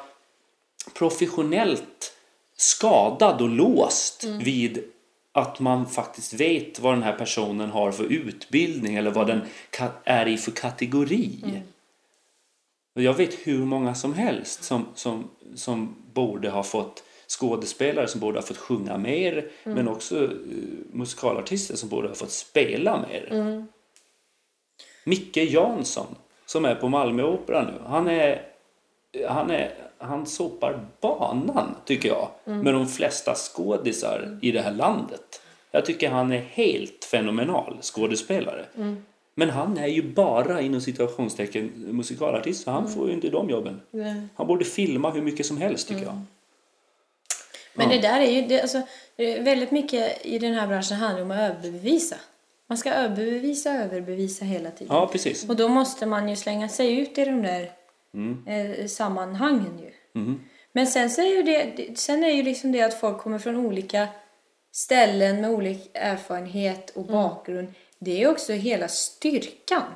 professionellt 0.93 2.13
skadad 2.57 3.41
och 3.41 3.49
låst 3.49 4.23
vid 4.23 4.83
att 5.31 5.59
man 5.59 5.85
faktiskt 5.85 6.33
vet 6.33 6.79
vad 6.79 6.93
den 6.93 7.03
här 7.03 7.17
personen 7.17 7.69
har 7.69 7.91
för 7.91 8.03
utbildning 8.03 8.95
eller 8.95 9.11
vad 9.11 9.27
den 9.27 9.41
är 10.03 10.27
i 10.27 10.37
för 10.37 10.51
kategori. 10.51 11.61
Och 12.95 13.01
jag 13.01 13.13
vet 13.13 13.33
hur 13.33 13.65
många 13.65 13.95
som 13.95 14.13
helst 14.13 14.63
som, 14.63 14.85
som, 14.95 15.29
som 15.55 15.95
borde 16.13 16.49
ha 16.49 16.63
fått 16.63 17.03
skådespelare 17.27 18.07
som 18.07 18.21
borde 18.21 18.37
ha 18.37 18.45
fått 18.45 18.57
sjunga 18.57 18.97
mer 18.97 19.49
men 19.63 19.87
också 19.87 20.23
eh, 20.23 20.29
musikalartister 20.91 21.75
som 21.75 21.89
borde 21.89 22.07
ha 22.07 22.15
fått 22.15 22.31
spela 22.31 23.05
mer. 23.09 23.27
Micke 25.03 25.37
Jansson 25.37 26.15
som 26.45 26.65
är 26.65 26.75
på 26.75 26.89
Malmöoperan 26.89 27.65
nu. 27.65 27.73
Han 27.85 28.07
är 28.07 28.45
han, 29.27 29.51
är, 29.51 29.73
han 29.97 30.25
sopar 30.25 30.85
banan, 31.01 31.75
tycker 31.85 32.09
jag, 32.09 32.29
med 32.43 32.73
de 32.73 32.87
flesta 32.87 33.35
skådisar 33.35 34.39
i 34.41 34.51
det 34.51 34.61
här 34.61 34.71
landet. 34.71 35.41
Jag 35.71 35.85
tycker 35.85 36.09
han 36.09 36.31
är 36.31 36.39
helt 36.39 37.05
fenomenal 37.05 37.77
skådespelare. 37.81 38.65
Men 39.35 39.49
han 39.49 39.77
är 39.77 39.87
ju 39.87 40.13
bara 40.13 40.61
inom 40.61 40.81
situationstecken 40.81 41.65
musikalartist, 41.75 42.63
så 42.63 42.71
han 42.71 42.89
får 42.89 43.07
ju 43.07 43.13
inte 43.13 43.29
de 43.29 43.49
jobben. 43.49 43.81
Nej. 43.91 44.21
Han 44.35 44.47
borde 44.47 44.65
filma 44.65 45.11
hur 45.11 45.21
mycket 45.21 45.45
som 45.45 45.57
helst, 45.57 45.87
tycker 45.87 46.03
jag. 46.03 46.21
Men 47.73 47.89
Ja. 47.89 47.95
det 47.95 48.01
där 48.01 48.19
är 48.21 48.31
ju, 48.31 48.41
det, 48.47 48.61
alltså, 48.61 48.81
är 49.17 49.43
väldigt 49.43 49.71
mycket 49.71 50.25
i 50.25 50.39
den 50.39 50.53
här 50.53 50.67
branschen 50.67 50.97
handlar 50.97 51.21
om 51.23 51.31
att 51.31 51.39
överbevisa. 51.39 52.15
Man 52.69 52.77
ska 52.77 52.91
överbevisa, 52.93 53.73
överbevisa 53.73 54.45
hela 54.45 54.71
tiden. 54.71 54.95
Ja, 54.95 55.07
precis. 55.07 55.49
Och 55.49 55.55
då 55.55 55.67
måste 55.67 56.05
man 56.05 56.29
ju 56.29 56.35
slänga 56.35 56.69
sig 56.69 56.99
ut 56.99 57.17
i 57.17 57.25
de 57.25 57.41
där 57.41 57.71
eh, 58.45 58.87
sammanhangen 58.87 59.79
ju. 59.79 60.21
Mm. 60.21 60.39
Men 60.71 60.87
sen 60.87 61.09
så 61.09 61.21
är 61.21 61.25
ju 61.25 61.43
det, 61.43 61.97
sen 61.99 62.23
är 62.23 62.29
ju 62.29 62.43
liksom 62.43 62.71
det 62.71 62.81
att 62.81 62.99
folk 62.99 63.17
kommer 63.17 63.39
från 63.39 63.55
olika 63.55 64.07
ställen 64.71 65.41
med 65.41 65.51
olika 65.51 65.99
erfarenhet 65.99 66.89
och 66.89 67.05
bakgrund. 67.05 67.67
Det 67.99 68.11
är 68.11 68.17
ju 68.17 68.27
också 68.27 68.53
hela 68.53 68.87
styrkan 68.87 69.93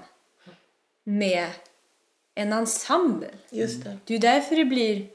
med 1.03 1.47
en 2.35 2.53
ensemble. 2.53 3.29
Just 3.49 3.83
det. 3.83 3.97
Det 4.05 4.13
är 4.13 4.15
ju 4.15 4.21
därför 4.21 4.55
det 4.55 4.65
blir... 4.65 5.07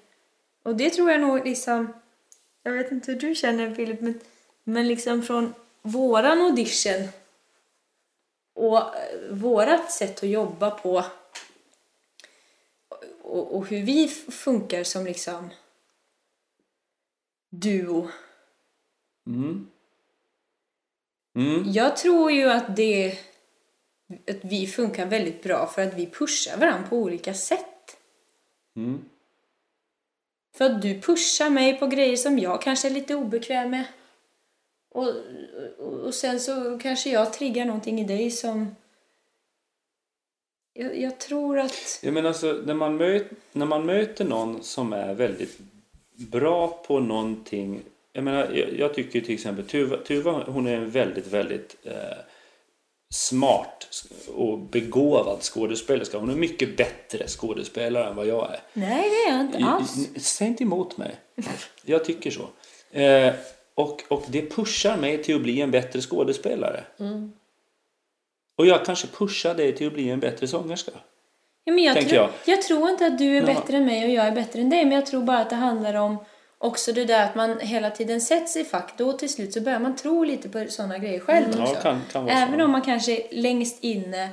Och 0.63 0.77
det 0.77 0.91
tror 0.91 1.11
jag 1.11 1.21
nog 1.21 1.47
liksom... 1.47 1.93
Jag 2.63 2.73
vet 2.73 2.93
inte 2.93 3.13
hur 3.13 3.21
du 3.21 3.35
känner 3.35 3.75
Filip, 3.75 4.01
men, 4.01 4.21
men 4.65 4.89
liksom 4.89 5.23
från 5.23 5.55
våran 5.83 6.41
audition 6.41 7.09
och 8.59 8.79
eh, 8.79 9.31
vårat 9.31 9.93
sätt 9.93 10.23
att 10.23 10.29
jobba 10.29 10.71
på 10.71 11.05
och, 13.23 13.57
och 13.57 13.67
hur 13.67 13.83
vi 13.83 14.09
funkar 14.09 14.85
som 14.85 15.05
liksom 15.05 15.51
duo. 17.51 18.11
Mm. 19.27 19.71
Mm. 21.37 21.73
Jag 21.73 21.97
tror 21.97 22.33
ju 22.33 22.51
att 22.51 22.77
det 22.77 23.19
att 24.27 24.45
vi 24.45 24.67
funkar 24.67 25.07
väldigt 25.07 25.43
bra 25.43 25.67
för 25.67 25.83
att 25.83 25.95
vi 25.95 26.07
pushar 26.07 26.57
varandra 26.57 26.89
på 26.89 26.97
olika 26.97 27.35
sätt. 27.35 27.97
Mm. 28.77 29.05
För 30.57 30.65
att 30.65 30.83
du 30.83 31.01
pushar 31.01 31.51
mig 31.51 31.79
på 31.79 31.87
grejer 31.87 32.17
som 32.17 32.39
jag 32.39 32.63
kanske 32.63 32.89
är 32.89 32.93
lite 32.93 33.15
obekväm 33.15 33.71
med. 33.71 33.85
Och, 34.91 35.09
och, 35.79 36.15
sen 36.15 36.41
så 36.41 36.79
kanske 36.83 37.11
jag 37.11 37.33
triggar 37.33 37.65
någonting 37.65 38.01
i 38.01 38.05
dig 38.05 38.31
som... 38.31 38.77
Jag, 40.73 40.99
jag 40.99 41.19
tror 41.19 41.59
att... 41.59 42.01
Ja, 42.03 42.11
men 42.11 42.27
alltså, 42.27 42.63
när, 42.67 42.75
man 42.75 42.97
möt, 42.97 43.27
när 43.53 43.67
man 43.67 43.87
möter 43.87 44.25
någon 44.25 44.63
som 44.63 44.93
är 44.93 45.15
väldigt 45.15 45.59
bra 46.17 46.69
på 46.87 47.01
någonting. 47.01 47.83
Jag, 48.13 48.25
menar, 48.25 48.51
jag, 48.53 48.79
jag 48.79 48.95
tycker 48.95 49.21
till 49.21 49.35
exempel 49.35 49.67
Tuva, 49.67 49.97
Tuva 49.97 50.45
hon 50.47 50.67
är 50.67 50.77
en 50.77 50.91
väldigt, 50.91 51.27
väldigt 51.27 51.77
eh, 51.85 52.19
smart 53.11 54.05
och 54.35 54.59
begåvad 54.59 55.43
skådespelerska. 55.43 56.19
Hon 56.19 56.31
är 56.31 56.35
mycket 56.35 56.77
bättre 56.77 57.27
skådespelare 57.27 58.09
än 58.09 58.17
vad 58.17 58.27
jag 58.27 58.51
är. 58.53 58.61
Nej, 58.73 59.11
det 59.11 59.31
är 59.31 59.33
jag 59.33 59.41
inte 59.41 59.59
alls. 59.59 60.09
Säg 60.17 60.47
inte 60.47 60.63
emot 60.63 60.97
mig. 60.97 61.17
Jag 61.85 62.05
tycker 62.05 62.31
så. 62.31 62.49
Eh, 62.99 63.35
och, 63.79 64.03
och 64.09 64.25
det 64.29 64.51
pushar 64.51 64.97
mig 64.97 65.23
till 65.23 65.37
att 65.37 65.43
bli 65.43 65.61
en 65.61 65.71
bättre 65.71 66.01
skådespelare. 66.01 66.85
Och 68.57 68.67
jag 68.67 68.85
kanske 68.85 69.07
pushar 69.07 69.55
dig 69.55 69.75
till 69.77 69.87
att 69.87 69.93
bli 69.93 70.11
en 70.11 70.21
bättre 70.21 70.47
sångerska. 70.49 70.93
Ja, 71.65 71.73
men 71.73 71.85
jag, 71.85 71.95
tror, 72.01 72.13
jag. 72.15 72.31
jag. 72.47 72.63
tror 72.63 72.91
inte 72.91 73.07
att 73.07 73.19
du 73.19 73.25
är 73.37 73.41
Ja. 73.41 73.47
bättre 73.47 73.77
än 73.77 73.85
mig 73.87 74.05
och 74.05 74.11
jag 74.11 74.27
är 74.27 74.33
bättre 74.33 74.61
än 74.61 74.71
dig. 74.71 74.85
Men 74.85 74.93
jag 74.95 75.07
tror 75.07 75.23
bara 75.23 75.39
att 75.39 75.51
det 75.51 75.57
handlar 75.57 75.95
om 75.95 76.17
också 76.59 76.93
det 76.93 77.05
där 77.05 77.25
att 77.25 77.35
man 77.35 77.61
hela 77.61 77.91
tiden 77.91 78.21
sätts 78.21 78.57
i 78.57 78.65
fack. 78.65 78.93
Då 78.99 79.13
till 79.13 79.29
slut 79.29 79.53
så 79.53 79.61
börjar 79.61 79.79
man 79.79 79.97
tro 79.97 80.25
lite 80.25 80.49
på 80.49 80.65
sådana 80.69 80.99
grejer 80.99 81.21
själv 81.21 81.47
Mm. 81.47 81.59
Ja, 81.61 81.71
också. 81.71 81.83
kan- 81.83 82.01
kan 82.13 82.25
vara 82.25 82.35
så. 82.37 82.43
Även 82.43 82.61
om 82.61 82.71
man 82.71 82.83
kanske 82.83 83.23
längst 83.31 83.85
inne 83.85 84.29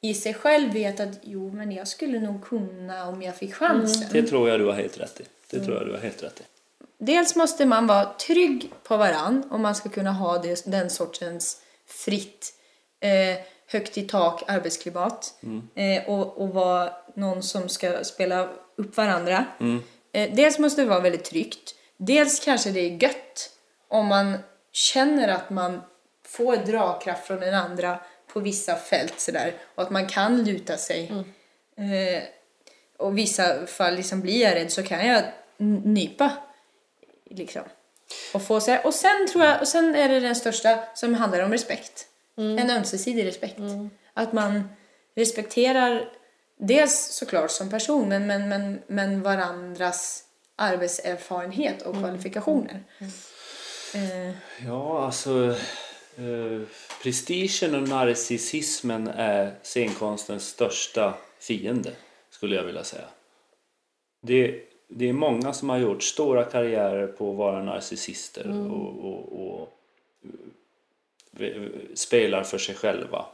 i 0.00 0.14
sig 0.14 0.34
själv 0.34 0.72
vet 0.72 1.00
att 1.00 1.18
jo, 1.22 1.50
men 1.50 1.72
jag 1.72 1.88
skulle 1.88 2.20
nog 2.20 2.44
kunna 2.44 3.08
om 3.08 3.22
jag 3.22 3.36
fick 3.36 3.54
chansen. 3.54 4.08
Det 4.12 4.22
tror 4.22 4.48
jag 4.48 4.60
du 4.60 4.64
har 4.66 4.72
helt 4.72 5.00
rätt 5.00 5.20
i. 5.20 5.24
Det 5.50 5.60
tror 5.60 5.76
jag 5.76 5.86
du 5.86 5.92
har 5.92 5.98
helt 5.98 6.22
rätt 6.22 6.40
i. 6.40 6.42
Dels 6.98 7.36
måste 7.36 7.66
man 7.66 7.86
vara 7.86 8.04
trygg 8.04 8.72
på 8.82 8.96
varann 8.96 9.44
om 9.50 9.62
man 9.62 9.74
ska 9.74 9.88
kunna 9.88 10.12
ha 10.12 10.38
det, 10.38 10.62
den 10.66 10.90
sortens 10.90 11.60
fritt, 11.86 12.52
eh, 13.00 13.38
högt 13.68 13.98
i 13.98 14.02
tak 14.02 14.42
arbetsklimat. 14.46 15.34
Eh, 15.74 16.08
och, 16.08 16.38
och 16.38 16.48
vara 16.48 16.92
någon 17.14 17.42
som 17.42 17.68
ska 17.68 18.04
spela 18.04 18.48
upp 18.76 18.96
varandra. 18.96 19.44
Eh, 20.12 20.34
dels 20.34 20.58
måste 20.58 20.82
det 20.82 20.88
vara 20.88 21.00
väldigt 21.00 21.24
tryggt. 21.24 21.74
Dels 21.96 22.40
kanske 22.40 22.70
det 22.70 22.80
är 22.80 23.02
gött 23.02 23.50
om 23.88 24.06
man 24.06 24.38
känner 24.72 25.28
att 25.28 25.50
man 25.50 25.80
får 26.26 26.56
dragkraft 26.56 27.26
från 27.26 27.40
den 27.40 27.54
andra 27.54 27.98
på 28.32 28.40
vissa 28.40 28.76
fält 28.76 29.20
sådär. 29.20 29.54
Och 29.74 29.82
att 29.82 29.90
man 29.90 30.06
kan 30.06 30.44
luta 30.44 30.76
sig. 30.76 31.12
Eh, 31.76 32.22
och 32.98 33.18
vissa 33.18 33.66
fall 33.66 33.94
liksom 33.96 34.20
blir 34.20 34.42
jag 34.42 34.54
rädd 34.54 34.72
så 34.72 34.82
kan 34.82 35.06
jag 35.06 35.22
nypa. 35.84 36.32
Liksom. 37.30 37.62
Och, 38.34 38.42
få 38.42 38.60
sig, 38.60 38.78
och 38.78 38.94
sen 38.94 39.26
tror 39.32 39.44
jag, 39.44 39.60
och 39.60 39.68
sen 39.68 39.94
är 39.94 40.08
det 40.08 40.20
den 40.20 40.36
största 40.36 40.78
som 40.94 41.14
handlar 41.14 41.40
om 41.40 41.52
respekt. 41.52 42.06
En 42.36 42.70
ömsesidig 42.70 43.26
respekt. 43.26 43.58
Att 44.14 44.32
man 44.32 44.68
respekterar 45.14 46.08
dels 46.58 47.06
såklart 47.06 47.50
som 47.50 47.70
person 47.70 48.08
men, 48.08 48.26
men, 48.26 48.48
men, 48.48 48.82
men 48.86 49.22
varandras 49.22 50.24
arbetserfarenhet 50.56 51.82
och 51.82 51.94
kvalifikationer. 51.94 52.84
Eh, 53.94 54.34
Ja, 54.66 55.04
alltså... 55.04 55.56
Eh, 56.18 56.60
prestigen 57.02 57.74
och 57.74 57.88
narcissismen 57.88 59.08
är 59.08 59.54
scenkonstens 59.62 60.48
största 60.48 61.14
fiende, 61.38 61.92
skulle 62.30 62.56
jag 62.56 62.62
vilja 62.62 62.84
säga. 62.84 63.08
Det, 64.22 64.60
det 64.88 65.08
är 65.08 65.12
många 65.12 65.52
som 65.52 65.68
har 65.68 65.78
gjort 65.78 66.02
stora 66.02 66.44
karriärer 66.44 67.06
på 67.06 67.30
att 67.30 67.36
vara 67.36 67.62
narcissister 67.62 68.70
och, 68.70 69.04
och, 69.04 69.46
och 69.46 69.78
eh, 71.40 71.62
spelar 71.94 72.42
för 72.42 72.58
sig 72.58 72.74
själva. 72.74 73.26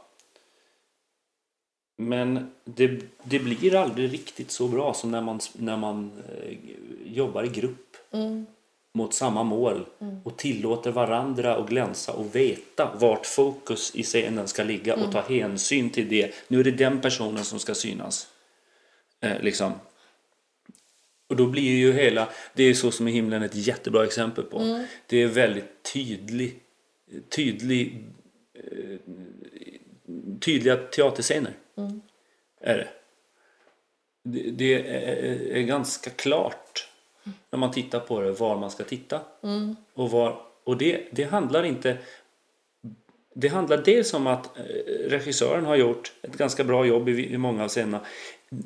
Men 1.95 2.51
det, 2.63 3.01
det 3.23 3.39
blir 3.39 3.75
aldrig 3.75 4.13
riktigt 4.13 4.51
så 4.51 4.67
bra 4.67 4.93
som 4.93 5.11
när 5.11 5.21
man, 5.21 5.39
när 5.53 5.77
man 5.77 6.11
eh, 6.29 6.57
jobbar 7.05 7.43
i 7.43 7.47
grupp 7.47 7.97
mot 8.93 9.13
samma 9.13 9.43
mål 9.43 9.85
och 10.23 10.37
tillåter 10.37 10.91
varandra 10.91 11.55
att 11.55 11.69
glänsa 11.69 12.13
och 12.13 12.35
veta 12.35 12.91
vart 12.99 13.25
fokus 13.25 13.95
i 13.95 14.03
scenen 14.03 14.47
ska 14.47 14.63
ligga 14.63 14.95
och 14.95 15.11
ta 15.11 15.21
hänsyn 15.21 15.89
till 15.89 16.09
det. 16.09 16.33
Nu 16.47 16.59
är 16.59 16.63
det 16.63 16.71
den 16.71 17.01
personen 17.01 17.43
som 17.43 17.59
ska 17.59 17.75
synas. 17.75 18.27
Eh, 19.21 19.41
liksom. 19.41 19.71
Och 21.33 21.37
då 21.37 21.45
blir 21.45 21.77
ju 21.77 21.93
hela, 21.93 22.29
det 22.53 22.63
är 22.63 22.73
så 22.73 22.91
som 22.91 23.07
i 23.07 23.11
himlen 23.11 23.43
ett 23.43 23.55
jättebra 23.55 24.03
exempel 24.03 24.43
på. 24.43 24.85
Det 25.07 25.23
är 25.23 25.27
väldigt 25.27 25.83
tydlig, 25.93 26.59
tydlig, 27.29 28.05
eh, 28.53 28.97
tydliga 30.39 30.75
teaterscener. 30.75 31.53
Är 32.61 32.77
det. 32.77 32.87
Det, 34.23 34.51
det 34.51 34.87
är, 35.57 35.61
ganska 35.61 36.09
klart 36.09 36.87
när 37.49 37.59
man 37.59 37.71
tittar 37.71 37.99
på 37.99 38.21
det 38.21 38.31
var 38.31 38.59
man 38.59 38.71
ska 38.71 38.83
titta. 38.83 39.21
Och, 39.93 40.11
var, 40.11 40.41
och 40.63 40.77
det, 40.77 41.07
det 41.11 41.23
handlar 41.23 41.63
inte 41.63 41.97
det 43.35 43.47
handlar 43.47 43.77
dels 43.77 44.13
om 44.13 44.27
att 44.27 44.57
eh, 44.57 44.63
regissören 45.09 45.65
har 45.65 45.75
gjort 45.75 46.13
ett 46.21 46.37
ganska 46.37 46.63
bra 46.63 46.85
jobb 46.85 47.09
i, 47.09 47.33
i 47.33 47.37
många 47.37 47.63
av 47.63 47.67
scenerna. 47.67 48.05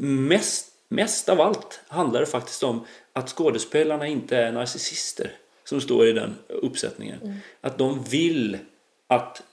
Mest, 0.10 0.72
mest 0.90 1.30
av 1.30 1.42
allt 1.42 1.57
handlar 1.88 2.20
det 2.20 2.26
faktiskt 2.26 2.64
om 2.64 2.86
att 3.14 3.30
skådespelarna 3.30 4.08
inte 4.08 4.38
är 4.38 4.52
narcissister 4.52 5.32
som 5.64 5.82
står 5.82 6.08
i 6.08 6.12
den 6.14 6.36
uppsättningen. 6.48 7.40
Att 7.62 7.78
de 7.78 8.04
vill 8.04 8.58
att, 9.08 9.44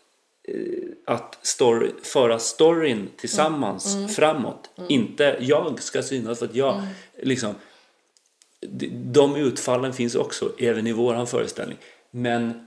eh, 0.49 1.15
att 1.15 1.39
story, 1.47 1.91
föra 2.03 2.39
storyn 2.39 3.11
tillsammans 3.17 3.97
framåt. 4.17 4.71
Inte 4.89 5.37
jag 5.41 5.83
ska 5.83 6.03
synas 6.03 6.39
för 6.39 6.47
att 6.47 6.55
jag 6.55 6.83
liksom 7.23 7.55
de- 9.13 9.37
utfallen 9.37 9.93
finns 9.93 10.15
också 10.15 10.53
även 10.59 10.87
i 10.87 10.93
våran 10.93 11.27
föreställning. 11.27 11.79
Men, 12.11 12.67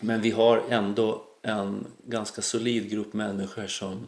men 0.00 0.20
vi 0.20 0.30
har 0.30 0.62
ändå 0.68 1.24
en 1.42 1.86
ganska 2.04 2.42
solid 2.42 2.90
grupp 2.90 3.12
människor 3.12 3.66
som, 3.66 4.06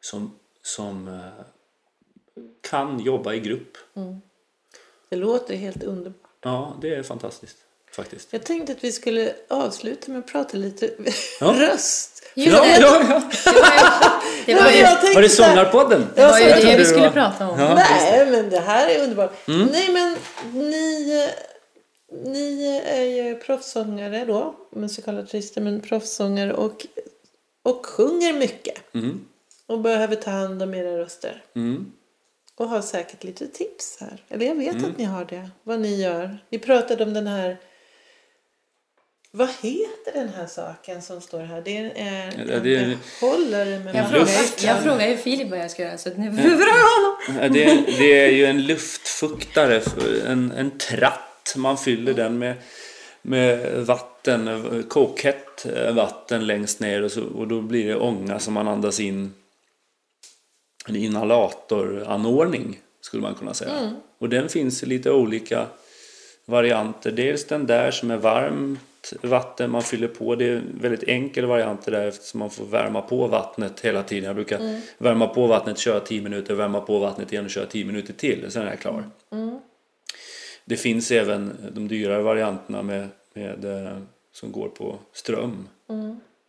som, 0.00 0.38
som 0.62 1.08
eh, 1.08 1.44
kan 2.60 3.00
jobba 3.00 3.34
i 3.34 3.40
grupp. 3.40 3.76
Det 5.08 5.16
låter 5.16 5.54
helt 5.56 5.82
underbart. 5.82 6.30
Ja, 6.42 6.76
det 6.80 6.94
är 6.94 7.02
fantastiskt 7.02 7.56
faktiskt. 7.92 8.28
Jag 8.32 8.44
tänkte 8.44 8.72
att 8.72 8.84
vi 8.84 8.92
skulle 8.92 9.32
avsluta 9.48 10.10
med 10.12 10.18
att 10.18 10.26
prata 10.26 10.56
lite 10.56 10.90
Ja. 11.40 11.52
röst. 11.58 12.22
Ja, 12.34 12.62
det. 12.62 12.80
ja, 12.80 13.02
ja. 13.10 13.22
Det 14.46 14.54
var 14.54 14.70
ju, 14.70 14.76
Jag 14.78 15.00
tänkte 15.00 15.14
Var 15.14 15.22
det 15.22 15.28
Sångarpodden? 15.28 16.06
det, 16.14 16.26
var 16.26 16.38
ju 16.38 16.44
Jag 16.48 16.56
det 16.56 16.60
trodde 16.60 16.76
vi 16.76 16.82
det 16.82 16.88
skulle 16.88 17.06
var- 17.06 17.10
prata 17.12 17.48
om. 17.48 17.58
Ja. 17.60 17.74
Nej, 17.74 18.26
men 18.30 18.50
det 18.50 18.60
här 18.60 18.88
är 18.88 19.02
underbart. 19.02 19.48
Mm. 19.48 19.66
Nej, 19.72 19.92
men 19.92 20.16
ni, 20.52 21.28
ni 22.24 22.80
är 22.86 23.02
ju 23.02 23.34
proffssångare 23.38 24.24
då. 24.24 24.54
Musikalartister, 24.72 25.60
men 25.60 25.80
proffssångare 25.80 26.52
och, 26.54 26.86
och 27.62 27.86
sjunger 27.86 28.32
mycket. 28.32 28.94
Mm. 28.94 29.20
Och 29.66 29.80
behöver 29.80 30.16
ta 30.16 30.30
hand 30.30 30.62
om 30.62 30.74
era 30.74 30.98
röster. 30.98 31.44
Mm. 31.56 31.92
Och 32.58 32.68
har 32.68 32.82
säkert 32.82 33.24
lite 33.24 33.46
tips 33.48 33.96
här. 34.00 34.22
Eller 34.28 34.46
jag 34.46 34.54
vet 34.54 34.74
Mm. 34.74 34.90
att 34.90 34.98
ni 34.98 35.04
har 35.04 35.24
det. 35.24 35.50
Vad 35.62 35.80
ni 35.80 36.02
gör. 36.02 36.38
Vi 36.50 36.58
pratade 36.58 37.04
om 37.04 37.14
den 37.14 37.26
här... 37.26 37.56
Vad 39.30 39.48
heter 39.48 40.12
den 40.12 40.28
här 40.28 40.46
saken 40.46 41.02
som 41.02 41.20
står 41.20 41.40
här? 41.42 41.62
Det 41.64 41.76
är 41.76 41.84
en 41.96 42.48
Ja, 42.48 42.58
det 42.58 42.76
är- 42.76 42.96
hållare 43.20 43.78
med 43.78 43.94
Jag 43.94 44.12
Luft. 44.12 44.60
frågar, 44.60 44.74
jag 44.74 44.82
frågar 44.82 45.08
ju 45.08 45.16
Filip 45.16 45.50
vad 45.50 45.58
jag 45.58 45.70
ska 45.70 45.82
göra 45.82 45.98
så 45.98 46.08
att 46.08 46.18
nu 46.18 46.32
fråga 46.36 46.48
honom. 46.56 47.42
Ja, 47.42 47.48
Det, 47.48 47.84
det 47.98 48.20
är 48.24 48.30
ju 48.30 48.44
en 48.46 48.66
luftfuktare, 48.66 49.82
en, 50.26 50.52
en 50.52 50.78
tratt. 50.78 51.54
Man 51.56 51.78
fyller 51.78 52.14
den 52.14 52.38
med, 52.38 52.54
med 53.22 53.72
vatten, 53.86 54.84
kokhett 54.88 55.66
vatten 55.92 56.46
längst 56.46 56.80
ner 56.80 57.02
och, 57.02 57.12
så, 57.12 57.22
och 57.24 57.48
då 57.48 57.60
blir 57.60 57.88
det 57.88 57.96
ånga 57.96 58.38
som 58.38 58.54
man 58.54 58.68
andas 58.68 59.00
in. 59.00 59.34
En 60.88 60.96
inhalatoranordning 60.96 62.80
skulle 63.00 63.22
man 63.22 63.34
kunna 63.34 63.54
säga. 63.54 63.96
Och 64.18 64.28
den 64.28 64.48
finns 64.48 64.82
i 64.82 64.86
lite 64.86 65.10
olika 65.10 65.66
varianter. 66.44 67.10
Dels 67.10 67.44
den 67.44 67.66
där 67.66 67.90
som 67.90 68.10
är 68.10 68.16
varmt 68.16 68.80
vatten 69.22 69.70
man 69.70 69.82
fyller 69.82 70.08
på. 70.08 70.34
Det 70.34 70.44
är 70.44 70.56
en 70.56 70.78
väldigt 70.80 71.02
enkel 71.08 71.46
variant 71.46 71.84
det 71.84 71.90
där 71.90 72.06
eftersom 72.06 72.40
man 72.40 72.50
får 72.50 72.64
värma 72.64 73.02
på 73.02 73.26
vattnet 73.26 73.80
hela 73.80 74.02
tiden. 74.02 74.24
Jag 74.24 74.34
brukar 74.34 74.80
värma 74.98 75.26
på 75.26 75.46
vattnet, 75.46 75.78
köra 75.78 76.00
10 76.00 76.22
minuter, 76.22 76.54
värma 76.54 76.80
på 76.80 76.98
vattnet 76.98 77.32
igen 77.32 77.44
och 77.44 77.50
köra 77.50 77.66
10 77.66 77.84
minuter 77.84 78.12
till. 78.12 78.50
Sen 78.50 78.62
är 78.62 78.70
jag 78.70 78.80
klar. 78.80 79.04
Det 80.64 80.76
finns 80.76 81.10
även 81.10 81.56
de 81.74 81.88
dyrare 81.88 82.22
varianterna 82.22 82.82
med, 82.82 83.08
med, 83.34 83.64
eh, 83.64 83.98
som 84.32 84.52
går 84.52 84.68
på 84.68 84.98
ström. 85.12 85.68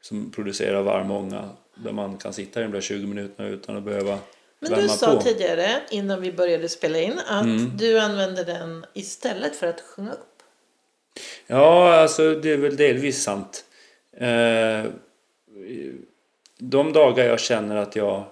Som 0.02 0.32
producerar 0.32 0.82
varm 0.82 1.12
ånga. 1.12 1.50
Där 1.84 1.92
man 1.92 2.18
kan 2.18 2.34
sitta 2.34 2.60
i 2.60 2.64
de 2.64 2.72
där 2.72 2.82
20 2.82 3.08
minuterna 3.08 3.50
utan 3.50 3.78
att 3.78 3.84
behöva 3.84 4.20
Men 4.60 4.72
du 4.82 4.90
sa 4.90 5.16
på. 5.16 5.22
tidigare, 5.22 5.70
innan 5.92 6.22
vi 6.22 6.32
började 6.32 6.70
spela 6.70 7.00
in, 7.00 7.20
att 7.28 7.46
Mm. 7.46 7.72
du 7.78 8.00
använder 8.00 8.46
den 8.46 8.86
istället 8.94 9.56
för 9.56 9.68
att 9.68 9.82
sjunga 9.82 10.12
upp. 10.12 10.44
Ja, 11.48 11.94
alltså 11.96 12.36
det 12.36 12.52
är 12.54 12.58
väl 12.58 12.76
delvis 12.78 13.24
sant. 13.24 13.66
Eh, 14.18 14.92
de 16.60 16.94
dagar 16.94 17.26
jag 17.26 17.40
känner 17.40 17.76
att 17.76 17.96
jag 17.96 18.24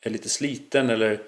är 0.00 0.10
lite 0.10 0.28
sliten 0.28 0.90
eller 0.90 1.20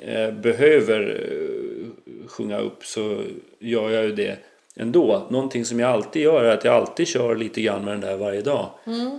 eh, 0.00 0.30
behöver 0.30 1.30
eh, 1.30 2.28
sjunga 2.28 2.58
upp 2.58 2.86
så 2.86 3.24
gör 3.58 3.90
jag 3.90 4.04
ju 4.04 4.12
det 4.14 4.36
ändå. 4.76 5.26
Någonting 5.30 5.64
som 5.64 5.80
jag 5.80 5.90
alltid 5.90 6.22
gör 6.22 6.44
är 6.44 6.54
att 6.54 6.64
jag 6.64 6.74
alltid 6.74 7.08
kör 7.08 7.36
lite 7.36 7.62
grann 7.62 7.84
med 7.84 7.94
den 7.94 8.00
där 8.00 8.16
varje 8.16 8.40
dag. 8.40 8.70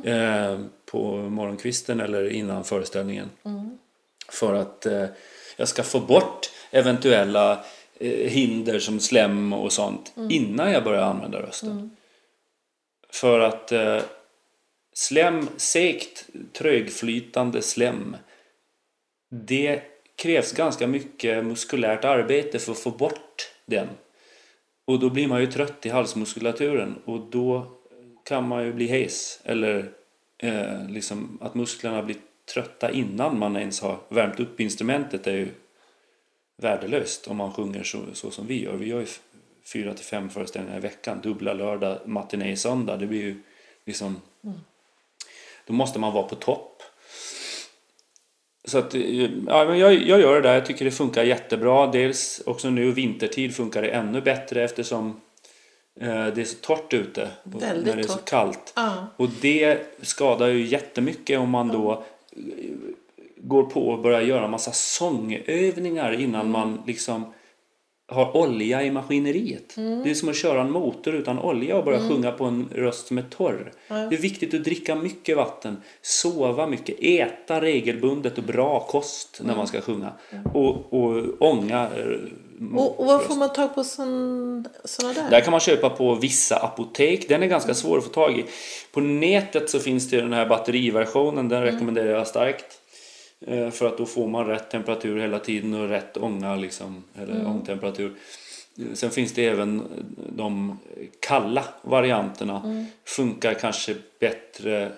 Eh, 0.04 0.60
på 0.86 1.18
morgonkvisten 1.18 2.00
eller 2.00 2.30
innan 2.30 2.64
föreställningen. 2.64 3.30
För 4.30 4.54
att 4.54 4.86
eh, 4.86 5.06
jag 5.58 5.68
ska 5.68 5.84
få 5.84 6.00
bort 6.00 6.50
eventuella 6.72 7.66
eh, 8.00 8.30
hinder 8.30 8.80
som 8.80 9.00
slem 9.00 9.54
och 9.54 9.72
sånt 9.74 10.14
innan 10.30 10.72
jag 10.72 10.84
börjar 10.84 11.02
använda 11.02 11.42
rösten. 11.42 11.96
För 13.10 13.40
att 13.40 13.72
eh, 13.72 14.00
slem, 14.94 15.48
segt, 15.58 16.26
trögflytande 16.54 17.62
slem 17.62 18.16
det 19.30 19.82
krävs 20.16 20.52
ganska 20.52 20.88
mycket 20.88 21.46
muskulärt 21.46 22.06
arbete 22.06 22.60
för 22.60 22.72
att 22.72 22.80
få 22.80 22.92
bort 22.92 23.52
den. 23.66 23.88
Och 24.86 25.00
då 25.00 25.10
blir 25.10 25.28
man 25.28 25.42
ju 25.42 25.48
trött 25.48 25.86
i 25.86 25.90
halsmuskulaturen 25.90 26.96
och 27.06 27.20
då 27.20 27.68
kan 28.26 28.48
man 28.48 28.66
ju 28.66 28.74
bli 28.74 28.88
hes 28.88 29.42
eller 29.44 29.92
eh, 30.38 30.90
liksom 30.90 31.38
att 31.42 31.56
musklerna 31.56 32.04
blir 32.04 32.18
trötta 32.54 32.92
innan 32.92 33.40
man 33.40 33.58
ens 33.58 33.82
har 33.82 34.00
värmt 34.10 34.40
upp 34.40 34.60
instrumentet 34.60 35.28
är 35.28 35.34
ju 35.34 35.50
värdelöst 36.58 37.28
om 37.28 37.38
man 37.38 37.54
sjunger 37.54 37.84
så, 37.84 38.00
så 38.14 38.32
som 38.32 38.48
vi 38.48 38.64
gör. 38.64 38.74
Vi 38.74 38.86
gör 38.86 39.00
ju 39.00 39.08
fyra 39.74 39.94
till 39.94 40.06
fem 40.06 40.30
föreställningar 40.30 40.78
i 40.78 40.82
veckan, 40.82 41.20
dubbla 41.24 41.54
lördag, 41.54 41.98
matiné 42.06 42.56
söndag. 42.56 42.98
Det 42.98 43.08
blir 43.08 43.22
ju 43.22 43.42
liksom... 43.86 44.22
Då 45.66 45.74
måste 45.74 46.00
man 46.00 46.14
vara 46.14 46.28
på 46.28 46.36
topp. 46.36 46.73
Så 48.66 48.78
att, 48.78 48.96
eh, 48.96 49.22
ja, 49.48 49.66
men 49.66 49.80
jag, 49.80 49.94
jag 49.94 50.22
gör 50.22 50.36
det 50.36 50.42
där. 50.42 50.54
Jag 50.54 50.66
tycker 50.66 50.86
det 50.86 50.92
funkar 50.92 51.24
jättebra. 51.24 51.88
Dels 51.88 52.42
också 52.46 52.70
nu 52.70 52.92
vintertid 52.92 53.56
funkar 53.56 53.82
det 53.82 53.90
ännu 53.90 54.22
bättre 54.22 54.64
eftersom 54.64 55.22
eh, 56.00 56.28
det 56.28 56.42
är 56.42 56.46
så 56.46 56.58
torrt 56.62 56.94
ute. 56.94 57.28
Väldigt 57.44 57.86
när 57.86 57.96
det 57.96 58.02
är 58.02 58.08
så 58.08 58.14
torrt. 58.14 58.30
kallt. 58.30 58.74
Ja. 58.76 59.08
Och 59.18 59.30
det 59.42 59.80
skadar 60.02 60.48
ju 60.48 60.66
jättemycket 60.66 61.40
om 61.40 61.50
man 61.50 61.68
då 61.68 61.92
eh, 62.32 62.40
går 63.38 63.64
på 63.64 63.88
och 63.90 64.00
börjar 64.02 64.22
göra 64.22 64.48
massa 64.48 64.72
sångövningar 64.72 66.14
innan 66.14 66.52
man 66.52 66.84
liksom 66.88 67.34
har 68.14 68.38
olja 68.38 68.84
i 68.84 68.92
maskineriet. 68.92 69.78
Mm. 69.78 70.04
Det 70.04 70.10
är 70.10 70.14
som 70.14 70.30
att 70.30 70.36
köra 70.36 70.62
en 70.62 70.72
motor 70.72 71.16
utan 71.16 71.40
olja 71.40 71.78
och 71.78 71.86
börja 71.86 72.10
sjunga 72.10 72.32
på 72.32 72.46
en 72.46 72.70
röst 72.76 73.08
som 73.08 73.18
är 73.18 73.26
torr. 73.30 73.72
Det 73.88 73.94
är 73.94 74.22
viktigt 74.22 74.54
att 74.54 74.64
dricka 74.64 74.96
mycket 74.96 75.38
vatten, 75.38 75.78
sova 76.02 76.68
mycket, 76.68 76.96
äta 77.00 77.62
regelbundet 77.62 78.38
och 78.38 78.44
bra 78.44 78.80
kost 78.80 79.42
när 79.44 79.56
man 79.56 79.68
ska 79.68 79.82
sjunga. 79.82 80.12
Och, 80.54 80.94
och 80.94 81.24
ånga 81.40 81.82
eh, 81.82 82.76
Och, 82.76 83.00
och 83.00 83.06
var 83.06 83.20
får 83.20 83.36
man 83.36 83.54
tag 83.54 83.76
på 83.76 83.84
sån, 83.84 84.68
såna 84.86 85.14
där? 85.14 85.30
där 85.30 85.42
kan 85.42 85.52
man 85.52 85.60
köpa 85.60 85.90
på 85.90 86.16
vissa 86.16 86.56
apotek. 86.56 87.30
Den 87.30 87.44
är 87.44 87.48
ganska 87.48 87.74
svår 87.74 87.98
att 87.98 88.04
få 88.04 88.10
tag 88.10 88.40
i. 88.40 88.46
På 88.92 89.00
nätet 89.00 89.70
så 89.70 89.80
finns 89.80 90.10
det 90.10 90.22
den 90.22 90.34
här 90.34 90.46
batteriversionen. 90.46 91.50
Den 91.50 91.64
rekommenderar 91.64 92.10
jag 92.10 92.28
starkt. 92.28 92.80
Eh, 93.48 93.70
För 93.70 93.88
att 93.88 93.98
då 93.98 94.06
får 94.06 94.28
man 94.28 94.46
rätt 94.46 94.70
temperatur 94.72 95.20
hela 95.20 95.40
tiden 95.40 95.74
och 95.74 95.90
rätt 95.90 96.18
ånga 96.18 96.56
liksom, 96.56 97.04
eller 97.16 97.48
ångtemperatur. 97.48 98.14
Eh, 98.78 98.94
Sen 98.94 99.10
finns 99.12 99.34
det 99.34 99.46
även 99.46 99.84
de 100.36 100.80
kalla 101.20 101.64
varianterna. 101.82 102.86
Funkar 103.06 103.54
kanske 103.54 103.96
bättre 104.20 104.92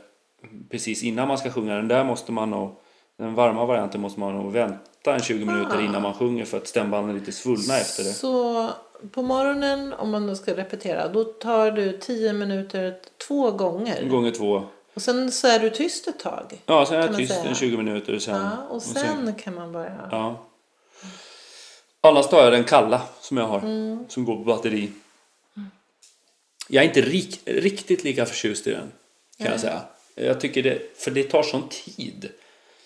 precis 0.69 1.03
innan 1.03 1.27
man 1.27 1.37
ska 1.37 1.51
sjunga. 1.51 1.75
Den 1.75 1.87
där 1.87 2.03
måste 2.03 2.31
man 2.31 2.49
nog, 2.49 2.75
den 3.17 3.35
varma 3.35 3.65
varianten 3.65 4.01
måste 4.01 4.19
man 4.19 4.33
nog 4.35 4.51
vänta 4.51 5.13
en 5.15 5.19
20 5.21 5.45
minuter 5.45 5.81
innan 5.85 6.01
man 6.01 6.13
sjunger 6.13 6.45
för 6.45 6.57
att 6.57 6.67
stämbanden 6.67 7.15
är 7.15 7.19
lite 7.19 7.31
svullna 7.31 7.77
efter 7.77 8.03
det. 8.03 8.09
Så 8.09 8.69
på 9.11 9.21
morgonen, 9.21 9.93
om 9.93 10.11
man 10.11 10.27
då 10.27 10.35
ska 10.35 10.53
repetera, 10.57 11.07
då 11.07 11.23
tar 11.23 11.71
du 11.71 11.97
10 11.97 12.33
minuter 12.33 12.95
två 13.27 13.51
gånger. 13.51 14.09
Gånger 14.09 14.31
två. 14.31 14.63
Och 14.95 15.01
sen 15.01 15.31
så 15.31 15.47
är 15.47 15.59
du 15.59 15.69
tyst 15.69 16.07
ett 16.07 16.19
tag. 16.19 16.61
Ja, 16.65 16.85
sen 16.85 16.97
är 16.99 17.07
jag 17.07 17.17
tyst 17.17 17.33
en 17.45 17.55
20 17.55 17.77
minuter 17.77 18.19
sen. 18.19 18.35
Ja, 18.35 18.57
och 18.69 18.81
sen 18.81 19.33
kan 19.35 19.55
man 19.55 19.71
börja. 19.71 20.07
ja. 20.11 20.45
Annars 22.01 22.27
tar 22.27 22.43
jag 22.43 22.53
den 22.53 22.63
kalla 22.63 23.01
som 23.21 23.37
jag 23.37 23.47
har. 23.47 23.59
Mm. 23.59 24.05
Som 24.09 24.25
går 24.25 24.35
på 24.35 24.43
batteri. 24.43 24.91
Jag 26.69 26.83
är 26.83 26.87
inte 26.87 27.01
rik, 27.01 27.41
riktigt 27.45 28.03
lika 28.03 28.25
förtjust 28.25 28.67
i 28.67 28.71
den. 28.71 28.91
Kan 29.37 29.47
jag 29.51 29.59
säga. 29.59 29.81
Jag 30.15 30.39
tycker 30.41 30.63
det, 30.63 30.97
för 30.97 31.11
det 31.11 31.23
tar 31.23 31.43
sån 31.43 31.69
tid. 31.69 32.29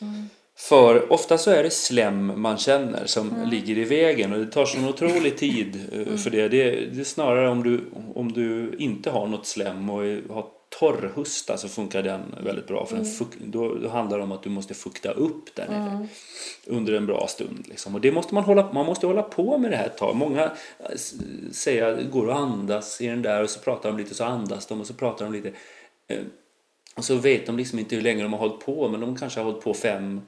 Mm. 0.01 0.29
För 0.55 1.11
ofta 1.13 1.37
så 1.37 1.51
är 1.51 1.63
det 1.63 1.69
slem 1.69 2.41
man 2.41 2.57
känner 2.57 3.05
som 3.05 3.29
Mm. 3.29 3.49
ligger 3.49 3.77
i 3.77 3.83
vägen 3.83 4.33
och 4.33 4.39
det 4.39 4.51
tar 4.51 4.65
sån 4.65 4.87
otrolig 4.87 5.37
tid 5.37 5.89
eh, 5.93 6.17
för 6.17 6.29
det. 6.29 6.47
det. 6.47 6.71
Det 6.71 6.99
är 6.99 7.03
snarare 7.03 7.49
om 7.49 7.63
du, 7.63 7.81
om 8.15 8.31
du 8.31 8.75
inte 8.79 9.09
har 9.09 9.27
något 9.27 9.47
slem 9.47 9.89
och 9.89 10.01
har 10.35 10.45
torr 10.69 11.11
hosta 11.15 11.57
så 11.57 11.67
funkar 11.69 12.03
den 12.03 12.35
väldigt 12.43 12.67
bra. 12.67 12.85
För 12.85 12.95
Mm. 12.95 13.51
då, 13.51 13.75
då 13.75 13.89
handlar 13.89 14.17
det 14.17 14.23
om 14.23 14.31
att 14.31 14.43
du 14.43 14.49
måste 14.49 14.73
fukta 14.73 15.11
upp 15.11 15.55
där 15.55 15.67
nere 15.69 16.07
under 16.67 16.93
en 16.93 17.05
bra 17.05 17.27
stund. 17.27 17.65
Liksom. 17.67 17.95
Och 17.95 18.01
det 18.01 18.11
måste 18.11 18.33
man 18.33 18.43
hålla, 18.43 18.73
man 18.73 18.85
måste 18.85 19.07
hålla 19.07 19.23
på 19.23 19.57
med 19.57 19.71
det 19.71 19.77
här 19.77 19.85
ett 19.85 19.97
tag. 19.97 20.15
Många 20.15 20.43
eh, 20.43 20.95
säger 21.51 21.85
att 21.85 22.11
går 22.11 22.27
och 22.27 22.35
andas 22.35 23.01
i 23.01 23.07
den 23.07 23.21
där 23.21 23.43
och 23.43 23.49
så 23.49 23.59
pratar 23.59 23.89
de 23.91 23.97
lite 23.97 24.15
så 24.15 24.23
andas 24.23 24.65
de 24.67 24.81
och 24.81 24.87
så 24.87 24.93
pratar 24.93 25.25
de 25.25 25.33
lite. 25.33 25.51
Eh, 26.07 26.19
Och 26.95 27.05
så 27.05 27.15
vet 27.15 27.45
de 27.45 27.57
liksom 27.57 27.79
inte 27.79 27.95
hur 27.95 28.01
länge 28.03 28.23
de 28.23 28.33
har 28.33 28.39
hållit 28.39 28.59
på 28.65 28.87
men 28.87 28.99
de 28.99 29.15
kanske 29.17 29.39
har 29.39 29.45
hållit 29.45 29.63
på 29.63 29.73
fem, 29.73 30.21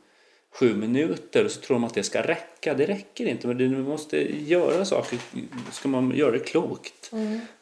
sju 0.54 0.76
minuter 0.76 1.46
och 1.46 1.52
så 1.52 1.62
tror 1.62 1.76
de 1.76 1.84
att 1.84 1.94
det 1.94 2.04
ska 2.04 2.22
räcka. 2.22 2.74
Det 2.74 2.86
räcker 2.86 3.26
inte 3.26 3.48
men 3.48 3.58
du 3.58 3.70
måste 3.70 4.18
göra 4.50 4.86
saker, 4.86 5.20
ska 5.72 5.90
man 5.90 6.12
göra 6.16 6.32
det 6.32 6.40
klokt. 6.40 7.12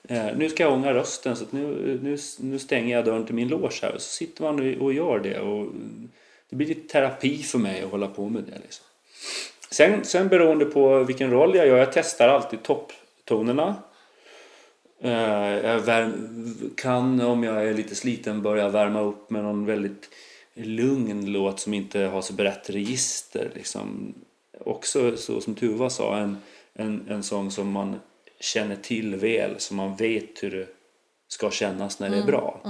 Eh, 0.08 0.26
nu 0.38 0.50
ska 0.50 0.64
jag 0.64 0.74
ånga 0.74 0.94
rösten 0.94 1.36
så 1.36 1.46
nu, 1.50 2.00
nu, 2.04 2.18
nu 2.40 2.60
stänger 2.60 2.96
jag 2.96 3.06
dörren 3.06 3.26
till 3.26 3.36
min 3.36 3.48
loge 3.48 3.80
här 3.82 3.96
och 3.96 4.02
så 4.02 4.10
sitter 4.10 4.44
man 4.44 4.76
och, 4.76 4.82
och 4.86 4.94
gör 4.94 5.20
det. 5.20 5.40
Och 5.40 5.68
det 6.50 6.56
blir 6.56 6.68
lite 6.68 6.88
terapi 6.88 7.38
för 7.44 7.58
mig 7.60 7.82
att 7.82 7.92
hålla 7.92 8.08
på 8.08 8.30
med 8.30 8.44
det. 8.44 8.60
Liksom. 8.62 8.86
Sen, 9.72 10.04
sen 10.04 10.28
beroende 10.28 10.66
på 10.66 11.04
vilken 11.04 11.32
roll 11.32 11.56
jag 11.56 11.68
gör, 11.68 11.78
jag 11.78 11.94
testar 11.94 12.28
alltid 12.28 12.64
topptonerna. 12.64 13.76
Eh, 15.02 15.12
Jag 15.66 15.80
värm, 15.80 16.72
kan 16.78 17.22
om 17.22 17.44
jag 17.44 17.68
är 17.68 17.74
lite 17.74 17.96
sliten 17.96 18.42
börja 18.42 18.70
värma 18.70 19.02
upp 19.02 19.30
med 19.30 19.44
någon 19.44 19.66
väldigt 19.66 20.10
lugn 20.66 21.32
låt 21.32 21.60
som 21.60 21.74
inte 21.74 22.00
har 22.00 22.22
så 22.22 22.34
brett 22.34 22.70
register. 22.70 23.52
Liksom. 23.56 24.14
Också 24.60 25.18
så 25.18 25.42
som 25.42 25.56
Tuva 25.56 25.90
sa, 25.90 26.18
en, 26.18 26.38
en, 26.74 27.08
en 27.10 27.24
sång 27.24 27.52
som 27.52 27.72
man 27.72 28.00
känner 28.40 28.76
till 28.76 29.16
väl, 29.16 29.56
så 29.58 29.74
man 29.74 29.96
vet 29.96 30.44
hur 30.44 30.52
det 30.52 30.68
ska 31.28 31.52
kännas 31.52 32.00
när 32.00 32.10
det 32.10 32.18
är 32.18 32.24
bra. 32.24 32.62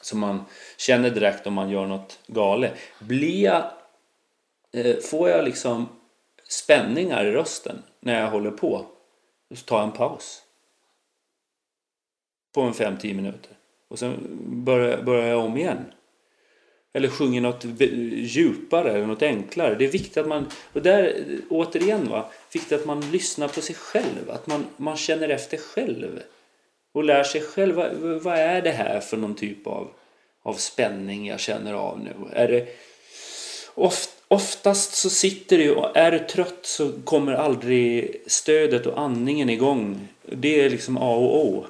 Så 0.00 0.16
man 0.16 0.44
känner 0.76 1.10
direkt 1.10 1.46
om 1.46 1.54
man 1.54 1.70
gör 1.70 1.86
något 1.86 2.18
galet. 2.26 2.74
Blir 3.00 3.42
jag, 3.42 3.70
eh, 4.72 4.96
får 4.96 5.28
jag 5.28 5.44
liksom 5.44 5.88
spänningar 6.48 7.24
i 7.24 7.30
rösten 7.30 7.82
när 8.00 8.20
jag 8.20 8.30
håller 8.30 8.50
på, 8.50 8.86
så 9.54 9.64
tar 9.64 9.76
jag 9.76 9.86
en 9.86 9.92
paus 9.92 10.42
på 12.54 12.60
en 12.60 12.72
5-10 12.72 13.14
minuter. 13.14 13.50
Och 13.88 13.98
sen 13.98 14.38
börjar, 14.64 15.02
börjar 15.02 15.26
jag 15.26 15.44
om 15.44 15.56
igen. 15.56 15.84
Eller 16.96 17.08
sjunger 17.08 17.40
något 17.40 17.64
djupare 17.80 18.92
eller 18.92 19.06
något 19.06 19.22
enklare. 19.22 19.74
Det 19.74 19.84
är 19.84 19.88
viktigt 19.88 20.16
att 20.16 20.28
man, 20.28 20.46
och 20.72 20.82
där 20.82 21.24
återigen 21.48 22.08
va, 22.08 22.30
viktigt 22.52 22.72
att 22.72 22.86
man 22.86 23.10
lyssnar 23.10 23.48
på 23.48 23.60
sig 23.60 23.74
själv. 23.74 24.30
Att 24.30 24.46
man, 24.46 24.66
man 24.76 24.96
känner 24.96 25.28
efter 25.28 25.56
själv. 25.56 26.20
Och 26.92 27.04
lär 27.04 27.22
sig 27.22 27.40
själv, 27.40 27.74
vad, 27.74 27.92
vad 27.98 28.38
är 28.38 28.62
det 28.62 28.70
här 28.70 29.00
för 29.00 29.16
någon 29.16 29.34
typ 29.34 29.66
av, 29.66 29.88
av 30.42 30.54
spänning 30.54 31.26
jag 31.26 31.40
känner 31.40 31.74
av 31.74 32.00
nu? 32.00 32.14
Är 32.32 32.48
det, 32.48 32.66
oft, 33.74 34.10
oftast 34.28 34.94
så 34.94 35.10
sitter 35.10 35.58
det 35.58 35.64
ju, 35.64 35.74
och 35.74 35.96
är 35.96 36.10
du 36.10 36.18
trött 36.18 36.60
så 36.62 36.92
kommer 37.04 37.32
aldrig 37.32 38.16
stödet 38.26 38.86
och 38.86 39.00
andningen 39.00 39.50
igång. 39.50 40.08
Det 40.22 40.60
är 40.60 40.70
liksom 40.70 40.96
A 40.96 41.16
och 41.16 41.46
O. 41.46 41.66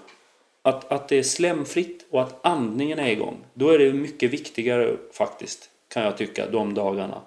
Att, 0.62 0.92
att 0.92 1.08
det 1.08 1.16
är 1.16 1.22
slemfritt 1.22 1.95
och 2.10 2.22
att 2.22 2.46
andningen 2.46 2.98
är 2.98 3.10
igång. 3.10 3.44
Då 3.54 3.70
är 3.70 3.78
det 3.78 3.92
mycket 3.92 4.30
viktigare 4.30 4.96
faktiskt, 5.12 5.70
kan 5.88 6.02
jag 6.02 6.16
tycka, 6.16 6.50
de 6.50 6.74
dagarna. 6.74 7.22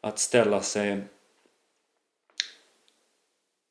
Att 0.00 0.18
ställa 0.18 0.62
sig... 0.62 0.98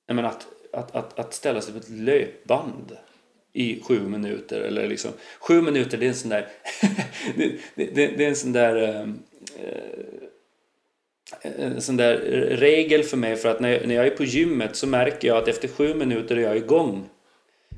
Jag 0.08 0.16
menar 0.16 0.30
att, 0.30 0.48
att, 0.72 0.96
att, 0.96 1.20
att 1.20 1.34
ställa 1.34 1.62
sig 1.62 1.74
på 1.74 1.80
ett 1.80 1.90
löpband 1.90 2.98
i 3.54 3.82
sju 3.84 4.00
minuter. 4.00 4.62
Eller 4.62 4.88
liksom, 4.88 5.12
sju 5.40 5.62
minuter, 5.62 5.98
det 5.98 6.06
är 6.06 6.10
en 6.10 6.16
sån 6.16 6.30
där... 6.30 6.48
det, 7.36 7.60
det, 7.76 8.08
det 8.08 8.26
är 8.26 8.30
en 8.30 8.36
sån 8.36 8.54
där... 8.54 8.76
Ehm, 8.76 9.20
eh, 9.60 10.06
en 11.42 11.82
sån 11.82 11.98
där 11.98 12.18
regel 12.50 13.04
för 13.04 13.18
mig 13.18 13.36
för 13.36 13.50
att 13.50 13.60
när 13.60 13.70
jag, 13.70 13.88
när 13.88 13.96
jag 13.96 14.08
är 14.08 14.12
på 14.12 14.24
gymmet 14.24 14.76
så 14.76 14.88
märker 14.88 15.28
jag 15.28 15.38
att 15.38 15.48
efter 15.48 15.68
sju 15.68 15.94
minuter 15.94 16.36
är 16.36 16.42
jag 16.42 16.58
igång. 16.58 17.10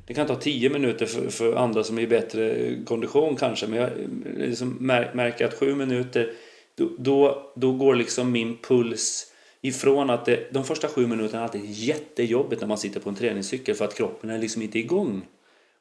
Det 0.07 0.13
kan 0.13 0.27
ta 0.27 0.35
tio 0.35 0.69
minuter 0.69 1.05
för, 1.05 1.29
för 1.29 1.55
andra 1.55 1.83
som 1.83 1.97
är 1.97 2.01
i 2.01 2.07
bättre 2.07 2.75
kondition 2.85 3.35
kanske 3.35 3.67
men 3.67 3.79
jag 3.79 3.89
liksom 4.37 4.77
märker 5.13 5.45
att 5.45 5.53
sju 5.53 5.75
minuter 5.75 6.33
då, 6.75 6.89
då, 6.97 7.51
då 7.55 7.71
går 7.71 7.95
liksom 7.95 8.31
min 8.31 8.57
puls 8.57 9.33
ifrån 9.61 10.09
att 10.09 10.25
det, 10.25 10.53
de 10.53 10.63
första 10.63 10.87
sju 10.87 11.07
minuterna 11.07 11.39
är 11.39 11.43
alltid 11.43 11.65
jättejobbigt 11.65 12.61
när 12.61 12.67
man 12.67 12.77
sitter 12.77 12.99
på 12.99 13.09
en 13.09 13.15
träningscykel 13.15 13.75
för 13.75 13.85
att 13.85 13.95
kroppen 13.95 14.29
är 14.29 14.37
liksom 14.37 14.61
inte 14.61 14.79
igång. 14.79 15.25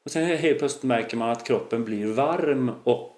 Och 0.05 0.11
sen 0.11 0.25
helt 0.25 0.59
plötsligt 0.59 0.83
märker 0.83 1.17
man 1.17 1.29
att 1.29 1.47
kroppen 1.47 1.85
blir 1.85 2.05
varm 2.05 2.71
och 2.83 3.15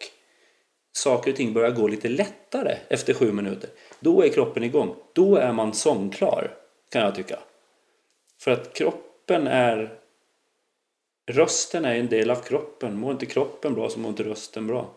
saker 0.91 1.31
och 1.31 1.37
ting 1.37 1.53
börjar 1.53 1.71
gå 1.71 1.87
lite 1.87 2.09
lättare 2.09 2.77
efter 2.87 3.13
sju 3.13 3.31
minuter. 3.31 3.69
Då 3.99 4.23
är 4.23 4.29
kroppen 4.29 4.63
igång. 4.63 4.95
Då 5.13 5.35
är 5.35 5.53
man 5.53 5.73
sångklar, 5.73 6.51
kan 6.91 7.01
jag 7.01 7.15
tycka. 7.15 7.39
För 8.41 8.51
att 8.51 8.73
kroppen 8.73 9.47
är... 9.47 9.98
Rösten 11.31 11.85
är 11.85 11.95
en 11.95 12.07
del 12.09 12.31
av 12.31 12.35
kroppen. 12.35 12.99
Mår 12.99 13.11
inte 13.11 13.25
kroppen 13.25 13.73
bra 13.73 13.89
så 13.89 13.99
mår 13.99 14.09
inte 14.09 14.23
rösten 14.23 14.67
bra. 14.67 14.89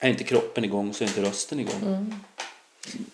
Är 0.00 0.08
inte 0.08 0.24
kroppen 0.24 0.64
igång 0.64 0.94
så 0.94 1.04
är 1.04 1.08
inte 1.08 1.22
rösten 1.22 1.60
igång. 1.60 2.14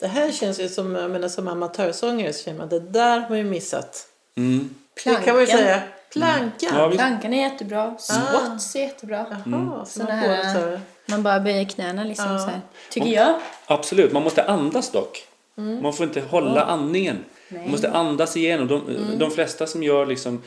Det 0.00 0.06
här 0.06 0.32
känns 0.32 0.60
ju 0.60 0.68
som, 0.68 0.94
jag 0.94 1.10
menar, 1.10 1.28
som 1.28 1.48
amatörsångare 1.48 2.32
så 2.32 2.44
känner 2.44 2.58
man 2.58 2.64
att 2.64 2.70
det 2.70 2.80
där 2.80 3.20
har 3.20 3.28
man 3.28 3.38
ju 3.38 3.44
missat. 3.44 4.06
Mm. 4.36 4.74
Det 5.04 5.24
kan 5.24 5.34
man 5.34 5.40
ju 5.40 5.46
säga. 5.46 5.82
Plankan. 6.12 6.70
Ja, 6.78 6.86
visst. 6.88 6.98
Plankan 6.98 7.32
är 7.32 7.42
jättebra. 7.50 7.96
Squats 7.98 8.76
är 8.76 8.80
jättebra. 8.80 9.42
Jaha, 9.46 9.84
så 9.84 9.92
Såna 9.92 10.04
man 10.08 10.18
här- 10.18 10.54
så 10.54 10.60
här. 10.60 10.80
Man 11.06 11.22
bara 11.22 11.40
böjer 11.40 11.64
knäna 11.64 12.04
liksom 12.04 12.32
Ja. 12.32 12.38
så 12.38 12.44
här. 12.46 12.60
Tycker 12.90 13.08
jag. 13.08 13.40
Absolut, 13.66 14.12
man 14.12 14.22
måste 14.22 14.44
andas 14.44 14.90
dock. 14.90 15.26
Man 15.54 15.92
får 15.92 16.06
inte 16.06 16.20
hålla 16.20 16.64
andningen. 16.64 17.24
Man 17.48 17.70
måste 17.70 17.90
andas 17.90 18.36
igenom. 18.36 18.68
De, 18.68 18.82
de 19.18 19.30
flesta 19.30 19.66
som 19.66 19.82
gör 19.82 20.06
liksom 20.06 20.42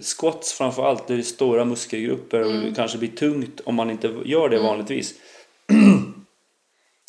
squats 0.00 0.52
framför 0.52 0.84
allt, 0.86 1.06
det 1.06 1.14
är 1.14 1.22
stora 1.22 1.64
muskelgrupper 1.64 2.40
och 2.40 2.52
det 2.52 2.72
kanske 2.76 2.98
blir 2.98 3.08
tungt 3.08 3.60
om 3.64 3.74
man 3.74 3.90
inte 3.90 4.14
gör 4.24 4.48
det 4.48 4.58
vanligtvis. 4.58 5.14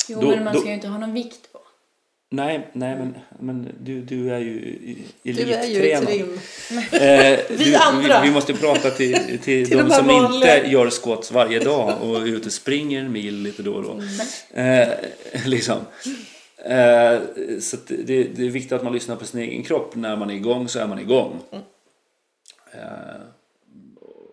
Jo, 0.08 0.20
Då- 0.20 0.28
men 0.30 0.44
man 0.44 0.54
då- 0.54 0.60
ska 0.60 0.68
ju 0.68 0.74
inte 0.74 0.88
ha 0.88 0.98
någon 0.98 1.12
vikt 1.14 1.52
på. 1.52 1.58
Nej, 2.30 2.68
nej 2.72 2.96
men, 2.96 3.14
men 3.40 3.68
du, 3.80 4.00
du 4.00 4.30
är 4.34 4.38
ju 4.38 4.52
i- 4.52 4.98
Du 5.22 5.30
är 5.30 5.64
ju 5.66 5.92
elittränad. 5.92 6.06
trim. 6.08 6.38
Eh, 6.92 7.38
Vi 7.58 7.64
du, 7.64 7.74
andra. 7.74 8.20
Vi, 8.22 8.28
vi 8.28 8.34
måste 8.34 8.54
prata 8.54 8.90
till, 8.90 9.14
till, 9.14 9.38
Till 9.68 9.78
de 9.78 9.82
de 9.82 9.90
som 9.90 10.06
vanliga. 10.06 10.56
inte 10.58 10.70
gör 10.70 10.90
squats 10.90 11.32
varje 11.32 11.58
dag 11.58 11.94
och 12.02 12.16
är 12.16 12.26
ute 12.26 12.46
och 12.46 12.52
springer 12.52 13.00
en 13.00 13.12
mil 13.12 13.34
lite 13.42 13.62
då 13.62 13.72
och 13.74 13.82
då. 13.82 14.00
Mm. 14.54 14.88
Eh, 14.88 14.88
liksom. 15.46 15.76
Eh, 16.64 17.20
så 17.60 17.76
det, 17.88 18.24
det 18.24 18.46
är 18.46 18.50
viktigt 18.50 18.72
att 18.72 18.82
man 18.84 18.92
lyssnar 18.92 19.16
på 19.16 19.24
sin 19.24 19.40
egen 19.40 19.62
kropp. 19.62 19.94
När 19.94 20.16
man 20.16 20.30
är 20.30 20.34
igång 20.34 20.68
så 20.68 20.78
är 20.78 20.86
man 20.86 20.98
igång. 20.98 21.40
Eh, 22.74 23.20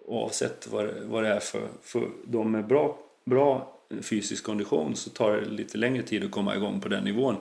oavsett 0.06 0.68
vad, 0.68 0.86
det- 0.86 1.02
vad 1.06 1.24
det 1.24 1.30
är 1.30 1.40
för, 1.40 1.68
för 1.84 2.10
de 2.28 2.52
med 2.52 2.68
bra, 2.68 2.98
bra 3.26 3.76
fysisk 4.02 4.44
kondition 4.44 4.96
så 4.96 5.10
tar 5.10 5.32
det 5.32 5.46
lite 5.46 5.78
längre 5.78 6.04
tid 6.04 6.24
att 6.24 6.32
komma 6.32 6.56
igång 6.56 6.82
på 6.82 6.90
den 6.90 7.04
nivån. 7.04 7.36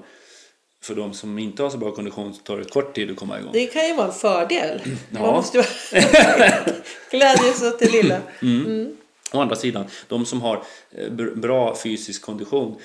För 0.83 0.95
de 0.95 1.13
som 1.15 1.39
inte 1.39 1.63
har 1.63 1.71
så 1.71 1.79
bra 1.79 1.91
kondition 1.91 2.35
så 2.35 2.43
tar 2.43 2.57
det 2.59 2.65
kort 2.65 2.95
tid 2.95 3.11
att 3.11 3.17
komma 3.17 3.39
igång. 3.41 3.51
Det 3.53 3.67
kan 3.67 3.87
ju 3.87 3.95
vara 3.95 4.07
en 4.07 4.13
fördel. 4.13 4.81
Ja. 5.11 5.21
Man 5.21 5.35
måste 5.35 5.59
glädjas 7.11 7.63
åt 7.63 7.79
det 7.79 7.93
lilla. 7.93 8.21
Å 9.33 9.41
andra 9.41 9.57
sidan, 9.57 9.85
de 10.09 10.27
som 10.27 10.43
har 10.43 10.57
eh, 10.91 11.11
br- 11.11 11.35
bra 11.37 11.77
fysisk 11.77 12.23
kondition 12.23 12.77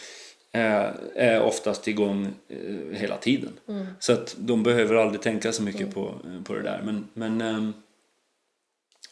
eh, 0.52 0.86
är 1.16 1.42
oftast 1.42 1.88
igång 1.88 2.28
eh, 2.50 2.98
hela 2.98 3.18
tiden. 3.18 3.52
Så 4.00 4.14
att 4.14 4.36
de 4.40 4.64
behöver 4.64 4.96
aldrig 4.96 5.22
tänka 5.22 5.52
så 5.52 5.64
mycket 5.64 5.94
på, 5.94 6.14
eh, 6.26 6.44
på 6.44 6.54
det 6.54 6.62
där. 6.62 6.82
Men, 6.86 7.08
men 7.14 7.42
ehm, 7.42 7.74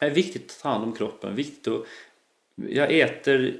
är 0.06 0.10
viktigt 0.10 0.52
att 0.52 0.62
ta 0.62 0.70
hand 0.70 0.84
om 0.84 0.94
kroppen. 0.94 1.36
Viktigt 1.36 1.68
att, 1.68 1.84
jag 2.70 3.00
äter 3.00 3.58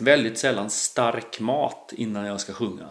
väldigt 0.00 0.38
sällan 0.38 0.70
stark 0.70 1.40
mat 1.40 1.92
innan 1.96 2.26
jag 2.26 2.40
ska 2.40 2.52
sjunga. 2.52 2.88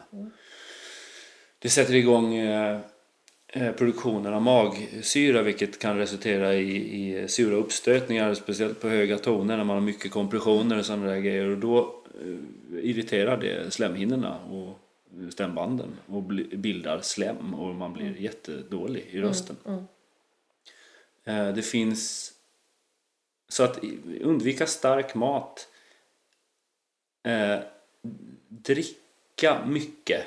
Det 1.60 1.70
sätter 1.70 1.96
igång 1.96 2.36
eh, 2.36 2.80
eh, 3.48 3.72
produktionen 3.72 4.34
av 4.34 4.42
magsyra 4.42 5.42
vilket 5.42 5.80
kan 5.80 5.98
resultera 5.98 6.54
i, 6.54 6.76
i 7.24 7.28
sura 7.28 7.56
uppstötningar 7.56 8.34
speciellt 8.34 8.82
på 8.82 8.90
höga 8.90 9.18
toner 9.18 9.58
när 9.58 9.64
man 9.64 9.76
har 9.76 9.82
mycket 9.82 10.12
kompressioner 10.12 10.80
och 10.80 10.86
sådana 10.86 11.06
där 11.06 11.20
grejer 11.20 11.50
och 11.50 11.58
då 11.58 12.04
eh, 12.22 12.86
irriterar 12.90 13.38
det 13.38 13.74
slemhinnorna 13.74 14.40
och 14.40 14.80
stämbanden 15.32 15.90
och 16.06 16.24
bli- 16.24 16.58
bildar 16.58 17.00
slem 17.02 17.54
och 17.54 17.76
man 17.76 17.94
blir 17.94 18.22
jättedålig 18.22 19.06
i 19.12 19.22
rösten. 19.22 19.56
Eh, 19.66 19.84
Eh, 21.28 21.54
det 21.54 21.62
finns 21.62 22.34
så 23.50 23.64
att 23.64 23.80
undvika 24.22 24.68
stark 24.68 25.16
mat 25.16 25.68
eh, 27.24 27.60
dricka 28.48 29.66
mycket 29.66 30.26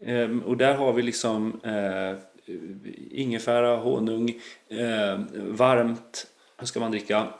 ehm, 0.00 0.42
och 0.42 0.56
där 0.56 0.74
har 0.74 0.92
vi 0.92 1.02
liksom 1.02 1.60
eh, 1.64 2.18
ingefära, 3.10 3.76
honung, 3.76 4.40
varmt, 5.34 6.26
hur 6.56 6.66
ska 6.66 6.80
man 6.80 6.90
dricka? 6.90 7.34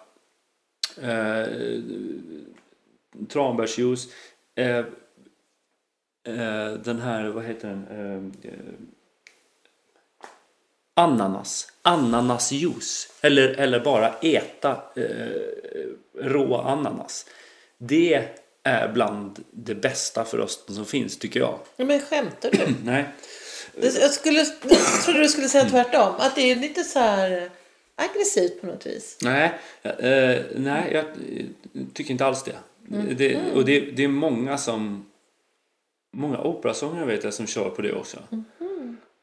Tranbärsjuice, 3.29 4.09
den 6.85 7.01
här, 7.01 7.29
vad 7.29 7.45
heter 7.45 7.69
den? 7.69 8.33
Eh, 10.97 11.03
eh, 11.03 11.11
ananas, 11.11 11.73
ananasjuice. 11.83 13.09
Eller, 13.21 13.49
eller 13.49 13.81
bara 13.81 14.15
äta 14.23 14.83
eh, 14.97 16.25
rå 16.25 16.57
ananas. 16.57 17.27
Det 17.79 18.29
är 18.63 18.93
bland 18.93 19.45
det 19.51 19.75
bästa 19.75 20.25
för 20.25 20.39
rösten 20.39 20.75
som 20.75 20.87
finns, 20.87 21.19
tycker 21.19 21.41
jag. 21.41 21.59
Ja, 21.77 21.85
men 21.85 22.01
skämtar 22.01 22.51
du? 22.51 22.59
Nej. 22.85 23.05
Jag, 23.81 24.11
skulle, 24.11 24.39
jag 24.63 25.03
trodde 25.05 25.21
du 25.21 25.29
skulle 25.29 25.49
säga 25.49 25.65
tvärtom. 25.65 26.15
Att 26.19 26.35
det 26.35 26.51
är 26.51 26.57
lite 26.57 26.85
så 26.85 26.99
här 26.99 27.51
aggressivt 27.97 28.61
på 28.61 28.67
något 28.67 28.87
vis. 28.87 29.19
Nej, 29.23 29.53
eh, 29.83 30.43
nej 30.57 30.91
jag 30.93 31.05
eh, 31.05 31.87
tycker 31.95 32.11
inte 32.11 32.27
alls 32.27 32.43
det. 32.43 32.57
det 33.15 33.53
och 33.55 33.65
det, 33.65 33.81
det 33.81 34.05
är 34.05 34.09
många 34.09 34.59
som... 34.59 35.07
Många 36.17 36.39
operasångare 36.39 37.07
vet 37.07 37.25
jag 37.25 37.35
som 37.35 37.47
kör 37.47 37.71
på 37.71 37.83
det 37.83 37.93
också. 37.93 38.19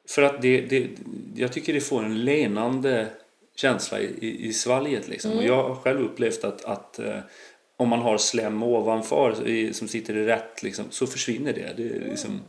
För 0.10 0.22
att 0.22 0.42
det, 0.42 0.62
det, 0.62 0.90
jag 1.36 1.52
tycker 1.54 1.74
det 1.74 1.82
får 1.82 2.04
en 2.04 2.26
lenande 2.26 3.08
känsla 3.56 4.00
i, 4.00 4.48
i, 4.48 4.54
svalget. 4.54 5.08
Liksom. 5.08 5.32
Och 5.32 5.44
jag 5.44 5.64
har 5.64 5.76
själv 5.76 6.02
upplevt 6.02 6.44
att, 6.44 6.66
att 6.66 7.00
eh, 7.00 7.20
om 7.78 7.90
man 7.90 8.00
har 8.00 8.18
slem 8.18 8.64
ovanför 8.64 9.48
i, 9.48 9.74
som 9.74 9.88
sitter 9.88 10.18
i 10.18 10.26
rätt 10.26 10.64
liksom, 10.64 10.86
så 10.90 11.08
försvinner 11.08 11.54
det. 11.54 11.74
Det 11.78 11.84
är, 11.84 12.10
liksom, 12.10 12.42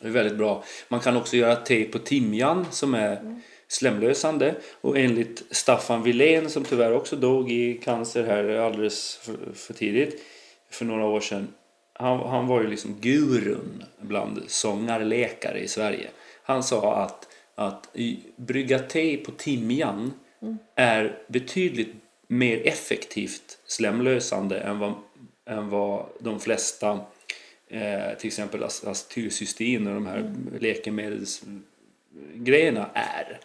det 0.00 0.08
är 0.08 0.12
väldigt 0.12 0.38
bra. 0.38 0.64
Man 0.88 1.00
kan 1.00 1.16
också 1.16 1.36
göra 1.36 1.56
te 1.56 1.84
på 1.84 1.98
timjan 1.98 2.66
som 2.70 2.94
är 2.94 3.40
slemlösande. 3.68 4.54
Och 4.80 4.98
enligt 4.98 5.44
Staffan 5.50 6.02
Wilén 6.02 6.50
som 6.50 6.64
tyvärr 6.64 6.92
också 6.92 7.16
dog 7.16 7.50
i 7.50 7.74
cancer 7.74 8.24
här 8.24 8.44
alldeles 8.44 9.16
för, 9.16 9.36
för 9.54 9.74
tidigt 9.74 10.22
för 10.70 10.84
några 10.84 11.04
år 11.04 11.20
sedan. 11.20 11.48
Han, 11.92 12.18
han 12.18 12.46
var 12.46 12.62
ju 12.62 12.68
liksom 12.68 12.96
gurun 13.00 13.84
bland 14.00 14.42
sångarläkare 14.46 15.58
i 15.58 15.68
Sverige. 15.68 16.10
Han 16.42 16.62
sa 16.62 16.96
att, 16.96 17.28
att 17.54 17.96
brygga 18.36 18.78
te 18.78 19.16
på 19.16 19.30
timjan 19.30 20.12
är 20.74 21.18
betydligt 21.28 21.94
mer 22.26 22.66
effektivt 22.66 23.58
slemlösande 23.66 24.58
än 24.58 24.78
vad, 24.78 24.94
än 25.46 25.70
vad 25.70 26.06
de 26.20 26.40
flesta 26.40 27.00
eh, 27.68 28.16
till 28.18 28.26
exempel 28.26 28.62
acetylcystein 28.62 29.86
och 29.86 29.94
de 29.94 30.06
här 30.06 30.34
läkemedelsgrejerna 30.60 32.90
är. 32.94 33.40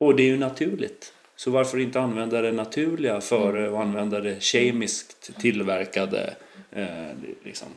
Och 0.00 0.16
det 0.16 0.22
är 0.22 0.26
ju 0.26 0.38
naturligt. 0.38 1.12
Så 1.36 1.50
varför 1.50 1.78
inte 1.78 2.00
använda 2.00 2.42
det 2.42 2.52
naturliga 2.52 3.20
före 3.20 3.70
och 3.70 3.82
använda 3.82 4.20
det 4.20 4.42
kemiskt 4.42 5.40
tillverkade 5.40 6.36
eh, 6.70 7.08
liksom. 7.44 7.68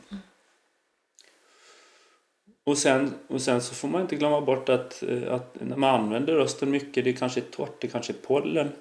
Och 2.64 2.78
sen, 2.78 3.14
och 3.28 3.42
sen 3.42 3.62
så 3.62 3.74
får 3.74 3.88
man 3.88 4.00
inte 4.02 4.16
glömma 4.16 4.40
bort 4.40 4.68
att, 4.68 5.02
eh, 5.02 5.34
att 5.34 5.56
när 5.60 5.76
man 5.76 6.00
använder 6.00 6.34
rösten 6.34 6.70
mycket, 6.70 7.04
det 7.04 7.12
kanske 7.12 7.40
är 7.40 7.44
torrt, 7.44 7.80
det 7.80 7.88
kanske 7.88 8.12
är 8.12 8.16
pollen. 8.26 8.72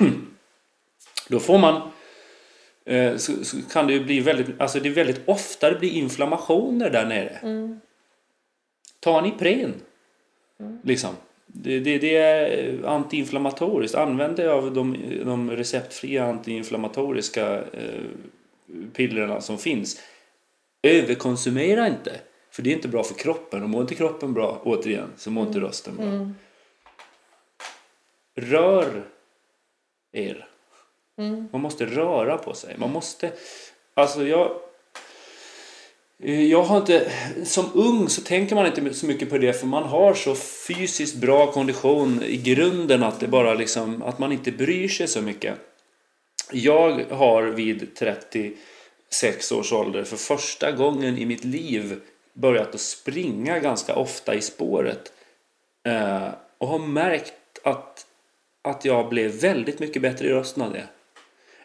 Då 1.28 1.40
får 1.40 1.58
man 1.58 1.90
eh, 2.84 3.16
så, 3.16 3.44
så 3.44 3.56
kan 3.62 3.86
det 3.86 3.92
ju 3.92 4.04
bli 4.04 4.20
väldigt, 4.20 4.60
alltså 4.60 4.80
det 4.80 4.88
är 4.88 4.92
väldigt 4.92 5.28
ofta 5.28 5.70
det 5.70 5.78
blir 5.78 5.92
inflammationer 5.92 6.90
där 6.90 7.06
nere. 7.06 7.40
Ta 9.00 9.18
en 9.18 9.26
Ipren. 9.26 9.74
Liksom. 10.82 11.10
Det, 11.46 11.80
det, 11.80 11.98
det 11.98 12.16
är 12.16 12.84
antiinflammatoriskt. 12.86 13.96
Använd 13.96 14.36
dig 14.36 14.48
av 14.48 14.74
de, 14.74 14.96
de 15.24 15.50
receptfria 15.50 16.24
antiinflammatoriska 16.24 17.56
eh, 17.56 18.02
pillerna 18.92 19.40
som 19.40 19.58
finns. 19.58 20.00
Överkonsumera 20.82 21.86
inte. 21.86 22.20
För 22.50 22.62
det 22.62 22.70
är 22.70 22.74
inte 22.74 22.88
bra 22.88 23.04
för 23.04 23.14
kroppen. 23.14 23.62
Och 23.62 23.70
mår 23.70 23.80
inte 23.80 23.94
kroppen 23.94 24.32
bra, 24.32 24.60
återigen, 24.64 25.12
så 25.16 25.30
mår 25.30 25.46
inte 25.46 25.60
rösten 25.60 25.96
bra. 25.96 26.30
Rör 28.34 29.04
er. 30.12 30.48
Man 31.52 31.60
måste 31.60 31.86
röra 31.86 32.38
på 32.38 32.54
sig. 32.54 32.74
Man 32.78 32.92
måste... 32.92 33.32
Alltså 33.94 34.26
jag... 34.26 34.50
Jag 36.48 36.62
har 36.62 36.76
inte... 36.76 37.12
Som 37.44 37.64
ung 37.74 38.08
så 38.08 38.22
tänker 38.22 38.54
man 38.54 38.66
inte 38.66 38.94
så 38.94 39.06
mycket 39.06 39.30
på 39.30 39.38
det 39.38 39.52
för 39.52 39.66
man 39.66 39.82
har 39.82 40.14
så 40.14 40.34
fysiskt 40.34 41.16
bra 41.16 41.52
kondition 41.52 42.22
i 42.22 42.36
grunden 42.36 43.02
att 43.02 43.20
det 43.20 43.28
bara 43.28 43.54
liksom... 43.54 44.02
Att 44.02 44.18
man 44.18 44.32
inte 44.32 44.52
bryr 44.52 44.88
sig 44.88 45.08
så 45.08 45.22
mycket. 45.22 45.54
Jag 46.52 47.04
har 47.10 47.42
vid 47.42 47.96
36 47.96 49.52
års 49.52 49.72
ålder 49.72 50.04
för 50.04 50.16
första 50.16 50.72
gången 50.72 51.18
i 51.18 51.26
mitt 51.26 51.44
liv 51.44 52.00
börjat 52.40 52.74
att 52.74 52.80
springa 52.80 53.58
ganska 53.58 53.94
ofta 53.94 54.34
i 54.34 54.40
spåret. 54.40 55.12
Eh, 55.86 56.28
och 56.58 56.68
har 56.68 56.78
märkt 56.78 57.34
att, 57.64 58.06
att 58.62 58.84
jag 58.84 59.08
blev 59.08 59.30
väldigt 59.30 59.78
mycket 59.78 60.02
bättre 60.02 60.26
i 60.26 60.30
rösten 60.30 60.62
av 60.62 60.72
det. 60.72 60.88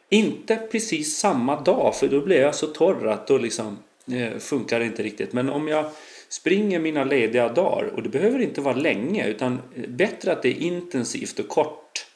Inte 0.09 0.55
precis 0.55 1.17
samma 1.17 1.61
dag 1.61 1.95
för 1.95 2.07
då 2.07 2.21
blev 2.21 2.41
jag 2.41 2.55
så 2.55 2.67
torr 2.67 3.07
att 3.07 3.27
då 3.27 3.37
liksom 3.37 3.77
eh, 4.11 4.37
funkar 4.37 4.79
det 4.79 4.85
inte 4.85 5.03
riktigt. 5.03 5.33
Men 5.33 5.49
om 5.49 5.67
jag 5.67 5.85
springer 6.29 6.79
mina 6.79 7.03
lediga 7.03 7.49
dagar 7.49 7.85
och 7.85 8.03
det 8.03 8.09
behöver 8.09 8.39
inte 8.39 8.61
vara 8.61 8.75
länge 8.75 9.27
utan 9.27 9.61
eh, 9.75 9.89
bättre 9.89 10.31
att 10.31 10.41
det 10.41 10.49
är 10.49 10.61
intensivt 10.61 11.39
och 11.39 11.47
kort. 11.47 12.07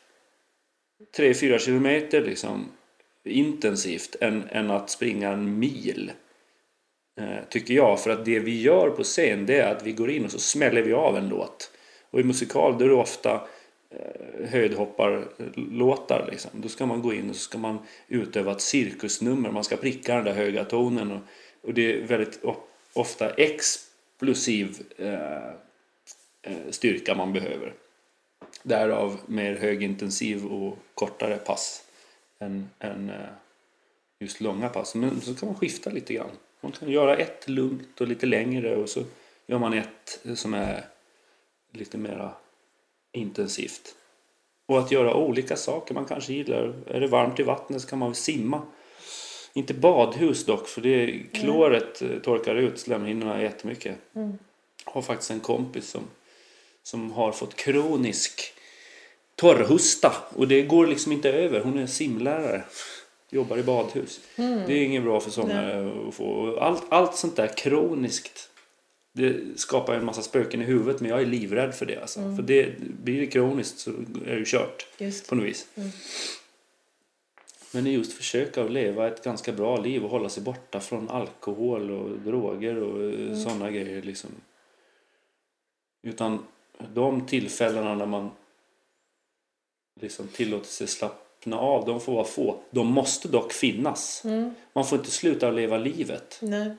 3-4 1.17 1.57
kilometer 1.57 2.21
liksom 2.21 2.71
intensivt 3.23 4.15
än, 4.21 4.43
än 4.49 4.71
att 4.71 4.89
springa 4.89 5.31
en 5.31 5.59
mil. 5.59 6.11
Eh, 7.17 7.43
tycker 7.49 7.73
jag. 7.73 7.99
För 7.99 8.09
att 8.09 8.25
det 8.25 8.39
vi 8.39 8.61
gör 8.61 8.89
på 8.89 9.03
scen 9.03 9.45
det 9.45 9.59
är 9.59 9.71
att 9.71 9.83
vi 9.83 9.91
går 9.91 10.09
in 10.09 10.25
och 10.25 10.31
så 10.31 10.39
smäller 10.39 10.81
vi 10.81 10.93
av 10.93 11.17
en 11.17 11.29
låt. 11.29 11.71
Och 12.09 12.19
i 12.19 12.23
musikal 12.23 12.77
då 12.77 12.85
är 12.85 12.89
det 12.89 12.95
ofta 12.95 13.47
eh, 13.89 14.49
höjdhopparlåtar. 14.49 16.27
Liksom. 16.31 16.51
Då 16.53 16.69
ska 16.69 16.85
man 16.85 17.01
gå 17.01 17.13
in 17.13 17.29
och 17.29 17.35
så 17.35 17.41
ska 17.41 17.57
man 17.57 17.79
utöva 18.07 18.51
ett 18.51 18.61
cirkusnummer. 18.61 19.51
Man 19.51 19.63
ska 19.63 19.77
pricka 19.77 20.15
den 20.15 20.23
där 20.23 20.33
höga 20.33 20.65
tonen. 20.65 21.11
Och, 21.11 21.21
och 21.61 21.73
det 21.73 21.93
är 21.93 22.01
väldigt 22.01 22.39
ofta 22.93 23.29
explosiv 23.29 24.77
eh, 24.97 25.47
eh, 26.41 26.69
styrka 26.69 27.15
man 27.15 27.33
behöver. 27.33 27.73
Därav 28.63 29.19
mer 29.25 29.55
högintensiv 29.55 30.45
och 30.45 30.77
kortare 30.93 31.37
pass 31.37 31.83
än, 32.39 32.69
än 32.79 33.11
just 34.19 34.41
långa 34.41 34.69
pass. 34.69 34.95
Men 34.95 35.21
så 35.21 35.35
kan 35.35 35.49
man 35.49 35.55
skifta 35.57 35.89
lite 35.89 36.13
grann. 36.13 36.31
Man 36.67 36.71
kan 36.73 36.91
göra 36.91 37.17
ett 37.17 37.49
lugnt 37.49 38.01
och 38.01 38.07
lite 38.07 38.25
längre 38.25 38.75
och 38.75 38.89
så 38.89 39.03
gör 39.45 39.59
man 39.59 39.73
ett 39.73 40.19
som 40.35 40.53
är 40.53 40.85
lite 41.73 41.97
mera 41.97 42.31
intensivt. 43.11 43.95
Och 44.65 44.79
att 44.79 44.91
göra 44.91 45.15
olika 45.15 45.55
saker 45.55 45.93
man 45.93 46.05
kanske 46.05 46.33
gillar. 46.33 46.73
Är 46.87 46.99
det 46.99 47.07
varmt 47.07 47.39
i 47.39 47.43
vattnet 47.43 47.81
så 47.81 47.87
kan 47.87 47.99
man 47.99 48.09
väl 48.09 48.15
simma. 48.15 48.61
Inte 49.53 49.73
badhus 49.73 50.45
dock, 50.45 50.67
för 50.67 50.81
det 50.81 51.23
kloret 51.33 52.01
eh, 52.01 52.19
torkar 52.19 52.55
ut 52.55 52.79
slemhinnorna 52.79 53.41
jättemycket. 53.41 53.97
Mm. 54.15 54.37
Jag 54.85 54.91
har 54.91 55.01
faktiskt 55.01 55.31
en 55.31 55.39
kompis 55.39 55.89
som, 55.89 56.03
som 56.83 57.11
har 57.11 57.31
fått 57.31 57.55
kronisk 57.55 58.53
torrhosta 59.35 60.13
och 60.35 60.47
det 60.47 60.61
går 60.61 60.87
liksom 60.87 61.11
inte 61.11 61.31
över. 61.31 61.59
Hon 61.59 61.77
är 61.77 61.87
simlärare. 61.87 62.63
Jobbar 63.29 63.57
i 63.57 63.63
badhus. 63.63 64.19
Det 64.35 64.73
är 64.73 64.83
inget 64.83 65.03
bra 65.03 65.19
för 65.19 65.31
sångare 65.31 65.91
att 66.07 66.15
få. 66.15 66.57
Allt, 66.59 66.83
allt 66.89 67.15
sånt 67.15 67.35
där 67.35 67.47
kroniskt 67.47 68.49
det 69.17 69.59
skapar 69.59 69.95
en 69.95 70.05
massa 70.05 70.21
spöken 70.21 70.61
i 70.61 70.65
huvudet 70.65 71.01
men 71.01 71.09
jag 71.09 71.21
är 71.21 71.25
livrädd 71.25 71.75
för 71.75 71.85
det. 71.85 72.01
Alltså. 72.01 72.19
För 72.35 72.41
det, 72.41 72.79
blir 72.79 73.19
det 73.19 73.27
kroniskt 73.27 73.79
så 73.79 73.91
är 74.25 74.35
det 74.35 74.45
kört 74.45 74.87
Just 74.97 75.29
på 75.29 75.35
något 75.35 75.45
vis. 75.45 75.67
Men 77.71 77.83
det 77.83 77.89
är 77.89 77.91
just 77.91 78.13
försöka 78.13 78.63
att 78.63 78.71
leva 78.71 79.07
ett 79.07 79.23
ganska 79.23 79.51
bra 79.51 79.77
liv 79.77 80.03
och 80.03 80.09
hålla 80.09 80.29
sig 80.29 80.43
borta 80.43 80.79
från 80.79 81.09
alkohol 81.09 81.91
och 81.91 82.19
droger 82.19 82.83
och 82.83 83.03
mm. 83.03 83.43
sådana 83.43 83.71
grejer. 83.71 84.01
Liksom. 84.01 84.29
Utan 86.03 86.45
de 86.93 87.25
tillfällena 87.25 87.95
när 87.95 88.05
man 88.05 88.31
liksom 90.01 90.27
tillåter 90.27 90.67
sig 90.67 90.87
slappna 91.37 91.59
av, 91.59 91.85
de 91.85 91.99
får 91.99 92.13
vara 92.13 92.25
få. 92.25 92.59
De 92.71 92.87
måste 92.87 93.27
dock 93.27 93.53
finnas. 93.53 94.23
Man 94.73 94.85
får 94.85 94.97
inte 94.97 95.11
sluta 95.11 95.51
leva 95.51 95.77
livet. 95.77 96.39
Nej. 96.41 96.75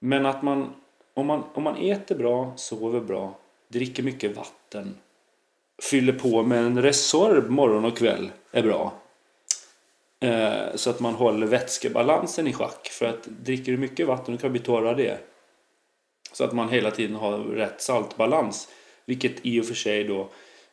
Men 0.00 0.26
att 0.26 0.42
man 0.42 0.74
om, 1.14 1.26
man, 1.26 1.44
om 1.54 1.62
man 1.62 1.76
äter 1.76 2.14
bra, 2.16 2.52
sover 2.56 3.00
bra, 3.00 3.38
dricker 3.68 4.02
mycket 4.02 4.36
vatten, 4.36 4.96
fyller 5.82 6.12
på 6.12 6.42
med 6.42 6.58
en 6.58 6.82
Resorb 6.82 7.50
morgon 7.50 7.84
och 7.84 7.98
kväll 7.98 8.30
är 8.52 8.62
bra. 8.62 8.92
Eh, 10.20 10.74
så 10.74 10.90
att 10.90 11.00
man 11.00 11.14
håller 11.14 11.46
vätskebalansen 11.46 12.46
i 12.46 12.52
schack. 12.52 12.88
För 12.88 13.06
att 13.06 13.24
dricker 13.24 13.72
du 13.72 13.78
mycket 13.78 14.06
vatten, 14.06 14.34
då 14.34 14.40
kan 14.40 14.52
du 14.52 14.58
bli 14.58 14.66
torr 14.66 14.86
av 14.86 14.96
det. 14.96 15.18
Så 16.32 16.44
att 16.44 16.52
man 16.52 16.68
hela 16.68 16.90
tiden 16.90 17.16
har 17.16 17.38
rätt 17.38 17.80
saltbalans. 17.80 18.68
Vilket 19.06 19.46
i 19.46 19.60
och 19.60 19.66
för 19.66 19.74
sig 19.74 20.04
då 20.04 20.28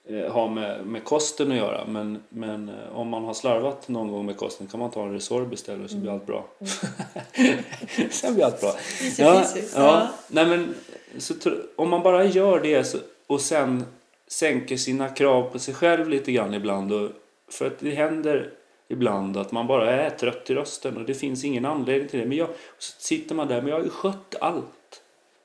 eh, 0.09 0.31
har 0.31 0.49
med, 0.49 0.85
med 0.85 1.03
kosten 1.03 1.51
att 1.51 1.57
göra. 1.57 1.85
Men, 1.85 2.23
men 2.29 2.69
eh, 2.69 2.97
om 2.97 3.07
man 3.07 3.25
har 3.25 3.33
slarvat 3.33 3.87
någon 3.87 4.11
gång 4.11 4.25
med 4.25 4.37
kosten 4.37 4.67
kan 4.67 4.79
man 4.79 4.91
ta 4.91 5.03
en 5.03 5.13
Resorb 5.13 5.53
istället 5.53 5.83
och 5.83 5.89
så 5.89 5.97
blir 5.97 6.11
allt 6.11 6.25
bra. 6.25 6.45
Sen 8.11 8.33
blir 8.33 8.45
allt 8.45 8.61
bra. 8.61 8.73
Ja, 9.17 9.45
ja. 9.55 9.61
Ja. 9.75 10.09
Nej, 10.27 10.45
men, 10.45 10.75
så, 11.17 11.33
om 11.75 11.89
man 11.89 12.03
bara 12.03 12.23
gör 12.25 12.59
det 12.59 12.83
så, 12.83 12.97
och 13.27 13.41
sen 13.41 13.85
sänker 14.27 14.77
sina 14.77 15.09
krav 15.09 15.49
på 15.49 15.59
sig 15.59 15.73
själv 15.73 16.09
lite 16.09 16.31
grann 16.31 16.53
ibland. 16.53 16.93
Och, 16.93 17.09
för 17.51 17.67
att 17.67 17.79
det 17.79 17.91
händer 17.91 18.53
ibland 18.87 19.37
att 19.37 19.51
man 19.51 19.67
bara 19.67 19.91
är 19.91 20.09
trött 20.09 20.49
i 20.49 20.53
rösten 20.53 20.97
och 20.97 21.05
det 21.05 21.13
finns 21.13 21.43
ingen 21.43 21.65
anledning 21.65 22.09
till 22.09 22.19
det. 22.19 22.25
Men 22.25 22.37
jag, 22.37 22.49
så 22.77 23.01
sitter 23.01 23.35
man 23.35 23.47
där, 23.47 23.61
men 23.61 23.67
jag 23.67 23.77
har 23.77 23.83
ju 23.83 23.89
skött 23.89 24.35
allt. 24.41 25.01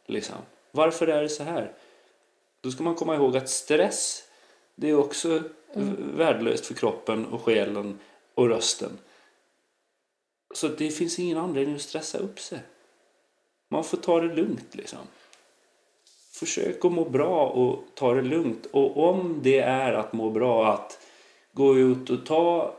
Liksom. 0.06 0.36
Varför 0.70 1.06
är 1.06 1.22
det 1.22 1.28
så 1.28 1.42
här? 1.42 1.72
Då 2.60 2.70
ska 2.70 2.82
man 2.82 2.94
komma 2.94 3.14
ihåg 3.14 3.36
att 3.36 3.48
stress, 3.48 4.22
det 4.76 4.90
är 4.90 4.98
också 4.98 5.42
v- 5.74 5.94
värdelöst 5.98 6.66
för 6.66 6.74
kroppen 6.74 7.26
och 7.26 7.42
själen 7.42 7.98
och 8.34 8.48
rösten. 8.48 8.98
Så 10.54 10.68
det 10.68 10.90
finns 10.90 11.18
ingen 11.18 11.38
anledning 11.38 11.74
att 11.74 11.80
stressa 11.82 12.18
upp 12.18 12.40
sig. 12.40 12.58
Man 13.70 13.84
får 13.84 13.96
ta 13.96 14.20
det 14.20 14.34
lugnt 14.34 14.74
liksom. 14.74 14.98
Försök 16.32 16.84
att 16.84 16.92
må 16.92 17.04
bra 17.04 17.46
och 17.48 17.84
ta 17.94 18.14
det 18.14 18.22
lugnt. 18.22 18.66
Och 18.70 19.08
om 19.10 19.40
det 19.42 19.58
är 19.58 19.92
att 19.92 20.12
må 20.12 20.30
bra 20.30 20.72
att 20.72 20.98
gå 21.52 21.78
ut 21.78 22.10
och 22.10 22.26
ta 22.26 22.74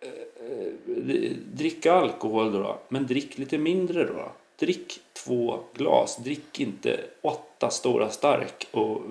eh, 0.00 0.46
eh, 0.50 1.32
dricka 1.52 1.92
alkohol 1.92 2.52
då, 2.52 2.78
men 2.88 3.06
drick 3.06 3.38
lite 3.38 3.58
mindre 3.58 4.04
då. 4.04 4.32
Drick 4.58 5.00
två 5.12 5.60
glas, 5.74 6.16
drick 6.16 6.60
inte 6.60 7.00
åtta 7.22 7.70
stora 7.70 8.10
stark 8.10 8.68
och 8.70 9.02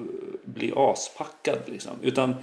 bli 0.44 0.74
aspackad 0.76 1.60
liksom. 1.66 1.94
Utan, 2.02 2.36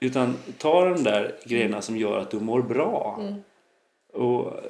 utan 0.00 0.36
ta 0.58 0.84
de 0.84 1.02
där 1.02 1.38
grejerna 1.44 1.82
som 1.82 1.96
gör 1.96 2.18
att 2.18 2.30
du 2.30 2.40
mår 2.40 2.62
bra. 2.62 3.22
Och 4.12 4.46
eh, 4.46 4.62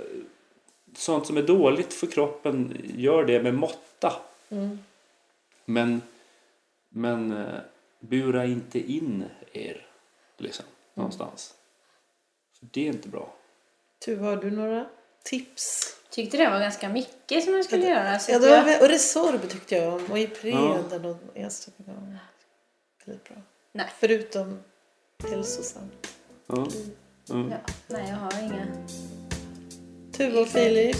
sånt 0.95 1.27
som 1.27 1.37
är 1.37 1.43
dåligt 1.43 1.95
för 1.95 2.07
kroppen, 2.07 2.77
gör 2.97 3.25
det 3.25 3.43
med 3.43 3.55
måtta. 3.55 4.13
Men, 5.65 6.03
men 6.89 7.33
eh, 7.33 7.61
bura 8.01 8.47
inte 8.47 8.93
in 8.93 9.25
er 9.53 9.87
liksom, 10.37 10.65
någonstans. 10.95 11.55
För 12.59 12.67
det 12.71 12.81
är 12.81 12.87
inte 12.87 13.09
bra. 13.09 13.35
Tuva, 14.05 14.27
har 14.27 14.37
du 14.37 14.51
några 14.51 14.87
tips? 15.23 15.98
Tyckte 16.11 16.37
det 16.37 16.51
var 16.51 16.61
ganska 16.61 16.89
mycket 16.89 17.45
som 17.45 17.55
jag 17.55 17.65
skulle 17.65 17.87
göra. 17.87 18.19
Så 18.19 18.33
Ja, 18.33 18.39
det 18.39 18.49
var, 18.49 18.69
jag, 18.71 18.83
och 18.83 18.89
Resorb 18.89 19.49
tyckte 19.49 19.75
jag 19.77 19.95
om. 19.95 20.07
Och 20.11 20.19
Ipren 20.19 21.05
och 21.05 21.17
Estradiol. 21.35 22.17
Väldigt 23.05 23.25
bra. 23.29 23.37
Nej. 23.73 23.87
Förutom 23.99 24.59
hälsosamt. 25.31 26.07
Ja. 26.47 26.67
Mm. 27.31 27.51
ja, 27.51 27.57
nej, 27.87 28.07
jag 28.09 28.17
har 28.17 28.43
inga. 28.45 28.67
Tuva 30.13 30.41
och 30.41 30.49
Filip, 30.49 30.97